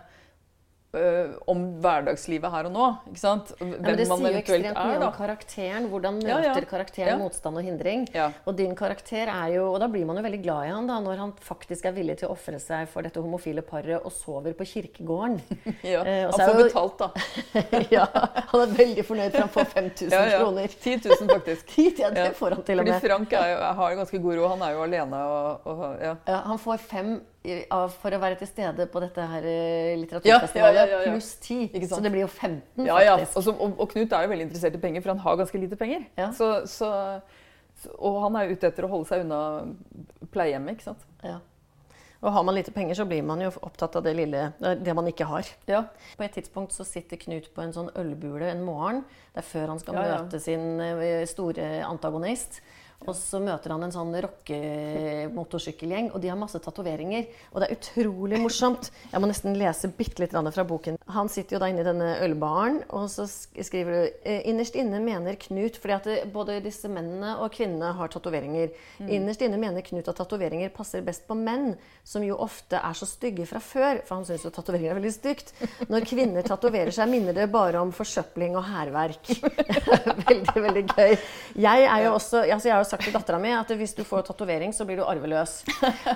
øh, 0.97 1.33
om 1.51 1.65
hverdagslivet 1.85 2.49
her 2.53 2.67
og 2.71 2.73
nå. 2.73 2.85
Ikke 3.11 3.21
sant? 3.21 3.51
Hvem 3.59 3.73
Ja, 3.75 3.81
men 3.85 3.99
det 3.99 4.07
sier 4.09 4.23
jo 4.33 4.39
ekstremt 4.39 4.79
mye 4.79 4.95
er, 4.95 5.03
om 5.05 5.13
karakteren. 5.17 5.89
Hvordan 5.93 6.15
møter 6.23 6.31
Ja, 6.47 6.55
ja. 6.55 6.63
karakteren 6.71 7.19
motstand 7.21 7.59
og 7.61 7.67
hindring? 7.67 8.07
Og 8.49 8.57
din 8.57 8.73
karakter 8.79 9.29
er 9.29 9.53
jo 9.59 9.67
Og 9.75 9.81
da 9.83 9.89
blir 9.93 10.07
man 10.09 10.17
jo 10.17 10.23
veldig 10.25 10.41
glad 10.47 10.65
i 10.65 10.71
han 10.73 10.87
da, 10.89 10.97
når 11.05 11.21
han 11.21 11.33
faktisk 11.45 11.85
er 11.91 11.93
villig 11.93 12.17
til 12.23 12.29
å 12.31 12.33
ofre 12.33 12.59
seg 12.63 12.89
for 12.89 13.03
dette 13.05 13.21
homofile 13.21 13.61
paret 13.63 14.01
og 14.01 14.13
sover 14.13 14.55
på 14.57 14.65
kirkegården. 14.65 15.41
Ja. 15.85 16.01
Eh, 16.05 16.25
og 16.27 16.39
Han 16.39 16.49
får 16.49 16.59
jo- 16.59 16.65
betalt, 16.71 16.99
da. 16.99 17.11
ja, 17.99 18.07
han 18.51 18.61
er 18.65 18.73
veldig 18.79 19.05
fornøyd 19.07 19.33
for 19.35 19.41
han 19.45 19.53
får 19.59 19.69
5000 19.75 20.13
Ja, 20.17 20.25
ja. 20.33 20.39
kroner. 20.41 20.69
10 20.69 20.97
000, 21.05 21.29
faktisk. 21.35 21.75
Ja, 22.03 22.11
det 22.11 22.31
får 22.39 22.51
han 22.57 22.63
til 22.65 22.81
og 22.81 22.87
med. 22.89 22.95
Fordi. 22.97 23.09
Frank 23.13 23.33
er 23.33 23.63
har 23.83 23.95
ganske 24.01 24.19
god 24.25 24.35
råd. 24.41 24.49
Han 24.57 24.63
er 24.69 24.73
jo 24.79 24.83
alene 24.89 25.21
og, 25.37 25.67
og 25.69 25.85
ja. 26.03 26.17
Ja, 26.29 26.41
han 26.49 26.59
får 26.59 26.79
fem 26.81 27.19
for 28.03 28.13
å 28.13 28.19
være 28.21 28.37
til 28.41 28.49
stede 28.51 28.87
på 28.93 29.01
dette 29.01 29.25
her 29.31 29.45
eh, 29.47 29.91
Ja, 29.93 29.99
litteraturfestivalet, 30.03 30.79
ja, 30.81 30.87
ja, 30.87 30.97
ja, 30.99 31.03
ja. 31.07 31.13
pluss 31.13 31.35
ti. 31.41 31.61
Så 31.89 32.01
det 32.05 32.11
blir 32.13 32.25
jo 32.27 32.29
15, 32.31 32.87
Ja, 32.87 32.99
ja. 33.05 33.17
faktisk. 33.17 33.37
Og, 33.37 33.43
så, 33.47 33.55
og, 33.55 33.77
og 33.81 33.91
Knut 33.93 34.13
er 34.13 34.25
jo 34.27 34.33
veldig 34.35 34.49
interessert 34.49 34.75
i 34.75 34.81
penger, 34.83 35.05
for 35.05 35.15
han 35.15 35.23
har 35.25 35.37
ganske 35.41 35.59
lite 35.63 35.77
penger. 35.81 36.09
Ja. 36.19 36.33
Så, 36.37 36.51
så, 36.67 36.91
og 37.99 38.19
han 38.27 38.37
er 38.41 38.51
ute 38.53 38.67
etter 38.73 38.85
å 38.89 38.91
holde 38.91 39.09
seg 39.09 39.23
unna 39.25 39.39
pleiehjemmet, 40.35 40.77
ikke 40.77 40.91
sant. 40.91 41.07
Ja. 41.23 41.39
Og 42.19 42.33
har 42.35 42.43
man 42.43 42.57
lite 42.57 42.73
penger, 42.75 42.97
så 42.99 43.05
blir 43.07 43.23
man 43.23 43.39
jo 43.45 43.53
opptatt 43.63 43.95
av 43.95 44.03
det 44.03 44.17
lille, 44.19 44.49
det 44.59 44.95
man 44.99 45.07
ikke 45.07 45.29
har. 45.31 45.47
Ja. 45.71 45.85
På 46.19 46.25
et 46.27 46.35
tidspunkt 46.35 46.75
så 46.75 46.83
sitter 46.83 47.21
Knut 47.23 47.47
på 47.55 47.63
en 47.63 47.71
sånn 47.77 47.93
ølbule 47.95 48.49
en 48.51 48.65
morgen. 48.67 49.05
Det 49.31 49.45
er 49.45 49.47
før 49.47 49.71
han 49.71 49.79
skal 49.79 49.95
Ja, 50.01 50.03
ja. 50.09 50.17
møte 50.25 50.41
sin 50.43 50.81
eh, 50.83 51.23
store 51.31 51.69
antagonist. 51.87 52.59
Og 53.07 53.15
så 53.15 53.39
møter 53.41 53.71
han 53.73 53.85
en 53.87 53.93
sånn 53.95 54.11
rockemotorsykkelgjeng, 54.25 56.11
og 56.13 56.21
de 56.21 56.31
har 56.33 56.39
masse 56.39 56.59
tatoveringer. 56.61 57.29
Og 57.53 57.63
det 57.63 57.69
er 57.69 57.77
utrolig 57.77 58.41
morsomt. 58.43 58.91
Jeg 59.13 59.23
må 59.23 59.31
nesten 59.31 59.55
lese 59.57 59.91
bitte 59.95 60.25
litt 60.25 60.35
fra 60.35 60.65
boken. 60.67 60.99
Han 61.15 61.31
sitter 61.31 61.57
jo 61.57 61.61
da 61.63 61.69
inne 61.71 61.85
i 61.85 61.87
denne 61.87 62.09
ølbaren, 62.27 62.83
og 62.91 63.07
så 63.13 63.25
skriver 63.29 63.95
du 63.95 64.01
eh, 64.29 64.43
Innerst 64.51 64.77
inne 64.79 65.01
mener 65.03 65.39
Knut 65.39 65.79
fordi 65.79 65.95
at 65.95 66.33
både 66.33 66.59
disse 66.65 66.89
mennene 66.91 67.37
og 67.39 67.53
kvinnene 67.55 67.95
har 67.97 68.11
tatoveringer. 68.13 68.75
Mm. 68.99 69.09
Innerst 69.21 69.45
inne 69.47 69.61
mener 69.61 69.87
Knut 69.87 70.11
at 70.11 70.19
tatoveringer 70.19 70.75
passer 70.75 71.05
best 71.07 71.25
på 71.29 71.37
menn, 71.39 71.77
som 72.05 72.27
jo 72.27 72.37
ofte 72.43 72.81
er 72.83 72.99
så 72.99 73.09
stygge 73.09 73.47
fra 73.49 73.63
før. 73.63 74.03
For 74.09 74.19
han 74.19 74.27
syns 74.29 74.45
jo 74.49 74.53
tatoveringer 74.55 74.97
er 74.97 75.01
veldig 75.01 75.15
stygt. 75.15 75.55
Når 75.89 76.09
kvinner 76.09 76.47
tatoverer 76.47 76.93
seg, 76.95 77.09
minner 77.15 77.37
det 77.37 77.49
bare 77.55 77.81
om 77.81 77.95
forsøpling 77.95 78.59
og 78.59 78.67
hærverk. 78.69 79.33
veldig, 80.29 80.59
veldig 80.67 80.87
gøy. 80.93 81.17
Jeg 81.63 81.89
er 81.89 82.05
jo 82.09 82.15
også, 82.19 82.43
altså 82.43 82.73
jeg 82.73 82.75
er 82.75 82.83
jo 82.83 82.88
sagt 82.91 83.07
til 83.07 83.15
dattera 83.15 83.39
mi 83.43 83.53
at 83.55 83.71
hvis 83.77 83.95
du 83.97 84.03
får 84.07 84.27
tatovering, 84.31 84.75
så 84.75 84.87
blir 84.89 85.01
du 85.01 85.07
arveløs. 85.07 85.61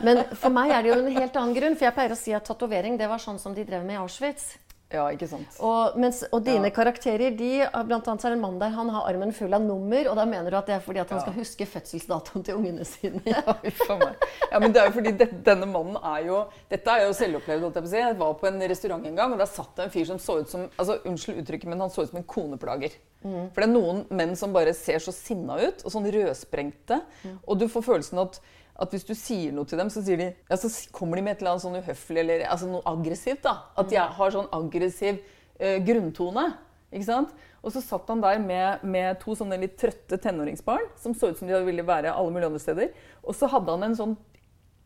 Men 0.06 0.24
for 0.34 0.52
meg 0.54 0.72
er 0.72 0.82
det 0.82 0.92
jo 0.92 0.98
en 1.00 1.14
helt 1.14 1.38
annen 1.38 1.56
grunn. 1.56 1.78
For 1.78 1.88
jeg 1.88 1.96
pleier 1.96 2.16
å 2.16 2.18
si 2.18 2.34
at 2.36 2.46
tatovering 2.48 2.98
det 3.00 3.10
var 3.10 3.22
sånn 3.22 3.40
som 3.42 3.56
de 3.56 3.66
drev 3.68 3.86
med 3.86 3.98
i 3.98 4.02
Auschwitz. 4.02 4.54
Ja, 4.92 5.06
ikke 5.14 5.28
sant. 5.28 5.56
Og, 5.60 5.96
mens, 5.98 6.22
og 6.32 6.44
dine 6.44 6.68
Ja. 6.68 6.74
karakterer, 6.76 7.34
de, 7.36 7.50
blant 7.88 8.06
annet 8.08 8.20
så 8.20 8.28
er 8.28 8.34
det 8.34 8.38
en 8.38 8.42
mann 8.44 8.58
der, 8.60 8.68
han 8.76 8.88
har 8.92 9.08
armen 9.08 9.32
full 9.32 9.52
av 9.54 9.62
nummer, 9.64 10.08
og 10.10 10.16
da 10.16 10.24
mener 10.28 10.50
du 10.50 10.56
at 10.58 10.66
det 10.66 10.74
er 10.76 10.80
fordi 10.84 11.00
at 11.00 11.10
han 11.10 11.18
Ja. 11.18 11.22
skal 11.24 11.32
huske 11.38 11.66
fødselsdatoen 11.66 12.44
til 12.44 12.54
ungene 12.56 12.84
sine. 12.84 13.20
Ja, 13.26 13.56
meg. 13.98 14.16
Ja, 14.52 14.58
men 14.58 14.72
det 14.72 14.82
er 14.82 14.86
jo 14.90 14.92
fordi 14.98 15.12
det, 15.18 15.30
denne 15.44 15.66
mannen 15.66 15.96
er 15.96 16.26
jo 16.26 16.46
Dette 16.70 16.88
er 16.90 17.06
jo 17.06 17.12
selvopplevd. 17.12 17.62
holdt 17.62 17.74
Jeg 17.76 17.82
på 17.82 17.88
å 17.88 17.92
si. 17.92 17.96
Jeg 18.02 18.18
var 18.18 18.34
på 18.34 18.46
en 18.48 18.60
restaurant 18.60 19.06
en 19.06 19.16
gang, 19.16 19.32
og 19.32 19.38
der 19.38 19.46
satt 19.46 19.74
det 19.76 19.84
en 19.84 19.90
fyr 19.90 20.04
som 20.06 20.18
så 20.18 20.40
ut 20.40 20.48
som 20.50 20.68
altså 20.78 20.98
Unnskyld 21.04 21.40
uttrykket, 21.42 21.68
men 21.68 21.80
han 21.80 21.90
så 21.90 22.02
ut 22.02 22.10
som 22.10 22.18
en 22.18 22.24
koneplager. 22.24 22.92
For 23.22 23.62
det 23.62 23.68
er 23.68 23.72
noen 23.72 24.04
menn 24.10 24.34
som 24.36 24.52
bare 24.52 24.74
ser 24.74 24.98
så 24.98 25.12
sinna 25.14 25.54
ut, 25.60 25.84
og 25.86 25.92
sånn 25.94 26.08
rødsprengte. 26.10 27.00
Og 27.46 27.58
du 27.60 27.68
får 27.70 27.82
følelsen 27.86 28.18
at, 28.18 28.40
at 28.80 28.90
hvis 28.90 29.04
du 29.04 29.12
sier 29.14 29.52
noe 29.52 29.68
til 29.68 29.78
dem, 29.78 29.90
så, 29.92 30.00
sier 30.02 30.16
de, 30.18 30.30
ja, 30.48 30.56
så 30.56 30.68
kommer 30.96 31.16
de 31.16 31.22
med 31.26 31.36
et 31.36 31.42
eller 31.42 31.52
annet 31.52 31.64
sånn 31.66 31.76
uhøflig 31.82 32.20
eller 32.24 32.44
altså 32.48 32.70
noe 32.70 32.82
aggressivt. 32.88 33.42
da. 33.44 33.58
At 33.76 33.88
de 33.90 33.96
er- 33.96 34.14
har 34.16 34.30
sånn 34.30 34.48
aggressiv 34.52 35.20
eh, 35.60 35.78
grunntone. 35.84 36.54
Ikke 36.92 37.04
sant? 37.08 37.30
Og 37.62 37.72
så 37.72 37.80
satt 37.84 38.08
han 38.08 38.20
der 38.20 38.38
med, 38.42 38.82
med 38.84 39.20
to 39.20 39.36
sånne 39.38 39.56
litt 39.60 39.76
trøtte 39.78 40.18
tenåringsbarn 40.20 40.88
som 41.00 41.14
så 41.14 41.30
ut 41.30 41.38
som 41.38 41.48
de 41.48 41.60
ville 41.64 41.84
være 41.86 42.10
alle 42.12 42.32
mulige 42.34 42.48
andre 42.50 42.60
steder. 42.60 42.90
Og 43.22 43.34
så 43.38 43.48
hadde 43.48 43.70
han 43.70 43.82
en 43.86 43.94
sånn 43.96 44.16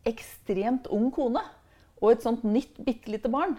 ekstremt 0.07 0.87
ung 0.93 1.09
kone 1.11 1.41
og 2.01 2.11
et 2.11 2.21
sånt 2.23 2.43
nytt, 2.45 2.77
bitte 2.85 3.09
lite 3.11 3.31
barn. 3.33 3.57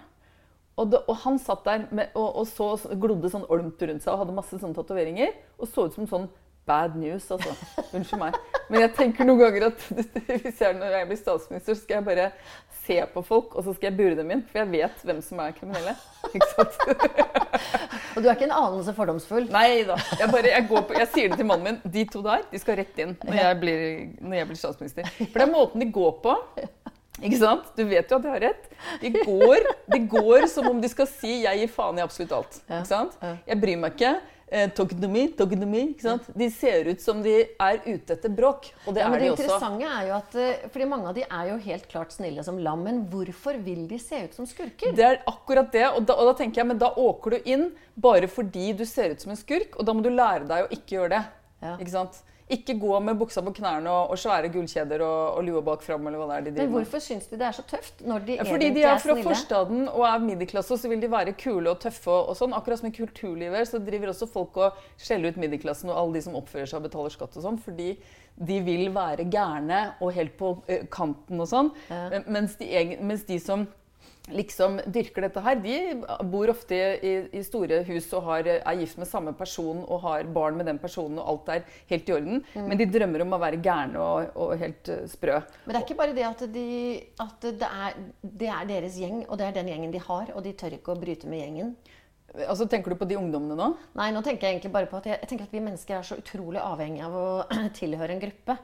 Og, 0.78 0.92
det, 0.92 1.00
og 1.10 1.16
han 1.24 1.38
satt 1.42 1.64
der 1.66 1.88
med, 1.90 2.12
og, 2.14 2.36
og 2.38 2.46
så 2.46 2.68
glodde 3.02 3.30
sånn 3.32 3.48
olmt 3.50 3.82
rundt 3.82 4.04
seg 4.04 4.12
og 4.14 4.20
hadde 4.22 4.36
masse 4.36 4.60
sånne 4.60 4.76
tatoveringer. 4.78 5.32
Og 5.58 5.66
så 5.66 5.88
ut 5.88 5.96
som 5.98 6.06
sånn 6.06 6.28
bad 6.68 6.96
news, 7.00 7.26
altså. 7.34 7.54
Unnskyld 7.88 8.20
meg. 8.20 8.38
Men 8.68 8.84
jeg 8.84 8.94
tenker 8.98 9.28
noen 9.28 9.40
ganger 9.40 9.68
at 9.70 9.84
hvis 10.44 10.60
jeg, 10.60 10.76
når 10.76 10.98
jeg 11.00 11.10
blir 11.10 11.20
statsminister, 11.20 11.74
så 11.74 11.82
skal 11.82 12.00
jeg 12.00 12.08
bare 12.08 12.30
se 12.88 12.98
på 13.12 13.22
folk, 13.24 13.56
og 13.56 13.64
så 13.64 13.74
skal 13.76 13.90
jeg 13.90 13.98
bure 13.98 14.16
dem 14.18 14.30
inn. 14.34 14.44
For 14.48 14.62
jeg 14.62 14.70
vet 14.72 15.04
hvem 15.08 15.20
som 15.24 15.40
er 15.44 15.56
kriminelle. 15.56 15.94
Ikke 16.32 16.50
sant? 16.54 16.78
Og 18.16 18.22
du 18.24 18.28
er 18.28 18.34
ikke 18.34 18.48
en 18.48 18.56
anelse 18.56 18.94
fordomsfull. 18.96 19.48
Nei 19.52 19.84
da. 19.88 19.98
Jeg, 20.18 20.30
bare, 20.32 20.52
jeg, 20.54 20.66
går 20.70 20.86
på, 20.88 20.96
jeg 20.98 21.10
sier 21.12 21.32
det 21.32 21.38
til 21.40 21.48
mannen 21.48 21.68
min. 21.68 21.92
De 21.94 22.04
to 22.10 22.22
der 22.24 22.46
de 22.50 22.60
skal 22.60 22.80
rett 22.80 23.02
inn 23.04 23.14
når 23.22 23.36
jeg 23.38 23.58
blir, 23.60 23.82
når 24.24 24.40
jeg 24.40 24.48
blir 24.50 24.60
statsminister. 24.60 25.10
For 25.18 25.36
det 25.36 25.46
er 25.46 25.52
måten 25.52 25.84
de 25.84 25.90
går 25.94 26.16
på. 26.24 26.34
Ikke 27.18 27.38
sant? 27.40 27.70
Du 27.74 27.84
vet 27.90 28.10
jo 28.10 28.18
at 28.18 28.24
de 28.24 28.32
har 28.32 28.42
rett. 28.46 28.66
De 29.02 29.12
går, 29.14 29.68
de 29.90 30.00
går 30.10 30.48
som 30.50 30.68
om 30.70 30.80
de 30.80 30.90
skal 30.90 31.08
si 31.10 31.42
'jeg 31.42 31.62
gir 31.62 31.70
faen 31.74 31.98
i 31.98 32.04
absolutt 32.04 32.34
alt'. 32.36 32.60
Ikke 32.66 32.86
sant? 32.86 33.16
Jeg 33.22 33.60
bryr 33.60 33.76
meg 33.76 33.96
ikke. 33.96 34.12
Eh, 34.50 34.70
talking 34.72 35.00
to 35.02 35.08
me, 35.12 35.26
talking 35.36 35.60
to 35.60 35.66
me, 35.68 35.82
ikke 35.92 36.06
sant? 36.06 36.28
De 36.34 36.46
ser 36.50 36.86
ut 36.88 37.02
som 37.04 37.18
de 37.22 37.34
er 37.60 37.80
ute 37.84 38.14
etter 38.14 38.32
bråk. 38.32 38.70
Og 38.86 38.94
det 38.96 39.02
Ja, 39.02 39.08
men 39.10 39.18
er 39.18 39.18
det 39.18 39.26
de 39.26 39.32
også. 39.34 39.42
interessante 39.44 39.90
er 39.98 40.06
jo 40.08 40.14
at 40.16 40.34
eh, 40.40 40.68
fordi 40.72 40.86
mange 40.88 41.08
av 41.10 41.14
de 41.18 41.24
er 41.28 41.50
jo 41.50 41.56
helt 41.66 41.88
klart 41.88 42.14
snille 42.16 42.44
som 42.46 42.56
lam, 42.58 42.82
men 42.86 43.02
hvorfor 43.12 43.58
vil 43.62 43.86
de 43.90 43.98
se 44.00 44.22
ut 44.24 44.34
som 44.38 44.46
skurker? 44.48 44.94
Det 44.96 45.04
er 45.04 45.20
akkurat 45.28 45.70
det. 45.70 45.84
Og 45.92 46.06
da, 46.08 46.14
og 46.14 46.30
da 46.30 46.34
tenker 46.40 46.62
jeg, 46.62 46.66
men 46.70 46.78
da 46.80 46.88
åker 46.96 47.36
du 47.36 47.50
inn 47.52 47.66
bare 47.94 48.26
fordi 48.28 48.72
du 48.78 48.86
ser 48.88 49.10
ut 49.12 49.20
som 49.20 49.30
en 49.34 49.36
skurk, 49.36 49.76
og 49.76 49.84
da 49.84 49.92
må 49.92 50.02
du 50.02 50.08
lære 50.10 50.48
deg 50.48 50.64
å 50.64 50.72
ikke 50.72 50.96
gjøre 50.96 51.10
det. 51.18 51.24
Ja. 51.60 51.76
Ikke 51.76 51.90
sant? 51.92 52.22
Ikke 52.50 52.78
gå 52.80 52.98
med 53.04 53.18
buksa 53.20 53.42
på 53.44 53.52
knærne 53.58 53.90
og, 53.92 54.10
og 54.14 54.18
svære 54.18 54.48
gullkjeder 54.54 55.02
og, 55.04 55.36
og 55.36 55.44
lue 55.44 55.60
bak 55.66 55.82
fram, 55.84 56.06
eller 56.08 56.22
hva 56.22 56.28
det 56.30 56.36
er 56.38 56.44
de 56.46 56.52
driver 56.56 56.70
med. 56.70 56.76
hvorfor 56.78 57.02
syns 57.04 57.26
de 57.28 57.36
det 57.36 57.44
er 57.44 57.56
så 57.58 57.64
tøft 57.68 58.00
når 58.08 58.24
de 58.24 58.36
Ja, 58.38 58.46
fordi 58.48 58.70
de 58.72 58.82
er 58.88 58.96
fra 59.02 59.12
snille? 59.16 59.24
forstaden 59.26 59.82
og 59.88 60.04
er 60.08 60.22
middelklasse, 60.24 60.78
så 60.80 60.88
vil 60.88 61.02
de 61.02 61.10
være 61.12 61.34
kule 61.36 61.68
og 61.74 61.80
tøffe. 61.82 62.08
og, 62.10 62.30
og 62.32 62.38
sånn. 62.40 62.54
Akkurat 62.56 62.80
som 62.80 62.88
i 62.88 62.94
kulturlivet 62.96 63.68
så 63.68 63.78
driver 63.84 64.14
også 64.14 64.30
folk 64.32 64.56
og 64.56 64.78
skjeller 64.96 65.28
ut 65.34 65.42
middelklassen 65.44 65.90
og 65.92 65.98
alle 66.00 66.14
de 66.16 66.22
som 66.24 66.38
oppfører 66.40 66.70
seg 66.70 66.80
og 66.80 66.88
betaler 66.88 67.12
skatt 67.12 67.36
og 67.36 67.44
sånn, 67.44 67.58
fordi 67.60 67.90
de 68.38 68.60
vil 68.62 68.88
være 68.94 69.26
gærne 69.28 69.82
og 70.00 70.12
helt 70.14 70.36
på 70.38 70.54
eh, 70.70 70.86
kanten 70.94 71.40
og 71.42 71.48
sånn. 71.50 71.72
Ja. 71.90 72.22
Mens, 72.30 72.56
de, 72.56 72.96
mens 73.02 73.24
de 73.28 73.38
som 73.42 73.66
liksom 74.34 74.78
dyrker 74.86 75.26
dette 75.26 75.42
her, 75.44 75.58
de 75.62 75.76
bor 76.30 76.50
ofte 76.52 76.76
i, 76.76 77.12
i 77.38 77.42
store 77.46 77.82
hus 77.88 78.08
og 78.16 78.26
har, 78.28 78.48
er 78.58 78.80
gift 78.80 79.00
med 79.00 79.10
samme 79.10 79.34
person 79.36 79.84
og 79.86 80.02
har 80.06 80.28
barn 80.34 80.58
med 80.58 80.68
den 80.70 80.80
personen, 80.82 81.20
og 81.20 81.32
alt 81.32 81.52
er 81.56 81.82
helt 81.92 82.08
i 82.08 82.16
orden. 82.16 82.42
Mm. 82.54 82.66
Men 82.70 82.80
de 82.80 82.88
drømmer 82.98 83.24
om 83.24 83.36
å 83.36 83.42
være 83.42 83.60
gærne 83.64 84.02
og, 84.02 84.32
og 84.38 84.56
helt 84.60 84.92
eh, 84.94 85.04
sprø. 85.10 85.38
Men 85.64 85.74
det 85.74 85.80
er 85.80 85.86
ikke 85.86 86.00
bare 86.00 86.16
det 86.16 86.26
at, 86.28 86.44
de, 86.54 86.66
at 87.24 87.48
det, 87.48 87.70
er, 87.86 88.02
det 88.22 88.50
er 88.54 88.72
deres 88.72 88.98
gjeng, 89.00 89.22
og 89.28 89.38
det 89.40 89.48
er 89.48 89.56
den 89.60 89.72
gjengen 89.72 89.94
de 89.94 90.02
har, 90.08 90.34
og 90.34 90.44
de 90.46 90.56
tør 90.58 90.78
ikke 90.78 90.94
å 90.94 91.00
bryte 91.00 91.30
med 91.30 91.44
gjengen. 91.44 91.76
Altså, 92.44 92.66
Tenker 92.68 92.92
du 92.92 93.00
på 93.00 93.08
de 93.08 93.16
ungdommene 93.16 93.56
nå? 93.56 93.68
Nei, 93.98 94.10
nå 94.12 94.20
tenker 94.24 94.46
jeg 94.46 94.58
egentlig 94.58 94.72
bare 94.74 94.88
på 94.90 94.98
at 95.00 95.06
jeg, 95.08 95.20
jeg 95.22 95.30
tenker 95.30 95.48
at 95.48 95.54
vi 95.54 95.62
mennesker 95.64 95.96
er 95.96 96.04
så 96.06 96.18
utrolig 96.20 96.60
avhengige 96.60 97.08
av 97.08 97.16
å 97.16 97.28
tilhøre 97.78 98.14
en 98.14 98.22
gruppe. 98.22 98.58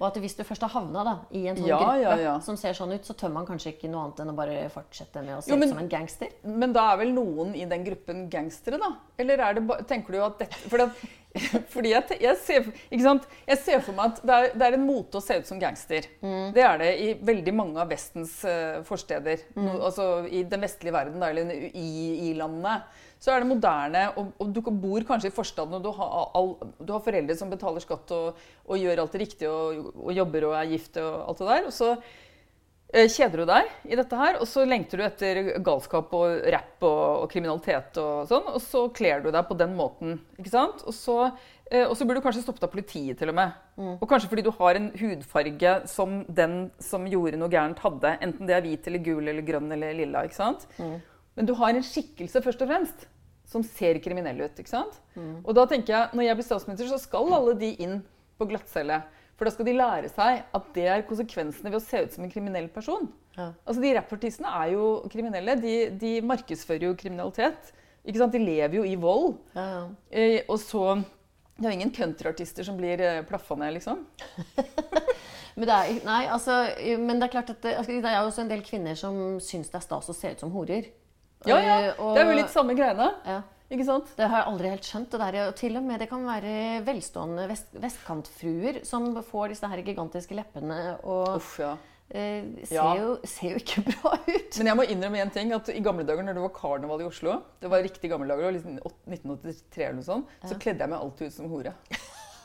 Og 0.00 0.06
at 0.08 0.16
hvis 0.20 0.34
du 0.36 0.42
først 0.44 0.62
har 0.66 0.72
havna 0.74 1.04
da, 1.06 1.12
i 1.30 1.44
en 1.46 1.56
sånn 1.56 1.66
Ja, 1.68 1.78
gruppe 1.78 2.00
ja, 2.02 2.14
ja. 2.18 2.32
som 2.42 2.56
ser 2.58 2.72
sånn 2.74 2.92
ut, 2.94 3.04
så 3.06 3.14
tør 3.14 3.30
man 3.32 3.46
kanskje 3.46 3.72
ikke 3.76 3.88
noe 3.90 4.02
annet 4.08 4.20
enn 4.24 4.32
å 4.32 4.34
bare 4.36 4.56
fortsette 4.74 5.22
med 5.22 5.36
å 5.38 5.42
se 5.42 5.50
Jo, 5.52 5.56
men- 5.56 5.68
ut 5.68 5.74
som 5.76 5.82
en 5.84 5.88
gangster. 5.88 6.28
Men 6.44 6.72
da 6.72 6.92
er 6.92 6.96
vel 7.04 7.12
noen 7.14 7.54
i 7.54 7.64
den 7.64 7.84
gruppen 7.84 8.28
gangstere, 8.28 8.78
da? 8.82 8.96
Eller 9.18 9.38
er 9.38 9.54
det 9.54 9.86
tenker 9.86 10.12
du 10.12 10.20
at 10.24 10.38
dette 10.38 10.54
For 10.68 10.82
at, 10.82 10.90
fordi 11.74 11.90
jeg, 11.90 12.18
jeg, 12.22 12.36
ser, 12.38 12.66
ikke 12.86 13.04
sant? 13.04 13.24
jeg 13.48 13.58
ser 13.58 13.80
for 13.82 13.96
meg 13.96 14.12
at 14.12 14.20
det 14.22 14.34
er, 14.34 14.52
det 14.54 14.66
er 14.66 14.76
en 14.76 14.84
mote 14.86 15.18
å 15.18 15.24
se 15.24 15.38
ut 15.40 15.48
som 15.48 15.58
gangster. 15.58 16.06
Det 16.54 16.62
er 16.62 16.78
det 16.78 16.90
i 17.02 17.08
veldig 17.26 17.54
mange 17.56 17.80
av 17.82 17.90
Vestens 17.90 18.36
uh, 18.46 18.84
forsteder. 18.86 19.42
No, 19.58 19.80
altså 19.88 20.08
I 20.30 20.44
den 20.50 20.62
vestlige 20.62 20.94
verden, 20.94 21.18
da, 21.22 21.32
eller 21.32 21.50
i, 21.72 21.88
i 22.28 22.34
landene. 22.38 22.76
Så 23.24 23.32
er 23.32 23.40
det 23.40 23.48
moderne, 23.48 24.04
og, 24.20 24.34
og 24.42 24.50
du 24.52 24.60
bor 24.68 25.06
kanskje 25.08 25.30
i 25.30 25.34
forstaden, 25.34 25.78
og 25.78 25.82
du 25.82 25.90
har, 25.96 26.30
all, 26.36 26.50
du 26.78 26.92
har 26.92 27.02
foreldre 27.02 27.36
som 27.38 27.50
betaler 27.50 27.82
skatt 27.82 28.12
og, 28.14 28.42
og 28.68 28.78
gjør 28.78 29.00
alt 29.02 29.16
det 29.16 29.22
riktige, 29.24 29.50
og, 29.50 29.94
og 29.96 30.12
jobber 30.14 30.50
og 30.50 30.58
er 30.60 30.70
gift 30.74 31.00
og 31.02 31.24
alt 31.32 31.40
det 31.40 31.50
der. 31.50 31.68
Og 31.70 31.74
så 31.74 31.94
kjeder 32.94 33.42
du 33.42 33.48
deg 33.48 33.70
i 33.90 33.96
dette 33.98 34.18
her, 34.18 34.36
og 34.38 34.46
så 34.46 34.62
lengter 34.68 35.00
du 35.00 35.04
etter 35.06 35.38
galskap 35.66 36.12
og 36.14 36.44
rapp 36.54 36.84
og, 36.86 37.24
og 37.24 37.30
kriminalitet 37.32 37.96
og 37.98 38.28
sånn, 38.30 38.46
og 38.54 38.60
så 38.62 38.84
kler 38.94 39.24
du 39.24 39.30
deg 39.34 39.46
på 39.48 39.56
den 39.58 39.74
måten, 39.78 40.20
ikke 40.38 40.52
sant? 40.52 40.84
Og 40.86 40.94
så, 40.94 41.16
eh, 41.70 41.82
og 41.88 41.96
så 41.98 42.06
blir 42.06 42.20
du 42.20 42.22
kanskje 42.24 42.44
stoppet 42.44 42.66
av 42.68 42.70
politiet 42.74 43.18
til 43.18 43.32
og 43.32 43.38
med. 43.40 43.56
Og 43.98 44.06
kanskje 44.10 44.30
fordi 44.30 44.44
du 44.46 44.52
har 44.54 44.78
en 44.78 44.90
hudfarge 45.00 45.72
som 45.90 46.20
den 46.28 46.54
som 46.78 47.08
gjorde 47.10 47.40
noe 47.40 47.50
gærent 47.50 47.82
hadde, 47.82 48.14
enten 48.22 48.46
det 48.46 48.54
er 48.54 48.62
hvit 48.68 48.86
eller 48.86 49.02
gul 49.10 49.26
eller 49.26 49.42
grønn 49.48 49.72
eller 49.74 49.96
lilla, 49.98 50.22
ikke 50.28 50.38
sant? 50.38 50.68
Men 51.34 51.50
du 51.50 51.54
har 51.58 51.74
en 51.74 51.82
skikkelse 51.82 52.44
først 52.44 52.62
og 52.62 52.70
fremst 52.70 53.08
som 53.50 53.62
ser 53.66 53.98
kriminell 54.00 54.38
ut, 54.46 54.54
ikke 54.62 54.70
sant? 54.70 55.00
Og 55.44 55.50
da 55.58 55.66
tenker 55.68 55.92
jeg, 55.96 56.14
når 56.14 56.28
jeg 56.28 56.38
blir 56.38 56.46
statsminister, 56.46 56.88
så 56.94 56.98
skal 57.02 57.34
alle 57.34 57.58
de 57.58 57.74
inn 57.82 57.98
på 58.38 58.46
glattcelle. 58.50 59.02
For 59.36 59.44
da 59.48 59.50
skal 59.50 59.66
de 59.66 59.72
lære 59.76 60.08
seg 60.12 60.44
at 60.54 60.66
det 60.76 60.84
er 60.86 61.02
konsekvensene 61.08 61.70
ved 61.72 61.80
å 61.80 61.84
se 61.84 62.04
ut 62.04 62.12
som 62.14 62.24
en 62.26 62.30
kriminell 62.30 62.68
person. 62.70 63.08
Ja. 63.36 63.48
Altså 63.66 63.82
De 63.82 63.94
rappartistene 63.96 64.52
er 64.62 64.72
jo 64.76 64.84
kriminelle. 65.10 65.56
De, 65.60 65.74
de 65.98 66.12
markedsfører 66.22 66.86
jo 66.86 66.94
kriminalitet. 66.98 67.72
Ikke 68.06 68.20
sant? 68.20 68.32
De 68.36 68.38
lever 68.38 68.76
jo 68.78 68.84
i 68.86 68.94
vold. 69.00 69.38
Ja, 69.56 69.64
ja. 69.72 69.82
Eh, 70.12 70.42
og 70.48 70.58
så 70.62 71.00
Det 71.56 71.64
er 71.66 71.70
jo 71.72 71.78
ingen 71.80 71.92
countryartister 71.94 72.66
som 72.66 72.76
blir 72.78 73.00
eh, 73.02 73.22
plaffa 73.26 73.54
ned, 73.58 73.74
liksom. 73.78 74.04
Men 75.56 75.68
det, 75.70 75.74
er, 75.74 75.98
nei, 76.02 76.22
altså, 76.34 76.54
men 76.98 77.20
det 77.20 77.28
er 77.28 77.30
klart 77.30 77.50
at 77.52 77.60
det, 77.62 77.76
altså, 77.78 77.92
det 78.02 78.10
er 78.10 78.24
også 78.26 78.42
en 78.42 78.48
del 78.50 78.62
kvinner 78.66 78.96
som 78.98 79.36
syns 79.38 79.68
det 79.70 79.76
er 79.78 79.84
stas 79.84 80.08
å 80.10 80.14
se 80.18 80.32
ut 80.34 80.40
som 80.42 80.50
horer. 80.50 80.88
Ja, 81.46 81.60
ja. 81.62 81.76
Eh, 81.92 82.00
og- 82.02 82.16
Det 82.16 82.24
er 82.24 82.30
jo 82.32 82.38
litt 82.40 82.50
samme 82.50 82.74
greiene. 82.74 83.06
ja. 83.26 83.36
Ikke 83.74 83.86
sant? 83.88 84.12
Det 84.18 84.28
har 84.30 84.42
jeg 84.42 84.48
aldri 84.52 84.70
helt 84.74 84.86
skjønt. 84.88 85.10
Det 85.14 85.20
der, 85.24 85.50
til 85.58 85.78
og 85.80 85.82
med 85.86 85.98
det 86.04 86.08
kan 86.10 86.22
være 86.26 86.54
velstående 86.86 87.48
vest, 87.50 87.72
vestkantfruer 87.82 88.82
som 88.86 89.10
får 89.26 89.54
disse 89.54 89.70
her 89.72 89.82
gigantiske 89.86 90.36
leppene 90.38 90.78
og 91.02 91.36
Uff, 91.40 91.56
ja. 91.62 91.72
eh, 92.10 92.44
ser, 92.62 92.76
Ja. 92.76 92.86
jo, 93.00 93.16
ser 93.26 93.56
jo 93.56 93.62
ikke 93.62 93.84
bra 93.90 94.14
ut. 94.28 94.58
Men 94.60 94.70
jeg 94.72 94.78
må 94.78 94.86
innrømme 94.94 95.22
en 95.24 95.34
ting, 95.34 95.52
at 95.56 95.72
i 95.74 95.80
gamle 95.84 96.06
dager 96.06 96.22
når 96.26 96.38
det 96.38 96.44
var 96.46 96.54
karneval 96.60 97.02
i 97.02 97.08
Oslo, 97.10 97.40
det 97.60 97.70
var 97.72 97.82
riktig 97.84 98.10
gamle 98.12 98.30
dager, 98.30 98.46
det 98.46 98.50
var 98.52 98.58
liksom 98.60 98.78
1983 99.10 99.88
eller 99.88 99.98
noe 100.00 100.06
sånt, 100.12 100.36
så 100.46 100.58
kledde 100.60 100.84
jeg 100.86 100.94
meg 100.94 101.00
alltid 101.02 101.32
ut 101.32 101.38
som 101.40 101.50
hore. 101.52 101.74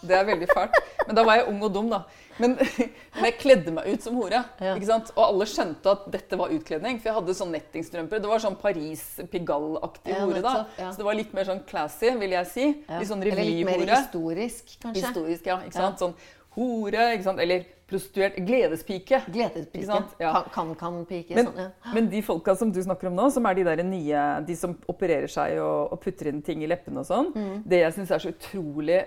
Det 0.02 0.16
er 0.16 0.26
veldig 0.30 0.48
fælt. 0.54 0.76
Men 1.08 1.16
da 1.18 1.24
var 1.28 1.40
jeg 1.42 1.48
ung 1.52 1.62
og 1.68 1.74
dum, 1.76 1.90
da. 1.92 2.04
Men, 2.40 2.54
men 2.56 3.26
jeg 3.28 3.36
kledde 3.42 3.74
meg 3.76 3.90
ut 3.92 4.06
som 4.06 4.16
hore. 4.16 4.40
Ja. 4.64 4.76
ikke 4.78 4.88
sant? 4.88 5.10
Og 5.18 5.24
alle 5.26 5.48
skjønte 5.52 5.92
at 5.92 6.06
dette 6.14 6.40
var 6.40 6.54
utkledning, 6.56 7.02
for 7.02 7.10
jeg 7.12 7.18
hadde 7.20 7.36
sånn 7.36 7.52
nettingstrømper. 7.58 8.22
Det 8.24 8.32
var 8.32 8.40
sånn 8.46 8.56
Paris 8.62 9.04
Pigalle-aktig 9.34 10.14
Ja, 10.16 10.22
hore, 10.24 10.44
da. 10.46 10.54
ja. 10.80 10.92
Så 10.94 11.02
det 11.04 11.08
var 11.10 11.20
litt 11.20 11.34
mer 11.36 11.50
sånn 11.50 11.64
classy, 11.68 12.14
vil 12.22 12.38
jeg 12.38 12.48
si. 12.54 12.68
Litt 12.88 13.10
sånn 13.12 13.26
Eller 13.28 13.44
litt 13.44 13.66
mer 13.68 13.84
historisk, 13.92 14.78
kanskje. 14.86 15.04
Historisk, 15.04 15.52
ja. 15.52 15.60
Ikke 15.68 15.82
sant? 15.82 16.00
Sånn 16.00 16.16
hore, 16.56 17.10
ikke 17.18 17.28
sant? 17.28 17.40
Eller 17.44 17.68
prostituert. 17.90 18.36
Gledespike. 18.46 19.20
Gledespike. 19.34 20.00
Ja. 20.22 20.32
Kan-kan-pike. 20.54 21.36
Men, 21.36 21.48
sånn, 21.50 21.60
ja. 21.66 21.94
men 21.96 22.10
de 22.12 22.22
folka 22.26 22.54
som 22.58 22.72
du 22.74 22.80
snakker 22.86 23.10
om 23.10 23.16
nå, 23.18 23.28
som 23.34 23.46
er 23.50 23.58
de 23.58 23.64
der 23.66 23.82
nye 23.88 24.24
De 24.46 24.56
som 24.58 24.76
opererer 24.92 25.28
seg 25.32 25.58
og, 25.60 25.94
og 25.96 26.02
putter 26.04 26.30
inn 26.32 26.44
ting 26.46 26.62
i 26.64 26.70
leppene 26.70 27.02
og 27.04 27.08
sånn, 27.10 27.32
Mm. 27.36 27.64
det 27.70 27.80
jeg 27.84 27.94
syns 28.00 28.12
er 28.16 28.22
så 28.24 28.32
utrolig 28.34 29.00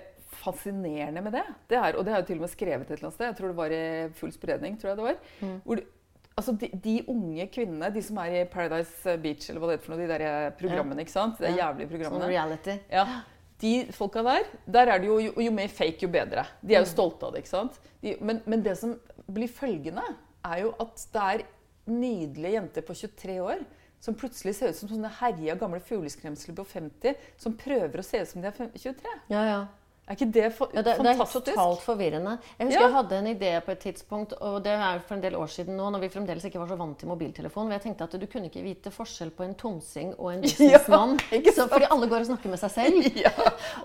fascinerende 0.43 1.23
med 1.23 1.33
det, 1.39 1.43
det 1.71 1.79
er, 1.79 1.97
og 1.97 2.05
det 2.05 2.13
har 2.13 2.21
jeg 2.23 2.27
til 2.33 2.41
og 2.41 2.47
med 2.47 2.53
skrevet 2.53 2.85
et 2.91 2.95
eller 2.97 3.09
annet 3.09 3.15
sted, 3.19 3.27
jeg 3.31 3.37
tror 3.41 3.53
det 3.53 3.57
var 3.63 3.75
i 3.79 3.83
Full 4.19 4.33
spredning, 4.35 4.79
tror 4.81 4.93
jeg 4.93 4.97
det 5.03 5.05
var 5.11 5.19
Mm. 5.41 5.59
hvor 5.65 5.83
Altså 6.33 6.53
de, 6.57 6.69
de 6.85 6.95
unge 7.13 7.45
kvinnene, 7.53 7.91
de 7.93 8.01
som 8.03 8.17
er 8.23 8.39
i 8.41 8.45
Paradise 8.49 9.19
Beach, 9.21 9.51
eller 9.51 9.61
hva 9.61 9.67
det 9.69 9.75
heter 9.77 9.85
for 9.85 9.93
noe, 9.93 10.01
de 10.01 10.09
der 10.09 10.55
programmene, 10.57 11.03
ikke 11.05 11.13
sant? 11.13 11.37
De 11.39 11.45
Ja. 11.51 11.67
jævlige 11.69 11.89
programmene. 11.91 12.29
reality. 12.31 12.79
Ja, 12.91 13.05
De 13.61 13.87
folka 13.93 14.23
der, 14.25 14.47
der 14.67 14.89
er 14.95 14.99
det 14.99 15.07
jo, 15.11 15.19
jo, 15.21 15.33
jo 15.45 15.51
mer 15.53 15.69
fake, 15.69 15.99
jo 16.03 16.09
bedre. 16.09 16.47
De 16.67 16.75
er 16.75 16.81
jo 16.81 16.89
stolte 16.89 17.27
av 17.27 17.33
det. 17.35 17.43
ikke 17.45 17.49
sant? 17.53 17.77
De, 18.03 18.17
men, 18.21 18.41
men 18.47 18.63
det 18.65 18.79
som 18.79 18.97
blir 19.31 19.47
følgende, 19.49 20.03
er 20.45 20.63
jo 20.65 20.73
at 20.81 21.05
det 21.13 21.23
er 21.23 21.45
nydelige 21.87 22.53
jenter 22.57 22.83
på 22.87 22.95
23 22.95 23.37
år 23.45 23.63
som 24.03 24.15
plutselig 24.19 24.55
ser 24.57 24.73
ut 24.73 24.77
som 24.81 24.89
sånne 24.91 25.11
herja 25.21 25.55
gamle 25.61 25.79
fugleskremsler 25.85 26.57
på 26.59 26.65
50, 26.67 27.15
som 27.39 27.55
prøver 27.61 28.01
å 28.01 28.03
se 28.03 28.19
ut 28.25 28.29
som 28.33 28.43
de 28.43 28.49
er 28.49 28.57
23. 28.73 29.13
Ja, 29.31 29.45
ja. 29.47 29.61
Er 30.09 30.17
ikke 30.17 30.27
det 30.35 30.49
for, 30.53 30.67
Ja, 30.75 30.83
det, 30.83 30.97
det 30.99 31.11
er 31.13 31.21
totalt 31.31 31.81
forvirrende. 31.85 32.33
Jeg 32.59 32.67
husker 32.67 32.81
Ja. 32.81 32.87
jeg 32.89 32.95
hadde 32.97 33.19
en 33.19 33.27
idé 33.37 33.61
på 33.65 33.71
et 33.71 33.79
tidspunkt, 33.79 34.33
og 34.41 34.65
det 34.65 34.73
er 34.75 34.99
for 35.07 35.15
en 35.15 35.23
del 35.23 35.37
år 35.39 35.47
siden 35.47 35.77
nå, 35.79 35.91
når 35.95 36.01
vi 36.03 36.09
fremdeles 36.09 36.45
ikke 36.45 36.59
var 36.59 36.67
så 36.73 36.77
vant 36.77 36.99
til 36.99 37.09
mobiltelefon, 37.09 37.69
hvor 37.69 37.73
jeg 37.77 37.83
tenkte 37.85 38.05
at 38.05 38.17
du 38.21 38.27
kunne 38.27 38.51
ikke 38.51 38.63
vite 38.65 38.91
forskjell 38.91 39.31
på 39.31 39.45
en 39.47 39.55
tomsing 39.55 40.15
og 40.19 40.33
en 40.35 40.41
businessmann. 40.47 41.15
Ja, 41.31 41.55
fordi 41.71 41.87
alle 41.91 42.09
går 42.11 42.19
og 42.19 42.27
snakker 42.33 42.51
med 42.51 42.59
seg 42.59 42.71
selv. 42.75 42.99
Ja, 43.25 43.31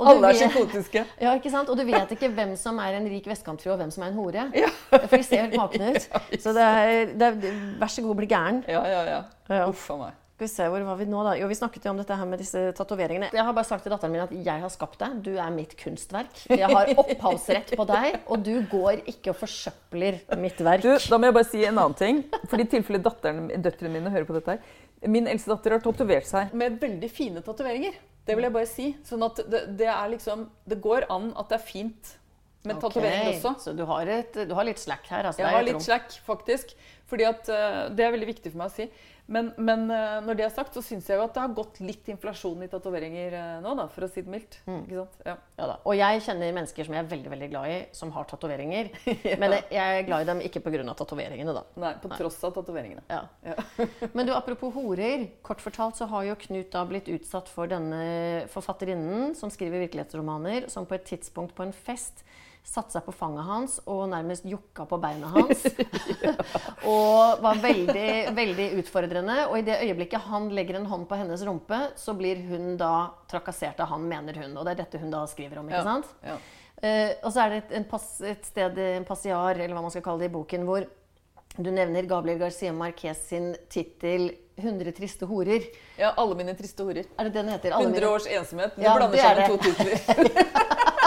alle 0.02 0.28
er 0.28 0.34
psykotiske. 0.42 1.06
Ja, 1.22 1.36
ikke 1.38 1.52
sant? 1.54 1.70
Og 1.70 1.78
du 1.78 1.86
vet 1.86 2.12
ikke 2.18 2.30
hvem 2.34 2.56
som 2.58 2.80
er 2.80 2.98
en 2.98 3.06
rik 3.14 3.28
vestkantfrue, 3.30 3.74
og 3.78 3.78
hvem 3.84 3.92
som 3.94 4.04
er 4.04 4.08
en 4.08 4.18
hore. 4.18 4.50
Ja. 4.58 4.74
For 4.90 5.18
de 5.18 5.24
ser 5.24 5.46
helt 5.46 5.56
makne 5.56 5.94
ut. 5.96 6.10
Så 6.42 6.54
det 6.58 6.64
er, 6.66 7.14
det 7.14 7.28
er, 7.30 7.60
vær 7.80 7.88
så 7.94 8.02
god, 8.02 8.16
bli 8.16 8.26
gæren. 8.34 8.64
Ja, 8.68 8.82
ja, 8.90 9.04
ja. 9.06 9.22
Ja. 9.54 9.68
Uff 9.70 9.92
a 9.94 9.98
meg. 10.02 10.18
Skal 10.38 10.46
vi 10.46 10.54
se, 10.54 10.66
hvor 10.70 10.84
var 10.86 10.98
vi 11.00 11.06
nå 11.10 11.22
da? 11.26 11.32
Jo, 11.34 11.48
vi 11.50 11.56
snakket 11.58 11.86
jo 11.88 11.92
om 11.96 11.98
dette 11.98 12.14
her 12.14 12.28
med 12.30 12.38
disse 12.38 12.60
tatoveringene. 12.78 13.32
Jeg 13.34 13.42
har 13.42 13.56
bare 13.58 13.66
sagt 13.66 13.82
til 13.82 13.90
datteren 13.90 14.12
min 14.14 14.22
at 14.22 14.34
jeg 14.46 14.62
har 14.62 14.70
skapt 14.70 15.00
deg. 15.02 15.16
Du 15.26 15.32
er 15.34 15.48
mitt 15.50 15.72
kunstverk. 15.80 16.44
Jeg 16.62 16.70
har 16.70 16.92
opphavsrett 16.94 17.74
på 17.74 17.86
deg, 17.90 18.20
og 18.30 18.44
du 18.46 18.52
går 18.70 19.02
ikke 19.10 19.32
og 19.34 19.40
forsøpler 19.40 20.20
mitt 20.38 20.62
verk. 20.62 20.86
Du, 20.86 20.92
da 20.94 21.18
må 21.18 21.32
jeg 21.32 21.38
bare 21.40 21.50
si 21.50 21.64
en 21.66 21.82
annen 21.82 21.98
ting. 21.98 22.22
For 22.52 22.62
i 22.62 22.68
tilfelle 22.70 23.02
datteren, 23.02 23.50
døtrene 23.66 23.96
mine 23.96 24.14
hører 24.14 24.30
på 24.30 24.38
dette 24.38 24.60
her. 24.60 24.78
Min 25.10 25.32
eldste 25.34 25.56
datter 25.56 25.80
har 25.80 25.82
tatovert 25.82 26.30
seg 26.30 26.54
med 26.62 26.78
veldig 26.86 27.10
fine 27.10 27.42
tatoveringer. 27.42 27.98
Det 28.30 28.38
vil 28.38 28.46
jeg 28.52 28.58
bare 28.60 28.70
si. 28.70 28.88
Sånn 29.10 29.26
at 29.26 29.42
det, 29.50 29.66
det 29.82 29.90
er 29.90 30.14
liksom 30.14 30.46
Det 30.70 30.78
går 30.86 31.10
an 31.18 31.32
at 31.34 31.50
det 31.50 31.58
er 31.58 31.66
fint 31.66 32.16
med 32.62 32.78
okay. 32.78 32.86
tatoveringer 32.86 33.34
også. 33.34 33.58
Så 33.66 33.74
du 33.74 33.86
har, 33.90 34.14
et, 34.20 34.42
du 34.46 34.54
har 34.58 34.70
litt 34.70 34.86
slack 34.86 35.10
her. 35.10 35.32
Altså, 35.32 35.42
Jeg 35.42 35.58
har 35.58 35.66
litt 35.66 35.80
rom. 35.80 35.86
slack, 35.90 36.14
faktisk. 36.30 36.78
Fordi 37.10 37.26
at 37.26 37.50
eh, 37.50 37.84
Det 37.98 38.06
er 38.06 38.14
veldig 38.14 38.34
viktig 38.36 38.52
for 38.52 38.62
meg 38.62 38.70
å 38.70 38.76
si. 38.78 38.90
Men, 39.28 39.50
men 39.60 39.90
eh, 39.92 40.18
når 40.24 40.38
det 40.40 40.46
er 40.46 40.54
sagt, 40.56 40.76
så 40.78 40.82
syns 40.84 41.08
jeg 41.10 41.20
jo 41.20 41.26
at 41.26 41.36
det 41.36 41.44
har 41.44 41.56
gått 41.56 41.82
litt 41.84 42.08
inflasjon 42.12 42.62
i 42.64 42.70
tatoveringer 42.72 43.36
eh, 43.36 43.56
nå, 43.64 43.74
da, 43.76 43.88
for 43.92 44.08
å 44.08 44.10
si 44.12 44.24
det 44.24 44.32
mildt. 44.32 44.60
Mm. 44.68 44.82
Ja. 44.94 45.04
Ja. 45.28 45.36
Og 45.84 45.98
jeg 45.98 46.24
kjenner 46.24 46.56
mennesker 46.56 46.88
som 46.88 46.96
jeg 46.96 47.04
er 47.04 47.10
veldig 47.12 47.34
veldig 47.34 47.50
glad 47.52 47.74
i, 47.74 47.78
som 47.98 48.14
har 48.16 48.28
tatoveringer. 48.30 48.92
Men 49.42 49.58
jeg 49.60 50.00
er 50.00 50.08
glad 50.08 50.24
i 50.24 50.30
dem 50.32 50.44
ikke 50.48 50.64
pga. 50.64 50.80
tatoveringene, 50.96 51.56
da. 51.58 51.66
Nei, 51.84 51.94
på 52.04 52.12
tross 52.16 52.40
av 52.48 52.56
tatoveringene. 52.56 53.04
Ja. 53.12 53.26
Ja. 53.44 53.58
Men 54.16 54.30
du, 54.30 54.34
apropos 54.38 54.72
horer. 54.78 55.28
Kort 55.46 55.64
fortalt 55.64 56.00
så 56.00 56.08
har 56.12 56.30
jo 56.30 56.40
Knut 56.48 56.72
da 56.72 56.84
blitt 56.88 57.10
utsatt 57.12 57.50
for 57.52 57.68
denne 57.68 58.46
forfatterinnen 58.54 59.34
som 59.36 59.52
skriver 59.52 59.82
virkelighetsromaner, 59.84 60.70
som 60.72 60.88
på 60.88 60.96
et 60.96 61.08
tidspunkt 61.10 61.56
på 61.58 61.66
en 61.66 61.76
fest 61.76 62.24
satte 62.68 62.92
seg 62.98 63.06
på 63.08 63.14
fanget 63.16 63.46
hans 63.48 63.78
og 63.88 64.10
nærmest 64.12 64.44
jokka 64.46 64.84
på 64.90 64.98
beina 65.00 65.30
hans. 65.32 65.62
og 66.94 67.40
var 67.44 67.62
veldig, 67.64 68.10
veldig 68.36 68.68
utfordrende. 68.82 69.38
Og 69.48 69.60
i 69.62 69.66
det 69.68 69.78
øyeblikket 69.86 70.26
han 70.28 70.50
legger 70.54 70.80
en 70.82 70.86
hånd 70.92 71.08
på 71.10 71.18
hennes 71.20 71.44
rumpe, 71.48 71.80
så 71.98 72.14
blir 72.18 72.42
hun 72.50 72.76
da 72.80 72.92
trakassert 73.32 73.80
av 73.84 73.92
han, 73.94 74.04
mener 74.12 74.36
hun. 74.44 74.54
Og 74.60 74.68
det 74.68 74.76
er 74.76 74.82
dette 74.84 75.02
hun 75.02 75.14
da 75.14 75.24
skriver 75.32 75.62
om, 75.64 75.70
ikke 75.72 75.80
Ja. 75.80 75.88
sant? 75.88 76.12
Ja. 76.28 76.38
Uh, 76.78 77.12
og 77.26 77.32
så 77.34 77.42
er 77.42 77.50
det 77.56 77.58
et, 77.64 77.72
en 77.80 77.86
pass, 77.90 78.10
et 78.22 78.44
sted, 78.46 78.76
en 78.78 79.06
passiar, 79.08 79.58
eller 79.58 79.74
hva 79.74 79.82
man 79.88 79.90
skal 79.96 80.04
kalle 80.06 80.22
det, 80.22 80.30
i 80.30 80.36
boken, 80.36 80.68
hvor 80.68 80.86
du 81.58 81.72
nevner 81.74 82.06
Gabriel 82.06 82.38
Garcia 82.44 82.70
Marquez 82.76 83.24
sin 83.32 83.56
tittel 83.74 84.28
100 84.62 84.92
triste 84.98 85.26
horer. 85.26 85.64
ja, 85.98 86.12
alle 86.18 86.36
mine 86.38 86.54
triste 86.58 86.86
horer. 86.86 87.08
Er 87.18 87.24
det 87.30 87.34
den 87.34 87.50
heter? 87.50 87.74
Alle 87.74 87.90
100 87.90 87.98
mine- 87.98 88.12
års 88.14 88.28
ensomhet. 88.30 88.76
Du 88.76 88.84
Ja, 88.86 88.94
blander 89.00 89.18
er 89.18 89.48
sammen 89.48 89.58
to 89.58 89.72
titler. 89.72 89.98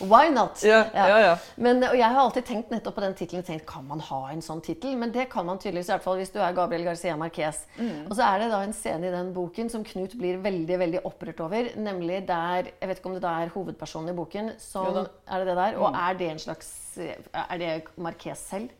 Why 0.00 0.30
not? 0.32 0.62
Ja, 0.64 0.84
ja, 0.94 1.18
ja. 1.20 1.32
Men, 1.60 1.82
og 1.84 1.96
jeg 1.98 2.08
har 2.08 2.20
alltid 2.22 2.46
tenkt 2.48 2.72
nettopp 2.72 2.96
på 2.96 3.04
den 3.04 3.14
tittelen. 3.18 3.44
tenkt, 3.44 3.66
Kan 3.68 3.86
man 3.88 4.00
ha 4.00 4.20
en 4.32 4.40
sånn 4.44 4.62
tittel? 4.64 4.96
Men 4.96 5.12
det 5.12 5.28
kan 5.32 5.46
man 5.46 5.60
tydeligvis, 5.60 5.90
i 5.90 5.94
hvert 5.94 6.06
fall 6.06 6.16
hvis 6.20 6.32
du 6.32 6.40
er 6.40 6.56
Gabriel 6.56 6.88
Garcia 6.88 7.16
Marquez. 7.20 7.62
Mm. 7.76 8.08
Og 8.08 8.16
så 8.16 8.24
er 8.24 8.44
det 8.44 8.50
da 8.54 8.62
en 8.64 8.74
scene 8.76 9.10
i 9.10 9.14
den 9.14 9.32
boken 9.36 9.70
som 9.72 9.84
Knut 9.84 10.16
blir 10.18 10.40
veldig 10.40 10.80
veldig 10.84 11.04
opprørt 11.04 11.44
over. 11.44 11.70
Nemlig 11.76 12.24
der 12.28 12.72
Jeg 12.80 12.88
vet 12.88 12.98
ikke 12.98 13.12
om 13.12 13.16
det 13.18 13.24
da 13.24 13.36
er 13.42 13.52
hovedpersonen 13.54 14.14
i 14.14 14.16
boken 14.16 14.52
som. 14.58 14.88
Mm. 14.94 15.06
Er 15.28 15.38
det 15.44 15.52
det 15.52 15.56
der? 15.62 15.80
Og 15.80 15.94
er 15.94 16.20
det 16.20 16.30
en 16.30 16.44
slags 16.48 16.70
Er 16.98 17.58
det 17.58 17.72
Marquez 17.96 18.38
selv? 18.50 18.70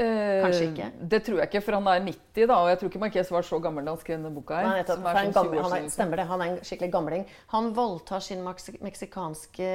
Kanskje 0.00 0.66
ikke. 0.70 0.86
Eh, 0.86 1.06
Det 1.12 1.20
tror 1.26 1.38
jeg 1.42 1.48
ikke, 1.50 1.62
for 1.62 1.72
han 1.78 1.86
er 1.92 2.00
90, 2.06 2.46
da, 2.46 2.54
og 2.56 2.68
jeg 2.70 2.78
tror 2.80 2.88
ikke 2.90 3.00
Marquez 3.04 3.30
var 3.30 3.42
så 3.42 3.58
gammel 3.62 3.84
da 3.84 3.90
han 3.94 3.98
skrev 4.00 4.16
denne 4.22 4.34
boka. 4.34 4.54
her. 4.56 4.68
Nei, 4.68 4.76
nettopp, 4.82 4.96
som 4.96 5.06
er 5.06 5.14
sånn 5.20 5.32
gammel, 5.36 5.58
20 5.58 5.58
år 5.60 5.70
han 5.70 5.84
er, 5.84 5.88
stemmer 5.94 6.16
det. 6.16 6.26
Han 6.30 6.40
er 6.40 6.46
en 6.54 6.60
skikkelig 6.64 6.90
gamling. 6.92 7.26
Han 7.54 7.72
voldtar 7.74 8.20
sin 8.20 8.42
meksikanske 8.44 9.70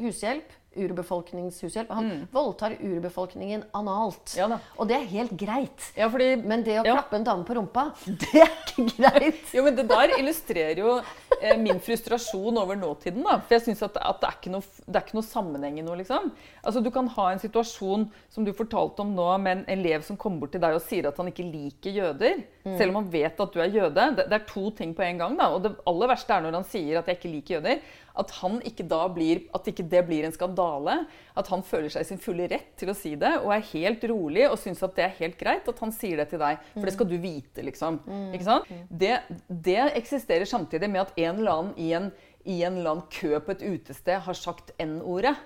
hushjelp. 0.00 0.54
Urbefolkningshushjelp. 0.76 1.88
Han 1.90 2.26
voldtar 2.32 2.76
urbefolkningen 2.80 3.64
analt. 3.76 4.34
Mm. 4.36 4.50
Ja. 4.52 4.58
Og 4.78 4.88
det 4.90 4.96
er 4.98 5.06
helt 5.10 5.32
greit. 5.40 5.88
Ja, 5.96 6.08
fordi 6.12 6.36
Men 6.44 6.62
det 6.66 6.78
å 6.80 6.84
Ja. 6.86 6.94
klappe 6.98 7.16
en 7.16 7.24
dame 7.24 7.44
på 7.44 7.54
rumpa, 7.56 7.92
det 8.06 8.42
er 8.42 8.50
ikke 8.66 8.86
greit. 8.96 9.42
Jo, 9.54 9.62
men 9.64 9.76
Det 9.76 9.86
der 9.88 10.14
illustrerer 10.18 10.78
jo 10.82 11.00
eh, 11.40 11.56
min 11.58 11.80
frustrasjon 11.80 12.58
over 12.58 12.76
nåtiden. 12.76 13.22
da. 13.24 13.38
For 13.40 13.54
jeg 13.56 13.62
synes 13.68 13.82
at, 13.82 13.96
at 13.96 14.20
det, 14.20 14.28
er 14.28 14.36
ikke 14.40 14.52
noe, 14.52 14.62
det 14.86 14.96
er 14.96 15.06
ikke 15.06 15.18
noe 15.18 15.28
sammenheng 15.30 15.78
i 15.78 15.82
noe. 15.86 15.96
liksom. 15.96 16.32
Altså, 16.64 16.82
Du 16.82 16.90
kan 16.90 17.06
ha 17.08 17.30
en 17.32 17.38
situasjon 17.42 18.10
som 18.30 18.44
du 18.44 18.52
fortalte 18.52 19.00
om 19.00 19.14
nå, 19.14 19.38
med 19.40 19.58
en 19.58 19.64
elev 19.78 20.02
som 20.04 20.16
kommer 20.16 20.40
bort 20.40 20.52
til 20.52 20.60
deg 20.60 20.74
og 20.74 20.82
sier 20.82 21.06
at 21.08 21.16
han 21.16 21.28
ikke 21.32 21.44
liker 21.50 21.90
jøder. 21.90 22.44
Selv 22.74 22.90
om 22.90 22.98
han 22.98 23.10
vet 23.12 23.38
at 23.40 23.54
du 23.54 23.60
er 23.62 23.70
jøde. 23.70 24.06
Det, 24.16 24.24
det 24.26 24.36
er 24.40 24.48
to 24.48 24.70
ting 24.74 24.94
på 24.96 25.04
en 25.06 25.20
gang. 25.20 25.36
da. 25.38 25.46
Og 25.54 25.62
det 25.62 25.70
aller 25.86 26.10
verste 26.10 26.34
er 26.34 26.42
når 26.42 26.58
han 26.58 26.66
sier 26.66 26.98
at 26.98 27.08
jeg 27.10 27.20
ikke 27.20 27.30
liker 27.30 27.56
jøder. 27.58 27.80
At, 28.16 28.30
han 28.40 28.58
ikke 28.64 28.86
da 28.88 29.02
blir, 29.12 29.42
at 29.54 29.68
ikke 29.70 29.84
det 29.92 30.02
blir 30.08 30.26
en 30.26 30.34
skandale. 30.34 30.98
At 31.36 31.50
han 31.52 31.62
føler 31.66 31.92
seg 31.92 32.06
i 32.06 32.10
sin 32.10 32.22
fulle 32.22 32.48
rett 32.50 32.72
til 32.80 32.90
å 32.90 32.96
si 32.96 33.14
det 33.20 33.34
og 33.42 33.52
er 33.54 33.66
helt 33.72 34.06
rolig 34.10 34.46
og 34.48 34.58
syns 34.58 34.82
at 34.86 34.96
det 34.96 35.04
er 35.06 35.18
helt 35.20 35.36
greit 35.40 35.68
at 35.68 35.82
han 35.84 35.92
sier 35.94 36.22
det 36.22 36.30
til 36.32 36.40
deg. 36.42 36.62
For 36.74 36.88
det 36.88 36.94
skal 36.96 37.10
du 37.10 37.18
vite, 37.22 37.64
liksom. 37.66 38.00
Ikke 38.34 38.48
sant? 38.48 38.70
Det, 38.88 39.18
det 39.48 39.82
eksisterer 40.00 40.48
samtidig 40.48 40.88
med 40.90 41.04
at 41.06 41.18
en 41.20 41.42
eller 41.42 41.58
annen 41.60 41.76
i 41.76 41.92
en, 41.98 42.08
i 42.46 42.62
en 42.64 42.78
eller 42.80 42.96
annen 42.96 43.10
kø 43.12 43.36
på 43.44 43.52
et 43.54 43.66
utested 43.66 44.24
har 44.26 44.38
sagt 44.38 44.72
N-ordet. 44.82 45.36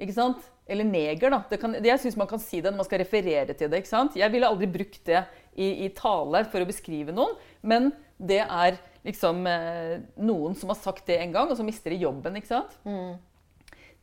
Ikke 0.00 0.14
sant? 0.16 0.40
Eller 0.70 0.86
neger, 0.86 1.32
da. 1.34 1.42
Det 1.50 1.58
kan, 1.60 1.74
det, 1.74 1.88
jeg 1.90 2.00
syns 2.04 2.16
man 2.16 2.28
kan 2.30 2.40
si 2.40 2.60
det 2.62 2.70
når 2.70 2.78
man 2.80 2.86
skal 2.86 3.02
referere 3.02 3.52
til 3.52 3.68
det. 3.68 3.82
ikke 3.82 3.90
sant? 3.90 4.16
Jeg 4.16 4.32
ville 4.32 4.48
aldri 4.48 4.68
brukt 4.70 5.02
det 5.08 5.24
i, 5.56 5.86
i 5.86 5.90
tale 5.96 6.44
for 6.50 6.62
å 6.62 6.68
beskrive 6.68 7.14
noen, 7.14 7.34
men 7.62 7.90
det 8.20 8.42
er 8.44 8.78
liksom 9.06 9.42
eh, 9.48 9.98
noen 10.20 10.56
som 10.58 10.72
har 10.72 10.78
sagt 10.78 11.06
det 11.08 11.18
en 11.22 11.34
gang, 11.34 11.50
og 11.50 11.58
så 11.58 11.66
mister 11.66 11.94
de 11.94 12.02
jobben. 12.04 12.36
ikke 12.36 12.52
sant? 12.52 12.74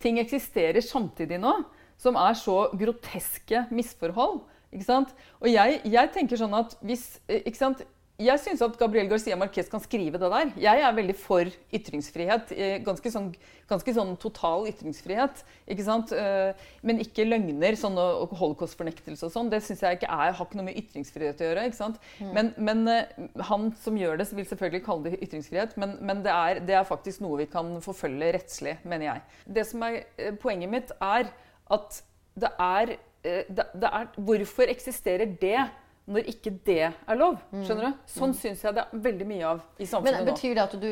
Ting 0.01 0.19
eksisterer 0.21 0.83
samtidig 0.85 1.39
nå 1.41 1.53
som 1.97 2.17
er 2.21 2.37
så 2.37 2.67
groteske 2.77 3.65
misforhold. 3.73 4.43
Ikke 4.73 4.85
sant? 4.85 5.13
Og 5.41 5.49
jeg, 5.49 5.79
jeg 5.87 6.11
tenker 6.13 6.39
sånn 6.39 6.55
at 6.57 6.75
hvis 6.85 7.05
eh, 7.27 7.45
ikke 7.47 7.61
sant? 7.61 7.85
Jeg 8.17 8.39
syns 8.41 8.63
at 8.65 8.73
Gabriel 8.79 9.05
Garcia 9.11 9.35
Marquez 9.37 9.67
kan 9.69 9.81
skrive 9.83 10.17
det 10.17 10.29
der. 10.33 10.49
Jeg 10.57 10.81
er 10.81 10.93
veldig 10.97 11.13
for 11.21 11.51
ytringsfrihet. 11.69 12.49
eh, 12.57 12.79
Ganske 12.81 13.11
sånn, 13.13 13.27
ganske 13.69 13.93
sånn 13.93 14.15
total 14.17 14.65
ytringsfrihet. 14.71 15.43
ikke 15.69 15.85
sant? 15.85 16.11
Eh, 16.17 16.53
Men 16.81 16.97
ikke 17.03 17.27
løgner 17.29 17.77
sånn 17.77 17.93
og 18.01 18.33
holocaustfornektelse 18.39 19.21
og 19.29 19.31
sånn. 19.35 19.51
Det 19.53 19.61
synes 19.61 19.81
jeg 19.85 19.99
ikke 19.99 20.09
er, 20.09 20.33
har 20.33 20.45
ikke 20.47 20.57
noe 20.57 20.65
med 20.65 20.79
ytringsfrihet 20.81 21.37
å 21.37 21.45
gjøre. 21.51 21.65
ikke 21.69 21.77
sant? 21.77 22.01
Men, 22.33 22.55
men 22.57 22.87
eh, 22.87 23.05
han 23.51 23.69
som 23.77 23.95
gjør 23.95 24.17
det, 24.17 24.31
vil 24.33 24.49
selvfølgelig 24.49 24.83
kalle 24.89 25.03
det 25.11 25.21
ytringsfrihet. 25.21 25.77
Men, 25.77 25.97
men 26.01 26.23
det, 26.25 26.33
er, 26.33 26.59
det 26.65 26.73
er 26.73 26.89
faktisk 26.89 27.21
noe 27.21 27.37
vi 27.37 27.45
kan 27.45 27.69
forfølge 27.85 28.33
rettslig, 28.33 28.79
mener 28.83 29.11
jeg. 29.13 29.21
Det 29.45 29.67
som 29.69 29.83
er 29.85 30.01
Poenget 30.41 30.69
mitt 30.73 30.91
er 30.99 31.29
at 31.69 32.01
det 32.33 32.49
er, 32.57 32.97
det, 33.21 33.65
det 33.77 33.89
er 33.93 34.09
Hvorfor 34.17 34.65
eksisterer 34.73 35.37
det? 35.37 35.67
Når 36.07 36.29
ikke 36.31 36.53
det 36.63 36.83
er 36.87 37.17
lov. 37.19 37.35
skjønner 37.51 37.89
du? 37.89 38.03
Sånn 38.07 38.35
syns 38.37 38.61
jeg 38.63 38.75
det 38.77 38.85
er 38.85 39.01
veldig 39.07 39.25
mye 39.27 39.49
av 39.49 39.65
i 39.75 39.87
samfunnet 39.89 40.23
nå. 40.23 40.31
Betyr 40.31 40.53
det 40.55 40.63
at 40.63 40.75
du 40.79 40.91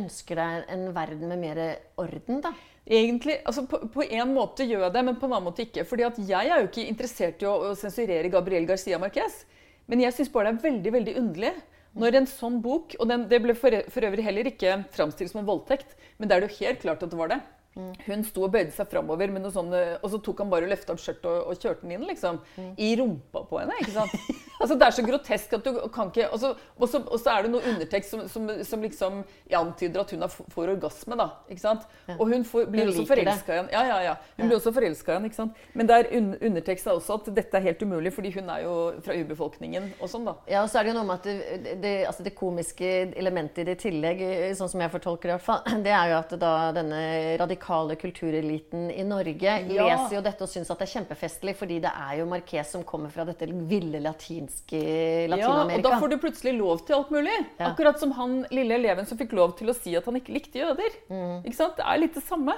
ønsker 0.00 0.40
deg 0.40 0.72
en 0.74 0.88
verden 0.96 1.30
med 1.30 1.42
mer 1.44 1.60
orden, 2.02 2.40
da? 2.42 2.50
Egentlig, 2.88 3.36
altså 3.46 3.66
på, 3.68 3.82
på 3.92 4.06
en 4.08 4.32
måte 4.34 4.64
gjør 4.66 4.86
jeg 4.86 4.94
det, 4.96 5.04
men 5.06 5.18
på 5.20 5.28
en 5.28 5.36
annen 5.36 5.46
måte 5.50 5.62
ikke. 5.62 5.84
Fordi 5.86 6.06
at 6.08 6.18
jeg 6.18 6.50
er 6.50 6.62
jo 6.62 6.70
ikke 6.70 6.86
interessert 6.88 7.44
i 7.44 7.46
å, 7.46 7.54
å 7.68 7.74
sensurere 7.78 8.32
Gabriel 8.32 8.66
Garcia 8.66 8.98
Marquez. 8.98 9.44
Men 9.88 10.02
jeg 10.02 10.16
syns 10.16 10.32
bare 10.32 10.50
det 10.50 10.58
er 10.58 10.70
veldig 10.70 10.94
veldig 10.96 11.14
underlig 11.20 11.52
når 11.98 12.18
en 12.18 12.26
sånn 12.28 12.58
bok 12.62 12.92
Og 13.00 13.08
den, 13.08 13.24
det 13.30 13.40
ble 13.42 13.54
for, 13.56 13.74
for 13.90 14.06
øvrig 14.06 14.24
heller 14.26 14.50
ikke 14.50 14.74
framstilt 14.94 15.32
som 15.32 15.40
en 15.42 15.48
voldtekt, 15.48 15.94
men 16.18 16.28
det 16.28 16.36
er 16.36 16.44
det 16.44 16.50
jo 16.50 16.58
helt 16.64 16.82
klart 16.82 17.04
at 17.04 17.12
det 17.12 17.18
var 17.20 17.32
det. 17.32 17.38
Hun 18.06 18.24
sto 18.26 18.44
og 18.46 18.52
bøyde 18.54 18.74
seg 18.74 18.90
framover, 18.90 19.32
sånn, 19.54 19.72
eh, 19.76 19.96
og 20.02 20.12
så 20.12 20.20
tok 20.24 20.42
han 20.44 20.50
bare 20.52 20.66
og 20.68 20.72
løfta 20.72 20.94
opp 20.94 21.02
skjørtet 21.02 21.28
og, 21.30 21.38
og 21.52 21.62
kjørte 21.62 21.86
den 21.86 21.96
inn. 21.96 22.06
liksom, 22.08 22.40
I 22.76 22.92
rumpa 23.00 23.44
på 23.48 23.62
henne. 23.62 23.78
ikke 23.82 23.96
sant? 23.96 24.14
Altså, 24.58 24.74
Det 24.74 24.86
er 24.88 24.90
så 24.90 25.02
grotesk 25.06 25.52
at 25.54 25.62
du 25.62 25.76
kan 25.94 26.08
ikke 26.10 26.24
Og 26.34 26.40
så, 26.42 26.48
og 26.74 26.88
så, 26.90 26.98
og 27.06 27.20
så 27.22 27.30
er 27.30 27.44
det 27.46 27.50
noe 27.52 27.62
undertekst 27.62 28.10
som, 28.10 28.24
som, 28.26 28.48
som 28.66 28.82
liksom 28.82 29.20
antyder 29.54 30.00
at 30.02 30.10
hun 30.10 30.24
får 30.26 30.72
orgasme. 30.72 31.14
da, 31.14 31.28
ikke 31.46 31.62
sant? 31.62 31.84
Og 32.16 32.24
hun 32.26 32.42
får, 32.44 32.66
blir 32.66 32.88
Hun 32.88 32.90
også 32.90 33.06
forelska 33.06 33.54
igjen. 33.54 33.68
Ja, 33.70 33.84
ja, 33.86 33.98
ja. 34.02 34.16
Hun 34.36 34.48
blir 34.48 34.56
også 34.58 34.72
forelska 34.74 35.14
igjen. 35.14 35.28
ikke 35.30 35.38
sant? 35.38 35.62
Men 35.78 35.86
det 35.86 35.94
er 36.00 36.10
un 36.18 36.34
undertekst 36.34 36.90
er 36.90 36.98
også 36.98 37.20
at 37.20 37.30
dette 37.36 37.54
er 37.54 37.68
helt 37.68 37.82
umulig, 37.86 38.12
fordi 38.12 38.32
hun 38.34 38.50
er 38.50 38.64
jo 38.64 38.74
fra 39.06 39.14
urbefolkningen 39.14 39.92
og 40.00 40.10
sånn. 40.10 40.26
da. 40.26 40.34
Ja, 40.50 40.64
og 40.64 40.72
så 40.72 40.80
er 40.80 40.88
det 40.88 40.92
jo 40.92 40.98
noe 40.98 41.06
med 41.12 41.22
at 41.22 41.62
det, 41.62 41.76
det, 41.84 41.94
altså 42.10 42.26
det 42.26 42.34
komiske 42.34 42.90
elementet 43.14 43.62
i 43.62 43.68
det 43.70 43.78
i 43.78 43.82
tillegg, 43.86 44.26
eh, 44.26 44.54
sånn 44.58 44.70
som 44.74 44.82
jeg 44.82 44.90
fortolker 44.90 45.30
det, 45.30 45.36
i 45.36 45.38
hvert 45.38 45.46
fall, 45.46 45.62
det 45.86 45.94
er 45.94 46.12
jo 46.12 46.18
at 46.18 46.34
da 46.42 46.52
denne 46.74 47.02
radikale 47.38 47.67
kultureliten 48.00 48.88
i 48.90 49.02
Norge 49.06 49.52
leser 49.68 50.14
jo 50.16 50.22
dette 50.24 50.44
og 50.46 50.50
syns 50.50 50.70
at 50.72 50.78
det 50.80 50.86
er 50.88 50.92
kjempefestlig, 50.96 51.54
fordi 51.58 51.78
det 51.84 51.90
er 51.92 52.18
jo 52.20 52.26
Marquez 52.30 52.70
som 52.74 52.84
kommer 52.88 53.12
fra 53.14 53.24
dette 53.28 53.46
ville 53.68 54.00
latinske 54.04 54.80
Ja, 55.28 55.50
og 55.76 55.82
da 55.84 55.90
får 56.00 56.12
du 56.14 56.16
plutselig 56.22 56.54
lov 56.58 56.84
til 56.86 56.96
alt 56.98 57.10
mulig. 57.14 57.34
Ja. 57.58 57.70
Akkurat 57.72 57.98
som 58.00 58.12
han 58.18 58.38
lille 58.54 58.78
eleven 58.78 59.06
som 59.08 59.18
fikk 59.20 59.32
lov 59.36 59.56
til 59.58 59.68
å 59.72 59.76
si 59.76 59.94
at 59.98 60.04
han 60.08 60.16
ikke 60.20 60.34
likte 60.36 60.62
jøder. 60.62 60.96
Mm. 61.10 61.44
Ikke 61.44 61.58
sant? 61.58 61.76
Det 61.78 61.84
er 61.86 62.02
litt 62.02 62.14
det 62.18 62.24
samme. 62.26 62.54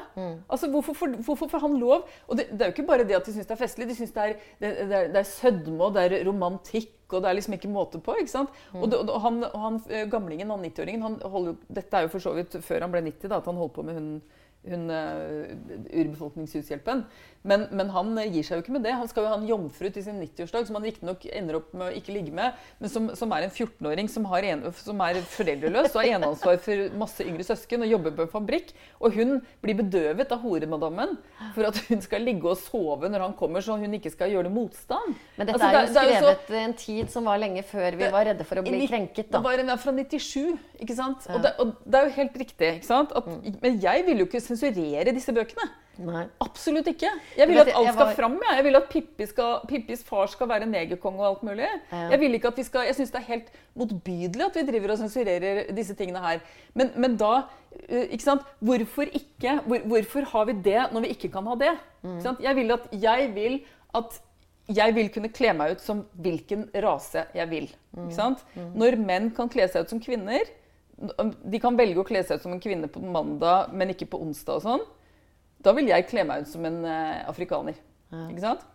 Altså, 0.48 0.70
hvorfor, 0.72 0.94
får- 0.94 1.18
hvorfor 1.26 1.50
får 1.50 1.60
han 1.66 1.76
lov? 1.80 2.06
Og 2.28 2.36
det, 2.38 2.48
det 2.52 2.62
er 2.66 2.70
jo 2.72 2.76
ikke 2.78 2.88
bare 2.88 3.04
det 3.08 3.16
at 3.18 3.26
de 3.26 3.34
syns 3.36 3.46
det 3.50 3.56
er 3.56 3.62
festlig, 3.64 3.88
de 3.90 3.98
syns 3.98 4.12
det, 4.16 4.28
det, 4.62 4.72
det, 4.88 4.96
er- 5.02 5.12
det 5.14 5.26
sødme 5.26 5.84
og 5.90 5.94
det 5.98 6.06
er 6.08 6.24
romantikk. 6.28 6.96
Og 7.10 7.24
det 7.24 7.26
er 7.26 7.34
liksom 7.34 7.56
ikke 7.56 7.66
måte 7.72 7.98
på. 7.98 8.14
ikke 8.20 8.30
sant? 8.30 8.50
Og, 8.70 8.84
det, 8.92 9.00
og 9.02 9.16
han, 9.24 9.40
og 9.48 9.56
han 9.64 9.78
eh, 9.90 10.04
gamlingen, 10.06 10.52
han 10.54 10.62
90-åringen, 10.62 11.02
han 11.02 11.16
holder 11.32 11.50
jo 11.50 11.74
Dette 11.80 11.96
er 11.98 12.04
jo 12.06 12.10
for 12.12 12.22
så 12.22 12.34
vidt 12.36 12.54
før 12.62 12.84
han 12.86 12.92
ble 12.92 13.00
90, 13.02 13.26
da, 13.32 13.40
at 13.42 13.48
han 13.50 13.58
holdt 13.58 13.74
på 13.74 13.82
med 13.88 13.96
hun, 13.98 14.12
hun 14.68 14.90
eh, 14.90 15.56
urbefolkningshushjelpen. 16.04 17.04
Men, 17.48 17.62
men 17.72 17.88
han 17.94 18.10
gir 18.28 18.44
seg 18.44 18.58
jo 18.58 18.62
ikke 18.64 18.74
med 18.74 18.82
det. 18.84 18.92
Han 18.92 19.08
skal 19.08 19.24
jo 19.24 19.30
ha 19.32 19.36
en 19.38 19.46
jomfru 19.48 19.86
til 19.94 20.04
sin 20.04 20.18
90-årsdag, 20.20 20.66
som 20.68 20.76
han 20.76 20.84
riktignok 20.84 21.22
ender 21.32 21.56
opp 21.56 21.70
med 21.72 21.86
å 21.88 21.94
ikke 21.96 22.12
ligge 22.12 22.34
med, 22.36 22.58
men 22.82 22.92
som, 22.92 23.06
som 23.16 23.32
er 23.32 23.46
en 23.46 23.54
14-åring 23.54 24.10
som, 24.12 24.26
en, 24.28 24.66
som 24.76 25.00
er 25.06 25.20
foreldreløs 25.24 25.94
og 25.94 26.02
har 26.02 26.10
eneansvar 26.18 26.60
for 26.60 26.82
masse 27.00 27.24
yngre 27.24 27.46
søsken 27.48 27.86
og 27.86 27.88
jobber 27.94 28.12
på 28.18 28.26
en 28.26 28.32
fabrikk. 28.34 28.74
Og 29.00 29.16
hun 29.16 29.38
blir 29.64 29.78
bedøvet 29.80 30.34
av 30.36 30.42
horemadammen 30.44 31.16
for 31.56 31.70
at 31.70 31.80
hun 31.88 32.04
skal 32.04 32.26
ligge 32.28 32.44
og 32.52 32.60
sove 32.60 33.08
når 33.08 33.24
han 33.24 33.36
kommer, 33.40 33.64
så 33.64 33.78
hun 33.80 33.96
ikke 33.96 34.12
skal 34.12 34.34
gjøre 34.34 34.52
motstand. 34.52 35.16
Men 35.40 35.48
dette 35.48 35.56
Altså, 35.56 35.70
er 35.70 35.80
jo 35.80 35.86
det- 35.86 35.94
det 35.96 36.02
er 36.02 36.10
jo 36.10 36.20
så- 36.20 36.36
skrevet 36.44 36.60
en 36.68 36.74
tid 36.84 37.10
som 37.10 37.24
var 37.24 37.38
lenge 37.40 37.64
før 37.64 37.96
vi 37.96 38.10
var 38.12 38.28
redde 38.28 38.44
for 38.44 38.60
å 38.60 38.66
bli 38.68 38.84
i 38.84 38.86
krenket. 38.92 39.32
Det 39.32 39.42
var 39.42 39.58
en 39.64 39.72
fra 39.78 39.92
97, 39.96 40.58
ikke 40.84 40.94
sant? 41.00 41.24
Og, 41.32 41.40
det, 41.42 41.54
og 41.58 41.72
det 41.86 41.94
er 41.98 42.04
jo 42.04 42.14
helt 42.20 42.36
riktig. 42.36 42.74
ikke 42.76 42.84
sant? 42.92 43.12
At, 43.16 43.26
Men 43.62 43.80
jeg 43.80 44.04
vil 44.04 44.18
jo 44.18 44.26
ikke 44.28 44.40
sensurere 44.50 45.14
disse 45.16 45.32
bøkene. 45.34 45.68
Nei. 46.00 46.22
Absolutt 46.40 46.88
ikke. 46.88 47.10
Jeg 47.36 47.48
vil 47.50 47.60
at 47.60 47.70
alt 47.76 47.90
skal 47.92 48.12
fram. 48.16 48.36
Ja. 48.44 48.54
Jeg 48.58 48.66
vil 48.66 48.78
at 48.78 48.86
Pippi 48.92 49.26
skal, 49.28 49.66
Pippis 49.68 50.04
far 50.06 50.30
skal 50.32 50.48
være 50.48 50.68
negerkonge 50.70 51.20
og 51.20 51.26
alt 51.28 51.42
mulig. 51.50 51.66
Ja. 51.90 52.06
Jeg 52.14 52.22
vil 52.22 52.38
ikke 52.38 52.52
at 52.52 52.60
vi 52.60 52.64
skal, 52.68 52.86
jeg 52.88 52.96
syns 52.96 53.12
det 53.12 53.20
er 53.20 53.26
helt 53.28 53.50
motbydelig 53.78 54.46
at 54.46 54.56
vi 54.60 54.64
driver 54.70 54.94
og 54.94 55.02
sensurerer 55.02 55.60
disse 55.76 55.96
tingene 55.98 56.22
her. 56.24 56.40
Men, 56.78 56.94
men 56.96 57.18
da 57.20 57.34
eh, 57.88 58.08
ikke 58.08 58.26
sant? 58.26 58.48
Hvorfor 58.64 59.12
ikke? 59.12 59.58
Hvor, 59.66 59.84
hvorfor 59.92 60.32
har 60.32 60.48
vi 60.48 60.56
det 60.70 60.80
når 60.94 61.06
vi 61.06 61.12
ikke 61.16 61.32
kan 61.36 61.52
ha 61.52 61.58
det? 61.60 61.76
Ikke 62.04 62.24
sant? 62.30 62.42
Jeg 62.46 62.60
vil 62.60 62.76
at 62.78 62.90
jeg 63.08 63.30
vil 63.36 63.60
at 64.00 64.20
jeg 64.70 64.94
vil 64.94 65.08
kunne 65.10 65.32
kle 65.34 65.50
meg 65.58 65.74
ut 65.74 65.82
som 65.82 66.04
hvilken 66.22 66.68
rase 66.84 67.24
jeg 67.34 67.50
vil. 67.50 67.66
Ikke 67.96 68.14
sant? 68.14 68.44
Når 68.54 68.96
menn 69.02 69.32
kan 69.34 69.50
kle 69.50 69.66
seg 69.68 69.84
ut 69.84 69.92
som 69.92 70.02
kvinner 70.02 70.46
De 71.00 71.60
kan 71.62 71.78
velge 71.78 72.02
å 72.02 72.06
kle 72.06 72.22
seg 72.26 72.38
ut 72.38 72.44
som 72.44 72.52
en 72.54 72.62
kvinne 72.62 72.90
på 72.92 73.00
mandag, 73.00 73.72
men 73.72 73.94
ikke 73.94 74.10
på 74.12 74.20
onsdag 74.20 74.60
og 74.60 74.66
sånn. 74.66 74.84
Da 75.60 75.72
vil 75.76 75.88
jeg 75.90 76.08
kle 76.08 76.24
meg 76.28 76.44
ut 76.44 76.52
som 76.52 76.64
en 76.68 76.82
eh, 76.88 77.22
afrikaner. 77.28 77.78
Ikke 78.10 78.44
sant? 78.44 78.66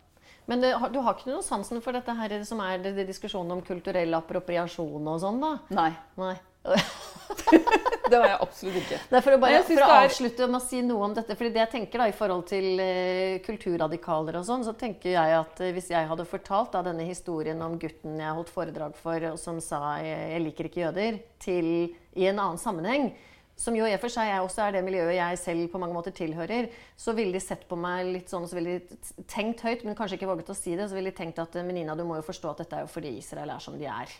Men 0.50 0.62
det, 0.62 0.74
du 0.94 1.00
har 1.02 1.16
ikke 1.16 1.32
noe 1.32 1.46
sansen 1.46 1.82
for 1.82 1.98
dette 1.98 2.14
her 2.18 2.36
som 2.46 2.62
er 2.62 2.82
det, 2.82 2.94
det 2.98 3.08
diskusjonen 3.10 3.58
om 3.58 3.64
kulturell 3.66 4.14
appropriasjon 4.18 5.10
og 5.10 5.22
sånn, 5.24 5.42
da? 5.42 5.56
Nei. 5.74 5.90
Nei. 6.22 6.36
Det 8.10 8.20
var 8.20 8.28
jeg 8.30 8.38
absolutt 8.42 8.78
ikke. 8.80 8.98
Nei, 9.12 9.20
for 9.26 9.36
å, 9.36 9.38
bare, 9.42 9.62
for 9.66 9.82
å 9.82 9.88
er- 9.90 10.08
avslutte 10.08 10.48
med 10.48 10.60
å 10.60 10.64
si 10.64 10.82
noe 10.86 11.08
om 11.08 11.14
dette, 11.18 11.36
fordi 11.38 11.52
det 11.56 11.62
jeg 11.64 11.72
tenker 11.74 12.02
da, 12.04 12.08
I 12.10 12.16
forhold 12.16 12.46
til 12.50 12.68
uh, 12.78 13.38
kulturradikaler 13.46 14.40
og 14.40 14.46
sånn, 14.48 14.66
så 14.68 14.76
tenker 14.78 15.16
jeg 15.16 15.38
at 15.40 15.62
uh, 15.64 15.72
hvis 15.76 15.90
jeg 15.94 16.10
hadde 16.12 16.28
fortalt 16.30 16.76
da, 16.76 16.84
denne 16.86 17.08
historien 17.08 17.62
om 17.66 17.80
gutten 17.82 18.20
jeg 18.22 18.38
holdt 18.40 18.54
foredrag 18.54 18.98
for, 19.00 19.30
og 19.32 19.40
som 19.42 19.62
sa 19.64 19.98
eh, 20.02 20.36
'jeg 20.36 20.44
liker 20.46 20.70
ikke 20.70 20.84
jøder', 20.86 21.22
til, 21.42 21.72
i 22.14 22.30
en 22.30 22.40
annen 22.40 22.62
sammenheng, 22.62 23.10
som 23.56 23.76
jo 23.76 23.88
i 23.88 23.94
og 23.96 24.02
for 24.04 24.12
seg 24.12 24.30
er 24.30 24.44
også 24.44 24.66
er 24.66 24.76
det 24.76 24.84
miljøet 24.84 25.16
jeg 25.16 25.38
selv 25.40 25.68
på 25.72 25.80
mange 25.80 25.96
måter 25.96 26.12
tilhører, 26.12 26.68
så 27.00 27.14
ville 27.16 27.32
de 27.34 27.40
sett 27.40 27.64
på 27.70 27.78
meg 27.80 28.10
litt 28.12 28.32
sånn, 28.32 28.48
så 28.48 28.58
ville 28.58 28.80
de 28.80 29.24
tenkt 29.32 29.64
høyt, 29.64 29.86
men 29.88 29.96
kanskje 29.96 30.20
ikke 30.20 30.28
våget 30.28 30.52
å 30.52 30.58
si 30.58 30.76
det, 30.76 30.90
så 30.92 30.98
ville 30.98 31.14
de 31.14 31.18
tenkt 31.18 31.40
at 31.40 31.56
Menina, 31.64 31.96
du 31.96 32.04
må 32.04 32.20
jo 32.20 32.28
forstå 32.28 32.52
at 32.52 32.66
dette 32.66 32.76
er 32.76 32.84
jo 32.84 32.92
fordi 32.92 33.16
Israel 33.18 33.56
er 33.56 33.64
som 33.64 33.80
de 33.80 33.88
er. 33.88 34.12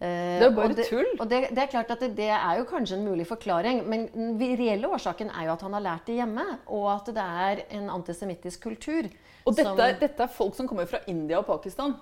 Det 0.00 0.46
er 0.46 0.50
bare 0.54 0.70
og 0.70 0.76
det, 0.78 0.84
tull. 0.86 1.06
Og 1.18 1.30
det, 1.30 1.38
det 1.50 1.58
er 1.58 1.70
klart 1.72 1.90
at 1.90 2.00
det, 2.00 2.12
det, 2.16 2.28
er 2.30 2.58
jo 2.60 2.66
kanskje 2.70 2.98
en 3.00 3.04
mulig 3.08 3.26
forklaring, 3.26 3.80
men 3.88 4.04
den 4.14 4.36
reelle 4.38 4.86
årsaken 4.94 5.30
er 5.34 5.48
jo 5.48 5.52
at 5.56 5.64
han 5.66 5.74
har 5.74 5.82
lært 5.82 6.06
det 6.06 6.20
hjemme, 6.20 6.44
og 6.66 6.84
at 6.92 7.10
det 7.16 7.24
er 7.24 7.62
en 7.80 7.88
antisemittisk 7.90 8.62
kultur. 8.62 9.08
Og 9.44 9.56
dette, 9.56 9.64
som- 9.64 9.98
dette 10.00 10.22
er 10.22 10.30
folk 10.30 10.54
som 10.54 10.68
kommer 10.68 10.86
fra 10.86 11.00
India 11.06 11.38
og 11.38 11.46
Pakistan. 11.46 11.96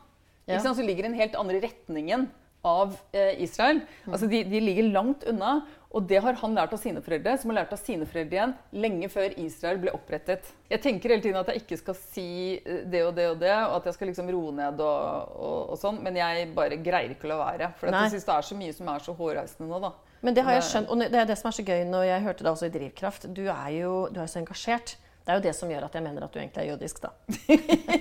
Ja. 0.47 0.59
Så 0.61 0.74
ligger 0.82 1.05
i 1.05 1.09
den 1.09 1.14
helt 1.18 1.34
andre 1.34 1.61
retningen 1.64 2.28
av 2.66 2.94
eh, 3.14 3.34
Israel. 3.44 3.82
Altså 4.10 4.28
de, 4.30 4.42
de 4.50 4.62
ligger 4.62 4.90
langt 4.94 5.26
unna. 5.30 5.60
Og 5.96 6.04
det 6.04 6.18
har 6.20 6.36
han 6.42 6.52
lært 6.52 6.74
av 6.76 6.80
sine 6.82 7.00
foreldre, 7.00 7.36
som 7.40 7.52
har 7.52 7.62
lært 7.62 7.70
av 7.72 7.80
sine 7.80 8.04
foreldre 8.08 8.36
igjen 8.36 8.50
lenge 8.84 9.08
før 9.08 9.32
Israel 9.40 9.78
ble 9.80 9.94
opprettet. 9.96 10.50
Jeg 10.68 10.82
tenker 10.84 11.14
hele 11.14 11.24
tiden 11.24 11.38
at 11.40 11.48
jeg 11.48 11.62
ikke 11.62 11.78
skal 11.80 11.96
si 11.96 12.26
eh, 12.58 12.82
det 12.90 13.04
og 13.06 13.14
det 13.16 13.30
og 13.30 13.38
det, 13.40 13.54
og 13.68 13.78
at 13.78 13.88
jeg 13.88 13.96
skal 13.96 14.10
liksom 14.12 14.28
roe 14.34 14.52
ned 14.58 14.82
og, 14.84 15.32
og, 15.38 15.56
og 15.72 15.80
sånn, 15.80 16.02
men 16.04 16.18
jeg 16.20 16.50
bare 16.58 16.80
greier 16.82 17.14
ikke 17.14 17.30
å 17.30 17.32
la 17.32 17.40
være. 17.44 17.70
For 17.78 17.88
jeg 17.88 18.12
syns 18.16 18.28
det 18.28 18.36
er 18.36 18.50
så 18.50 18.58
mye 18.58 18.76
som 18.76 18.92
er 18.92 19.06
så 19.06 19.16
hårreisende 19.16 19.70
nå, 19.70 19.80
da. 19.86 19.94
Men 20.26 20.36
det 20.36 20.44
har 20.44 20.56
jeg 20.56 20.68
skjønt, 20.68 20.90
og 20.90 21.00
det 21.00 21.20
er 21.20 21.28
det 21.28 21.36
som 21.38 21.48
er 21.52 21.56
så 21.56 21.64
gøy 21.64 21.82
når 21.88 22.06
jeg 22.08 22.24
hørte 22.26 22.44
det 22.44 22.52
også 22.52 22.68
i 22.68 22.76
Drivkraft. 22.76 23.28
Du 23.36 23.44
er 23.46 23.72
jo 23.76 23.96
du 24.12 24.20
er 24.20 24.30
så 24.32 24.40
engasjert. 24.42 24.96
Det 25.27 25.33
er 25.35 25.41
jo 25.41 25.43
det 25.43 25.53
som 25.59 25.70
gjør 25.72 25.85
at 25.89 25.97
jeg 25.99 26.05
mener 26.07 26.22
at 26.22 26.31
du 26.31 26.39
egentlig 26.39 26.62
er 26.62 26.68
jødisk, 26.70 27.01
da. 27.03 27.11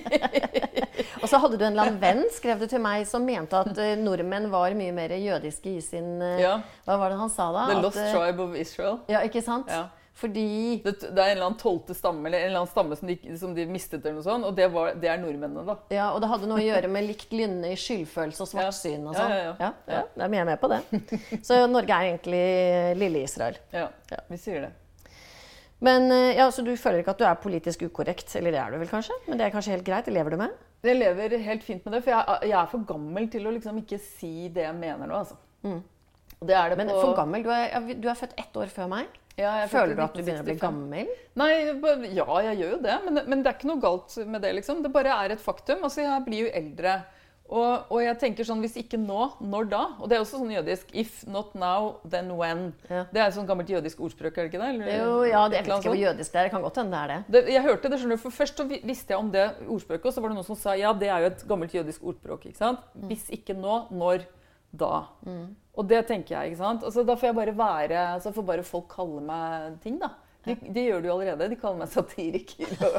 og 1.22 1.26
så 1.26 1.40
hadde 1.42 1.58
du 1.58 1.64
en 1.66 1.72
eller 1.72 1.88
annen 1.88 1.98
venn, 1.98 2.22
skrev 2.30 2.60
du 2.62 2.68
til 2.70 2.78
meg, 2.84 3.02
som 3.10 3.24
mente 3.26 3.58
at 3.58 3.80
eh, 3.82 3.96
nordmenn 3.98 4.46
var 4.52 4.76
mye 4.78 4.94
mer 4.94 5.10
jødiske 5.18 5.72
i 5.74 5.82
sin 5.82 6.20
eh, 6.22 6.38
Ja. 6.44 6.56
Hva 6.86 7.00
var 7.02 7.10
det 7.10 7.18
han 7.18 7.32
sa 7.34 7.48
da? 7.54 7.66
The 7.72 7.80
Lost 7.82 7.98
eh, 7.98 8.12
Tribe 8.14 8.46
of 8.46 8.54
Israel. 8.62 9.00
Ja, 9.10 9.24
ikke 9.26 9.42
sant? 9.42 9.66
Ja. 9.74 9.88
Fordi 10.16 10.80
Det, 10.84 10.94
det 11.02 11.10
er 11.20 11.32
en 11.34 11.34
eller 11.34 11.48
annen 11.50 11.58
tolvte 11.60 11.92
stamme 11.98 12.30
eller 12.30 12.38
en 12.40 12.46
eller 12.52 12.62
annen 12.62 12.70
stamme 12.70 12.96
som 12.96 13.10
de, 13.10 13.18
som 13.36 13.52
de 13.58 13.66
mistet, 13.68 14.00
eller 14.06 14.16
noe 14.16 14.24
sånt, 14.24 14.46
og 14.48 14.54
det, 14.56 14.70
var, 14.72 14.94
det 14.96 15.10
er 15.12 15.18
nordmennene, 15.20 15.66
da. 15.66 15.74
Ja, 15.92 16.06
og 16.14 16.22
det 16.24 16.30
hadde 16.30 16.48
noe 16.48 16.62
å 16.62 16.64
gjøre 16.64 16.88
med 16.94 17.04
likt 17.10 17.34
lynne 17.36 17.74
i 17.74 17.76
skyldfølelse 17.82 18.46
og 18.46 18.52
svartsyn 18.54 19.04
og 19.10 19.12
Ja, 19.12 19.20
sånn. 19.26 19.34
ja, 19.34 19.52
ja. 19.66 19.70
ja, 19.98 20.06
Da 20.14 20.30
er 20.30 20.48
med 20.54 20.56
på 20.62 20.70
det. 20.72 20.80
Så 21.44 21.58
Norge 21.68 21.98
er 21.98 22.14
egentlig 22.14 22.42
lille 23.02 23.26
Israel. 23.26 23.58
Ja, 23.74 23.90
Ja. 24.14 24.22
vi 24.30 24.40
sier 24.40 24.68
det. 24.68 24.72
Men 25.84 26.10
eh, 26.12 26.36
ja, 26.38 26.46
Så 26.50 26.64
du 26.64 26.72
føler 26.80 27.02
ikke 27.02 27.12
at 27.16 27.20
du 27.20 27.26
er 27.28 27.36
politisk 27.40 27.82
ukorrekt? 27.88 28.30
Eller 28.38 28.54
det 28.54 28.60
er 28.62 28.72
du 28.72 28.78
vel 28.80 28.88
kanskje? 28.90 29.16
Men 29.26 29.40
det 29.40 29.46
er 29.46 29.52
kanskje 29.54 29.74
helt 29.76 29.84
greit? 29.86 30.06
Det 30.08 30.14
lever 30.14 30.36
du 30.36 30.40
med? 30.40 30.54
Jeg 30.86 31.00
lever 31.00 31.36
helt 31.42 31.64
fint 31.66 31.84
med 31.84 31.96
det, 31.96 32.02
for 32.04 32.14
jeg, 32.14 32.48
jeg 32.50 32.56
er 32.60 32.70
for 32.70 32.86
gammel 32.86 33.28
til 33.32 33.46
å 33.48 33.52
liksom 33.56 33.78
ikke 33.82 33.98
si 34.00 34.48
det 34.54 34.62
jeg 34.68 34.76
mener 34.78 35.08
nå, 35.08 35.18
altså. 35.18 35.36
Og 36.36 36.46
det 36.46 36.54
er 36.54 36.68
det 36.70 36.76
Mm. 36.76 36.86
Men 36.86 37.00
for 37.00 37.16
gammel? 37.16 37.42
Du 37.42 37.50
er, 37.50 37.94
du 37.96 38.08
er 38.08 38.14
født 38.14 38.36
ett 38.38 38.56
år 38.60 38.70
før 38.72 38.90
meg. 38.92 39.06
Ja, 39.36 39.50
er 39.62 39.68
Føler 39.68 39.96
du 39.96 40.02
at 40.02 40.14
du 40.14 40.22
begynner 40.22 40.44
å 40.44 40.48
bli 40.48 40.56
gammel? 40.60 41.08
Nei, 41.36 41.50
ja, 42.16 42.26
jeg 42.46 42.58
gjør 42.60 42.70
jo 42.76 42.80
det, 42.84 42.94
men, 43.04 43.20
men 43.26 43.42
det 43.42 43.50
er 43.50 43.58
ikke 43.58 43.68
noe 43.68 43.82
galt 43.82 44.14
med 44.24 44.40
det, 44.44 44.54
liksom. 44.56 44.82
Det 44.84 44.92
bare 44.92 45.16
er 45.24 45.34
et 45.34 45.42
faktum. 45.42 45.82
Altså, 45.84 46.04
jeg 46.06 46.24
blir 46.24 46.46
jo 46.46 46.52
eldre. 46.56 46.94
Og, 47.46 47.84
og 47.94 48.00
jeg 48.02 48.16
tenker 48.18 48.42
sånn, 48.48 48.58
hvis 48.64 48.74
ikke 48.80 48.98
nå, 48.98 49.28
når 49.38 49.68
da? 49.70 49.80
Og 50.02 50.08
det 50.10 50.16
er 50.16 50.22
også 50.24 50.40
sånn 50.40 50.50
jødisk 50.50 50.88
If 50.98 51.20
not 51.30 51.52
now, 51.54 51.92
then 52.10 52.32
when. 52.34 52.72
Ja. 52.90 53.04
Det 53.12 53.20
er 53.22 53.28
et 53.28 53.36
sånt 53.36 53.46
gammelt 53.46 53.70
jødisk 53.70 54.00
ordspråk, 54.02 54.34
er 54.38 54.48
det 54.48 54.50
ikke 54.50 54.62
det? 54.64 54.70
Eller- 54.74 55.04
Jo, 55.04 55.20
ja, 55.28 55.44
det, 55.48 55.60
jeg 55.60 55.66
vet 55.68 55.76
ikke 55.78 55.92
hvor 55.92 56.00
jødisk 56.00 56.32
det 56.32 56.40
er. 56.40 56.48
Det 56.48 56.50
kan 56.56 56.62
godt 56.66 56.80
hende 56.82 56.90
det 56.90 57.02
er 57.04 57.12
det. 57.14 57.18
Det, 57.36 57.44
jeg 57.54 57.62
hørte 57.68 57.88
det, 57.92 58.00
skjønner 58.00 58.18
du, 58.18 58.22
for 58.24 58.34
Først 58.34 58.56
så 58.58 58.66
visste 58.66 59.14
jeg 59.14 59.18
om 59.22 59.30
det 59.30 59.44
ordspråket, 59.68 60.06
og 60.10 60.12
så 60.16 60.20
var 60.24 60.28
det 60.34 60.38
noen 60.40 60.48
som 60.50 60.58
sa 60.58 60.74
ja, 60.74 60.92
det 60.92 61.08
er 61.08 61.20
jo 61.22 61.30
et 61.30 61.46
gammelt 61.46 61.72
jødisk 61.78 62.02
ordspråk. 62.02 62.46
ikke 62.50 62.58
sant? 62.58 62.80
Hvis 63.06 63.30
ikke 63.30 63.54
nå, 63.54 63.86
når 63.94 64.26
da? 64.74 65.04
Og 65.76 65.86
det 65.88 66.02
tenker 66.08 66.34
jeg. 66.40 66.50
ikke 66.52 66.58
sant? 66.64 66.82
Altså, 66.82 67.04
da 67.06 67.14
får 67.14 67.30
jeg 67.30 67.36
bare 67.38 67.56
være, 67.56 68.20
så 68.26 68.32
får 68.34 68.42
bare 68.48 68.62
folk 68.66 68.88
kalle 68.90 69.20
meg 69.22 69.78
ting, 69.86 69.98
da. 70.02 70.10
De, 70.46 70.56
de 70.72 70.86
gjør 70.86 71.02
det 71.02 71.10
jo 71.10 71.14
allerede. 71.16 71.50
De 71.50 71.60
kaller 71.60 71.82
meg 71.82 71.92
satiriker 71.92 72.74
og, 72.88 72.98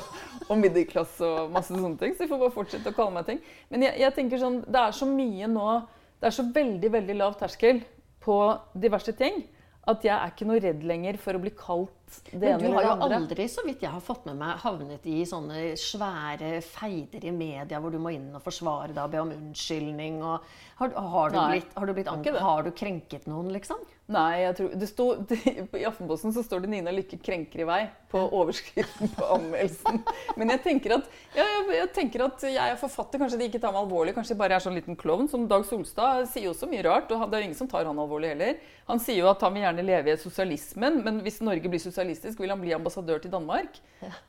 og 0.50 0.62
middelklasse 0.62 1.28
og 1.28 1.54
masse 1.56 1.74
sånne 1.74 2.00
ting. 2.02 2.16
Så 2.16 2.26
de 2.26 2.32
får 2.32 2.42
bare 2.44 2.56
fortsette 2.56 2.94
å 2.94 2.98
kalle 2.98 3.16
meg 3.18 3.30
ting. 3.30 3.44
Men 3.74 3.88
jeg, 3.88 4.02
jeg 4.04 4.18
tenker 4.18 4.42
sånn, 4.42 4.64
det 4.68 4.82
er 4.84 4.98
så 4.98 5.08
mye 5.10 5.52
nå 5.52 5.70
Det 6.18 6.32
er 6.32 6.34
så 6.34 6.48
veldig, 6.50 6.90
veldig 6.98 7.16
lav 7.20 7.38
terskel 7.38 7.84
på 8.26 8.38
diverse 8.74 9.14
ting 9.16 9.44
at 9.88 10.04
jeg 10.04 10.14
er 10.14 10.32
ikke 10.34 10.48
noe 10.50 10.60
redd 10.60 10.82
lenger 10.88 11.18
for 11.22 11.38
å 11.38 11.40
bli 11.40 11.52
kalt 11.56 12.18
det 12.32 12.50
ene 12.50 12.58
eller 12.58 12.58
det 12.58 12.58
andre. 12.58 12.58
Men 12.58 12.74
du 12.74 12.78
har 12.78 12.86
jo 12.86 12.94
andre. 12.96 13.20
aldri, 13.22 13.46
så 13.52 13.64
vidt 13.64 13.84
jeg 13.86 13.92
har 13.94 14.04
fått 14.04 14.26
med 14.28 14.40
meg, 14.42 14.58
havnet 14.64 15.06
i 15.08 15.22
sånne 15.28 15.62
svære 15.80 16.50
feider 16.66 17.28
i 17.28 17.32
media 17.36 17.80
hvor 17.84 17.94
du 17.94 18.00
må 18.04 18.12
inn 18.16 18.28
og 18.36 18.44
forsvare 18.44 18.92
deg 18.92 19.00
og 19.06 19.14
be 19.14 19.22
om 19.24 19.32
unnskyldning. 19.36 20.20
Og 20.28 20.50
har, 20.82 20.98
har, 20.98 21.32
du 21.32 21.40
blitt, 21.40 21.72
har, 21.78 21.88
du 21.88 21.96
blitt 21.96 22.42
har 22.50 22.68
du 22.68 22.72
krenket 22.76 23.30
noen, 23.32 23.54
liksom? 23.56 23.80
Nei, 24.08 24.46
jeg 24.46 24.56
tror, 24.56 24.68
det 24.80 24.88
sto, 24.88 25.06
I 25.82 25.84
Aftenposten 25.88 26.32
så 26.32 26.40
står 26.46 26.62
det 26.64 26.70
'Nina 26.72 26.94
Lykke 26.96 27.18
krenker 27.20 27.60
i 27.60 27.66
vei' 27.68 27.90
på 28.08 28.22
overskriften 28.24 29.10
på 29.18 29.26
anmeldelsen. 29.36 30.00
Men 30.40 30.54
jeg 30.54 30.62
tenker, 30.64 30.94
at, 30.96 31.10
ja, 31.36 31.44
jeg, 31.44 31.66
jeg 31.76 31.90
tenker 31.98 32.24
at 32.24 32.46
jeg 32.48 32.72
er 32.72 32.80
forfatter. 32.80 33.20
Kanskje 33.20 33.42
de 33.42 33.50
ikke 33.50 33.60
tar 33.60 33.74
meg 33.76 33.82
alvorlig. 33.82 34.14
Kanskje 34.16 34.32
jeg 34.32 34.40
bare 34.40 34.56
er 34.56 34.64
sånn 34.64 34.80
liten 34.80 34.96
klovn. 34.96 35.28
Som 35.28 35.44
Dag 35.52 35.66
Solstad 35.68 36.24
sier 36.32 36.48
jo 36.48 36.54
så 36.56 36.70
mye 36.72 36.86
rart. 36.88 37.12
og 37.12 37.26
Det 37.28 37.36
er 37.36 37.44
jo 37.44 37.50
ingen 37.50 37.60
som 37.60 37.68
tar 37.68 37.84
han 37.84 38.00
alvorlig 38.00 38.32
heller. 38.32 38.64
Han 38.88 39.04
sier 39.04 39.20
jo 39.20 39.28
at 39.28 39.44
han 39.44 39.52
vil 39.58 39.66
gjerne 39.66 39.88
leve 39.90 40.16
i 40.16 40.24
sosialismen, 40.24 41.02
men 41.04 41.20
hvis 41.28 41.42
Norge 41.44 41.68
blir 41.68 41.84
sosialistisk, 41.84 42.40
vil 42.40 42.56
han 42.56 42.64
bli 42.64 42.72
ambassadør 42.78 43.20
til 43.20 43.36
Danmark. 43.36 43.76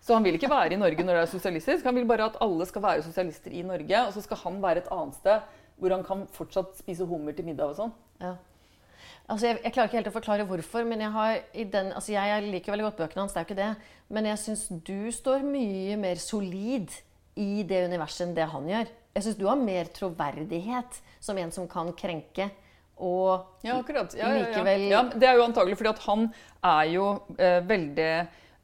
Så 0.03 0.19
han 0.19 0.27
vil 0.27 0.41
ikke 0.41 0.51
være 0.51 0.75
i 0.75 0.83
Norge 0.83 1.07
når 1.07 1.21
det 1.21 1.23
er 1.29 1.33
sosialistisk. 1.37 1.87
Han 1.87 1.95
vil 2.03 2.11
bare 2.11 2.27
at 2.33 2.43
alle 2.43 2.67
skal 2.67 2.83
være 2.83 3.07
sosialister 3.07 3.55
i 3.55 3.63
Norge, 3.63 4.03
og 4.09 4.13
så 4.19 4.27
skal 4.27 4.43
han 4.43 4.59
være 4.65 4.83
et 4.83 4.91
annet 4.91 5.23
sted 5.23 5.55
hvor 5.79 5.95
han 5.95 6.03
kan 6.03 6.27
fortsatt 6.35 6.75
spise 6.81 7.07
hummer 7.07 7.37
til 7.39 7.47
middag 7.47 7.71
og 7.71 7.79
sånn. 7.79 7.93
Ja. 8.19 8.35
Altså, 9.29 9.51
jeg, 9.51 9.59
jeg 9.61 9.75
klarer 9.75 9.91
ikke 9.91 9.99
helt 9.99 10.09
å 10.09 10.15
forklare 10.15 10.45
hvorfor, 10.49 10.87
men 10.89 11.03
jeg, 11.05 11.13
har 11.13 11.35
i 11.53 11.67
den, 11.69 11.91
altså, 11.93 12.15
jeg 12.15 12.47
liker 12.49 12.73
veldig 12.73 12.87
godt 12.87 13.03
bøkene 13.03 13.25
hans. 13.27 13.35
det 13.35 13.41
er 13.41 13.45
jo 13.45 13.49
ikke 13.51 13.59
det, 13.61 13.91
Men 14.17 14.29
jeg 14.31 14.41
syns 14.41 14.63
du 14.89 15.11
står 15.13 15.45
mye 15.45 15.99
mer 16.01 16.23
solid 16.23 16.95
i 17.39 17.63
det 17.69 17.85
universet 17.91 18.25
enn 18.25 18.33
det 18.39 18.49
han 18.49 18.71
gjør. 18.71 18.89
Jeg 19.19 19.27
syns 19.27 19.39
du 19.39 19.45
har 19.51 19.61
mer 19.61 19.91
troverdighet 19.95 20.99
som 21.21 21.39
en 21.39 21.53
som 21.55 21.69
kan 21.71 21.93
krenke. 21.99 22.49
Og 22.99 23.63
Ja, 23.63 23.77
akkurat. 23.79 24.17
Ja, 24.19 24.33
ja, 24.35 24.49
ja. 24.51 24.77
Ja, 24.91 25.03
det 25.13 25.29
er 25.29 25.39
jo 25.39 25.45
antagelig 25.47 25.77
fordi 25.79 25.93
at 25.93 26.03
han 26.09 26.29
er 26.67 26.89
jo 26.91 27.07
eh, 27.37 27.61
veldig 27.69 28.11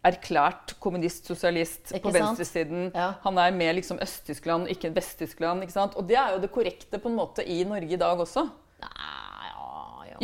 erklært 0.04 0.74
kommunist-sosialist 0.82 1.94
på 2.02 2.12
venstresiden. 2.12 2.88
Ja. 2.92 3.12
Han 3.24 3.38
er 3.40 3.54
med 3.56 3.76
liksom 3.78 4.00
Øst-Tyskland, 4.04 4.68
ikke 4.72 4.92
Vest-Tyskland. 4.96 5.64
Og 5.94 6.08
det 6.08 6.18
er 6.20 6.34
jo 6.34 6.42
det 6.42 6.50
korrekte 6.52 7.00
på 7.00 7.12
en 7.12 7.20
måte 7.20 7.46
i 7.46 7.62
Norge 7.68 7.94
i 7.94 8.00
dag 8.00 8.20
også. 8.20 8.48
Nei. 8.84 9.13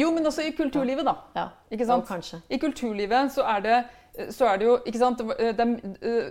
Jo, 0.00 0.10
men 0.16 0.26
også 0.26 0.44
i 0.46 0.52
kulturlivet, 0.56 1.06
da. 1.06 1.16
ja. 1.36 1.48
Ikke 1.70 1.86
sant? 1.86 2.04
Jo, 2.04 2.14
kanskje. 2.14 2.42
I 2.50 2.58
kulturlivet 2.62 3.34
så 3.34 3.46
er 3.56 3.66
det 3.66 3.80
så 4.34 4.48
er 4.50 4.58
det 4.58 4.66
jo, 4.66 4.72
ikke 4.86 4.98
sant, 4.98 5.20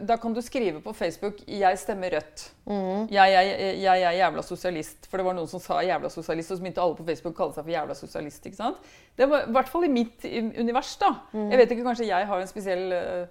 Da 0.08 0.16
kan 0.20 0.34
du 0.36 0.42
skrive 0.42 0.82
på 0.82 0.94
Facebook 0.94 1.34
'Jeg 1.48 1.80
stemmer 1.80 2.10
Rødt'. 2.10 2.52
Mm. 2.66 3.08
Jeg, 3.12 3.32
jeg, 3.34 3.82
jeg 3.82 4.02
er 4.02 4.12
jævla 4.12 4.42
sosialist. 4.42 5.08
For 5.10 5.18
det 5.18 5.26
var 5.26 5.34
noen 5.34 5.48
som 5.48 5.60
sa 5.60 5.80
'jævla 5.82 6.10
sosialist', 6.10 6.52
og 6.52 6.58
så 6.58 6.64
begynte 6.64 6.82
alle 6.82 6.96
på 6.96 7.06
Facebook 7.06 7.34
å 7.34 7.38
kalle 7.38 7.54
seg 7.54 7.64
for 7.64 7.72
jævla 7.72 7.96
sosialist. 7.96 8.46
ikke 8.46 8.58
sant? 8.58 8.78
Det 9.18 9.30
var 9.30 9.48
i 9.48 9.52
hvert 9.52 9.70
fall 9.70 9.84
i 9.84 9.88
mitt 9.88 10.26
univers. 10.60 10.96
da. 10.98 11.14
Mm. 11.34 11.52
Jeg 11.52 11.58
vet 11.58 11.72
ikke, 11.72 11.84
Kanskje 11.84 12.08
jeg 12.08 12.28
har 12.28 12.42
en 12.42 12.48
spesiell 12.48 12.92
eh, 12.92 13.26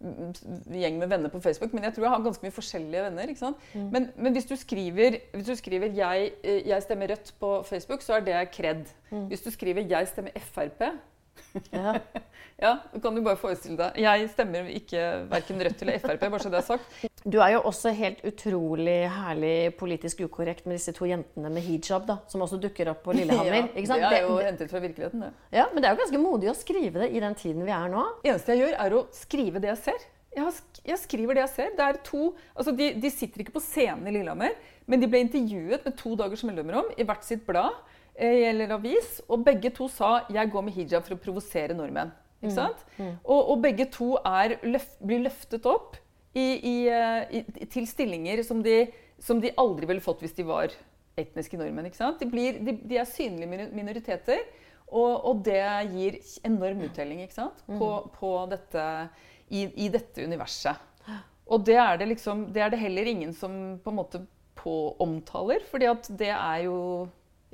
gjeng 0.00 0.98
med 0.98 1.08
venner 1.08 1.30
på 1.32 1.40
Facebook, 1.40 1.72
men 1.72 1.84
jeg 1.84 1.94
tror 1.94 2.04
jeg 2.04 2.12
har 2.12 2.24
ganske 2.24 2.44
mye 2.44 2.54
forskjellige 2.54 3.04
venner. 3.06 3.28
ikke 3.28 3.40
sant? 3.40 3.56
Mm. 3.74 3.88
Men, 3.92 4.08
men 4.16 4.32
hvis 4.32 4.48
du 4.50 4.56
skriver, 4.56 5.18
hvis 5.32 5.46
du 5.46 5.54
skriver 5.56 5.94
jeg, 5.96 6.32
eh, 6.42 6.66
'jeg 6.68 6.82
stemmer 6.82 7.06
Rødt' 7.06 7.34
på 7.40 7.62
Facebook, 7.62 8.02
så 8.02 8.14
er 8.14 8.20
det 8.20 8.50
kred. 8.50 8.84
Mm. 9.10 9.26
Hvis 9.26 9.40
du 9.40 9.50
skriver 9.50 9.82
'jeg 9.82 10.08
stemmer 10.08 10.30
Frp', 10.36 10.90
Ja. 11.70 11.92
ja, 12.58 12.70
kan 13.02 13.14
du 13.14 13.20
bare 13.22 13.38
forestille 13.38 13.76
deg. 13.78 13.98
Jeg 14.02 14.30
stemmer 14.32 14.70
ikke 14.74 15.02
verken 15.30 15.60
Rødt 15.62 15.84
eller 15.84 16.00
Frp, 16.02 16.24
bare 16.24 16.42
så 16.42 16.50
det 16.52 16.60
er 16.60 16.66
sagt. 16.66 16.96
Du 17.24 17.38
er 17.40 17.54
jo 17.54 17.60
også 17.70 17.92
helt 17.96 18.24
utrolig 18.26 18.96
herlig 19.10 19.54
politisk 19.78 20.24
ukorrekt 20.26 20.66
med 20.68 20.76
disse 20.78 20.92
to 20.96 21.08
jentene 21.08 21.52
med 21.54 21.64
hijab, 21.64 22.08
da, 22.08 22.18
som 22.30 22.42
også 22.44 22.58
dukker 22.62 22.90
opp 22.92 23.04
på 23.06 23.14
Lillehammer. 23.16 23.70
sant? 23.86 24.02
det 24.02 24.18
er 24.18 24.26
jo 24.26 24.40
hentet 24.42 24.72
fra 24.72 24.82
virkeligheten, 24.82 25.24
det. 25.24 25.30
ja, 25.54 25.68
men 25.72 25.80
det 25.80 25.88
er 25.88 25.96
jo 25.96 26.02
ganske 26.02 26.24
modig 26.24 26.50
å 26.52 26.58
skrive 26.58 27.04
det 27.04 27.12
i 27.14 27.22
den 27.22 27.38
tiden 27.38 27.64
vi 27.64 27.74
er 27.76 27.88
nå. 27.92 28.04
Eneste 28.26 28.54
jeg 28.54 28.66
gjør, 28.66 28.76
er 28.84 28.98
å 28.98 29.06
skrive 29.14 29.62
det 29.62 29.72
jeg 29.72 29.82
ser. 29.86 30.06
Jeg, 30.34 30.50
sk 30.56 30.80
jeg 30.84 30.98
skriver 30.98 31.38
det 31.38 31.44
jeg 31.44 31.52
ser. 31.54 31.74
Det 31.78 31.84
er 31.86 31.98
to, 32.04 32.32
altså 32.58 32.74
de, 32.76 32.90
de 33.00 33.10
sitter 33.12 33.44
ikke 33.44 33.54
på 33.54 33.62
scenen 33.62 34.08
i 34.10 34.14
Lillehammer, 34.18 34.56
men 34.90 35.00
de 35.00 35.08
ble 35.08 35.22
intervjuet 35.24 35.86
med 35.86 35.96
to 35.96 36.16
dagers 36.18 36.42
mellomrom 36.44 36.90
i 36.98 37.06
hvert 37.06 37.24
sitt 37.24 37.46
blad 37.46 37.78
eller 38.14 38.76
avis, 38.76 39.20
og 39.28 39.44
begge 39.44 39.70
to 39.74 39.88
sa 39.88 40.24
'jeg 40.30 40.50
går 40.50 40.62
med 40.62 40.72
hijab 40.72 41.02
for 41.02 41.14
å 41.14 41.18
provosere 41.18 41.74
nordmenn'. 41.74 42.12
Ikke 42.42 42.54
sant? 42.54 42.84
Og, 43.24 43.50
og 43.50 43.62
begge 43.62 43.86
to 43.90 44.16
er 44.24 44.58
løft, 44.62 44.98
blir 45.00 45.22
løftet 45.24 45.66
opp 45.66 45.96
i, 46.34 46.60
i, 46.60 46.74
eh, 46.92 47.40
i, 47.40 47.66
til 47.72 47.86
stillinger 47.88 48.42
som 48.44 48.62
de, 48.62 48.92
som 49.18 49.40
de 49.40 49.52
aldri 49.56 49.86
ville 49.86 50.04
fått 50.04 50.20
hvis 50.20 50.36
de 50.36 50.44
var 50.44 50.74
etniske 51.16 51.56
nordmenn. 51.56 51.86
ikke 51.86 52.02
sant? 52.02 52.20
De, 52.20 52.28
blir, 52.28 52.58
de, 52.64 52.76
de 52.84 52.98
er 53.00 53.08
synlige 53.08 53.70
minoriteter, 53.72 54.42
og, 54.90 55.24
og 55.24 55.42
det 55.46 55.62
gir 55.94 56.18
enorm 56.44 56.84
uttelling 56.86 57.22
ikke 57.24 57.38
sant? 57.38 57.64
På, 57.66 58.10
på 58.14 58.34
dette, 58.50 58.84
i, 59.48 59.64
i 59.86 59.88
dette 59.88 60.26
universet. 60.26 60.90
Og 61.44 61.64
det 61.64 61.76
er 61.76 61.98
det, 62.00 62.08
liksom, 62.14 62.48
det 62.52 62.62
er 62.64 62.72
det 62.72 62.80
heller 62.80 63.08
ingen 63.08 63.34
som 63.36 63.78
på 63.84 63.92
en 63.92 63.98
måte 63.98 64.22
på 64.58 64.94
omtaler, 65.02 65.64
fordi 65.68 65.88
at 65.90 66.08
det 66.18 66.30
er 66.32 66.64
jo 66.66 66.78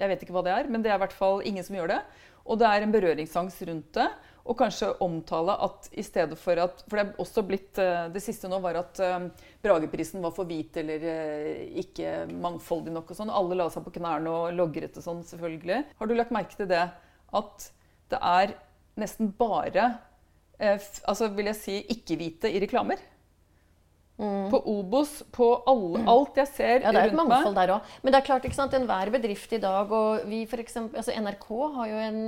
Jeg 0.01 0.11
vet 0.11 0.25
ikke 0.25 0.35
hva 0.35 0.43
det 0.47 0.57
er, 0.57 0.69
men 0.73 0.83
det 0.83 0.91
er 0.91 0.99
i 0.99 1.03
hvert 1.05 1.17
fall 1.17 1.43
ingen 1.47 1.67
som 1.67 1.77
gjør 1.77 1.93
det. 1.93 2.01
Og 2.49 2.59
det 2.61 2.67
er 2.67 2.85
en 2.85 2.93
berøringsangst 2.95 3.63
rundt 3.69 3.91
det. 3.99 4.09
Og 4.49 4.57
kanskje 4.59 4.89
omtale 5.05 5.55
at 5.67 5.91
i 5.93 6.03
stedet 6.03 6.39
for 6.41 6.59
at 6.59 6.81
For 6.89 6.97
det 6.97 7.03
er 7.03 7.21
også 7.23 7.43
blitt 7.47 7.79
eh, 7.79 8.07
Det 8.11 8.23
siste 8.25 8.49
nå 8.49 8.57
var 8.65 8.79
at 8.81 8.99
eh, 9.05 9.27
Brageprisen 9.63 10.25
var 10.25 10.33
for 10.35 10.49
hvit 10.49 10.79
eller 10.81 11.05
eh, 11.13 11.67
ikke 11.85 12.25
mangfoldig 12.33 12.95
nok 12.95 13.13
og 13.13 13.21
sånn. 13.21 13.33
Alle 13.33 13.59
la 13.61 13.69
seg 13.71 13.85
på 13.87 13.95
knærne 13.99 14.33
og 14.33 14.57
logret 14.57 14.97
og 14.97 15.07
sånn, 15.07 15.23
selvfølgelig. 15.29 15.85
Har 16.01 16.11
du 16.11 16.17
lagt 16.17 16.35
merke 16.35 16.57
til 16.57 16.71
det? 16.71 16.87
At 17.37 17.71
det 18.11 18.19
er 18.19 18.57
nesten 18.99 19.31
bare 19.39 19.93
altså 20.61 21.31
vil 21.33 21.47
jeg 21.49 21.57
si 21.57 21.75
ikke-hvite 21.95 22.51
i 22.53 22.59
reklamer? 22.61 23.01
Mm. 24.21 24.51
På 24.53 24.59
Obos, 24.69 25.13
på 25.33 25.47
alle, 25.71 26.03
alt 26.13 26.37
jeg 26.43 26.49
ser 26.53 26.75
rundt 26.83 26.85
meg. 26.85 26.89
Ja, 26.91 26.93
Det 26.93 27.01
er 27.01 27.13
et 27.15 27.17
mangfold 27.17 27.57
der 27.57 27.71
òg. 27.73 27.93
Men 28.03 28.13
det 28.13 28.19
er 28.19 28.27
klart, 28.27 28.45
ikke 28.45 28.59
sant, 28.59 28.75
enhver 28.77 29.13
bedrift 29.15 29.55
i 29.57 29.61
dag 29.63 29.95
og 29.97 30.27
vi 30.29 30.43
for 30.51 30.61
eksempel, 30.61 31.01
altså 31.01 31.15
NRK 31.17 31.49
har 31.77 31.89
jo 31.89 32.03
en 32.05 32.19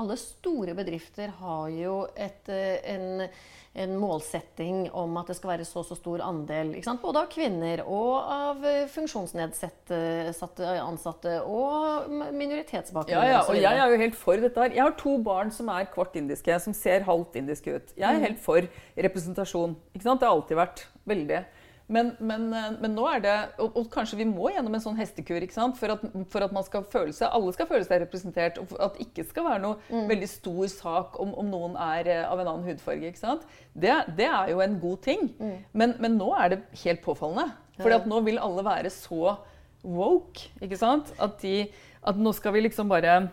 Alle 0.00 0.16
store 0.20 0.74
bedrifter 0.78 1.34
har 1.42 1.68
jo 1.74 1.98
et, 2.16 2.48
eh, 2.48 2.80
en 2.94 3.28
en 3.74 3.96
målsetting 3.98 4.84
om 4.94 5.16
at 5.18 5.30
det 5.30 5.34
skal 5.38 5.50
være 5.50 5.66
så 5.66 5.82
så 5.82 5.96
stor 5.98 6.22
andel 6.22 6.70
både 7.02 7.22
av 7.24 7.30
kvinner 7.32 7.82
og 7.82 8.12
av 8.30 8.62
eh, 8.68 8.84
funksjonsnedsatte 8.92 10.68
ansatte 10.78 11.40
og 11.42 12.06
minoritetsbakgrunn. 12.12 13.18
Ja, 13.18 13.40
ja, 13.40 13.40
og 13.42 13.58
jeg 13.58 13.80
er 13.82 13.90
jo 13.90 13.98
helt 14.04 14.18
for 14.18 14.38
dette 14.38 14.62
her. 14.62 14.76
Jeg 14.76 14.84
har 14.84 14.94
to 15.00 15.16
barn 15.26 15.50
som 15.54 15.72
er 15.74 15.90
kvart 15.90 16.14
indiske, 16.20 16.54
som 16.62 16.76
ser 16.76 17.06
halvt 17.08 17.40
indiske 17.42 17.74
ut. 17.74 17.92
Jeg 17.98 18.06
er 18.06 18.20
mm. 18.20 18.26
helt 18.28 18.40
for 18.44 18.70
representasjon. 19.08 19.74
ikke 19.92 20.06
sant? 20.06 20.22
Det 20.22 20.30
har 20.30 20.38
alltid 20.38 20.60
vært. 20.60 20.86
Veldig. 21.10 21.42
Men, 21.86 22.14
men, 22.18 22.46
eh, 22.52 22.70
men, 22.80 22.94
nå 22.96 23.04
er 23.10 23.20
det 23.20 23.34
og, 23.60 23.74
og, 23.76 23.88
kanskje 23.92 24.16
vi 24.22 24.26
må 24.28 24.48
gjennom 24.54 24.72
en 24.76 24.82
sånn 24.82 24.96
hestekur 24.96 25.44
ikke 25.44 25.56
sant? 25.56 25.76
For, 25.76 25.92
at, 25.92 26.04
for 26.32 26.46
at 26.46 26.54
man 26.56 26.64
skal 26.64 26.86
føle 26.88 27.12
seg, 27.12 27.28
alle 27.28 27.52
skal 27.56 27.68
føle 27.68 27.84
seg 27.84 28.00
representert. 28.00 28.60
Og 28.62 28.72
at 28.78 28.96
det 28.96 29.08
ikke 29.08 29.26
skal 29.28 29.48
være 29.50 29.62
noe 29.66 29.76
mm. 29.90 30.06
veldig 30.08 30.30
stor 30.30 30.70
sak 30.72 31.18
om, 31.20 31.34
om, 31.42 31.50
noen 31.52 31.76
er 31.90 32.10
eh, 32.14 32.22
av 32.24 32.40
en 32.40 32.48
annen 32.54 32.70
hudfarge. 32.70 33.10
ikke 33.10 33.20
sant? 33.20 33.44
Det, 33.72 33.92
det 34.16 34.30
er 34.30 34.54
jo 34.54 34.64
en 34.64 34.78
god 34.80 35.04
ting. 35.04 35.28
Mm. 35.36 35.58
Men, 35.76 35.96
men, 36.00 36.16
nå 36.20 36.32
er 36.38 36.54
det 36.54 36.62
helt 36.86 37.04
påfallende. 37.04 37.52
For 37.76 38.08
nå 38.08 38.20
vil 38.24 38.40
alle 38.40 38.64
være 38.64 38.92
så 38.94 39.36
woke. 39.84 40.48
ikke 40.64 40.80
sant? 40.80 41.12
At, 41.20 41.36
de, 41.44 41.66
at 42.00 42.20
nå 42.20 42.32
skal 42.36 42.56
vi 42.56 42.68
liksom 42.68 42.92
bare 42.92 43.24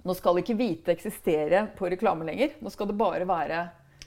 Nå 0.00 0.14
skal 0.16 0.38
ikke 0.40 0.54
hvite 0.56 0.94
eksistere 0.94 1.66
på 1.76 1.90
reklame 1.92 2.24
lenger. 2.24 2.54
Nå 2.64 2.70
skal 2.72 2.88
det 2.88 2.94
bare 2.96 3.26
være 3.28 3.58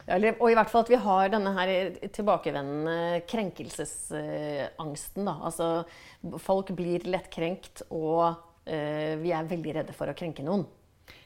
eller, 0.08 0.36
og 0.39 0.51
i 0.51 0.56
hvert 0.58 0.72
fall 0.72 0.84
at 0.84 0.91
vi 0.91 0.99
har 0.99 1.32
denne 1.32 1.54
her 1.56 1.72
tilbakevendende 2.16 3.22
krenkelsesangsten. 3.30 5.30
Da. 5.30 5.38
Altså, 5.47 5.70
folk 6.43 6.74
blir 6.76 7.08
lettkrenkt, 7.08 7.86
og 7.93 8.34
uh, 8.34 9.14
vi 9.24 9.32
er 9.32 9.49
veldig 9.49 9.78
redde 9.80 9.95
for 9.95 10.12
å 10.12 10.18
krenke 10.18 10.45
noen. 10.45 10.68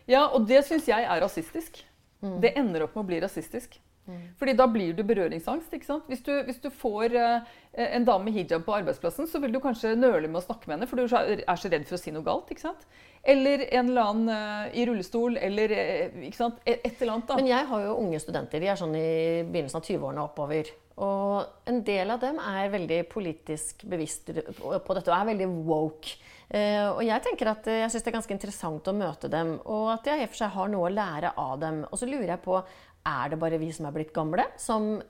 Ja, 0.08 0.28
og 0.30 0.46
det 0.48 0.62
syns 0.68 0.88
jeg 0.88 1.04
er 1.04 1.24
rasistisk. 1.24 1.82
Mm. 2.22 2.40
Det 2.44 2.54
ender 2.58 2.86
opp 2.86 2.96
med 2.96 3.06
å 3.06 3.10
bli 3.10 3.22
rasistisk. 3.24 3.80
Mm. 4.08 4.22
Fordi 4.40 4.54
da 4.56 4.70
blir 4.72 4.94
du 4.96 5.02
berøringsangst. 5.04 5.74
ikke 5.74 5.90
sant? 5.90 6.06
Hvis 6.08 6.24
du, 6.24 6.32
hvis 6.48 6.62
du 6.64 6.70
får 6.72 7.18
uh, 7.18 7.58
en 7.74 8.06
dame 8.08 8.30
med 8.30 8.38
hijab 8.38 8.64
på 8.66 8.78
arbeidsplassen, 8.78 9.28
så 9.28 9.42
vil 9.44 9.54
du 9.54 9.60
kanskje 9.64 9.98
nøle 9.98 10.30
med 10.30 10.40
å 10.40 10.46
snakke 10.46 10.70
med 10.70 10.78
henne, 10.78 10.90
for 10.90 11.02
du 11.02 11.08
er 11.08 11.60
så 11.60 11.74
redd 11.74 11.90
for 11.90 11.98
å 11.98 12.02
si 12.02 12.14
noe 12.16 12.26
galt. 12.26 12.54
ikke 12.54 12.70
sant? 12.70 12.88
Eller 13.24 13.66
en 13.74 13.90
eller 13.90 14.10
annen 14.12 14.30
uh, 14.32 14.78
i 14.78 14.86
rullestol, 14.88 15.38
eller 15.42 15.74
uh, 15.74 16.20
ikke 16.28 16.40
sant? 16.40 16.60
Et, 16.64 16.80
et, 16.80 16.94
eller 17.02 17.18
annet. 17.18 17.28
da. 17.30 17.40
Men 17.40 17.50
jeg 17.52 17.70
har 17.72 17.86
jo 17.86 17.96
unge 18.04 18.22
studenter. 18.24 18.64
De 18.64 18.70
er 18.72 18.80
sånn 18.80 18.96
i 18.98 19.10
begynnelsen 19.48 19.82
av 19.82 19.88
20-årene 19.90 20.24
oppover. 20.24 20.72
Og 21.04 21.70
en 21.70 21.84
del 21.86 22.10
av 22.14 22.22
dem 22.24 22.40
er 22.42 22.72
veldig 22.74 23.04
politisk 23.12 23.84
bevisst 23.90 24.32
på 24.32 24.96
dette 24.98 25.12
og 25.12 25.18
er 25.18 25.30
veldig 25.30 25.50
woke. 25.68 26.18
Uh, 26.48 26.96
og 26.96 27.02
jeg 27.04 27.24
tenker 27.26 27.52
at 27.52 27.68
jeg 27.68 27.92
syns 27.92 28.06
det 28.06 28.12
er 28.14 28.18
ganske 28.22 28.38
interessant 28.38 28.88
å 28.88 28.96
møte 28.96 29.30
dem, 29.32 29.58
og 29.68 29.92
at 29.98 30.08
jeg 30.08 30.22
i 30.22 30.28
og 30.30 30.32
for 30.32 30.42
seg 30.46 30.54
har 30.56 30.72
noe 30.72 30.88
å 30.88 30.94
lære 30.94 31.34
av 31.44 31.58
dem. 31.62 31.84
Og 31.90 32.00
så 32.00 32.10
lurer 32.10 32.32
jeg 32.32 32.44
på 32.46 32.62
er 33.08 33.32
det 33.32 33.40
bare 33.42 33.60
vi 33.62 33.70
som 33.74 33.88
er 33.88 33.96
blitt 33.96 34.14
gamle? 34.16 34.46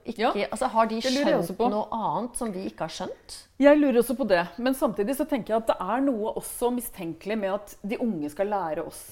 Ikke, 0.08 0.30
ja, 0.38 0.48
altså, 0.48 0.70
har 0.72 0.88
de 0.90 1.00
skjønt 1.02 1.62
noe 1.62 1.86
annet 1.94 2.38
som 2.38 2.52
vi 2.54 2.66
ikke 2.70 2.86
har 2.86 2.94
skjønt? 2.94 3.38
Jeg 3.58 3.78
lurer 3.80 4.00
også 4.00 4.16
på 4.18 4.26
det. 4.30 4.44
Men 4.62 4.76
samtidig 4.78 5.16
så 5.18 5.26
tenker 5.28 5.54
jeg 5.54 5.64
at 5.64 5.72
det 5.72 5.78
er 5.82 6.04
noe 6.06 6.34
også 6.38 6.70
mistenkelig 6.74 7.38
med 7.40 7.56
at 7.56 7.74
de 7.82 7.98
unge 8.04 8.30
skal 8.32 8.52
lære 8.54 8.86
oss. 8.86 9.02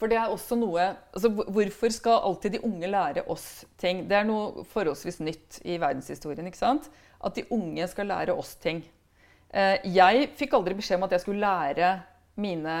For 0.00 0.10
det 0.10 0.18
er 0.18 0.32
også 0.32 0.56
noe 0.58 0.82
altså, 1.14 1.30
Hvorfor 1.30 1.92
skal 1.94 2.24
alltid 2.26 2.56
de 2.56 2.64
unge 2.66 2.90
lære 2.90 3.22
oss 3.30 3.64
ting? 3.80 4.04
Det 4.10 4.18
er 4.18 4.26
noe 4.28 4.64
forholdsvis 4.72 5.20
nytt 5.22 5.60
i 5.62 5.78
verdenshistorien. 5.78 6.46
ikke 6.50 6.60
sant? 6.60 6.90
At 7.24 7.38
de 7.38 7.46
unge 7.54 7.86
skal 7.88 8.10
lære 8.10 8.34
oss 8.34 8.56
ting. 8.60 8.82
Eh, 9.54 9.78
jeg 9.94 10.28
fikk 10.36 10.56
aldri 10.58 10.74
beskjed 10.76 10.98
om 10.98 11.06
at 11.06 11.14
jeg 11.14 11.22
skulle 11.22 11.44
lære 11.46 11.92
mine 12.42 12.78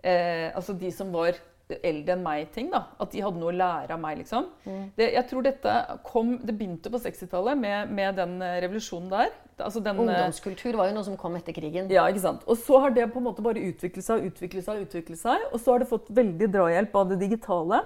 eh, 0.00 0.48
Altså 0.56 0.72
de 0.72 0.88
som 0.94 1.12
var 1.12 1.36
eldre 1.74 2.14
enn 2.14 2.22
meg-ting. 2.22 2.70
da, 2.70 2.84
At 3.02 3.12
de 3.12 3.22
hadde 3.24 3.40
noe 3.40 3.50
å 3.52 3.56
lære 3.56 3.94
av 3.94 4.00
meg. 4.00 4.18
liksom. 4.22 4.46
Mm. 4.64 4.84
Det, 4.96 5.10
jeg 5.14 5.28
tror 5.30 5.42
dette 5.42 5.74
kom, 6.06 6.36
det 6.46 6.54
begynte 6.54 6.92
på 6.92 7.00
60-tallet 7.02 7.58
med, 7.58 7.90
med, 7.90 8.14
den 8.16 8.40
eh, 8.42 8.60
revolusjonen 8.64 9.10
der. 9.10 9.34
Altså 9.58 9.80
den, 9.80 9.98
eh, 9.98 10.04
Ungdomskultur 10.04 10.78
var 10.78 10.90
jo 10.90 10.96
noe 10.98 11.06
som 11.08 11.18
kom 11.18 11.36
etter 11.38 11.56
krigen. 11.56 11.90
Ja, 11.90 12.06
ikke 12.08 12.24
sant. 12.24 12.46
Og 12.46 12.58
så 12.60 12.80
har 12.84 12.94
det 12.94 13.08
på 13.12 13.20
en 13.20 13.28
måte 13.28 13.44
bare 13.44 13.62
utviklet 13.62 14.06
seg 14.06 14.26
utviklet 14.30 14.66
seg, 14.66 14.82
utviklet 14.86 15.20
seg. 15.20 15.46
Og 15.52 15.60
så 15.60 15.74
har 15.74 15.82
det 15.82 15.90
fått 15.90 16.10
veldig 16.14 16.50
drahjelp 16.54 16.98
av 17.02 17.14
det 17.14 17.22
digitale. 17.26 17.84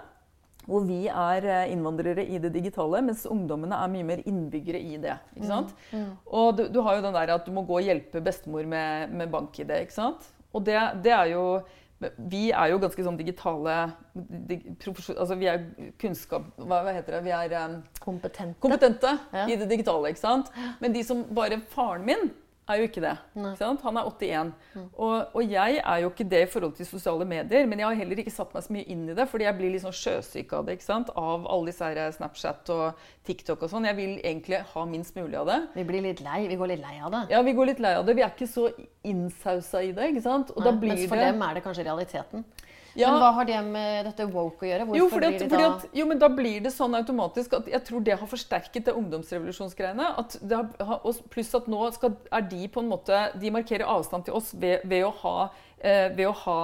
Hvor 0.71 0.85
vi 0.85 1.07
er 1.09 1.47
eh, 1.49 1.71
innvandrere 1.73 2.27
i 2.29 2.39
det 2.39 2.53
digitale, 2.53 3.01
mens 3.03 3.25
ungdommene 3.27 3.79
er 3.81 3.89
mye 3.91 4.07
mer 4.07 4.21
innbyggere 4.29 4.79
i 4.79 4.99
det. 5.01 5.17
ikke 5.39 5.49
sant? 5.49 5.73
Mm. 5.91 6.03
Mm. 6.03 6.11
Og 6.37 6.51
du, 6.59 6.67
du, 6.69 6.83
har 6.85 6.99
jo 6.99 7.07
den 7.07 7.17
der 7.17 7.33
at 7.35 7.49
du 7.49 7.55
må 7.57 7.65
gå 7.65 7.81
og 7.81 7.89
hjelpe 7.89 8.21
bestemor 8.23 8.69
med, 8.69 9.17
med 9.17 9.33
bank-ID. 9.33 9.73
ikke 9.81 9.97
sant? 9.97 10.29
Og 10.53 10.65
det, 10.67 10.77
det 11.05 11.15
er 11.15 11.33
jo 11.33 11.45
vi 12.01 12.49
er 12.49 12.71
jo 12.73 12.79
ganske 12.81 13.05
sånn 13.05 13.19
digitale 13.19 13.75
altså 14.17 15.37
Vi 15.37 15.49
er 15.51 15.65
kunnskap... 16.01 16.47
Hva, 16.57 16.81
heter 16.89 17.19
det? 17.19 17.25
Vi 17.27 17.35
er 17.37 17.57
um, 17.61 17.75
kompetente, 18.01 18.57
kompetente 18.63 19.13
ja. 19.35 19.45
i 19.45 19.59
det 19.61 19.69
digitale. 19.69 20.15
ikke 20.15 20.23
sant? 20.23 20.49
Men 20.81 20.97
de 20.97 21.05
som 21.05 21.27
bare 21.37 21.61
Faren 21.75 22.07
min 22.09 22.31
er 22.71 22.81
jo 22.81 22.89
ikke 22.89 23.03
det. 23.05 23.13
Ikke 23.37 23.69
Han 23.85 23.99
er 24.01 24.09
81. 24.09 24.53
Mm. 24.75 24.87
Og, 24.95 25.15
og, 25.35 25.43
jeg 25.51 25.81
er 25.81 26.03
jo 26.05 26.11
ikke 26.11 26.27
det 26.31 26.43
i 26.45 26.51
forhold 26.51 26.75
til 26.79 26.89
sosiale 26.89 27.27
medier, 27.29 27.67
men 27.67 27.83
jeg 27.83 27.89
har 27.89 27.99
heller 28.01 28.23
ikke 28.23 28.35
satt 28.35 28.55
meg 28.55 28.67
så 28.67 28.75
mye 28.77 28.87
inn 28.93 29.05
i 29.11 29.17
det, 29.17 29.27
fordi 29.31 29.47
jeg 29.49 29.59
blir 29.59 29.75
litt 29.75 29.85
sånn 29.85 29.97
sjøsyk 29.97 30.55
av 30.57 30.69
det. 30.69 30.79
ikke 30.79 30.89
sant? 30.89 31.13
Av 31.19 31.47
alle 31.51 31.73
disse 31.73 31.91
her 31.91 32.15
Snapchat 32.17 32.73
og 32.75 33.05
TikTok 33.29 33.67
og 33.67 33.73
sånn. 33.73 33.89
Jeg 33.91 33.99
vil 33.99 34.17
egentlig 34.19 34.63
ha 34.73 34.87
minst 34.89 35.19
mulig 35.19 35.39
av 35.41 35.51
det. 35.51 35.61
Vi 35.77 35.87
blir 35.89 36.05
litt 36.07 36.25
lei. 36.25 36.45
Vi 36.51 36.59
går 36.61 36.75
litt 36.75 36.85
lei 36.85 36.97
av 36.99 37.15
det. 37.15 37.27
Ja, 37.35 37.45
vi 37.47 37.57
går 37.57 37.73
litt 37.73 37.85
lei 37.85 37.95
av 37.99 38.09
det. 38.09 38.17
Vi 38.19 38.27
er 38.27 38.35
ikke 38.35 38.51
så 38.51 38.69
innsausa 39.07 39.85
i 39.85 39.95
det. 39.97 40.13
ikke 40.13 40.25
sant? 40.25 40.55
Og 40.57 40.67
Nei, 40.67 40.77
mens 40.93 41.07
for 41.07 41.21
det... 41.21 41.31
dem 41.31 41.47
er 41.47 41.59
det 41.59 41.65
kanskje 41.67 41.87
realiteten. 41.89 42.47
Ja. 42.99 43.11
Men 43.11 43.21
hva 43.23 43.31
har 43.37 43.47
det 43.49 43.59
med 43.67 44.07
dette 44.09 44.27
woke 44.31 44.67
å 44.67 44.71
gjøre? 44.71 44.87
Jo, 44.99 45.09
fordi 45.13 45.29
at, 45.31 45.45
fordi 45.53 45.67
at, 45.67 45.85
jo, 46.01 46.07
men 46.11 46.21
da 46.23 46.31
blir 46.33 46.63
det 46.65 46.73
sånn 46.75 46.97
automatisk 46.99 47.55
at 47.61 47.69
jeg 47.71 47.83
tror 47.87 48.07
det 48.07 48.17
har 48.19 48.31
forsterket 48.31 48.89
det 48.89 48.97
ungdomsrevolusjonsgreiene. 48.99 50.09
At 50.21 50.39
pluss 51.31 51.53
at 51.59 51.69
nå 51.71 51.85
skal, 51.97 52.17
er 52.35 52.49
de 52.51 52.67
på 52.73 52.83
en 52.83 52.91
måte 52.91 53.21
De 53.41 53.53
markerer 53.55 53.87
avstand 53.89 54.27
til 54.27 54.37
oss 54.39 54.53
ved, 54.55 54.83
ved 54.89 55.07
å 55.07 55.13
ha, 55.23 55.37
eh, 55.79 56.09
ved 56.17 56.27
å 56.31 56.35
ha 56.45 56.61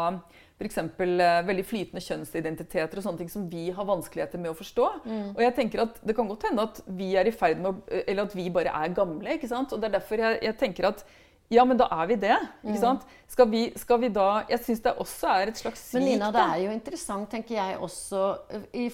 f.eks. 0.57 0.79
Eh, 0.81 1.43
veldig 1.47 1.65
flytende 1.69 2.03
kjønnsidentiteter 2.03 2.99
og 2.99 3.05
sånne 3.05 3.23
ting 3.23 3.33
som 3.33 3.45
vi 3.53 3.69
har 3.77 3.89
vanskeligheter 3.89 4.41
med 4.41 4.55
å 4.55 4.57
forstå. 4.57 4.89
Mm. 5.05 5.29
Og 5.35 5.43
jeg 5.45 5.57
tenker 5.59 5.85
at 5.85 6.01
Det 6.03 6.17
kan 6.17 6.29
godt 6.31 6.49
hende 6.49 6.65
at 6.65 6.81
vi 6.87 7.13
er 7.19 7.29
i 7.29 7.35
ferd 7.35 7.61
med 7.61 7.73
å, 7.73 8.03
eller 8.03 8.25
at 8.25 8.37
vi 8.37 8.49
bare 8.51 8.73
er 8.73 8.97
gamle. 8.97 9.37
ikke 9.37 9.51
sant? 9.53 9.73
Og 9.73 9.81
det 9.81 9.91
er 9.91 9.99
derfor 9.99 10.23
jeg, 10.25 10.41
jeg 10.49 10.59
tenker 10.63 10.91
at 10.93 11.05
ja, 11.53 11.65
men 11.65 11.79
da 11.79 11.87
er 11.95 12.09
vi 12.11 12.17
det. 12.19 12.37
ikke 12.65 12.75
mm. 12.75 12.83
sant? 12.83 13.05
Skal 13.31 13.49
vi, 13.51 13.61
skal 13.79 14.01
vi 14.03 14.09
da 14.15 14.45
Jeg 14.51 14.61
syns 14.63 14.83
det 14.85 14.93
også 15.03 15.31
er 15.31 15.51
et 15.51 15.61
slags 15.61 15.83
svik. 15.91 16.01
Men 16.01 16.09
Nina, 16.13 16.31
det 16.35 16.43
er 16.43 16.63
jo 16.65 16.73
interessant, 16.75 17.29
tenker 17.31 17.57
jeg 17.59 17.79
også 17.83 18.23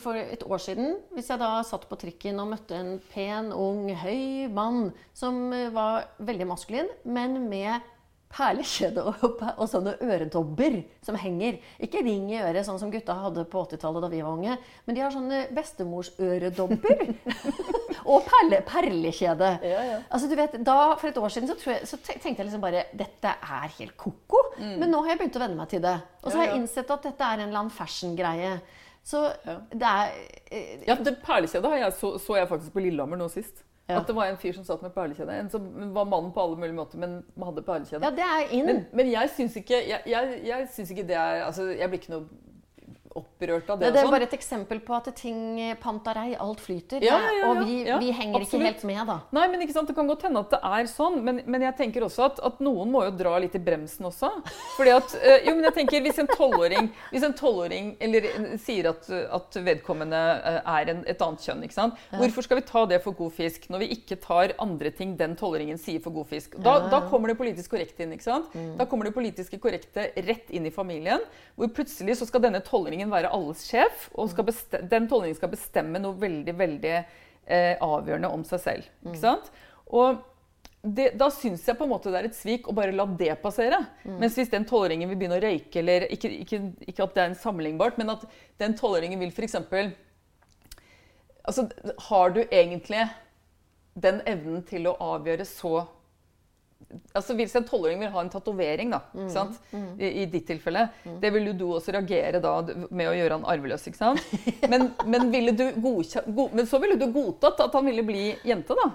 For 0.01 0.19
et 0.21 0.45
år 0.45 0.63
siden, 0.63 0.97
hvis 1.17 1.31
jeg 1.33 1.41
da 1.41 1.51
satt 1.69 1.87
på 1.89 1.99
trikken 2.01 2.41
og 2.43 2.51
møtte 2.53 2.77
en 2.77 2.95
pen, 3.13 3.53
ung, 3.53 3.89
høy 4.03 4.49
mann 4.53 4.91
som 5.17 5.49
var 5.73 6.09
veldig 6.21 6.49
maskulin, 6.49 6.93
men 7.05 7.41
med 7.49 7.92
perlekjede 8.33 9.05
og, 9.05 9.43
og, 9.57 9.65
sånne 9.71 9.95
øredobber 10.03 10.79
som 11.05 11.19
henger. 11.21 11.59
Ikke 11.83 12.03
ring 12.05 12.31
i 12.33 12.41
øret, 12.41 12.65
sånn 12.67 12.81
som 12.81 12.93
gutta 12.93 13.17
hadde 13.19 13.45
på 13.51 13.65
80-tallet 13.67 14.05
da 14.05 14.11
vi 14.13 14.23
var 14.25 14.37
unge. 14.37 14.57
Men 14.87 14.97
de 14.97 15.05
har 15.05 15.15
sånne 15.15 15.43
bestemorsøredobber. 15.57 17.03
og 18.13 18.29
perle, 18.29 18.61
perlekjede. 18.67 19.51
Ja, 19.69 19.83
ja. 19.91 19.99
Altså, 20.09 20.31
du 20.31 20.37
vet, 20.39 20.57
da, 20.65 20.79
For 21.01 21.11
et 21.11 21.21
år 21.21 21.35
siden 21.35 21.51
så, 21.51 21.59
jeg, 21.71 21.89
så, 21.89 21.99
tenkte 22.05 22.35
jeg 22.35 22.49
liksom 22.49 22.65
bare 22.65 22.87
Dette 22.97 23.35
er 23.37 23.75
helt 23.79 23.97
ko-ko. 24.01 24.45
Mm. 24.59 24.79
Men 24.81 24.95
nå 24.95 25.03
har 25.03 25.15
jeg 25.15 25.23
begynt 25.25 25.41
å 25.41 25.45
venne 25.45 25.59
meg 25.59 25.73
til 25.73 25.85
det. 25.85 25.99
Og 26.23 26.31
så 26.31 26.39
har 26.41 26.49
jeg 26.49 26.63
innsett 26.63 26.95
at 26.95 27.11
dette 27.11 27.29
er 27.29 27.43
en 27.43 27.51
eller 27.51 27.65
annen 27.65 27.75
fashion-greie. 27.75 28.55
Så 29.03 29.25
det 29.75 29.89
er 29.89 30.17
eh, 30.47 30.75
Ja, 30.87 30.95
det 30.95 31.17
perlekjedet 31.25 31.93
så, 31.99 32.15
så 32.23 32.39
jeg 32.39 32.51
faktisk 32.51 32.75
på 32.75 32.85
Lillehammer 32.85 33.19
nå 33.19 33.29
sist. 33.33 33.65
Ja. 33.91 33.99
At 33.99 34.07
det 34.07 34.15
var 34.15 34.31
en 34.31 34.39
fyr 34.39 34.55
som 34.55 34.65
satt 34.65 34.83
med 34.83 34.93
perlekjede. 34.95 35.35
En 35.41 35.51
som 35.51 35.65
var 35.95 36.07
mann 36.09 36.31
på 36.33 36.41
alle 36.41 36.57
mulige 36.57 36.77
måter, 36.77 36.99
men 37.03 37.17
hadde 37.43 37.65
perlekjede. 37.67 38.05
Ja, 38.07 38.13
det 38.15 38.27
er 38.27 38.55
inn. 38.55 38.67
Men, 38.67 38.85
men 38.93 39.11
jeg 39.11 39.31
syns 39.35 39.57
ikke, 39.59 39.81
jeg, 39.89 40.01
jeg, 40.07 40.39
jeg 40.47 40.69
syns 40.73 40.93
ikke 40.95 41.07
det 41.09 41.17
er 41.19 41.43
altså, 41.49 41.67
Jeg 41.75 41.91
blir 41.91 42.01
ikke 42.01 42.15
noe 42.15 42.52
opprørt 43.19 43.71
av 43.71 43.79
det. 43.79 43.87
Det, 43.87 43.93
det 43.95 44.01
er 44.01 44.07
sånn. 44.07 44.15
bare 44.15 44.29
et 44.29 44.37
eksempel 44.37 44.83
på 44.85 44.97
at 44.97 45.11
ting 45.19 45.41
pantarei, 45.83 46.33
alt 46.41 46.63
flyter. 46.63 47.05
Ja, 47.05 47.19
ja, 47.21 47.33
ja, 47.41 47.51
og 47.51 47.63
vi, 47.67 47.83
vi 47.85 48.13
henger 48.15 48.41
absolutt. 48.41 48.55
ikke 48.55 48.71
helt 48.71 48.85
med, 48.89 49.03
da. 49.09 49.19
Nei, 49.37 49.47
men 49.53 49.65
ikke 49.65 49.77
sant, 49.77 49.91
Det 49.91 49.97
kan 49.97 50.09
godt 50.09 50.27
hende 50.27 50.43
at 50.45 50.53
det 50.55 50.61
er 50.73 50.89
sånn, 50.91 51.19
men, 51.27 51.43
men 51.47 51.67
jeg 51.67 51.77
tenker 51.79 52.07
også 52.07 52.27
at, 52.31 52.41
at 52.45 52.61
noen 52.65 52.91
må 52.93 53.05
jo 53.07 53.15
dra 53.19 53.35
litt 53.43 53.57
i 53.59 53.63
bremsen 53.63 54.09
også. 54.09 54.31
Fordi 54.77 54.95
at, 54.95 55.17
eh, 55.21 55.49
jo, 55.49 55.57
men 55.57 55.69
jeg 55.69 55.77
tenker 55.81 56.03
Hvis 56.03 56.21
en 56.23 56.31
tolvåring 56.31 56.89
hvis 57.13 57.25
en 57.27 57.35
12-åring, 57.35 57.93
eller 58.03 58.27
eh, 58.29 58.49
sier 58.63 58.89
at, 58.91 59.09
at 59.11 59.59
vedkommende 59.65 60.21
eh, 60.39 60.59
er 60.75 60.93
en, 60.93 61.03
et 61.09 61.25
annet 61.25 61.47
kjønn, 61.47 61.65
ikke 61.67 61.77
sant? 61.77 62.01
hvorfor 62.17 62.47
skal 62.47 62.61
vi 62.61 62.65
ta 62.69 62.85
det 62.89 63.01
for 63.05 63.17
god 63.17 63.33
fisk 63.37 63.69
når 63.73 63.85
vi 63.85 63.91
ikke 63.97 64.19
tar 64.23 64.55
andre 64.63 64.93
ting 64.95 65.15
den 65.19 65.35
tolvåringen 65.39 65.81
sier 65.81 66.03
for 66.05 66.15
god 66.15 66.31
fisk? 66.31 66.57
Da, 66.63 66.79
da 66.93 67.03
kommer 67.11 67.33
det 67.33 67.39
politisk 67.41 67.75
korrekte 67.75 68.05
inn. 68.05 68.15
ikke 68.17 68.29
sant? 68.29 68.53
Mm. 68.55 68.75
Da 68.81 68.87
kommer 68.89 69.09
det 69.09 69.15
politiske 69.17 69.59
korrekte 69.63 70.09
rett 70.29 70.53
inn 70.55 70.69
i 70.69 70.75
familien. 70.75 71.25
Hvor 71.59 71.71
plutselig 71.75 72.19
så 72.21 72.29
skal 72.29 72.45
denne 72.47 72.63
tolvåringen 72.65 73.02
være 73.11 73.33
alles 73.35 73.65
sjef, 73.67 74.09
og 74.15 74.31
skal 74.31 74.47
den 74.91 75.09
tolvåringen 75.11 75.39
skal 75.39 75.51
bestemme 75.53 76.01
noe 76.03 76.19
veldig 76.21 76.55
veldig 76.59 76.93
eh, 76.95 77.75
avgjørende 77.83 78.31
om 78.31 78.45
seg 78.47 78.63
selv. 78.63 78.93
Mm. 79.03 79.09
ikke 79.11 79.23
sant? 79.23 79.51
Og 79.93 80.21
det, 80.83 81.13
da 81.15 81.29
syns 81.31 81.63
jeg 81.67 81.79
på 81.79 81.87
en 81.87 81.93
måte 81.93 82.11
det 82.11 82.19
er 82.19 82.27
et 82.27 82.37
svik 82.37 82.67
å 82.67 82.75
bare 82.75 82.95
la 82.95 83.07
det 83.07 83.37
passere. 83.43 83.79
Mm. 84.03 84.17
Mens 84.25 84.39
hvis 84.39 84.51
den 84.51 84.67
tolvåringen 84.69 85.11
vil 85.11 85.19
begynne 85.21 85.39
å 85.39 85.45
røyke, 85.45 85.79
eller 85.83 86.09
ikke, 86.11 86.31
ikke, 86.43 86.63
ikke 86.91 87.07
at 87.07 87.15
det 87.15 87.23
er 87.23 87.31
en 87.31 87.39
sammenlignbart, 87.39 88.01
men 88.01 88.15
at 88.17 88.27
den 88.63 88.75
tolvåringen 88.79 89.23
vil 89.23 89.31
f.eks. 89.35 89.59
Altså, 91.43 91.67
har 92.09 92.35
du 92.35 92.43
egentlig 92.45 93.07
den 93.95 94.23
evnen 94.27 94.63
til 94.67 94.89
å 94.89 94.97
avgjøre 95.15 95.47
så 95.47 95.85
Altså 97.13 97.37
Hvis 97.39 97.55
en 97.59 97.67
tolvåring 97.69 98.01
vil 98.01 98.11
ha 98.15 98.23
en 98.23 98.31
tatovering, 98.33 98.91
da, 98.93 99.01
mm. 99.15 99.29
sant? 99.33 99.59
I, 99.73 100.09
I 100.23 100.27
ditt 100.33 100.47
tilfelle, 100.49 100.87
det 101.23 101.31
vil 101.35 101.53
du 101.59 101.67
også 101.69 101.95
reagere 101.97 102.41
da 102.43 102.57
med 102.91 103.09
å 103.11 103.15
gjøre 103.17 103.39
han 103.39 103.47
arveløs. 103.55 103.87
ikke 103.89 104.01
sant? 104.01 104.23
Men, 104.69 104.91
men, 105.13 105.31
ville 105.33 105.55
du 105.57 105.65
godkje- 105.83 106.25
go, 106.33 106.49
men 106.53 106.69
så 106.69 106.81
ville 106.83 106.99
du 107.01 107.07
godtatt 107.13 107.61
at 107.67 107.79
han 107.79 107.89
ville 107.89 108.05
bli 108.07 108.31
jente, 108.49 108.77
da? 108.79 108.91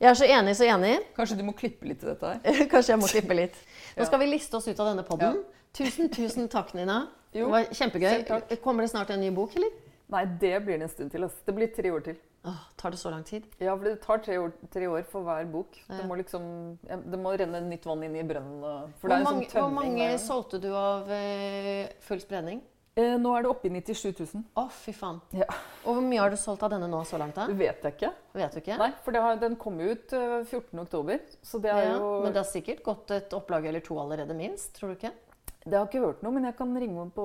Jeg 0.00 0.08
er 0.08 0.16
så 0.16 0.28
enig, 0.32 0.56
så 0.56 0.64
enig. 0.64 0.94
Kanskje 1.16 1.36
du 1.36 1.44
må 1.44 1.52
klippe 1.56 1.84
litt 1.88 2.04
i 2.04 2.08
dette 2.08 2.34
her? 2.34 2.60
Kanskje 2.72 2.94
jeg 2.94 3.02
må 3.02 3.10
klippe 3.10 3.36
litt. 3.36 3.58
Nå 3.98 4.08
skal 4.08 4.22
vi 4.22 4.30
liste 4.30 4.56
oss 4.56 4.68
ut 4.70 4.78
av 4.78 4.94
denne 4.94 5.04
podden. 5.04 5.42
Tusen, 5.76 6.08
tusen 6.12 6.48
takk, 6.50 6.72
Nina. 6.74 7.02
Jo, 7.36 7.46
det 7.46 7.52
var 7.52 7.68
kjempegøy. 7.76 8.58
Kommer 8.64 8.86
det 8.86 8.94
snart 8.94 9.12
en 9.12 9.20
ny 9.22 9.28
bok, 9.34 9.54
eller? 9.60 9.70
Nei, 10.10 10.24
det 10.40 10.56
blir 10.64 10.80
det 10.80 10.88
en 10.88 10.92
stund 10.92 11.12
til. 11.12 11.26
Altså. 11.26 11.44
Det 11.46 11.54
blir 11.54 11.70
tre 11.76 11.92
år 11.94 12.02
til. 12.08 12.16
Åh, 12.48 12.60
tar 12.80 12.90
det 12.90 12.96
så 12.96 13.10
lang 13.12 13.22
tid? 13.28 13.44
Ja, 13.60 13.74
for 13.76 13.84
det 13.84 13.98
tar 14.00 14.18
tre 14.24 14.38
år, 14.40 14.52
tre 14.72 14.86
år 14.88 15.02
for 15.10 15.26
hver 15.26 15.44
bok. 15.52 15.76
Ja. 15.88 15.98
Det 15.98 16.06
må 16.08 16.16
liksom 16.16 16.44
Det 16.88 17.18
må 17.20 17.34
renne 17.36 17.60
nytt 17.68 17.84
vann 17.84 18.02
inn 18.06 18.16
i 18.16 18.22
brønnen. 18.24 18.92
For 19.00 19.08
Hvor 19.08 19.12
det 19.12 19.16
er 19.16 19.20
en 19.20 19.28
mange, 19.28 19.48
sånn 19.50 19.62
hvor 19.66 19.74
mange 19.76 20.06
der. 20.08 20.18
solgte 20.24 20.60
du 20.62 20.70
av 20.72 21.10
eh, 21.12 21.88
full 22.00 22.20
spredning? 22.22 22.62
Eh, 22.96 23.14
nå 23.20 23.30
er 23.36 23.44
det 23.44 23.50
oppe 23.52 23.68
i 23.68 23.70
97 23.70 24.18
000. 24.34 24.42
Å, 24.58 24.64
fy 24.72 24.92
faen. 24.96 25.20
Ja. 25.36 25.46
Og 25.84 25.94
hvor 25.98 26.02
mye 26.02 26.18
har 26.24 26.32
du 26.32 26.36
solgt 26.40 26.64
av 26.66 26.72
denne 26.72 26.88
nå 26.90 27.04
så 27.06 27.20
langt? 27.20 27.36
da? 27.36 27.44
Det 27.46 27.54
vet 27.60 27.84
jeg 27.86 27.94
ikke. 27.94 28.10
Vet 28.34 28.56
du 28.56 28.60
ikke? 28.64 28.78
Nei, 28.80 28.90
for 29.04 29.14
det 29.14 29.22
har, 29.22 29.36
den 29.40 29.54
kom 29.60 29.78
ut 29.78 30.12
eh, 30.16 30.40
14. 30.42 30.80
oktober. 30.82 31.20
Så 31.44 31.60
det 31.62 31.70
er 31.70 31.84
Ja, 31.92 31.98
jo 32.00 32.08
men 32.24 32.32
det 32.34 32.40
har 32.42 32.48
sikkert 32.50 32.82
gått 32.88 33.12
et 33.14 33.36
opplag 33.36 33.68
eller 33.70 33.84
to 33.84 34.00
allerede, 34.00 34.34
minst. 34.36 34.72
Tror 34.80 34.90
du 34.90 34.96
ikke? 34.98 35.12
Det 35.60 35.76
har 35.76 35.82
jeg 35.84 35.90
ikke 35.90 36.06
hørt 36.06 36.22
noe, 36.24 36.32
men 36.32 36.46
jeg 36.48 36.56
kan 36.56 36.70
ringe, 36.80 37.02
på, 37.12 37.24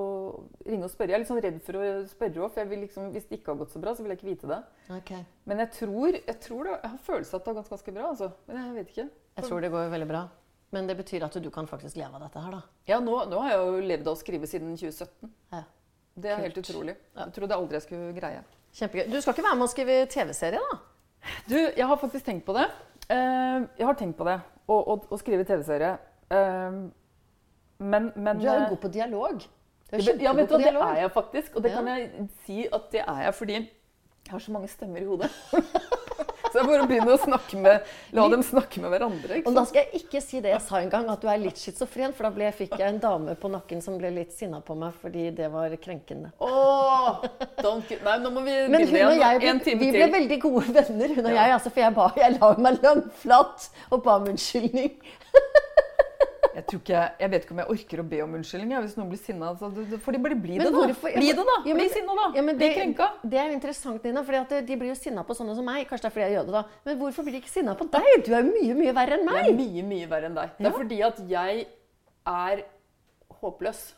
ringe 0.68 0.84
og 0.84 0.92
spørre. 0.92 1.14
Jeg 1.14 1.16
er 1.16 1.22
litt 1.22 1.30
sånn 1.30 1.38
redd 1.40 1.60
for 1.64 1.78
å 1.80 1.84
spørre 2.10 2.42
òg, 2.42 2.50
for 2.52 2.60
jeg 2.60 2.68
vil 2.68 2.82
liksom, 2.84 3.06
hvis 3.14 3.28
det 3.30 3.38
ikke 3.38 3.54
har 3.54 3.60
gått 3.62 3.72
så 3.72 3.80
bra, 3.80 3.94
så 3.96 4.04
vil 4.04 4.12
jeg 4.12 4.20
ikke 4.20 4.28
vite 4.28 4.50
det. 4.50 4.58
Okay. 4.98 5.22
Men 5.48 5.62
jeg 5.64 5.70
tror, 5.78 6.18
jeg 6.18 6.36
tror 6.44 6.68
det, 6.68 6.74
jeg 6.74 6.90
har 6.92 6.98
følelse 7.06 7.32
av 7.32 7.38
at 7.38 7.46
det 7.46 7.52
har 7.52 7.56
gått 7.62 7.70
ganske 7.72 7.94
bra. 7.96 8.10
altså. 8.10 8.28
Men 8.50 8.58
jeg 8.60 8.74
vet 8.76 8.90
ikke. 8.92 9.06
Jeg 9.38 9.48
tror 9.48 9.64
det 9.64 9.70
går 9.72 9.88
veldig 9.94 10.08
bra. 10.10 10.20
Men 10.76 10.90
det 10.90 10.96
betyr 10.98 11.24
at 11.24 11.38
du 11.40 11.48
kan 11.54 11.70
faktisk 11.70 11.96
leve 11.96 12.18
av 12.18 12.26
dette 12.26 12.42
her, 12.44 12.58
da. 12.58 12.60
Ja, 12.90 12.98
nå, 13.00 13.14
nå 13.30 13.40
har 13.40 13.54
jeg 13.54 13.62
jo 13.62 13.86
levd 13.92 14.10
av 14.10 14.18
å 14.18 14.20
skrive 14.20 14.50
siden 14.50 14.76
2017. 14.76 15.32
Ja. 15.54 15.62
Det 16.16 16.32
er 16.32 16.44
helt 16.44 16.60
utrolig. 16.60 16.96
Jeg 17.16 17.34
trodde 17.38 17.56
aldri 17.56 17.78
jeg 17.78 17.86
skulle 17.86 18.12
greie. 18.16 18.44
Kjempegøy. 18.76 19.06
Du 19.14 19.16
skal 19.22 19.32
ikke 19.32 19.46
være 19.46 19.60
med 19.62 19.68
å 19.68 19.72
skrive 19.72 19.96
TV-serie, 20.12 20.60
da? 20.60 20.78
Du, 21.48 21.56
jeg 21.56 21.88
har 21.88 22.00
faktisk 22.04 22.28
tenkt 22.28 22.44
på 22.44 22.52
det. 22.56 22.68
Eh, 23.08 23.64
jeg 23.80 23.88
har 23.88 23.96
tenkt 23.96 24.20
på 24.20 24.28
det, 24.28 24.36
å 24.68 25.18
skrive 25.20 25.48
TV-serie. 25.48 25.94
Eh, 26.36 26.80
men, 27.78 28.12
men 28.16 28.40
Du 28.40 28.46
er 28.46 28.54
jo 28.54 28.62
eh, 28.64 28.68
god 28.68 28.82
på 28.82 28.88
dialog. 28.88 29.46
Du 29.86 29.96
er 29.96 30.22
ja, 30.22 30.32
vet 30.34 30.50
du, 30.50 30.56
det 30.58 30.72
er 30.74 31.00
jeg 31.02 31.10
faktisk. 31.14 31.56
Og 31.56 31.62
det 31.62 31.70
Ja. 31.70 31.76
kan 31.76 31.88
jeg 31.88 32.28
si 32.46 32.66
at 32.72 32.90
det 32.92 33.04
er 33.06 33.22
jeg 33.28 33.34
fordi 33.34 33.58
jeg 34.26 34.32
har 34.32 34.40
så 34.42 34.50
mange 34.50 34.68
stemmer 34.68 34.98
i 34.98 35.04
hodet. 35.06 35.28
så 36.50 36.58
jeg 36.58 36.66
bare 36.66 36.86
begynner 36.90 37.12
å 37.14 37.18
snakke 37.22 37.60
med, 37.62 37.84
la 38.16 38.24
dem 38.32 38.40
snakke 38.42 38.80
med 38.82 38.90
hverandre. 38.90 39.36
Og 39.46 39.54
da 39.54 39.62
skal 39.68 39.84
jeg 39.84 40.00
ikke 40.00 40.22
si 40.24 40.40
det 40.42 40.50
jeg 40.50 40.64
sa 40.64 40.80
en 40.80 40.90
gang, 40.90 41.06
at 41.12 41.22
du 41.22 41.28
er 41.30 41.38
litt 41.38 41.60
schizofren. 41.62 42.10
For 42.16 42.26
da 42.26 42.32
ble, 42.34 42.48
fikk 42.56 42.74
jeg 42.74 42.88
en 42.96 42.98
dame 42.98 43.36
på 43.38 43.50
nakken 43.52 43.84
som 43.84 44.00
ble 44.00 44.10
litt 44.16 44.34
sinna 44.34 44.58
på 44.66 44.74
meg 44.74 44.96
fordi 44.98 45.28
det 45.36 45.46
var 45.52 45.70
krenkende. 45.78 46.32
Åh, 46.42 47.22
don't 47.62 47.94
Nei, 48.02 48.16
nå 48.24 48.34
må 48.34 48.42
vi 48.48 48.56
Men 48.72 48.88
hun 48.88 48.98
og 49.04 49.22
jeg 49.22 49.44
ble, 49.44 49.76
vi 49.84 49.92
ble 49.94 50.10
veldig 50.16 50.40
gode 50.42 50.74
venner, 50.80 51.14
hun 51.20 51.30
og 51.30 51.38
jeg. 51.38 51.54
Altså, 51.60 51.70
for 51.70 51.84
jeg, 51.84 51.94
ba, 52.00 52.08
jeg 52.18 52.38
la 52.40 52.50
meg 52.66 52.82
langflat 52.82 53.70
og 53.92 54.02
ba 54.02 54.18
om 54.18 54.26
unnskyldning. 54.34 54.98
Jeg, 56.56 56.64
tror 56.70 56.80
ikke, 56.80 57.00
jeg 57.20 57.30
vet 57.32 57.42
ikke 57.44 57.52
om 57.52 57.58
jeg 57.60 57.68
orker 57.74 58.00
å 58.00 58.04
be 58.08 58.18
om 58.24 58.34
unnskyldning 58.38 58.70
hvis 58.80 58.94
noen 58.96 59.10
blir 59.12 59.20
sinna. 59.20 59.50
For 59.60 60.12
de 60.16 60.20
bare 60.24 60.38
bli 60.40 60.56
det, 60.56 60.64
da. 60.64 60.70
hvorfor- 60.72 61.12
Bli 61.18 61.26
det, 61.36 61.44
da. 61.44 61.56
Ja, 61.66 61.74
men- 61.74 61.82
bli 61.82 61.88
sinna, 61.92 62.14
da. 62.16 62.26
Ja, 62.38 62.42
men 62.46 62.56
bli 62.56 62.70
krenka. 62.72 63.08
det 63.28 63.38
er 63.42 63.50
interessant, 63.52 64.02
Nina, 64.04 64.22
for 64.24 64.32
de 64.62 64.76
blir 64.80 64.88
jo 64.88 64.94
sinna 64.96 65.22
på 65.22 65.36
sånne 65.36 65.54
som 65.54 65.64
meg. 65.68 65.84
Kanskje 65.86 66.02
det 66.02 66.10
er 66.10 66.14
fordi 66.16 66.24
jeg 66.24 66.32
er 66.32 66.38
jøde, 66.40 66.52
da. 66.52 66.64
Men 66.86 66.98
hvorfor 66.98 67.22
blir 67.28 67.32
de 67.36 67.40
ikke 67.42 67.52
sinna 67.52 67.74
på 67.76 67.90
deg? 67.90 68.24
Du 68.24 68.32
er 68.32 68.42
jo 68.42 68.52
mye, 68.56 68.74
mye 68.80 68.94
verre 68.94 69.18
enn 69.18 69.26
meg. 69.28 69.44
Jeg 69.44 69.52
er 69.52 69.58
mye, 69.60 69.82
mye 69.92 70.08
verre 70.08 70.24
enn 70.30 70.34
deg. 70.34 70.50
Det 70.58 70.66
er 70.66 70.78
fordi 70.78 71.02
at 71.04 71.18
jeg 71.28 71.66
er 72.26 72.64
håpløs. 73.42 73.92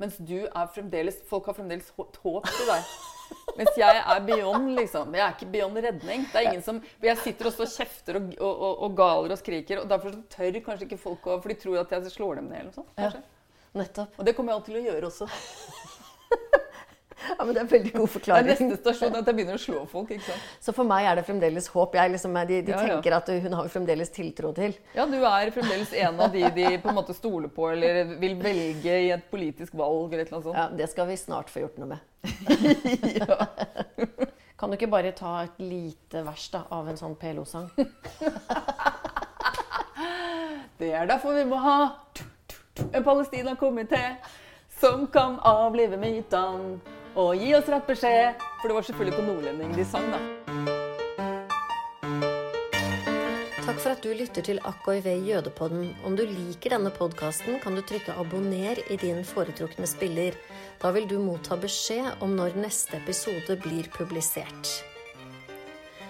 Mens 0.00 0.16
du 0.16 0.46
er 0.46 0.66
fremdeles 0.72 1.20
Folk 1.26 1.44
har 1.46 1.54
fremdeles 1.54 1.90
håp 1.98 2.12
til 2.14 2.66
deg. 2.72 2.82
Mens 3.58 3.78
jeg 3.78 4.02
er 4.02 4.20
beyond, 4.26 4.68
liksom. 4.78 5.14
Jeg 5.18 5.24
er 5.24 5.34
ikke 5.34 5.50
beyond 5.56 5.80
redning. 5.82 6.26
Det 6.30 6.40
er 6.40 6.50
ingen 6.50 6.62
som 6.62 6.78
Jeg 7.02 7.18
sitter 7.24 7.50
også 7.50 7.66
og 7.66 7.72
kjefter 7.72 8.20
og, 8.20 8.28
og, 8.38 8.52
og, 8.68 8.84
og 8.86 8.94
galer 9.00 9.34
og 9.34 9.40
skriker, 9.40 9.82
og 9.82 9.90
derfor 9.90 10.14
så 10.14 10.22
tør 10.36 10.60
kanskje 10.68 10.86
ikke 10.86 11.00
folk 11.02 11.26
å 11.26 11.40
For 11.42 11.52
de 11.52 11.58
tror 11.58 11.82
at 11.82 11.96
jeg 11.96 12.14
slår 12.14 12.40
dem 12.40 12.52
ned 12.52 12.62
eller 12.62 12.70
noe 12.70 12.78
sånt. 12.78 13.02
Ja. 13.02 13.10
Nettopp. 13.78 14.14
Og 14.16 14.26
det 14.26 14.34
kommer 14.36 14.52
jeg 14.54 14.60
alltid 14.60 14.74
til 14.74 14.80
å 14.80 14.86
gjøre 14.92 15.10
også. 15.10 15.28
Ja, 17.28 17.44
men 17.44 17.54
Det 17.54 17.62
er 17.62 17.66
veldig 17.72 17.92
god 17.92 18.00
Det 18.06 18.08
er 18.08 18.12
forklaring. 18.18 18.46
neste 18.46 18.76
stasjon 18.82 19.16
at 19.18 19.26
jeg 19.26 19.34
begynner 19.38 19.54
å 19.58 19.62
slå 19.62 19.80
folk. 19.90 20.10
ikke 20.14 20.22
sant? 20.28 20.42
Så 20.60 20.72
for 20.74 20.84
meg 20.84 21.04
er 21.10 21.14
det 21.18 21.24
fremdeles 21.26 21.66
håp. 21.74 21.94
Jeg 21.98 22.10
liksom, 22.12 22.34
de 22.46 22.60
de 22.62 22.70
Ja, 22.72 22.76
ja. 22.78 22.86
tenker 23.00 23.16
at 23.16 23.26
hun 23.42 23.52
har 23.58 23.62
jo 23.64 23.68
fremdeles 23.74 24.10
tiltro 24.14 24.52
til. 24.54 24.76
Ja, 24.94 25.06
du 25.06 25.16
er 25.24 25.50
fremdeles 25.50 25.92
en 25.92 26.20
av 26.20 26.32
de 26.32 26.42
de 26.50 26.78
på 26.78 26.88
en 26.88 26.94
måte 26.94 27.14
stoler 27.14 27.48
på 27.48 27.70
eller 27.72 28.04
vil 28.20 28.36
velge 28.36 28.94
i 29.06 29.10
et 29.10 29.30
politisk 29.30 29.72
valg 29.74 30.12
eller 30.12 30.22
et 30.24 30.28
eller 30.32 30.38
annet 30.38 30.44
sånt. 30.46 30.56
Ja, 30.56 30.68
Det 30.76 30.88
skal 30.90 31.06
vi 31.06 31.16
snart 31.16 31.50
få 31.50 31.60
gjort 31.66 31.78
noe 31.78 31.88
med. 31.88 31.98
Ja. 33.18 33.46
Kan 34.58 34.70
du 34.70 34.76
ikke 34.76 34.90
bare 34.90 35.12
ta 35.12 35.42
et 35.44 35.58
lite 35.62 36.24
vers 36.26 36.48
da, 36.50 36.64
av 36.70 36.88
en 36.88 36.96
sånn 36.98 37.14
PLO-sang? 37.16 37.70
Det 40.78 40.92
er 40.94 41.06
derfor 41.10 41.34
vi 41.34 41.44
må 41.48 41.56
ha 41.62 41.76
en 42.94 43.02
Palestina-komité 43.04 44.02
som 44.80 45.06
kan 45.10 45.38
avlive 45.42 45.96
mytene 45.98 46.78
og 47.18 47.38
gi 47.38 47.52
oss 47.58 47.68
rett 47.70 47.86
beskjed. 47.88 48.44
For 48.60 48.70
det 48.70 48.76
var 48.76 48.86
selvfølgelig 48.86 49.18
på 49.18 49.26
nordlending 49.26 49.74
de 49.76 49.86
sang, 49.86 50.06
da. 50.14 50.20
Takk 53.68 53.82
for 53.82 53.92
at 53.92 54.00
du 54.00 54.14
lytter 54.16 54.44
til 54.46 54.60
AKIV 54.64 55.06
Jødepodden. 55.28 55.90
Om 56.08 56.14
du 56.16 56.22
liker 56.24 56.72
denne 56.72 56.92
podkasten, 56.94 57.58
kan 57.60 57.76
du 57.76 57.82
trykke 57.82 58.14
'abonner' 58.16 58.80
i 58.88 58.96
din 58.96 59.24
foretrukne 59.24 59.86
spiller. 59.86 60.32
Da 60.82 60.90
vil 60.90 61.08
du 61.08 61.18
motta 61.20 61.56
beskjed 61.56 62.22
om 62.22 62.36
når 62.36 62.56
neste 62.56 62.96
episode 62.96 63.60
blir 63.60 63.90
publisert. 63.92 64.84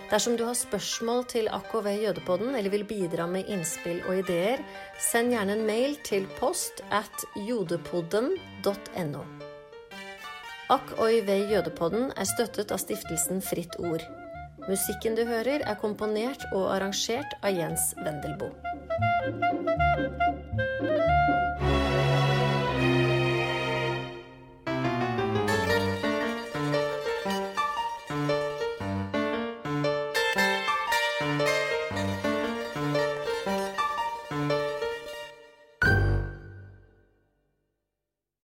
Dersom 0.09 0.37
du 0.37 0.45
har 0.45 0.55
spørsmål 0.55 1.27
til 1.29 1.49
AKV 1.53 1.89
Jødepodden 2.05 2.55
eller 2.55 2.71
vil 2.71 2.85
bidra 2.85 3.27
med 3.27 3.45
innspill 3.49 4.01
og 4.09 4.23
ideer, 4.23 4.63
send 4.99 5.35
gjerne 5.35 5.53
en 5.53 5.67
mail 5.67 5.99
til 6.05 6.27
post 6.39 6.81
at 6.91 7.27
jodepodden.no. 7.37 9.38
AKOIV 10.69 11.29
Jødepodden 11.51 12.11
er 12.13 12.27
støttet 12.29 12.75
av 12.75 12.81
stiftelsen 12.83 13.39
Fritt 13.41 13.79
Ord. 13.81 14.03
Musikken 14.69 15.15
du 15.17 15.23
hører, 15.25 15.65
er 15.65 15.79
komponert 15.81 16.45
og 16.53 16.67
arrangert 16.75 17.33
av 17.41 17.57
Jens 17.57 17.95
Wendelboe. 17.97 18.53